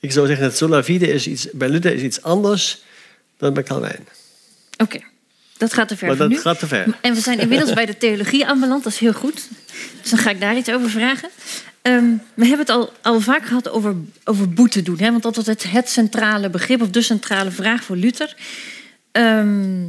Ik 0.00 0.12
zou 0.12 0.26
zeggen 0.26 0.44
dat 0.44 0.56
sola 0.56 0.82
fide 0.82 1.06
is 1.06 1.26
iets, 1.26 1.48
bij 1.52 1.68
Luther 1.68 1.94
is 1.94 2.02
iets 2.02 2.22
anders 2.22 2.82
dan 3.36 3.54
bij 3.54 3.62
Calvijn. 3.62 4.06
Oké. 4.76 4.98
Dat 5.56 5.72
gaat 5.72 5.88
te 5.88 5.96
ver 5.96 6.08
Maar 6.08 6.16
dat 6.16 6.28
nu. 6.28 6.38
gaat 6.38 6.58
te 6.58 6.66
ver. 6.66 6.86
En 7.00 7.14
we 7.14 7.20
zijn 7.20 7.38
inmiddels 7.38 7.72
bij 7.72 7.86
de 7.86 7.98
theologie 7.98 8.46
aanbeland. 8.46 8.84
Dat 8.84 8.92
is 8.92 8.98
heel 8.98 9.12
goed. 9.12 9.48
Dus 10.00 10.10
dan 10.10 10.18
ga 10.18 10.30
ik 10.30 10.40
daar 10.40 10.56
iets 10.56 10.70
over 10.70 10.90
vragen. 10.90 11.28
Ehm, 11.82 12.04
we 12.34 12.46
hebben 12.46 12.66
het 12.66 12.76
al, 12.76 12.92
al 13.02 13.20
vaak 13.20 13.46
gehad 13.46 13.68
over, 13.68 13.94
over 14.24 14.48
boete 14.48 14.82
doen. 14.82 14.98
Hè? 14.98 15.10
Want 15.10 15.22
dat 15.22 15.36
was 15.36 15.46
het, 15.46 15.70
het 15.70 15.88
centrale 15.88 16.50
begrip 16.50 16.82
of 16.82 16.90
de 16.90 17.02
centrale 17.02 17.50
vraag 17.50 17.84
voor 17.84 17.96
Luther. 17.96 18.36
Ehm, 19.12 19.84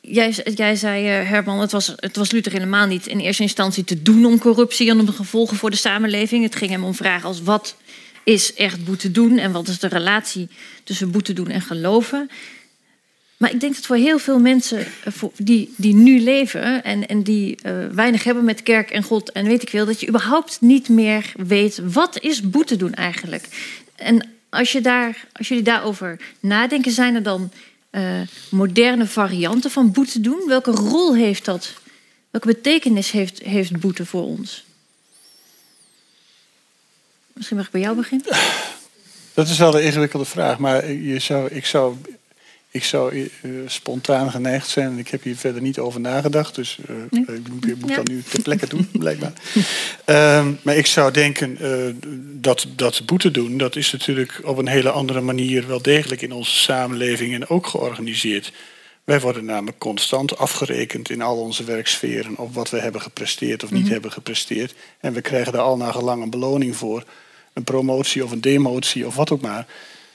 jij, 0.00 0.34
jij 0.54 0.76
zei, 0.76 1.08
eh, 1.08 1.28
Herman, 1.28 1.60
het 1.60 1.72
was, 1.72 1.92
het 1.96 2.16
was 2.16 2.30
Luther 2.30 2.52
helemaal 2.52 2.86
niet 2.86 3.06
in 3.06 3.18
eerste 3.18 3.42
instantie 3.42 3.84
te 3.84 4.02
doen 4.02 4.24
om 4.24 4.38
corruptie 4.38 4.90
en 4.90 5.00
om 5.00 5.06
de 5.06 5.12
gevolgen 5.12 5.56
voor 5.56 5.70
de 5.70 5.76
samenleving. 5.76 6.44
Het 6.44 6.56
ging 6.56 6.70
hem 6.70 6.84
om 6.84 6.94
vragen 6.94 7.28
als 7.28 7.42
wat 7.42 7.76
is 8.24 8.54
echt 8.54 8.84
boete 8.84 9.10
doen 9.10 9.38
en 9.38 9.52
wat 9.52 9.68
is 9.68 9.78
de 9.78 9.86
relatie 9.88 10.48
tussen 10.84 11.10
boete 11.10 11.32
doen 11.32 11.48
en 11.48 11.60
geloven. 11.60 12.30
Maar 13.42 13.52
ik 13.52 13.60
denk 13.60 13.74
dat 13.74 13.86
voor 13.86 13.96
heel 13.96 14.18
veel 14.18 14.38
mensen 14.38 14.86
eh, 15.04 15.12
die, 15.36 15.74
die 15.76 15.94
nu 15.94 16.20
leven 16.20 16.84
en, 16.84 17.06
en 17.08 17.22
die 17.22 17.56
eh, 17.62 17.86
weinig 17.92 18.24
hebben 18.24 18.44
met 18.44 18.62
kerk 18.62 18.90
en 18.90 19.02
God 19.02 19.32
en 19.32 19.44
weet 19.44 19.62
ik 19.62 19.68
veel, 19.68 19.86
dat 19.86 20.00
je 20.00 20.08
überhaupt 20.08 20.60
niet 20.60 20.88
meer 20.88 21.32
weet 21.36 21.80
wat 21.84 22.20
is 22.20 22.50
boete 22.50 22.76
doen 22.76 22.94
eigenlijk. 22.94 23.48
En 23.96 24.28
als, 24.48 24.72
je 24.72 24.80
daar, 24.80 25.26
als 25.32 25.48
jullie 25.48 25.64
daarover 25.64 26.20
nadenken, 26.40 26.92
zijn 26.92 27.14
er 27.14 27.22
dan 27.22 27.52
eh, 27.90 28.20
moderne 28.48 29.06
varianten 29.06 29.70
van 29.70 29.92
boete 29.92 30.20
doen? 30.20 30.44
Welke 30.46 30.70
rol 30.70 31.14
heeft 31.14 31.44
dat? 31.44 31.72
Welke 32.30 32.46
betekenis 32.46 33.10
heeft, 33.10 33.42
heeft 33.42 33.80
boete 33.80 34.06
voor 34.06 34.24
ons? 34.24 34.64
Misschien 37.32 37.56
mag 37.56 37.66
ik 37.66 37.72
bij 37.72 37.80
jou 37.80 37.96
beginnen. 37.96 38.26
Dat 39.34 39.48
is 39.48 39.58
wel 39.58 39.76
een 39.76 39.84
ingewikkelde 39.84 40.24
vraag, 40.24 40.58
maar 40.58 40.90
je 40.90 41.18
zou, 41.18 41.48
ik 41.50 41.66
zou, 41.66 41.96
ik 42.72 42.84
zou 42.84 43.30
eh, 43.42 43.50
spontaan 43.66 44.30
geneigd 44.30 44.68
zijn, 44.68 44.90
en 44.90 44.98
ik 44.98 45.08
heb 45.08 45.22
hier 45.22 45.36
verder 45.36 45.62
niet 45.62 45.78
over 45.78 46.00
nagedacht, 46.00 46.54
dus 46.54 46.78
Nee. 47.10 47.22
ik 47.22 47.48
moet, 47.48 47.68
ik 47.68 47.80
moet 47.80 47.90
Ja. 47.90 47.96
dat 47.96 48.06
nu 48.08 48.22
ter 48.22 48.42
plekke 48.42 48.66
doen, 48.66 48.88
blijkbaar. 48.98 49.32
Ehm, 50.04 50.52
maar 50.62 50.76
ik 50.76 50.86
zou 50.86 51.12
denken 51.12 51.58
eh, 51.60 51.94
dat 52.40 52.66
dat 52.76 53.06
boete 53.06 53.30
doen, 53.30 53.56
dat 53.58 53.76
is 53.76 53.92
natuurlijk 53.92 54.40
op 54.44 54.58
een 54.58 54.68
hele 54.68 54.90
andere 54.90 55.20
manier 55.20 55.66
wel 55.66 55.82
degelijk 55.82 56.22
in 56.22 56.32
onze 56.32 56.56
samenleving 56.56 57.34
en 57.34 57.48
ook 57.48 57.66
georganiseerd. 57.66 58.52
Wij 59.04 59.20
worden 59.20 59.44
namelijk 59.44 59.78
constant 59.78 60.38
afgerekend 60.38 61.10
in 61.10 61.22
al 61.22 61.36
onze 61.40 61.64
werksferen 61.64 62.36
op 62.36 62.54
wat 62.54 62.70
we 62.70 62.78
hebben 62.78 63.00
gepresteerd 63.00 63.64
of 63.64 63.70
niet 63.70 63.88
hebben 63.88 64.12
gepresteerd. 64.12 64.74
En 65.00 65.12
we 65.12 65.20
krijgen 65.20 65.52
daar 65.52 65.62
al 65.62 65.76
naar 65.76 65.92
gelang 65.92 66.22
een 66.22 66.30
beloning 66.30 66.76
voor. 66.76 67.04
Een 67.52 67.64
promotie 67.64 68.24
of 68.24 68.30
een 68.30 68.40
demotie 68.40 69.06
of 69.06 69.14
wat 69.16 69.30
ook 69.30 69.40
maar. 69.40 69.66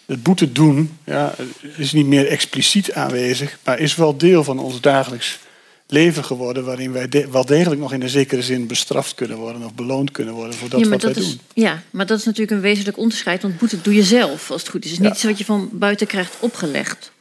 Het 0.07 0.23
boete 0.23 0.51
doen 0.51 0.97
ja, 1.03 1.35
is 1.77 1.91
niet 1.93 2.05
meer 2.05 2.27
expliciet 2.27 2.93
aanwezig, 2.93 3.57
maar 3.63 3.79
is 3.79 3.95
wel 3.95 4.17
deel 4.17 4.43
van 4.43 4.59
ons 4.59 4.81
dagelijks 4.81 5.39
leven 5.87 6.23
geworden, 6.23 6.65
waarin 6.65 6.91
wij 6.91 7.07
de- 7.09 7.27
wel 7.31 7.45
degelijk 7.45 7.81
nog 7.81 7.93
in 7.93 8.01
een 8.01 8.09
zekere 8.09 8.41
zin 8.41 8.67
bestraft 8.67 9.15
kunnen 9.15 9.37
worden 9.37 9.63
of 9.63 9.73
beloond 9.73 10.11
kunnen 10.11 10.33
worden 10.33 10.53
voor 10.53 10.69
dat 10.69 10.79
ja, 10.79 10.85
maar 10.85 10.93
wat 10.97 11.03
wij 11.03 11.13
dat 11.13 11.23
is, 11.23 11.29
doen. 11.29 11.39
ja, 11.53 11.83
maar 11.91 12.05
dat 12.05 12.19
is 12.19 12.25
natuurlijk 12.25 12.51
een 12.51 12.61
wezenlijk 12.61 12.97
onderscheid. 12.97 13.41
Want 13.41 13.57
boete 13.57 13.81
doe 13.81 13.93
je 13.95 14.03
zelf, 14.03 14.51
als 14.51 14.61
het 14.61 14.69
goed 14.71 14.85
is. 14.85 14.89
Het 14.91 14.99
is 14.99 15.03
Ja. 15.05 15.09
niet 15.09 15.13
iets 15.17 15.23
wat 15.29 15.37
je 15.37 15.45
van 15.45 15.69
buiten 15.71 16.07
krijgt 16.07 16.35
opgelegd. 16.39 17.11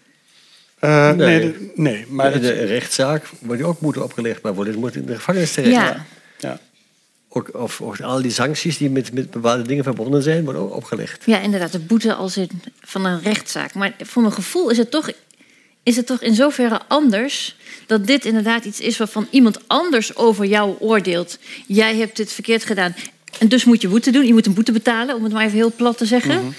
Eh, 0.79 1.11
nee. 1.13 1.27
Nee. 1.27 1.41
de- 1.41 1.73
nee, 1.75 2.05
maar 2.09 2.33
het- 2.33 2.43
de 2.43 2.65
rechtszaak 2.65 3.31
wordt 3.41 3.61
je 3.61 3.67
ook 3.67 3.81
moeten 3.81 4.03
opgelegd, 4.05 4.43
maar 4.43 4.55
wordt 4.55 4.77
moet 4.77 4.95
in 4.97 5.07
de 5.07 5.15
gevangenis 5.15 5.53
terecht. 5.53 5.73
Ja. 5.75 6.07
ja. 6.39 6.61
Ook, 7.37 7.51
of, 7.53 7.81
of 7.81 8.01
al 8.01 8.23
die 8.23 8.31
sancties 8.31 8.79
die 8.79 8.91
met, 8.91 9.13
met 9.13 9.31
bepaalde 9.31 9.63
dingen 9.63 9.85
verbonden 9.85 10.23
zijn, 10.23 10.45
worden 10.45 10.63
ook 10.63 10.75
opgelegd. 10.75 11.23
ja, 11.27 11.41
inderdaad. 11.41 11.73
De 11.73 11.79
boete 11.79 12.15
als 12.15 12.37
in, 12.37 12.51
van 12.81 13.05
een 13.05 13.23
rechtszaak. 13.23 13.75
Maar 13.75 13.95
voor 13.99 14.23
mijn 14.23 14.35
gevoel 14.35 14.71
is 14.71 14.79
het, 14.79 14.91
toch, 14.91 15.11
is 15.83 15.97
het 15.97 16.07
toch 16.07 16.23
in 16.23 16.35
zoverre 16.35 16.81
anders... 16.89 17.57
dat 17.87 18.07
dit 18.07 18.25
inderdaad 18.25 18.65
iets 18.65 18.81
is 18.81 18.97
waarvan 18.97 19.27
iemand 19.31 19.59
anders 19.67 20.17
over 20.17 20.45
jou 20.45 20.77
oordeelt. 20.79 21.39
Jij 21.67 21.97
hebt 21.97 22.17
dit 22.17 22.33
verkeerd 22.33 22.65
gedaan. 22.65 22.95
En 23.39 23.49
dus 23.49 23.65
moet 23.65 23.83
je 23.83 23.89
boete 23.89 24.11
doen. 24.11 24.27
Je 24.27 24.33
moet 24.33 24.47
een 24.47 24.55
boete 24.55 24.73
betalen, 24.73 25.15
om 25.15 25.25
het 25.25 25.33
maar 25.33 25.45
even 25.45 25.57
heel 25.57 25.73
plat 25.77 25.99
te 25.99 26.07
zeggen. 26.07 26.55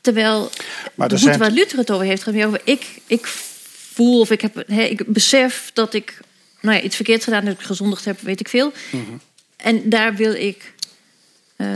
Terwijl 0.00 0.38
Mhm. 0.40 0.48
Maar 0.94 1.08
de 1.08 1.14
boete 1.14 1.28
zijn- 1.28 1.38
waar 1.38 1.50
Luther 1.50 1.78
het 1.78 1.90
over 1.90 2.06
heeft... 2.06 2.22
gaat 2.22 2.34
meer 2.34 2.46
over 2.46 2.60
ik, 2.64 2.86
ik 3.06 3.26
voel 3.92 4.20
of 4.20 4.30
ik, 4.30 4.40
heb, 4.40 4.62
hè, 4.66 4.82
ik 4.82 5.06
besef 5.06 5.70
dat 5.72 5.94
ik 5.94 6.18
nou 6.60 6.76
ja, 6.76 6.82
iets 6.82 6.96
verkeerd 6.96 7.24
gedaan 7.24 7.42
heb... 7.44 7.50
dat 7.52 7.60
ik 7.60 7.66
gezondigd 7.66 8.04
heb, 8.04 8.20
weet 8.20 8.40
ik 8.40 8.48
veel. 8.48 8.72
Mhm. 8.90 9.02
En 9.64 9.88
daar 9.90 10.14
wil 10.14 10.32
ik... 10.34 10.74
eh, 11.56 11.66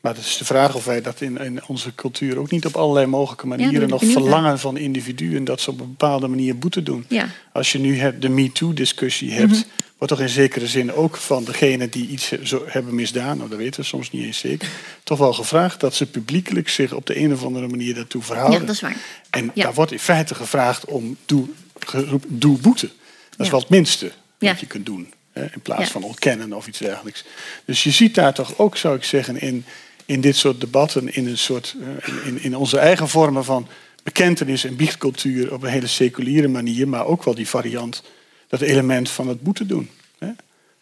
Maar 0.00 0.14
het 0.14 0.24
is 0.24 0.36
de 0.36 0.44
vraag 0.44 0.74
of 0.74 0.84
wij 0.84 1.00
dat 1.02 1.20
in, 1.20 1.38
in 1.38 1.60
onze 1.66 1.94
cultuur 1.94 2.38
ook 2.38 2.50
niet 2.50 2.66
op 2.66 2.76
allerlei 2.76 3.06
mogelijke 3.06 3.46
manieren 3.46 3.88
nog 3.88 4.02
naar. 4.02 4.10
verlangen 4.10 4.58
van 4.58 4.76
individuen 4.76 5.44
dat 5.44 5.60
ze 5.60 5.70
op 5.70 5.80
een 5.80 5.86
bepaalde 5.88 6.28
manier 6.28 6.58
boete 6.58 6.82
doen. 6.82 7.04
ja. 7.08 7.28
Als 7.52 7.72
je 7.72 7.78
nu 7.78 7.98
hebt 7.98 8.22
de 8.22 8.28
MeToo-discussie 8.28 9.32
hebt, 9.32 9.66
wordt 9.98 10.12
toch 10.12 10.22
in 10.22 10.28
zekere 10.28 10.66
zin 10.66 10.92
ook 10.92 11.16
van 11.16 11.44
degene 11.44 11.88
die 11.88 12.08
iets 12.08 12.32
zo 12.42 12.64
hebben 12.66 12.94
misdaan, 12.94 13.36
nou, 13.36 13.48
dat 13.48 13.58
weten 13.58 13.80
we 13.80 13.86
soms 13.86 14.10
niet 14.10 14.24
eens 14.24 14.38
zeker, 14.38 14.68
toch 15.02 15.18
wel 15.18 15.32
gevraagd 15.32 15.80
dat 15.80 15.94
ze 15.94 16.06
publiekelijk 16.06 16.68
zich 16.68 16.92
op 16.92 17.06
de 17.06 17.18
een 17.18 17.32
of 17.32 17.44
andere 17.44 17.68
manier 17.68 17.94
daartoe 17.94 18.22
verhouden. 18.22 18.60
Ja, 18.60 18.66
dat 18.66 18.74
is 18.74 18.80
waar. 18.80 18.96
En 19.30 19.50
Ja. 19.54 19.62
daar 19.64 19.74
wordt 19.74 19.92
in 19.92 19.98
feite 19.98 20.34
gevraagd 20.34 20.84
om 20.84 21.16
doe, 21.26 21.46
geroep- 21.78 22.24
doe 22.28 22.58
boete. 22.58 22.90
Dat 23.36 23.46
is 23.46 23.50
wel 23.52 23.60
het 23.60 23.68
minste 23.68 24.12
wat 24.38 24.60
je 24.60 24.66
kunt 24.66 24.86
doen. 24.86 25.12
In 25.36 25.60
plaats 25.62 25.82
Ja. 25.82 25.88
van 25.90 26.02
ontkennen 26.02 26.52
of 26.52 26.66
iets 26.66 26.78
dergelijks. 26.78 27.24
Dus 27.64 27.82
je 27.82 27.90
ziet 27.90 28.14
daar 28.14 28.34
toch 28.34 28.58
ook, 28.58 28.76
zou 28.76 28.96
ik 28.96 29.04
zeggen, 29.04 29.40
in, 29.40 29.64
in 30.04 30.20
dit 30.20 30.36
soort 30.36 30.60
debatten, 30.60 31.14
in, 31.14 31.26
een 31.26 31.38
soort, 31.38 31.74
eh, 32.02 32.26
in, 32.26 32.42
in 32.42 32.56
onze 32.56 32.78
eigen 32.78 33.08
vormen 33.08 33.44
van 33.44 33.68
bekentenis 34.02 34.64
en 34.64 34.76
biechtcultuur 34.76 35.52
op 35.52 35.62
een 35.62 35.70
hele 35.70 35.86
seculiere 35.86 36.48
manier, 36.48 36.88
maar 36.88 37.06
ook 37.06 37.24
wel 37.24 37.34
die 37.34 37.48
variant, 37.48 38.02
dat 38.48 38.60
element 38.60 39.10
van 39.10 39.28
het 39.28 39.42
boete 39.42 39.66
doen. 39.66 39.90
Hè. 40.18 40.28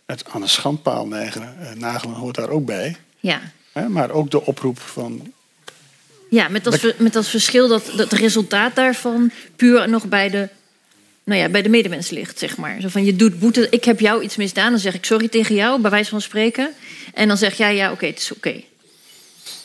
Het 0.07 0.25
aan 0.31 0.43
een 0.43 0.49
schandpaal 0.49 1.07
nagelen, 1.07 1.57
eh, 1.61 1.73
nagelen 1.73 2.15
hoort 2.17 2.35
daar 2.35 2.49
ook 2.49 2.65
bij. 2.65 2.97
Ja. 3.21 3.41
Hè, 3.73 3.89
maar 3.89 4.11
ook 4.11 4.31
de 4.31 4.47
oproep 4.47 4.79
van 4.79 5.33
Ja, 6.31 6.49
met 6.49 6.67
als, 6.67 6.87
met 6.97 7.17
als 7.17 7.29
verschil 7.29 7.69
dat, 7.69 7.85
dat 7.97 8.11
het 8.11 8.21
resultaat 8.21 8.75
daarvan 8.75 9.31
puur 9.57 9.89
nog 9.89 10.05
bij 10.07 10.31
de, 10.31 10.49
nou 11.25 11.41
ja, 11.41 11.49
bij 11.49 11.63
de 11.63 11.69
medemens 11.69 12.11
ligt, 12.11 12.39
zeg 12.39 12.57
maar. 12.57 12.81
Zo 12.81 12.89
van, 12.89 13.05
je 13.05 13.17
doet 13.17 13.39
boete, 13.39 13.67
ik 13.71 13.85
heb 13.85 14.01
jou 14.01 14.23
iets 14.23 14.37
misdaan, 14.37 14.71
dan 14.71 14.81
zeg 14.81 14.95
ik 14.95 15.05
sorry 15.05 15.29
tegen 15.29 15.55
jou, 15.55 15.81
bij 15.81 15.91
wijze 15.91 16.11
van 16.11 16.21
spreken. 16.21 16.71
En 17.15 17.29
dan 17.29 17.37
zeg 17.37 17.55
jij, 17.57 17.75
ja, 17.77 17.93
oké, 17.93 18.07
het 18.07 18.19
is 18.19 18.33
oké. 18.33 18.55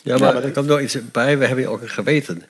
Ja, 0.02 0.18
maar 0.18 0.44
er 0.44 0.50
komt 0.50 0.66
nog 0.66 0.80
iets 0.80 0.96
bij. 1.12 1.38
We 1.38 1.46
hebben 1.46 1.66
ook 1.68 1.82
een 1.82 1.88
geweten. 1.88 2.42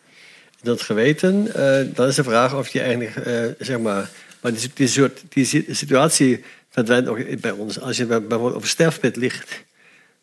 Dat 0.63 0.83
geweten, 0.83 1.55
eh, 1.55 1.87
dan 1.95 2.09
is 2.09 2.15
de 2.15 2.25
vraag 2.25 2.55
of 2.57 2.69
je 2.69 2.81
eigenlijk, 2.81 3.17
eh, 3.17 3.43
zeg 3.67 3.79
maar... 3.79 4.11
Maar 4.41 4.53
die, 4.55 4.71
die, 4.75 4.87
soort, 4.89 5.23
die 5.29 5.45
si- 5.45 5.65
situatie 5.69 6.45
verdwijnt 6.71 7.09
ook 7.09 7.41
bij 7.41 7.51
ons. 7.51 7.81
Als 7.81 7.97
je 7.97 8.07
bij- 8.07 8.21
bijvoorbeeld 8.23 8.55
op 8.57 8.63
een 8.63 8.69
sterfbed 8.69 9.17
ligt... 9.17 9.63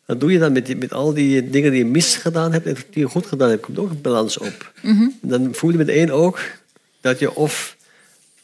dan 0.06 0.18
doe 0.18 0.32
je 0.32 0.38
dan 0.38 0.52
met, 0.52 0.66
die- 0.66 0.76
met 0.76 0.92
al 0.92 1.14
die 1.14 1.50
dingen 1.50 1.70
die 1.70 1.78
je 1.84 1.90
misgedaan 1.90 2.52
hebt... 2.52 2.66
en 2.66 2.74
die 2.74 3.02
je 3.02 3.08
goed 3.08 3.26
gedaan 3.26 3.48
hebt, 3.50 3.62
komt 3.62 3.78
ook 3.78 3.90
een 3.90 4.00
balans 4.00 4.38
op. 4.38 4.72
Dan 5.20 5.54
voel 5.54 5.70
je 5.70 5.76
meteen 5.76 6.12
ook 6.12 6.40
dat 7.00 7.18
je 7.18 7.34
of... 7.34 7.76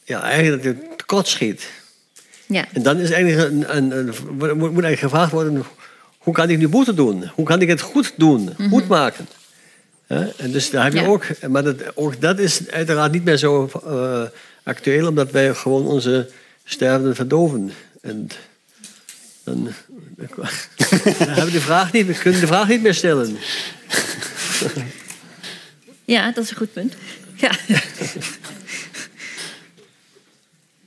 Ja, 0.07 0.21
eigenlijk 0.21 0.63
dat 0.63 0.73
je 0.75 0.87
tekort 0.95 1.27
schiet. 1.27 1.67
Ja. 2.45 2.65
En 2.73 2.83
dan 2.83 2.97
is 2.97 3.11
eigenlijk 3.11 3.51
een, 3.51 3.75
een, 3.77 3.91
een- 3.97 4.13
moet 4.37 4.57
moet 4.57 4.61
eigenlijk 4.61 4.99
gevraagd 4.99 5.31
worden: 5.31 5.63
hoe 6.17 6.33
kan 6.33 6.49
ik 6.49 6.57
nu 6.57 6.67
boete 6.67 6.93
doen? 6.93 7.31
Hoe 7.35 7.45
kan 7.45 7.61
ik 7.61 7.67
het 7.67 7.81
goed 7.81 8.13
doen, 8.17 8.49
goed 8.69 8.87
maken? 8.87 9.27
Hè? 10.07 10.27
En 10.37 10.51
dus 10.51 10.69
daar 10.69 10.83
heb 10.83 10.93
je 10.93 10.99
Ja. 10.99 11.05
ook, 11.07 11.25
maar 11.47 11.63
dat, 11.63 11.95
ook 11.95 12.21
dat 12.21 12.39
is 12.39 12.69
uiteraard 12.69 13.11
niet 13.11 13.23
meer 13.23 13.37
zo 13.37 13.69
eh, 13.85 14.23
actueel, 14.63 15.07
omdat 15.07 15.31
wij 15.31 15.53
gewoon 15.53 15.85
onze 15.85 16.29
stervenden 16.65 17.15
verdoven. 17.15 17.71
En 18.01 18.29
dan, 19.43 19.63
dan 20.25 20.47
hebben 21.17 21.45
we 21.45 21.51
de 21.51 21.61
vraag 21.61 21.91
niet, 21.91 22.05
we 22.07 22.13
kunnen 22.13 22.39
de 22.41 22.47
vraag 22.47 22.67
niet 22.67 22.81
meer 22.81 22.93
stellen. 22.93 23.37
ja, 26.05 26.31
dat 26.31 26.43
is 26.43 26.49
een 26.49 26.57
goed 26.57 26.73
punt. 26.73 26.93
Ja. 27.35 27.51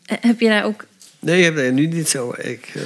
Eh, 0.09 0.17
heb 0.21 0.41
je 0.41 0.49
daar 0.49 0.65
ook... 0.65 0.87
Nee, 1.21 1.39
ik 1.39 1.45
heb 1.57 1.73
nu 1.73 1.87
niet 1.87 2.09
zo. 2.09 2.35
Ik, 2.39 2.73
eh, 2.75 2.83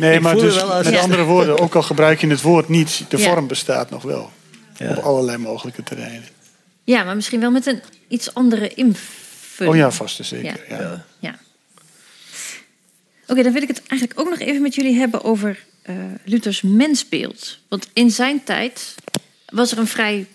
nee. 0.00 0.20
Maar 0.20 0.34
dus, 0.36 0.60
als- 0.60 0.84
met 0.84 0.94
Ja. 0.94 1.00
andere 1.00 1.22
woorden, 1.22 1.58
ook 1.58 1.74
al 1.74 1.82
gebruik 1.82 2.20
je 2.20 2.26
het 2.26 2.42
woord 2.42 2.68
niet, 2.68 3.04
de 3.08 3.18
Ja. 3.18 3.28
vorm 3.28 3.46
bestaat 3.46 3.90
nog 3.90 4.02
wel. 4.02 4.30
Ja. 4.76 4.90
Op 4.90 4.96
allerlei 4.96 5.38
mogelijke 5.38 5.82
terreinen. 5.82 6.24
Ja, 6.84 7.04
maar 7.04 7.14
misschien 7.14 7.40
wel 7.40 7.50
met 7.50 7.66
een 7.66 7.80
iets 8.08 8.34
andere 8.34 8.68
invulling. 8.74 9.74
Oh 9.74 9.80
ja, 9.80 9.90
vast 9.90 10.18
en 10.18 10.24
zeker. 10.24 10.64
Ja. 10.68 10.76
Ja. 10.76 10.80
Ja. 10.82 11.04
Ja. 11.18 11.38
Oké, 13.28 13.42
dan 13.42 13.52
wil 13.52 13.62
ik 13.62 13.68
het 13.68 13.82
eigenlijk 13.86 14.20
ook 14.20 14.28
nog 14.30 14.38
even 14.38 14.62
met 14.62 14.74
jullie 14.74 14.98
hebben 14.98 15.24
over 15.24 15.64
eh, 15.82 15.94
Luthers 16.24 16.62
mensbeeld. 16.62 17.58
Want 17.68 17.88
in 17.92 18.10
zijn 18.10 18.44
tijd 18.44 18.94
was 19.46 19.72
er 19.72 19.78
een 19.78 19.86
vrij, 19.86 20.26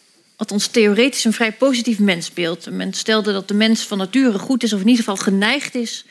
althans 0.41 0.67
theoretisch, 0.67 1.23
een 1.23 1.33
vrij 1.33 1.51
positief 1.51 1.99
mensbeeld. 1.99 2.71
Men 2.71 2.93
stelde 2.93 3.31
dat 3.31 3.47
de 3.47 3.53
mens 3.53 3.81
van 3.81 3.97
nature 3.97 4.39
goed 4.39 4.63
is, 4.63 4.73
of 4.73 4.81
in 4.81 4.87
ieder 4.87 5.03
geval 5.03 5.23
geneigd 5.23 5.75
is 5.75 6.05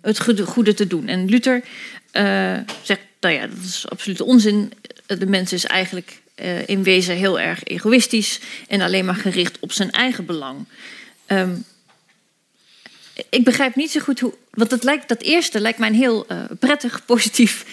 het 0.00 0.20
goede, 0.44 0.74
te 0.74 0.86
doen. 0.86 1.08
En 1.08 1.28
Luther 1.28 1.64
eh, 2.10 2.58
zegt, 2.82 3.00
nou 3.20 3.34
ja, 3.34 3.46
dat 3.46 3.64
is 3.64 3.88
absoluut 3.88 4.20
onzin. 4.20 4.72
De 5.06 5.26
mens 5.26 5.52
is 5.52 5.64
eigenlijk 5.64 6.20
eh, 6.34 6.68
in 6.68 6.82
wezen 6.82 7.16
heel 7.16 7.40
erg 7.40 7.64
egoïstisch 7.64 8.40
en 8.68 8.80
alleen 8.80 9.04
maar 9.04 9.14
gericht 9.14 9.58
op 9.60 9.72
zijn 9.72 9.90
eigen 9.90 10.24
belang. 10.24 10.64
Ehm, 11.26 11.54
ik 13.28 13.44
begrijp 13.44 13.74
niet 13.74 13.90
zo 13.90 14.00
goed 14.00 14.20
hoe. 14.20 14.34
Want 14.50 14.70
dat, 14.70 14.84
lijkt, 14.84 15.08
dat 15.08 15.22
eerste 15.22 15.60
lijkt 15.60 15.78
mij 15.78 15.88
een 15.88 15.94
heel 15.94 16.26
eh, 16.26 16.38
prettig, 16.58 17.04
positief 17.04 17.64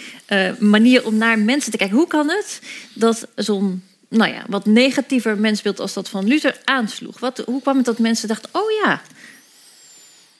manier 0.59 1.05
om 1.05 1.17
naar 1.17 1.39
mensen 1.39 1.71
te 1.71 1.77
kijken. 1.77 1.97
Hoe 1.97 2.07
kan 2.07 2.29
het 2.29 2.61
dat 2.93 3.27
zo'n 3.35 3.83
nou 4.11 4.31
ja, 4.31 4.43
wat 4.47 4.65
negatiever 4.65 5.37
mensbeeld 5.37 5.79
als 5.79 5.93
dat 5.93 6.09
van 6.09 6.27
Luther 6.27 6.61
aansloeg? 6.63 7.19
Wat, 7.19 7.37
hoe 7.37 7.61
kwam 7.61 7.77
het 7.77 7.85
dat 7.85 7.99
mensen 7.99 8.27
dachten: 8.27 8.49
oh 8.51 8.71
ja, 8.83 9.01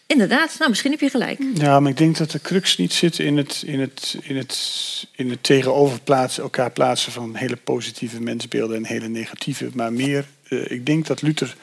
inderdaad, 0.05 0.55
nou 0.57 0.69
misschien 0.69 0.91
heb 0.91 0.99
je 0.99 1.09
gelijk. 1.09 1.39
Ja, 1.53 1.79
maar 1.79 1.91
ik 1.91 1.97
denk 1.97 2.17
dat 2.17 2.31
de 2.31 2.41
crux 2.41 2.77
niet 2.77 2.93
zit 2.93 3.19
in 3.19 3.37
het, 3.37 3.63
in 3.65 3.79
het, 3.79 4.17
in 4.21 4.37
het, 4.37 5.07
in 5.11 5.29
het 5.29 5.43
tegenoverplaatsen, 5.43 6.43
elkaar 6.43 6.71
plaatsen 6.71 7.11
van 7.11 7.35
hele 7.35 7.55
positieve 7.55 8.21
mensbeelden 8.21 8.77
en 8.77 8.85
hele 8.85 9.07
negatieve. 9.07 9.69
Maar 9.73 9.93
meer, 9.93 10.25
eh, 10.47 10.71
ik 10.71 10.85
denk 10.85 11.07
dat 11.07 11.21
Luther 11.21 11.55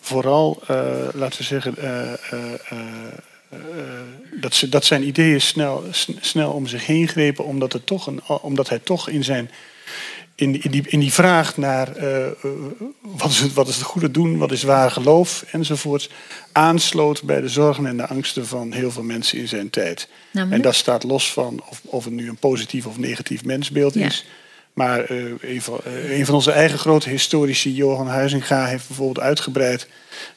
vooral, 0.00 0.62
eh, 0.66 1.08
laten 1.14 1.38
we 1.38 1.44
zeggen, 1.44 1.76
eh, 1.76 2.12
dat, 4.40 4.54
ze, 4.54 4.68
dat 4.68 4.84
zijn 4.84 5.06
ideeën 5.06 5.40
snel, 5.40 5.84
snel 6.20 6.52
om 6.52 6.66
zich 6.66 6.86
heen 6.86 7.08
grepen, 7.08 7.44
omdat, 7.44 7.72
het 7.72 7.86
toch 7.86 8.06
een, 8.06 8.22
omdat 8.26 8.68
hij 8.68 8.78
toch 8.78 9.08
in 9.08 9.24
zijn 9.24 9.50
in, 10.38 10.52
die- 10.52 10.62
in, 10.62 10.70
die, 10.70 10.82
in 10.88 11.00
die 11.00 11.12
vraag 11.12 11.56
naar 11.56 11.96
eh, 11.96 12.26
eh, 12.26 12.32
wat, 13.00 13.30
is 13.30 13.40
het, 13.40 13.52
wat 13.52 13.68
is 13.68 13.74
het 13.74 13.84
goede 13.84 14.10
doen, 14.10 14.38
wat 14.38 14.52
is 14.52 14.62
waar 14.62 14.90
geloof 14.90 15.44
enzovoorts, 15.52 16.10
aansloot 16.52 17.22
bij 17.22 17.40
de 17.40 17.48
zorgen 17.48 17.86
en 17.86 17.96
de 17.96 18.06
angsten 18.06 18.46
van 18.46 18.72
heel 18.72 18.90
veel 18.90 19.02
mensen 19.02 19.38
in 19.38 19.48
zijn 19.48 19.70
tijd. 19.70 20.08
Namelijk? 20.32 20.56
En 20.56 20.62
dat 20.62 20.74
staat 20.74 21.02
los 21.02 21.32
van 21.32 21.62
of, 21.70 21.80
of 21.84 22.04
het 22.04 22.12
nu 22.12 22.28
een 22.28 22.36
positief 22.36 22.86
of 22.86 22.98
negatief 22.98 23.44
mensbeeld 23.44 23.94
Ja. 23.94 24.06
is. 24.06 24.26
Maar 24.72 25.04
eh, 25.04 25.24
een, 25.40 25.62
van, 25.62 25.80
een 26.08 26.26
van 26.26 26.34
onze 26.34 26.52
eigen 26.52 26.78
grote 26.78 27.08
historici, 27.08 27.74
Johan 27.74 28.06
Huizinga, 28.08 28.66
heeft 28.66 28.86
bijvoorbeeld 28.86 29.26
uitgebreid 29.26 29.88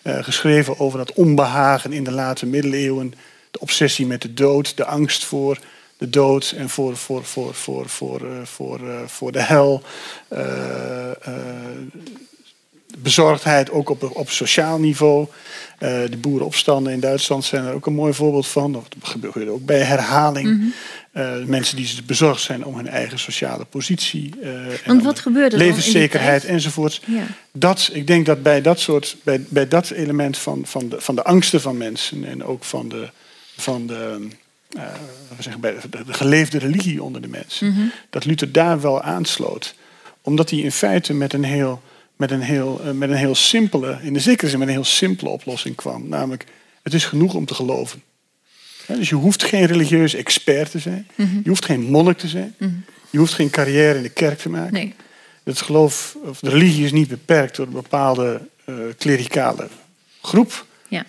geschreven 0.03 0.79
over 0.79 0.97
dat 0.97 1.13
onbehagen 1.13 1.93
in 1.93 2.03
de 2.03 2.11
late 2.11 2.45
middeleeuwen. 2.45 3.13
De 3.51 3.59
obsessie 3.59 4.05
met 4.05 4.21
de 4.21 4.33
dood, 4.33 4.77
de 4.77 4.85
angst 4.85 5.25
voor 5.25 5.59
de 6.01 6.09
dood 6.09 6.53
en 6.57 6.69
voor, 6.69 6.97
voor, 6.97 7.25
voor, 7.25 7.55
voor, 7.55 7.89
voor, 7.89 8.21
eh, 8.21 8.41
voor, 8.43 8.89
eh, 8.89 8.99
voor 9.07 9.31
de 9.31 9.41
hel. 9.41 9.81
Eh, 10.27 11.11
bezorgdheid 12.97 13.71
ook 13.71 13.89
op, 13.89 14.17
op 14.17 14.29
sociaal 14.29 14.79
niveau. 14.79 15.27
De 15.79 16.17
boerenopstanden 16.17 16.93
in 16.93 16.99
Duitsland 16.99 17.43
zijn 17.45 17.65
er 17.65 17.73
ook 17.73 17.85
een 17.85 17.93
mooi 17.93 18.13
voorbeeld 18.13 18.47
van. 18.47 18.71
Dat 18.71 18.85
gebeurde 19.01 19.51
ook 19.51 19.65
bij 19.65 19.79
herhaling. 19.79 20.73
Eh, 21.11 21.43
mensen 21.45 21.75
die 21.75 22.03
bezorgd 22.05 22.41
zijn 22.41 22.65
om 22.65 22.75
hun 22.75 22.87
eigen 22.87 23.19
sociale 23.19 23.65
positie. 23.65 24.33
Want 24.85 25.03
wat 25.03 25.15
de 25.15 25.21
gebeurde 25.21 25.57
die 25.57 25.65
Levenszekerheid 25.65 26.41
tijd? 26.41 26.53
enzovoorts. 26.53 27.01
Ja. 27.05 27.23
Dat, 27.51 27.89
ik 27.93 28.07
denk 28.07 28.25
dat 28.25 28.43
bij 28.43 28.61
dat, 28.61 28.79
soort, 28.79 29.17
bij, 29.23 29.45
bij 29.49 29.67
dat 29.67 29.89
element 29.89 30.37
van, 30.37 30.65
van, 30.65 30.89
de, 30.89 31.01
van 31.01 31.15
de 31.15 31.23
angsten 31.23 31.61
van 31.61 31.77
mensen 31.77 32.25
en 32.25 32.43
ook 32.43 32.63
van 32.63 32.89
de, 32.89 33.09
van 33.57 33.87
de, 33.87 34.27
eh, 34.77 34.83
we 35.37 35.43
zeggen, 35.43 35.61
bij 35.61 35.75
de, 35.89 36.03
de 36.05 36.13
geleefde 36.13 36.57
religie 36.57 37.03
onder 37.03 37.21
de 37.21 37.27
mensen, 37.27 37.91
dat 38.09 38.25
Luther 38.25 38.51
daar 38.51 38.81
wel 38.81 39.01
aansloot. 39.01 39.75
Omdat 40.21 40.49
hij 40.49 40.59
in 40.59 40.71
feite 40.71 41.13
met 41.13 41.33
een 41.33 41.43
heel, 41.43 41.81
met 42.15 42.31
een 42.31 42.41
heel, 42.41 42.81
eh, 42.83 42.91
met 42.91 43.09
een 43.09 43.15
heel 43.15 43.35
simpele, 43.35 43.97
in 44.01 44.13
de 44.13 44.19
zekere 44.19 44.49
zin 44.49 44.59
met 44.59 44.67
een 44.67 44.73
heel 44.73 44.83
simpele 44.83 45.29
oplossing 45.29 45.75
kwam. 45.75 46.07
Namelijk, 46.09 46.45
het 46.83 46.93
is 46.93 47.05
genoeg 47.05 47.33
om 47.33 47.45
te 47.45 47.53
geloven. 47.53 48.01
Dus 48.87 49.09
je 49.09 49.15
hoeft 49.15 49.43
geen 49.43 49.65
religieuze 49.65 50.17
expert 50.17 50.71
te 50.71 50.79
zijn. 50.79 51.07
Je 51.15 51.41
hoeft 51.49 51.65
geen 51.65 51.81
monnik 51.81 52.17
te 52.17 52.27
zijn. 52.27 52.55
Je 53.09 53.17
hoeft 53.17 53.33
geen 53.33 53.49
carrière 53.49 53.97
in 53.97 54.03
de 54.03 54.09
kerk 54.09 54.39
te 54.39 54.49
maken. 54.49 54.73
Nee. 54.73 54.93
Het 55.43 55.61
geloof, 55.61 56.17
of 56.23 56.39
de 56.39 56.49
religie 56.49 56.85
is 56.85 56.91
niet 56.91 57.07
beperkt 57.07 57.55
door 57.55 57.65
een 57.65 57.71
bepaalde 57.71 58.41
eh 58.65 58.73
klerikale 58.97 59.67
groep. 60.21 60.65
Ja. 60.87 61.05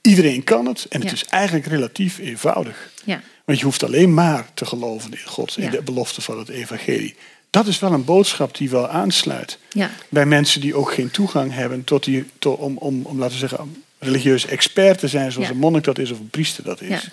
Iedereen 0.00 0.44
kan 0.44 0.66
het 0.66 0.86
en 0.88 1.00
het 1.00 1.08
Ja. 1.10 1.14
is 1.16 1.24
eigenlijk 1.24 1.66
relatief 1.66 2.18
eenvoudig. 2.18 2.89
Ja. 3.04 3.20
Want 3.44 3.58
je 3.58 3.64
hoeft 3.64 3.82
alleen 3.84 4.14
maar 4.14 4.46
te 4.54 4.64
geloven 4.66 5.10
in 5.10 5.18
God, 5.24 5.56
in 5.56 5.64
Ja. 5.64 5.70
de 5.70 5.82
belofte 5.82 6.20
van 6.20 6.38
het 6.38 6.48
evangelie. 6.48 7.14
Dat 7.50 7.66
is 7.66 7.78
wel 7.78 7.92
een 7.92 8.04
boodschap 8.04 8.56
die 8.56 8.70
wel 8.70 8.88
aansluit 8.88 9.58
Ja. 9.72 9.90
bij 10.08 10.26
mensen 10.26 10.60
die 10.60 10.74
ook 10.74 10.92
geen 10.94 11.10
toegang 11.10 11.52
hebben 11.54 11.84
tot 11.84 12.04
die, 12.04 12.24
tot, 12.38 12.58
om, 12.58 12.76
om, 12.76 13.02
om, 13.04 13.18
laten 13.18 13.32
we 13.40 13.48
zeggen, 13.48 13.82
religieus 13.98 14.46
expert 14.46 14.98
te 14.98 15.08
zijn, 15.08 15.32
zoals 15.32 15.46
Ja. 15.48 15.52
een 15.54 15.60
monnik 15.60 15.84
dat 15.84 15.98
is 15.98 16.10
of 16.10 16.18
een 16.18 16.30
priester 16.30 16.64
dat 16.64 16.80
is. 16.80 17.08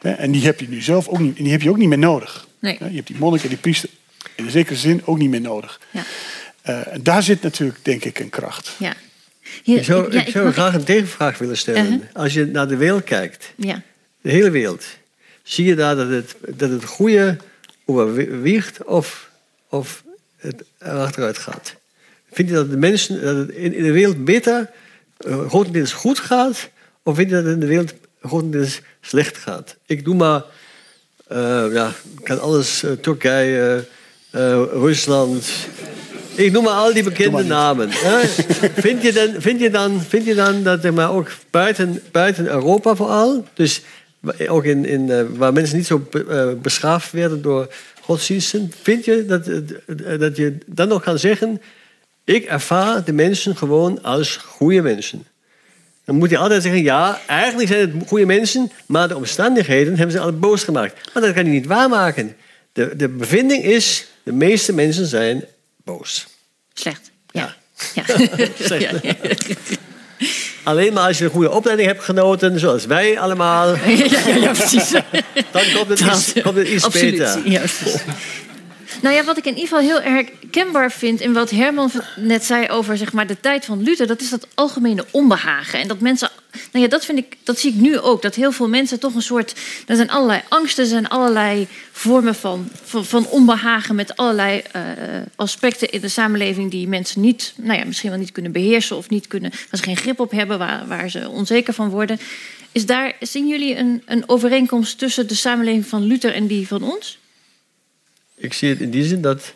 En 0.00 0.30
die 0.30 0.44
heb 0.44 0.60
je 0.60 0.68
nu 0.68 0.80
zelf 0.80 1.08
ook 1.08 1.18
niet, 1.18 1.36
en 1.36 1.42
die 1.42 1.52
heb 1.52 1.62
je 1.62 1.70
ook 1.70 1.76
niet 1.76 1.88
meer 1.88 1.98
nodig. 1.98 2.46
Nee. 2.58 2.76
Je 2.80 2.94
hebt 2.96 3.06
die 3.06 3.16
monnik 3.18 3.42
en 3.42 3.48
die 3.48 3.58
priester 3.58 3.88
in 4.36 4.44
de 4.44 4.50
zekere 4.50 4.76
zin 4.78 5.02
ook 5.04 5.18
niet 5.18 5.30
meer 5.30 5.40
nodig. 5.40 5.80
Ja. 5.90 6.02
Eh, 6.62 6.92
en 6.92 7.02
daar 7.02 7.22
zit 7.22 7.42
natuurlijk, 7.42 7.78
denk 7.82 8.04
ik, 8.04 8.18
een 8.18 8.28
kracht. 8.30 8.72
Ja. 8.78 8.94
Hier, 9.62 9.76
Ik 9.78 9.84
zou, 9.84 10.12
ja, 10.12 10.20
ik 10.20 10.28
zou 10.28 10.44
mag- 10.44 10.52
graag 10.54 10.74
een 10.74 10.84
tegenvraag 10.84 11.38
willen 11.38 11.56
stellen. 11.58 11.84
Uh-huh. 11.84 12.00
Als 12.12 12.32
je 12.34 12.44
naar 12.46 12.68
de 12.68 12.76
wereld 12.76 13.04
kijkt, 13.04 13.52
Ja. 13.56 13.82
de 14.20 14.30
hele 14.30 14.50
wereld, 14.50 14.84
zie 15.42 15.64
je 15.64 15.74
daar 15.74 15.96
dat 15.96 16.08
het, 16.08 16.36
dat 16.48 16.70
het 16.70 16.84
goede 16.84 17.36
overweegt 17.84 18.84
of, 18.84 19.30
of 19.68 20.04
het 20.36 20.64
achteruit 20.78 21.38
gaat. 21.38 21.74
Vind 22.32 22.48
je 22.48 22.54
dat 22.54 22.70
de 22.70 22.76
mensen 22.76 23.22
dat 23.22 23.36
het 23.36 23.50
in 23.50 23.82
de 23.82 23.92
wereld 23.92 24.24
beter, 24.24 24.70
uh, 25.26 25.48
grotendeels 25.48 25.92
goed 25.92 26.18
gaat, 26.18 26.68
of 27.02 27.16
vind 27.16 27.28
je 27.28 27.34
dat 27.34 27.44
het 27.44 27.54
in 27.54 27.60
de 27.60 27.66
wereld 27.66 27.94
grotendeels 28.22 28.80
slecht 29.00 29.36
gaat? 29.36 29.76
Ik 29.86 30.04
doe 30.04 30.14
maar, 30.14 30.44
uh, 31.32 31.72
ja, 31.72 31.92
ik 32.18 32.24
kan 32.24 32.40
alles, 32.40 32.82
uh, 32.82 32.92
Turkije, 32.92 33.84
Rusland. 34.72 35.50
Ik 36.34 36.52
noem 36.52 36.64
maar 36.64 36.74
al 36.74 36.92
die 36.92 37.02
bekende 37.02 37.42
namen. 37.42 37.90
vind, 38.86 39.02
je 39.02 39.12
dan, 39.12 39.34
vind, 39.38 39.60
je 39.60 39.70
dan, 39.70 40.00
vind 40.00 40.24
je 40.24 40.34
dan 40.34 40.62
dat 40.62 40.84
er 40.84 40.94
maar 40.94 41.12
ook 41.12 41.30
buiten, 41.50 42.02
buiten 42.10 42.46
Europa 42.46 42.94
vooral, 42.94 43.44
dus 43.54 43.82
ook 44.48 44.64
in, 44.64 44.84
in, 44.84 45.36
waar 45.36 45.52
mensen 45.52 45.76
niet 45.76 45.86
zo 45.86 46.08
beschaafd 46.62 47.12
werden 47.12 47.42
door 47.42 47.74
godsdiensten, 48.00 48.72
vind 48.82 49.04
je 49.04 49.24
dat, 49.24 49.44
dat 50.20 50.36
je 50.36 50.58
dan 50.66 50.88
nog 50.88 51.02
kan 51.02 51.18
zeggen 51.18 51.60
ik 52.24 52.44
ervaar 52.44 53.04
de 53.04 53.12
mensen 53.12 53.56
gewoon 53.56 54.02
als 54.02 54.36
goede 54.36 54.82
mensen. 54.82 55.26
Dan 56.04 56.16
moet 56.16 56.30
je 56.30 56.38
altijd 56.38 56.62
zeggen, 56.62 56.82
ja, 56.82 57.20
eigenlijk 57.26 57.68
zijn 57.68 57.80
het 57.80 58.08
goede 58.08 58.26
mensen, 58.26 58.70
maar 58.86 59.08
de 59.08 59.16
omstandigheden 59.16 59.96
hebben 59.96 60.12
ze 60.12 60.18
altijd 60.18 60.40
boos 60.40 60.64
gemaakt. 60.64 61.12
Maar 61.14 61.22
dat 61.22 61.34
kan 61.34 61.44
je 61.44 61.50
niet 61.50 61.66
waarmaken. 61.66 62.36
De, 62.72 62.96
de 62.96 63.08
bevinding 63.08 63.64
is, 63.64 64.06
de 64.22 64.32
meeste 64.32 64.72
mensen 64.72 65.06
zijn 65.06 65.44
boos. 65.84 66.26
Slecht, 66.72 67.10
ja. 67.30 67.56
ja. 67.94 68.04
ja. 68.78 68.90
Alleen 70.62 70.92
maar 70.92 71.06
als 71.06 71.18
je 71.18 71.24
een 71.24 71.30
goede 71.30 71.50
opleiding 71.50 71.88
hebt 71.88 72.04
genoten, 72.04 72.58
zoals 72.58 72.86
wij 72.86 73.18
allemaal. 73.20 73.74
Ja, 73.86 74.28
ja, 74.40 74.52
precies. 74.52 74.90
Dan 75.50 75.62
komt 75.74 75.88
het 75.88 76.00
iets, 76.00 76.32
komt 76.42 76.56
het 76.56 76.68
iets 76.68 76.88
beter. 76.88 77.38
Nou 79.02 79.14
ja, 79.14 79.24
wat 79.24 79.36
ik 79.36 79.44
in 79.44 79.58
ieder 79.58 79.68
geval 79.68 79.84
heel 79.84 80.00
herkenbaar 80.00 80.92
vind 80.92 81.20
in 81.20 81.32
wat 81.32 81.50
Herman 81.50 81.90
net 82.16 82.44
zei 82.44 82.68
over 82.68 82.96
zeg 82.96 83.12
maar, 83.12 83.26
de 83.26 83.40
tijd 83.40 83.64
van 83.64 83.82
Luther, 83.82 84.06
dat 84.06 84.20
is 84.20 84.30
dat 84.30 84.46
algemene 84.54 85.04
onbehagen. 85.10 85.80
En 85.80 85.88
dat 85.88 86.00
mensen, 86.00 86.30
nou 86.72 86.84
ja, 86.84 86.90
dat 86.90 87.04
vind 87.04 87.18
ik, 87.18 87.36
dat 87.42 87.58
zie 87.58 87.72
ik 87.72 87.80
nu 87.80 87.98
ook. 87.98 88.22
Dat 88.22 88.34
heel 88.34 88.52
veel 88.52 88.68
mensen 88.68 89.00
toch 89.00 89.14
een 89.14 89.22
soort, 89.22 89.54
er 89.86 89.96
zijn 89.96 90.10
allerlei 90.10 90.40
angsten, 90.48 90.82
er 90.82 90.90
zijn 90.90 91.08
allerlei 91.08 91.68
vormen 91.92 92.34
van, 92.34 92.68
van, 92.84 93.26
onbehagen 93.26 93.94
met 93.94 94.16
allerlei 94.16 94.62
uh, 94.76 94.82
aspecten 95.36 95.90
in 95.90 96.00
de 96.00 96.08
samenleving 96.08 96.70
die 96.70 96.88
mensen 96.88 97.20
niet, 97.20 97.52
nou 97.56 97.78
ja, 97.78 97.84
misschien 97.84 98.10
wel 98.10 98.18
niet 98.18 98.32
kunnen 98.32 98.52
beheersen 98.52 98.96
of 98.96 99.10
niet 99.10 99.26
kunnen, 99.26 99.50
waar 99.50 99.80
ze 99.80 99.82
geen 99.82 99.96
grip 99.96 100.20
op 100.20 100.30
hebben, 100.30 100.58
waar, 100.58 100.86
waar 100.86 101.10
ze 101.10 101.28
onzeker 101.28 101.74
van 101.74 101.88
worden. 101.88 102.20
Is 102.72 102.86
daar, 102.86 103.12
zien 103.20 103.48
jullie 103.48 103.76
een, 103.76 104.02
een 104.06 104.28
overeenkomst 104.28 104.98
tussen 104.98 105.28
de 105.28 105.34
samenleving 105.34 105.86
van 105.86 106.02
Luther 106.02 106.34
en 106.34 106.46
die 106.46 106.66
van 106.66 106.82
ons? 106.82 107.19
Ik 108.40 108.52
zie 108.52 108.68
het 108.68 108.80
in 108.80 108.90
die 108.90 109.04
zin 109.04 109.20
dat 109.20 109.54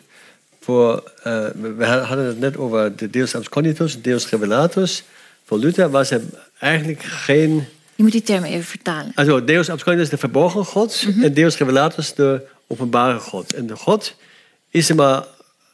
voor, 0.61 1.11
uh, 1.17 1.45
we 1.77 1.85
hadden 1.85 2.25
het 2.25 2.39
net 2.39 2.57
over 2.57 2.95
de 2.95 3.09
Deus 3.09 3.35
absconditus, 3.35 4.01
Deus 4.01 4.29
revelatus. 4.29 5.03
Voor 5.45 5.57
Luther 5.57 5.89
was 5.89 6.11
er 6.11 6.21
eigenlijk 6.59 7.03
geen... 7.03 7.65
Je 7.95 8.03
moet 8.03 8.11
die 8.11 8.21
termen 8.21 8.49
even 8.49 8.65
vertalen. 8.65 9.11
Also, 9.15 9.43
Deus 9.43 9.69
absconditus 9.69 10.09
de 10.09 10.17
verborgen 10.17 10.65
God 10.65 11.03
mm 11.05 11.13
-hmm. 11.13 11.23
en 11.23 11.33
Deus 11.33 11.57
revelatus 11.57 12.13
de 12.13 12.41
openbare 12.67 13.19
God. 13.19 13.53
En 13.53 13.67
de 13.67 13.75
God 13.75 14.15
is, 14.69 14.93
maar, 14.93 15.25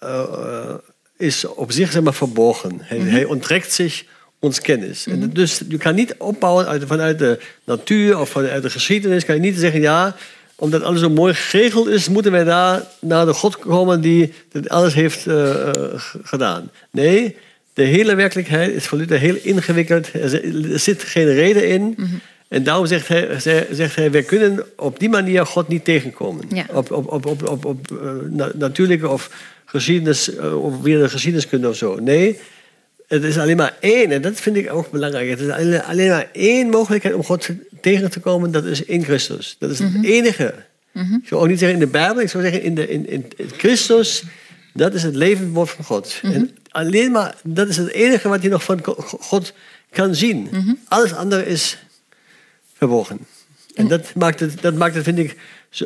uh, 0.03 0.73
is 1.17 1.45
op 1.45 1.71
zich 1.71 1.91
zeg 1.91 2.01
maar, 2.01 2.13
verborgen. 2.13 2.77
Hij, 2.81 2.97
mm 2.97 3.03
-hmm. 3.03 3.13
hij 3.13 3.23
onttrekt 3.23 3.71
zich 3.71 4.03
ons 4.39 4.61
kennis. 4.61 5.05
Mm 5.05 5.13
-hmm. 5.13 5.21
en 5.21 5.29
dus 5.29 5.61
je 5.69 5.77
kan 5.77 5.95
niet 5.95 6.15
opbouwen 6.17 6.67
uit, 6.67 6.83
vanuit 6.85 7.19
de 7.19 7.39
natuur 7.63 8.19
of 8.19 8.29
vanuit 8.29 8.63
de 8.63 8.69
geschiedenis. 8.69 9.25
Kan 9.25 9.35
je 9.35 9.41
niet 9.41 9.57
zeggen, 9.57 9.81
ja, 9.81 10.15
omdat 10.61 10.83
alles 10.83 10.99
zo 10.99 11.09
mooi 11.09 11.33
geregeld 11.33 11.87
is, 11.87 12.09
moeten 12.09 12.31
wij 12.31 12.43
daar 12.43 12.83
naar 12.99 13.25
de 13.25 13.33
God 13.33 13.57
komen 13.57 14.01
die 14.01 14.33
dit 14.51 14.69
alles 14.69 14.93
heeft 14.93 15.25
uh, 15.25 15.69
gedaan. 16.23 16.69
Nee, 16.91 17.35
de 17.73 17.83
hele 17.83 18.15
werkelijkheid 18.15 18.73
is 18.73 18.85
voor 18.85 18.97
Luther 18.97 19.19
heel 19.19 19.35
ingewikkeld. 19.41 20.13
Er 20.13 20.79
zit 20.79 21.03
geen 21.03 21.33
reden 21.33 21.67
in. 21.67 21.81
Mm 21.81 21.95
-hmm. 21.95 22.19
En 22.47 22.63
daarom 22.63 22.85
zegt 22.85 23.07
hij, 23.07 23.39
zegt 23.71 23.95
hij, 23.95 24.11
wij 24.11 24.23
kunnen 24.23 24.63
op 24.77 24.99
die 24.99 25.09
manier 25.09 25.45
God 25.45 25.67
niet 25.67 25.85
tegenkomen. 25.85 26.45
Ja. 26.53 26.65
Op, 26.73 26.91
op, 26.91 27.11
op, 27.11 27.25
op, 27.25 27.47
op, 27.47 27.65
op 27.65 27.87
uh, 27.91 28.45
natuurlijke 28.53 29.09
of 29.09 29.29
geschiedenis, 29.65 30.37
of 30.39 30.81
weer 30.81 30.99
de 30.99 31.09
geschiedeniskunde 31.09 31.69
of 31.69 31.75
zo. 31.75 31.95
Nee, 31.95 32.39
het 33.11 33.23
is 33.23 33.37
alleen 33.37 33.57
maar 33.57 33.77
één, 33.79 34.11
en 34.11 34.21
dat 34.21 34.39
vind 34.39 34.55
ik 34.55 34.73
ook 34.73 34.91
belangrijk. 34.91 35.29
Het 35.29 35.39
is 35.39 35.49
alleen 35.81 36.09
maar 36.09 36.27
één 36.31 36.69
mogelijkheid 36.69 37.15
om 37.15 37.23
God 37.23 37.49
tegen 37.81 38.11
te 38.11 38.19
komen, 38.19 38.51
dat 38.51 38.65
is 38.65 38.83
in 38.83 39.03
Christus. 39.03 39.55
Dat 39.59 39.69
is 39.69 39.79
het 39.79 39.87
mm 39.87 39.93
-hmm. 39.93 40.03
enige. 40.03 40.53
Mm 40.91 41.03
-hmm. 41.03 41.19
Ik 41.21 41.27
zou 41.27 41.41
ook 41.41 41.47
niet 41.47 41.59
zeggen 41.59 41.79
in 41.79 41.85
de 41.85 41.91
Bijbel, 41.91 42.21
ik 42.21 42.29
zou 42.29 42.43
zeggen 42.43 42.61
in, 42.61 42.75
de, 42.75 42.87
in, 42.87 43.09
in, 43.09 43.25
Christus, 43.57 44.23
dat 44.73 44.93
is 44.93 45.03
het 45.03 45.15
levend 45.15 45.53
woord 45.53 45.69
van 45.69 45.85
God. 45.85 46.19
Mm 46.21 46.31
-hmm. 46.31 46.39
En 46.39 46.57
alleen 46.69 47.11
maar, 47.11 47.35
dat 47.43 47.67
is 47.67 47.77
het 47.77 47.91
enige 47.91 48.29
wat 48.29 48.41
je 48.41 48.49
nog 48.49 48.63
van 48.63 48.79
God 49.19 49.53
kan 49.91 50.15
zien. 50.15 50.47
Mhm. 50.51 50.73
Alles 50.87 51.13
andere 51.13 51.45
is 51.45 51.77
verborgen. 52.73 53.19
En 53.75 53.87
dat 53.87 54.15
maakt 54.15 54.39
het, 54.39 54.61
dat 54.61 54.73
maakt 54.73 54.95
het 54.95 55.03
vind 55.03 55.17
ik, 55.17 55.37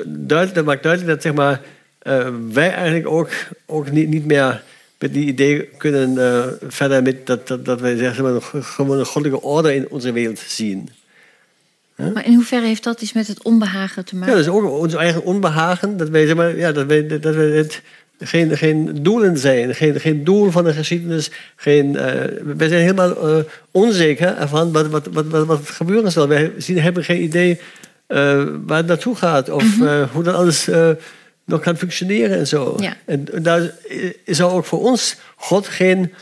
duidelijk, 0.05 0.55
dat 0.55 0.65
maakt 0.65 0.83
duidelijk 0.83 1.13
dat 1.13 1.21
zeg 1.21 1.33
maar, 1.33 1.61
uh, 2.03 2.27
wij 2.51 2.73
eigenlijk 2.73 3.07
ook, 3.07 3.29
ook 3.65 3.91
niet, 3.91 4.07
niet 4.07 4.25
meer 4.25 4.63
met 4.99 5.13
die 5.13 5.25
idee 5.25 5.69
kunnen 5.77 6.13
uh, 6.13 6.45
verder 6.67 7.01
met 7.01 7.27
dat, 7.27 7.47
dat, 7.47 7.65
dat 7.65 7.81
wij 7.81 7.97
zeggen, 7.97 8.23
maar, 8.23 8.41
gewoon 8.63 8.99
een 8.99 9.05
goddelijke 9.05 9.45
orde 9.45 9.75
in 9.75 9.89
onze 9.89 10.11
wereld 10.11 10.39
zien. 10.39 10.89
Huh? 11.95 12.13
Maar 12.13 12.25
in 12.25 12.33
hoeverre 12.33 12.65
heeft 12.65 12.83
dat 12.83 13.01
iets 13.01 13.13
met 13.13 13.27
het 13.27 13.43
onbehagen 13.43 14.05
te 14.05 14.15
maken? 14.15 14.29
Ja, 14.29 14.39
dat 14.39 14.47
is 14.47 14.53
ook 14.53 14.71
ons 14.71 14.93
eigen 14.93 15.23
onbehagen. 15.23 15.97
Dat 15.97 16.09
wij, 16.09 16.25
zeg 16.25 16.35
maar, 16.35 16.57
ja, 16.57 16.71
dat 16.71 16.85
wij, 16.85 17.07
dat 17.07 17.35
wij 17.35 17.45
het 17.45 17.81
geen, 18.19 18.57
geen 18.57 19.03
doelen 19.03 19.37
zijn, 19.37 19.75
geen, 19.75 19.99
geen 19.99 20.23
doel 20.23 20.51
van 20.51 20.63
de 20.63 20.73
geschiedenis. 20.73 21.31
Geen, 21.55 21.85
uh, 21.85 22.01
wij 22.57 22.67
zijn 22.67 22.81
helemaal 22.81 23.37
uh, 23.37 23.43
onzeker 23.71 24.37
ervan 24.37 24.71
wat, 24.71 24.87
wat, 24.87 25.07
wat, 25.11 25.25
wat, 25.25 25.45
wat 25.45 25.69
gebeuren 25.69 26.11
zal. 26.11 26.27
Wij 26.27 26.53
zien, 26.57 26.79
hebben 26.79 27.03
geen 27.03 27.23
idee 27.23 27.59
waar 28.65 28.77
het 28.77 28.87
naartoe 28.87 29.15
gaat 29.15 29.49
of 29.49 29.63
mm 29.63 29.87
-hmm. 29.87 30.07
hoe 30.11 30.23
dat 30.23 30.35
alles 30.35 30.67
nog 31.45 31.61
kan 31.61 31.77
functioneren 31.77 32.37
en 32.37 32.47
zo. 32.47 32.75
Ja. 32.79 32.97
En 33.05 33.27
daar 33.41 33.71
zou 34.25 34.51
ook 34.51 34.65
voor 34.65 34.81
ons 34.81 35.15
God 35.35 35.67
geen, 35.67 36.13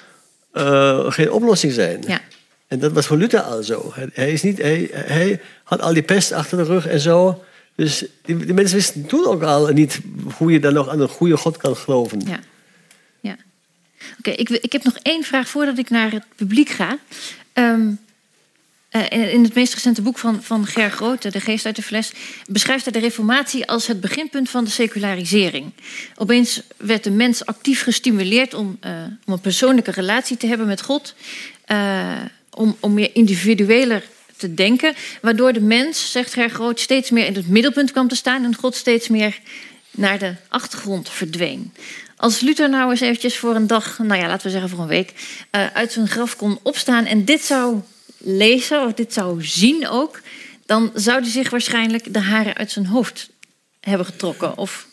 uh, 0.53 1.11
geen 1.11 1.31
oplossing 1.31 1.73
zijn. 1.73 2.03
Ja. 2.07 2.21
En 2.67 2.79
dat 2.79 2.91
was 2.91 3.05
voor 3.05 3.17
Luther 3.17 3.41
al 3.41 3.63
zo. 3.63 3.93
Hij, 4.13 4.31
is 4.31 4.41
niet, 4.41 4.57
hij, 4.57 4.89
hij 4.93 5.41
had 5.63 5.81
al 5.81 5.93
die 5.93 6.03
pest 6.03 6.31
achter 6.31 6.57
de 6.57 6.63
rug 6.63 6.87
en 6.87 6.99
zo. 6.99 7.43
Dus 7.75 8.05
die, 8.21 8.37
die 8.37 8.53
mensen 8.53 8.75
wisten 8.75 9.05
toen 9.05 9.25
ook 9.25 9.43
al 9.43 9.67
niet 9.67 9.99
hoe 10.37 10.51
je 10.51 10.59
dan 10.59 10.73
nog 10.73 10.89
aan 10.89 10.99
een 10.99 11.09
goede 11.09 11.37
God 11.37 11.57
kan 11.57 11.75
geloven. 11.75 12.21
Ja. 12.25 12.39
ja. 13.19 13.35
Oké, 14.19 14.29
ik, 14.29 14.49
ik 14.49 14.71
heb 14.71 14.83
nog 14.83 14.97
één 15.01 15.23
vraag 15.23 15.47
voordat 15.47 15.77
ik 15.77 15.89
naar 15.89 16.11
het 16.11 16.25
publiek 16.35 16.69
ga. 16.69 16.97
Um, 17.53 17.99
uh, 18.95 19.33
in 19.33 19.43
het 19.43 19.53
meest 19.53 19.73
recente 19.73 20.01
boek 20.01 20.17
van, 20.17 20.43
van 20.43 20.65
Ger 20.65 20.91
Grote, 20.91 21.29
De 21.29 21.39
Geest 21.39 21.65
uit 21.65 21.75
de 21.75 21.81
Fles, 21.81 22.11
beschrijft 22.49 22.83
hij 22.83 22.93
de 22.93 22.99
Reformatie 22.99 23.67
als 23.67 23.87
het 23.87 24.01
beginpunt 24.01 24.49
van 24.49 24.63
de 24.63 24.69
secularisering. 24.69 25.71
Opeens 26.15 26.61
werd 26.77 27.03
de 27.03 27.11
mens 27.11 27.45
actief 27.45 27.83
gestimuleerd 27.83 28.53
om, 28.53 28.77
uh, 28.85 28.91
om 29.25 29.33
een 29.33 29.39
persoonlijke 29.39 29.91
relatie 29.91 30.37
te 30.37 30.47
hebben 30.47 30.67
met 30.67 30.81
God, 30.81 31.15
uh, 31.67 32.11
om, 32.49 32.77
om 32.79 32.93
meer 32.93 33.09
individueler 33.13 34.03
te 34.37 34.53
denken, 34.53 34.93
waardoor 35.21 35.53
de 35.53 35.61
mens, 35.61 36.11
zegt 36.11 36.33
Ger 36.33 36.49
Groot, 36.49 36.79
steeds 36.79 37.09
meer 37.09 37.25
in 37.25 37.35
het 37.35 37.47
middelpunt 37.47 37.91
kwam 37.91 38.07
te 38.07 38.15
staan 38.15 38.43
en 38.43 38.55
God 38.55 38.75
steeds 38.75 39.07
meer 39.07 39.39
naar 39.91 40.19
de 40.19 40.35
achtergrond 40.47 41.09
verdween. 41.09 41.73
Als 42.15 42.39
Luther 42.39 42.69
nou 42.69 42.91
eens 42.91 43.01
eventjes 43.01 43.37
voor 43.37 43.55
een 43.55 43.67
dag, 43.67 43.99
nou 43.99 44.21
ja, 44.21 44.27
laten 44.27 44.45
we 44.45 44.51
zeggen 44.51 44.69
voor 44.69 44.79
een 44.79 44.87
week, 44.87 45.13
uit 45.73 45.91
zijn 45.91 46.07
graf 46.07 46.35
kon 46.35 46.59
opstaan 46.61 47.05
en 47.05 47.25
dit 47.25 47.41
zou 47.41 47.81
lezen, 48.23 48.85
of 48.85 48.93
dit 48.93 49.13
zou 49.13 49.45
zien 49.45 49.87
ook, 49.87 50.21
dan 50.65 50.91
zou 50.93 51.21
hij 51.21 51.29
zich 51.29 51.49
waarschijnlijk 51.49 52.13
de 52.13 52.19
haren 52.19 52.55
uit 52.55 52.71
zijn 52.71 52.85
hoofd 52.85 53.29
hebben 53.79 54.05
getrokken. 54.05 54.57
Of 54.57 54.87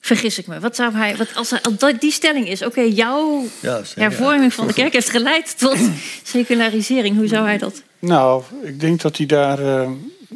vergis 0.00 0.38
ik 0.38 0.46
me? 0.46 0.60
Wat 0.60 0.76
zou 0.76 0.94
hij, 0.94 1.16
wat 1.16 1.34
als, 1.34 1.50
hij, 1.50 1.60
als 1.62 1.98
die 1.98 2.12
stelling 2.12 2.48
is, 2.48 2.62
oké, 2.62 2.78
okay, 2.78 2.88
jouw 2.88 3.44
ja, 3.60 3.82
hervorming 3.94 4.54
van 4.54 4.66
de 4.66 4.72
kerk 4.72 4.92
heeft 4.92 5.10
geleid 5.10 5.58
tot 5.58 5.78
secularisering, 6.22 7.16
hoe 7.16 7.26
zou 7.26 7.44
hij 7.44 7.58
dat? 7.58 7.82
Nou, 7.98 8.42
ik 8.62 8.80
denk 8.80 9.00
dat 9.00 9.16
hij 9.16 9.26
daar 9.26 9.60
uh, 9.60 9.90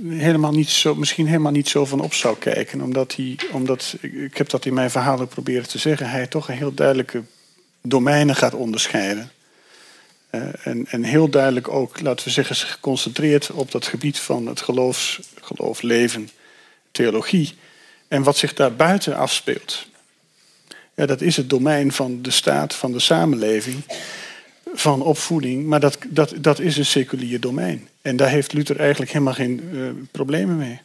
helemaal 0.09 0.53
niet 0.53 0.69
zo, 0.69 0.95
misschien 0.95 1.27
helemaal 1.27 1.53
niet 1.53 1.69
zo 1.69 1.85
van 1.85 2.01
op 2.01 2.15
zou 2.15 2.37
kijken. 2.39 2.81
Omdat 2.81 3.15
hij, 3.15 3.39
omdat, 3.53 3.97
ik 4.01 4.37
heb 4.37 4.49
dat 4.49 4.67
in 4.67 4.75
mijn 4.75 4.91
verhalen 4.91 5.29
proberen 5.29 5.69
te 5.69 5.79
zeggen, 5.79 6.11
hij 6.11 6.27
toch 6.27 6.49
een 6.49 6.57
heel 6.57 6.75
duidelijke 6.75 7.23
domeinen 7.83 8.37
gaat 8.37 8.55
onderscheiden. 8.55 9.31
Uh, 10.37 10.67
en, 10.67 10.87
en, 10.89 11.03
heel 11.03 11.29
duidelijk 11.29 11.69
ook, 11.69 12.01
laten 12.01 12.25
we 12.25 12.33
zeggen, 12.33 12.57
geconcentreerd 12.57 13.51
op 13.51 13.71
dat 13.71 13.87
gebied 13.87 14.19
van 14.19 14.47
het 14.47 14.61
geloofs, 14.61 15.21
geloof, 15.41 15.83
leven, 15.83 16.29
theologie. 16.91 17.55
En 18.09 18.23
wat 18.23 18.37
zich 18.37 18.55
daar 18.55 18.75
buiten 18.75 19.17
afspeelt. 19.17 19.87
Ja, 20.95 21.07
dat 21.07 21.21
is 21.21 21.37
het 21.37 21.51
domein 21.51 21.93
van 21.93 22.23
de 22.23 22.31
staat, 22.31 22.75
van 22.75 22.93
de 22.93 23.01
samenleving, 23.01 23.83
van 24.75 25.03
opvoeding. 25.03 25.67
Maar 25.67 25.81
dat, 25.81 25.99
dat, 26.09 26.35
dat 26.39 26.61
is 26.61 26.77
een 26.77 26.87
seculier 26.87 27.41
domein. 27.41 27.89
En 28.03 28.17
daar 28.17 28.29
heeft 28.29 28.53
Luther 28.53 28.81
eigenlijk 28.81 29.13
helemaal 29.13 29.35
geen 29.35 29.69
uh, 29.73 29.91
problemen 30.11 30.57
mee. 30.57 30.81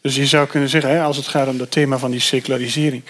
Dus 0.00 0.16
je 0.16 0.26
zou 0.26 0.46
kunnen 0.46 0.68
zeggen, 0.68 0.90
hè, 0.90 1.02
als 1.02 1.16
het 1.16 1.26
gaat 1.26 1.48
om 1.48 1.58
dat 1.58 1.70
thema 1.70 1.98
van 1.98 2.10
die 2.10 2.20
secularisering, 2.20 3.02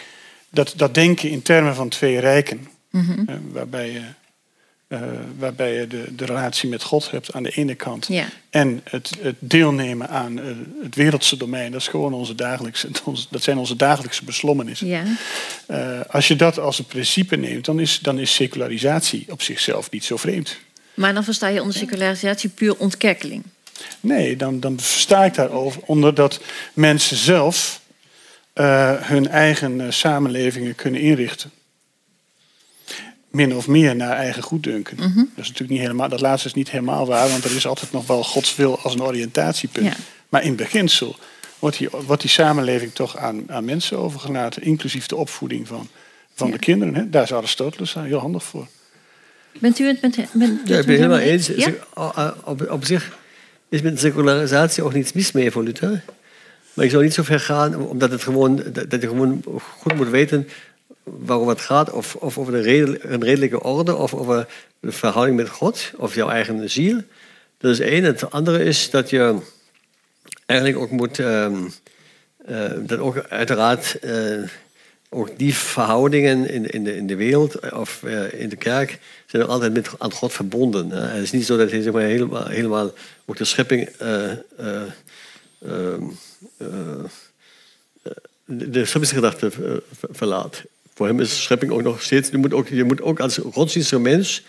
dat, 0.51 0.73
dat 0.77 0.95
denken 0.95 1.31
in 1.31 1.43
termen 1.43 1.75
van 1.75 1.89
twee 1.89 2.21
rijken, 2.21 2.69
Mhm. 2.95 3.23
eh, 3.27 3.37
waarbij 3.53 3.91
je, 3.91 4.03
eh, 4.95 5.01
waarbij 5.39 5.75
je 5.75 5.87
de, 5.87 6.15
de 6.15 6.25
relatie 6.25 6.69
met 6.69 6.83
God 6.83 7.11
hebt 7.11 7.33
aan 7.33 7.43
de 7.43 7.51
ene 7.51 7.75
kant 7.75 8.07
Ja. 8.09 8.27
en 8.51 8.81
het, 8.91 9.11
het 9.21 9.35
deelnemen 9.39 10.09
aan 10.09 10.39
eh, 10.39 10.45
het 10.83 10.95
wereldse 10.95 11.37
domein, 11.37 11.73
dat, 11.73 11.81
is 11.81 11.89
gewoon 11.89 12.13
onze 12.13 12.35
dagelijkse, 12.35 12.89
dat 13.31 13.43
zijn 13.43 13.59
onze 13.59 13.77
dagelijkse 13.77 14.25
beslommenissen. 14.25 14.87
Ja. 14.87 15.03
Eh, 15.67 16.01
als 16.09 16.29
je 16.29 16.37
dat 16.37 16.59
als 16.59 16.79
een 16.79 16.85
principe 16.85 17.37
neemt, 17.37 17.65
dan 17.65 17.81
is, 17.81 17.99
dan 17.99 18.19
is 18.19 18.35
secularisatie 18.35 19.27
op 19.29 19.43
zichzelf 19.43 19.91
niet 19.91 20.05
zo 20.05 20.17
vreemd. 20.17 20.59
Maar 20.95 21.15
dan 21.15 21.25
versta 21.25 21.49
je 21.49 21.61
onder 21.61 21.77
secularisatie 21.77 22.49
puur 22.51 22.77
ontkerkeling. 22.77 23.43
Nee, 24.01 24.37
dan, 24.37 24.61
dan 24.61 24.81
versta 24.81 25.25
ik 25.25 25.35
daarover 25.35 25.81
onder 25.85 26.15
dat 26.15 26.41
mensen 26.73 27.17
zelf 27.17 27.81
hun 29.01 29.29
eigen 29.29 29.93
samenlevingen 29.93 30.75
kunnen 30.75 31.01
inrichten. 31.01 31.51
Min 33.35 33.55
of 33.55 33.69
meer 33.69 33.97
naar 33.97 34.17
eigen 34.17 34.43
goeddunken. 34.43 34.97
Mhm. 34.97 35.17
Dat 35.17 35.27
is 35.37 35.49
natuurlijk 35.49 35.71
niet 35.71 35.81
helemaal, 35.81 36.09
dat 36.09 36.21
laatste 36.21 36.49
is 36.49 36.55
niet 36.55 36.71
helemaal 36.71 37.07
waar, 37.07 37.29
want 37.29 37.45
er 37.45 37.57
is 37.57 37.67
altijd 37.67 37.93
nog 37.93 38.07
wel 38.07 38.25
Gods 38.25 38.57
wil 38.57 38.79
als 38.79 38.95
een 38.95 39.03
oriëntatiepunt. 39.03 39.87
Ja. 39.87 39.95
Maar 40.29 40.43
in 40.43 40.57
beginsel 40.57 41.17
wordt 41.59 41.79
die, 41.79 41.89
wordt 42.07 42.23
die 42.23 42.31
samenleving 42.31 42.93
toch 42.93 43.17
aan, 43.17 43.45
aan 43.47 43.65
mensen 43.65 43.99
overgelaten, 43.99 44.63
inclusief 44.63 45.07
de 45.07 45.17
opvoeding 45.17 45.69
van, 45.69 45.89
van 46.35 46.47
Ja. 46.47 46.53
de 46.53 46.59
kinderen. 46.59 46.95
Hè? 46.95 47.11
Daar 47.11 47.23
is 47.23 47.33
Aristoteles 47.33 47.95
heel 47.95 48.19
handig 48.19 48.45
voor. 48.45 48.67
Bent 49.59 49.79
u 49.79 49.87
het 49.87 50.03
met 50.03 50.17
hem? 50.17 50.27
Bent, 50.33 50.69
Ja, 50.69 50.79
ik 50.79 50.87
ben 50.87 50.95
helemaal 50.97 51.19
eens. 51.19 51.47
Ja? 51.47 52.35
Op, 52.71 52.85
zich 52.85 53.19
is 53.69 53.83
met 53.83 54.01
secularisatie 54.01 54.83
ook 54.83 54.95
niets 54.95 55.13
mis 55.13 55.33
mee 55.33 55.51
voor 55.51 55.63
Luther. 55.63 56.03
Maar 56.75 56.85
ik 56.85 56.91
zou 56.91 57.03
niet 57.03 57.15
zo 57.15 57.23
ver 57.23 57.41
gaan, 57.41 57.77
omdat 57.77 58.11
het 58.11 58.23
gewoon, 58.23 58.63
dat 58.73 59.01
je 59.03 59.09
gewoon 59.09 59.43
goed 59.79 59.95
moet 59.95 60.09
weten 60.09 60.49
waarom 61.05 61.49
het 61.49 61.61
gaat. 61.61 61.91
Of, 61.91 62.15
of 62.15 62.39
over 62.39 62.61
redel- 62.61 62.97
een 63.01 63.25
redelijke 63.25 63.63
orde, 63.63 63.95
of 63.95 64.15
over 64.15 64.47
de 64.81 64.93
verhouding 64.93 65.37
met 65.37 65.49
God, 65.49 65.91
of 65.97 66.15
jouw 66.15 66.29
eigen 66.29 66.71
ziel. 66.71 67.01
Dat 67.59 67.71
is 67.71 67.81
één. 67.81 68.05
Het 68.05 68.31
andere 68.31 68.65
is 68.65 68.91
dat 68.91 69.11
je 69.11 69.39
eigenlijk 70.47 70.81
ook 70.81 70.91
moet, 70.91 71.19
ehm, 71.19 71.65
eh, 72.47 72.71
dat 72.81 72.99
ook 72.99 73.19
uiteraard 73.29 73.99
eh, 73.99 74.43
ook 75.09 75.39
die 75.39 75.55
verhoudingen 75.55 76.49
in, 76.49 76.71
in, 76.71 76.85
de, 76.85 76.97
in 76.97 77.07
de 77.07 77.17
wereld 77.17 77.73
of 77.73 78.03
eh, 78.03 78.41
in 78.41 78.49
de 78.49 78.57
kerk 78.57 78.99
zijn 79.27 79.43
altijd 79.43 79.73
met, 79.73 79.91
aan 79.99 80.13
God 80.13 80.33
verbonden. 80.33 80.91
hè. 80.91 81.01
Het 81.01 81.23
is 81.23 81.33
niet 81.33 81.47
zo 81.47 81.57
dat 81.57 81.93
maar, 81.93 82.03
helemaal, 82.03 82.47
helemaal 82.47 82.93
ook 83.25 83.37
de 83.37 83.45
schepping 83.45 83.89
eh, 83.89 84.31
eh, 84.31 84.39
ehm, 84.59 86.03
eh, 86.57 86.69
eh, 88.03 88.13
de, 88.45 88.71
de 88.71 88.85
scheppingsgedachte 88.85 89.51
ver- 89.51 89.83
verlaat. 90.11 90.63
Voor 90.95 91.07
hem 91.07 91.21
is 91.21 91.29
de 91.29 91.35
schepping 91.35 91.73
ook 91.73 91.83
nog 91.83 92.03
steeds. 92.03 92.29
Je 92.31 92.37
moet 92.37 92.53
ook, 92.55 92.69
je 92.69 92.85
moet 92.85 93.03
ook 93.03 93.21
als 93.21 93.41
godsdienstige 93.53 94.01
mens 94.01 94.43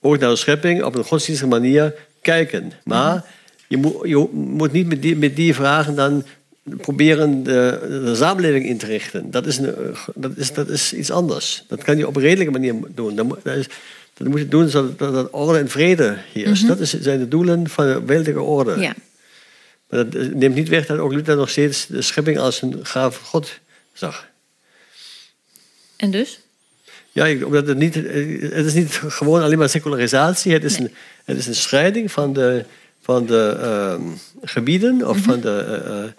ook 0.00 0.18
naar 0.18 0.30
de 0.30 0.36
schepping 0.36 0.82
op 0.82 0.94
een 0.94 1.04
godsdienstige 1.04 1.50
manier 1.50 1.94
kijken. 2.22 2.72
Maar 2.84 3.24
je, 3.66 3.76
moet, 3.76 4.08
je 4.08 4.28
moet 4.32 4.72
niet 4.72 4.86
met 4.86 5.02
die, 5.02 5.16
met 5.16 5.36
die 5.36 5.54
vragen 5.54 5.94
dan 5.94 6.24
proberen 6.76 7.42
de, 7.42 7.78
de 8.04 8.14
samenleving 8.14 8.66
in 8.66 8.78
te 8.78 8.86
richten. 8.86 9.30
Dat 9.30 9.46
is, 9.46 9.58
een, 9.58 9.74
dat, 10.14 10.32
is, 10.36 10.52
dat 10.52 10.68
is 10.68 10.92
iets 10.92 11.10
anders. 11.10 11.64
Dat 11.68 11.82
kan 11.84 11.96
je 11.96 12.06
op 12.06 12.16
een 12.16 12.22
redelijke 12.22 12.52
manier 12.52 12.74
doen. 12.88 13.16
Dat, 13.16 13.26
moet- 13.26 13.38
dat, 13.42 13.56
is, 13.56 13.66
dat 14.14 14.28
moet 14.28 14.38
je 14.38 14.48
doen 14.48 14.68
zodat 14.68 14.98
dat, 14.98 15.12
dat 15.12 15.28
orde 15.30 15.58
en 15.58 15.68
vrede 15.68 16.16
heerst. 16.32 16.66
Dat 16.68 16.80
is, 16.80 17.00
zijn 17.00 17.18
de 17.18 17.28
doelen 17.28 17.68
van 17.68 17.86
de 17.86 18.02
wereldlijke 18.04 18.40
orde. 18.42 18.80
Ja. 18.80 18.94
Maar 19.88 20.08
dat 20.10 20.32
neemt 20.34 20.54
niet 20.54 20.68
weg 20.68 20.86
dat 20.86 20.98
ook 20.98 21.12
Luther 21.12 21.36
nog 21.36 21.50
steeds 21.50 21.86
de 21.86 22.02
schepping 22.02 22.38
als 22.38 22.62
een 22.62 22.78
gaaf 22.82 23.16
God 23.16 23.58
zag. 23.92 24.27
En 25.98 26.10
dus? 26.10 26.40
Ja, 27.12 27.44
omdat 27.44 27.66
het 27.66 27.78
niet, 27.78 27.94
het 27.94 28.66
is 28.66 28.74
niet 28.74 28.92
gewoon 28.92 29.42
alleen 29.42 29.58
maar 29.58 29.68
secularisatie. 29.68 30.52
Het 30.52 30.64
is, 30.64 30.78
een, 30.78 30.94
het 31.24 31.38
is 31.38 31.46
een 31.46 31.54
strijding 31.54 32.12
van 32.12 32.32
de, 32.32 32.64
van 33.02 33.26
de 33.26 33.58
ehm, 33.60 34.02
gebieden. 34.42 35.08
Of 35.08 35.18
van 35.18 35.40
de, 35.40 35.60
eh, 35.60 36.02
eh, 36.02 36.10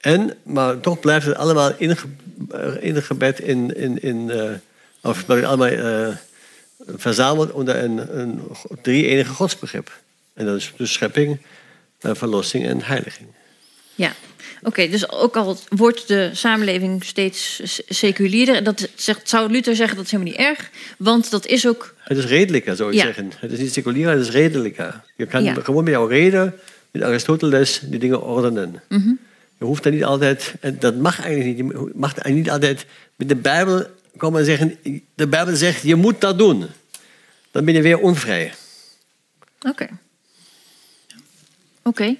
en, 0.00 0.36
maar 0.42 0.80
toch 0.80 1.00
blijft 1.00 1.26
het 1.26 1.36
allemaal 1.36 1.72
inge, 1.76 1.96
eh, 2.50 2.74
ingebed 2.80 3.40
in... 3.40 3.76
in, 3.76 4.02
in 4.02 4.30
eh, 4.30 4.50
of 5.02 5.30
allemaal 5.30 6.14
verzameld 6.86 7.52
onder 7.52 7.76
een, 7.84 8.18
een 8.18 8.40
drie-enige 8.82 9.32
godsbegrip. 9.32 10.00
En 10.34 10.46
dat 10.46 10.56
is 10.56 10.72
dus 10.76 10.92
schepping, 10.92 11.40
verlossing 12.00 12.66
en 12.66 12.82
heiliging. 12.82 13.28
Ja. 13.94 14.12
Oké, 14.62 14.88
dus 14.88 15.10
ook 15.10 15.36
al 15.36 15.58
wordt 15.68 16.08
de 16.08 16.30
samenleving 16.32 17.04
steeds 17.04 17.60
seculierder, 17.88 18.64
dat 18.64 18.88
zegt, 18.94 19.28
zou 19.28 19.50
Luther 19.50 19.76
zeggen 19.76 19.96
dat 19.96 20.04
is 20.04 20.10
helemaal 20.10 20.32
niet 20.32 20.40
erg, 20.42 20.70
want 20.98 21.30
dat 21.30 21.46
is 21.46 21.66
ook. 21.66 21.94
Het 21.98 22.18
is 22.18 22.24
redelijker, 22.24 22.76
zou 22.76 22.90
ik 22.90 22.96
Ja. 22.96 23.02
zeggen. 23.04 23.32
Het 23.38 23.52
is 23.52 23.58
niet 23.58 23.72
seculier, 23.72 24.08
het 24.08 24.20
is 24.20 24.30
redelijker. 24.30 25.00
Je 25.16 25.26
kan 25.26 25.44
Ja. 25.44 25.54
gewoon 25.54 25.84
met 25.84 25.92
jouw 25.92 26.06
reden, 26.06 26.54
met 26.90 27.02
Aristoteles, 27.02 27.80
die 27.82 27.98
dingen 27.98 28.22
ordenen. 28.22 28.82
Mhm. 28.88 29.12
Je 29.58 29.64
hoeft 29.64 29.82
dan 29.82 29.92
niet 29.92 30.04
altijd, 30.04 30.54
en 30.60 30.78
dat 30.78 30.96
mag 30.96 31.20
eigenlijk 31.20 31.56
niet, 31.62 31.72
je 31.72 31.90
mag 31.94 32.10
eigenlijk 32.14 32.34
niet 32.34 32.50
altijd 32.50 32.86
met 33.16 33.28
de 33.28 33.36
Bijbel 33.36 33.86
komen 34.16 34.40
en 34.40 34.46
zeggen, 34.46 34.78
de 35.14 35.26
Bijbel 35.26 35.56
zegt, 35.56 35.82
je 35.82 35.94
moet 35.94 36.20
dat 36.20 36.38
doen. 36.38 36.66
Dan 37.50 37.64
ben 37.64 37.74
je 37.74 37.82
weer 37.82 37.98
onvrij. 37.98 38.54
Oké. 39.62 39.88
Oké. 41.82 42.14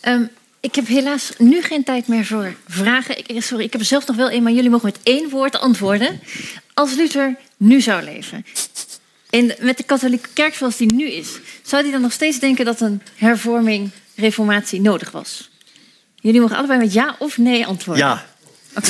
Ehm, 0.00 0.22
ik 0.64 0.74
heb 0.74 0.86
helaas 0.86 1.32
nu 1.38 1.62
geen 1.62 1.84
tijd 1.84 2.08
meer 2.08 2.24
voor 2.24 2.54
vragen. 2.68 3.18
Ik, 3.18 3.42
sorry, 3.42 3.64
ik 3.64 3.72
heb 3.72 3.80
er 3.80 3.86
zelf 3.86 4.06
nog 4.06 4.16
wel 4.16 4.30
een, 4.30 4.42
maar 4.42 4.52
jullie 4.52 4.70
mogen 4.70 4.86
met 4.86 5.02
één 5.02 5.28
woord 5.28 5.58
antwoorden. 5.58 6.20
Als 6.74 6.94
Luther 6.94 7.36
nu 7.56 7.80
zou 7.80 8.02
leven, 8.02 8.46
en 9.30 9.54
met 9.58 9.76
de 9.76 9.82
katholieke 9.82 10.28
kerk 10.32 10.54
zoals 10.54 10.76
die 10.76 10.94
nu 10.94 11.10
is, 11.10 11.28
zou 11.62 11.82
hij 11.82 11.92
dan 11.92 12.00
nog 12.00 12.12
steeds 12.12 12.38
denken 12.38 12.64
dat 12.64 12.80
een 12.80 13.02
hervorming, 13.16 13.90
reformatie 14.14 14.80
nodig 14.80 15.10
was? 15.10 15.50
Jullie 16.14 16.40
mogen 16.40 16.56
allebei 16.56 16.78
met 16.78 16.92
ja 16.92 17.16
of 17.18 17.38
nee 17.38 17.66
antwoorden. 17.66 18.06
Ja, 18.06 18.26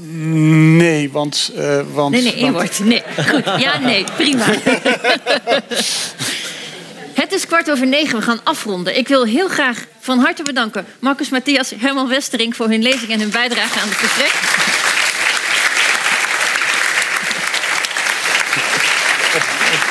Nee, 0.00 1.10
want... 1.10 1.50
eh, 1.56 1.80
want 1.92 2.10
Nee, 2.10 2.22
nee, 2.34 2.52
woord. 2.52 2.78
Nee. 2.78 3.02
Goed, 3.28 3.44
ja, 3.44 3.78
nee, 3.78 4.04
prima. 4.16 4.46
Het 7.14 7.32
is 7.32 7.46
kwart 7.46 7.70
over 7.70 7.86
negen, 7.86 8.18
we 8.18 8.24
gaan 8.24 8.40
afronden. 8.44 8.98
Ik 8.98 9.08
wil 9.08 9.24
heel 9.24 9.48
graag 9.48 9.84
van 10.00 10.18
harte 10.18 10.42
bedanken 10.42 10.86
Marcus 10.98 11.28
Matthias, 11.28 11.72
Herman 11.78 12.08
Westering 12.08 12.56
voor 12.56 12.68
hun 12.68 12.82
lezing 12.82 13.10
en 13.10 13.20
hun 13.20 13.30
bijdrage 13.30 13.80
aan 13.80 13.88
het 13.88 13.96
gesprek. 13.96 14.32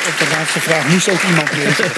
Op 0.07 0.19
de 0.19 0.35
laatste 0.35 0.59
vraag 0.59 0.87
moest 0.87 1.09
ook 1.09 1.21
iemand 1.23 1.49
lezen. 1.51 1.91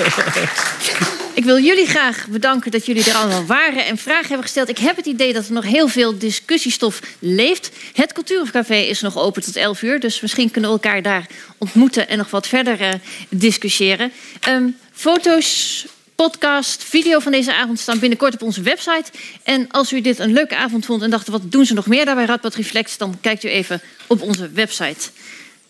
Ik 1.39 1.45
wil 1.45 1.59
jullie 1.59 1.85
graag 1.85 2.27
bedanken 2.27 2.71
dat 2.71 2.85
jullie 2.85 3.09
er 3.09 3.15
allemaal 3.15 3.45
waren 3.45 3.85
en 3.85 3.97
vragen 3.97 4.27
hebben 4.27 4.43
gesteld. 4.43 4.69
Ik 4.69 4.77
heb 4.77 4.95
het 4.95 5.05
idee 5.05 5.33
dat 5.33 5.45
er 5.45 5.53
nog 5.53 5.63
heel 5.63 5.87
veel 5.87 6.17
discussiestof 6.17 7.01
leeft. 7.19 7.69
Het 7.93 8.13
Cultuurcafé 8.13 8.75
is 8.75 9.01
nog 9.01 9.17
open 9.17 9.41
tot 9.41 9.55
11 9.55 9.81
uur, 9.81 9.99
dus 9.99 10.21
misschien 10.21 10.51
kunnen 10.51 10.69
we 10.69 10.75
elkaar 10.75 11.01
daar 11.01 11.25
ontmoeten 11.57 12.07
en 12.07 12.17
nog 12.17 12.29
wat 12.29 12.47
verder 12.47 12.81
eh, 12.81 12.93
discussiëren. 13.29 14.11
Ehm, 14.39 14.67
foto's, 14.91 15.85
podcast, 16.15 16.83
video 16.83 17.19
van 17.19 17.31
deze 17.31 17.53
avond 17.53 17.79
staan 17.79 17.99
binnenkort 17.99 18.33
op 18.33 18.41
onze 18.41 18.61
website. 18.61 19.11
En 19.43 19.67
als 19.71 19.93
u 19.93 20.01
dit 20.01 20.19
een 20.19 20.33
leuke 20.33 20.55
avond 20.55 20.85
vond 20.85 21.01
en 21.01 21.09
dacht, 21.09 21.27
wat 21.27 21.51
doen 21.51 21.65
ze 21.65 21.73
nog 21.73 21.87
meer 21.87 22.05
daar 22.05 22.15
bij 22.15 22.25
Radboud 22.25 22.55
Reflex, 22.55 22.97
dan 22.97 23.17
kijkt 23.21 23.43
u 23.43 23.49
even 23.49 23.81
op 24.07 24.21
onze 24.21 24.49
website. 24.49 25.09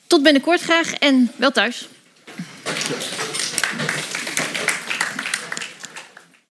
Tot 0.07 0.23
binnenkort 0.23 0.61
graag 0.61 0.93
en 0.93 1.31
wel 1.35 1.51
thuis. 1.51 1.87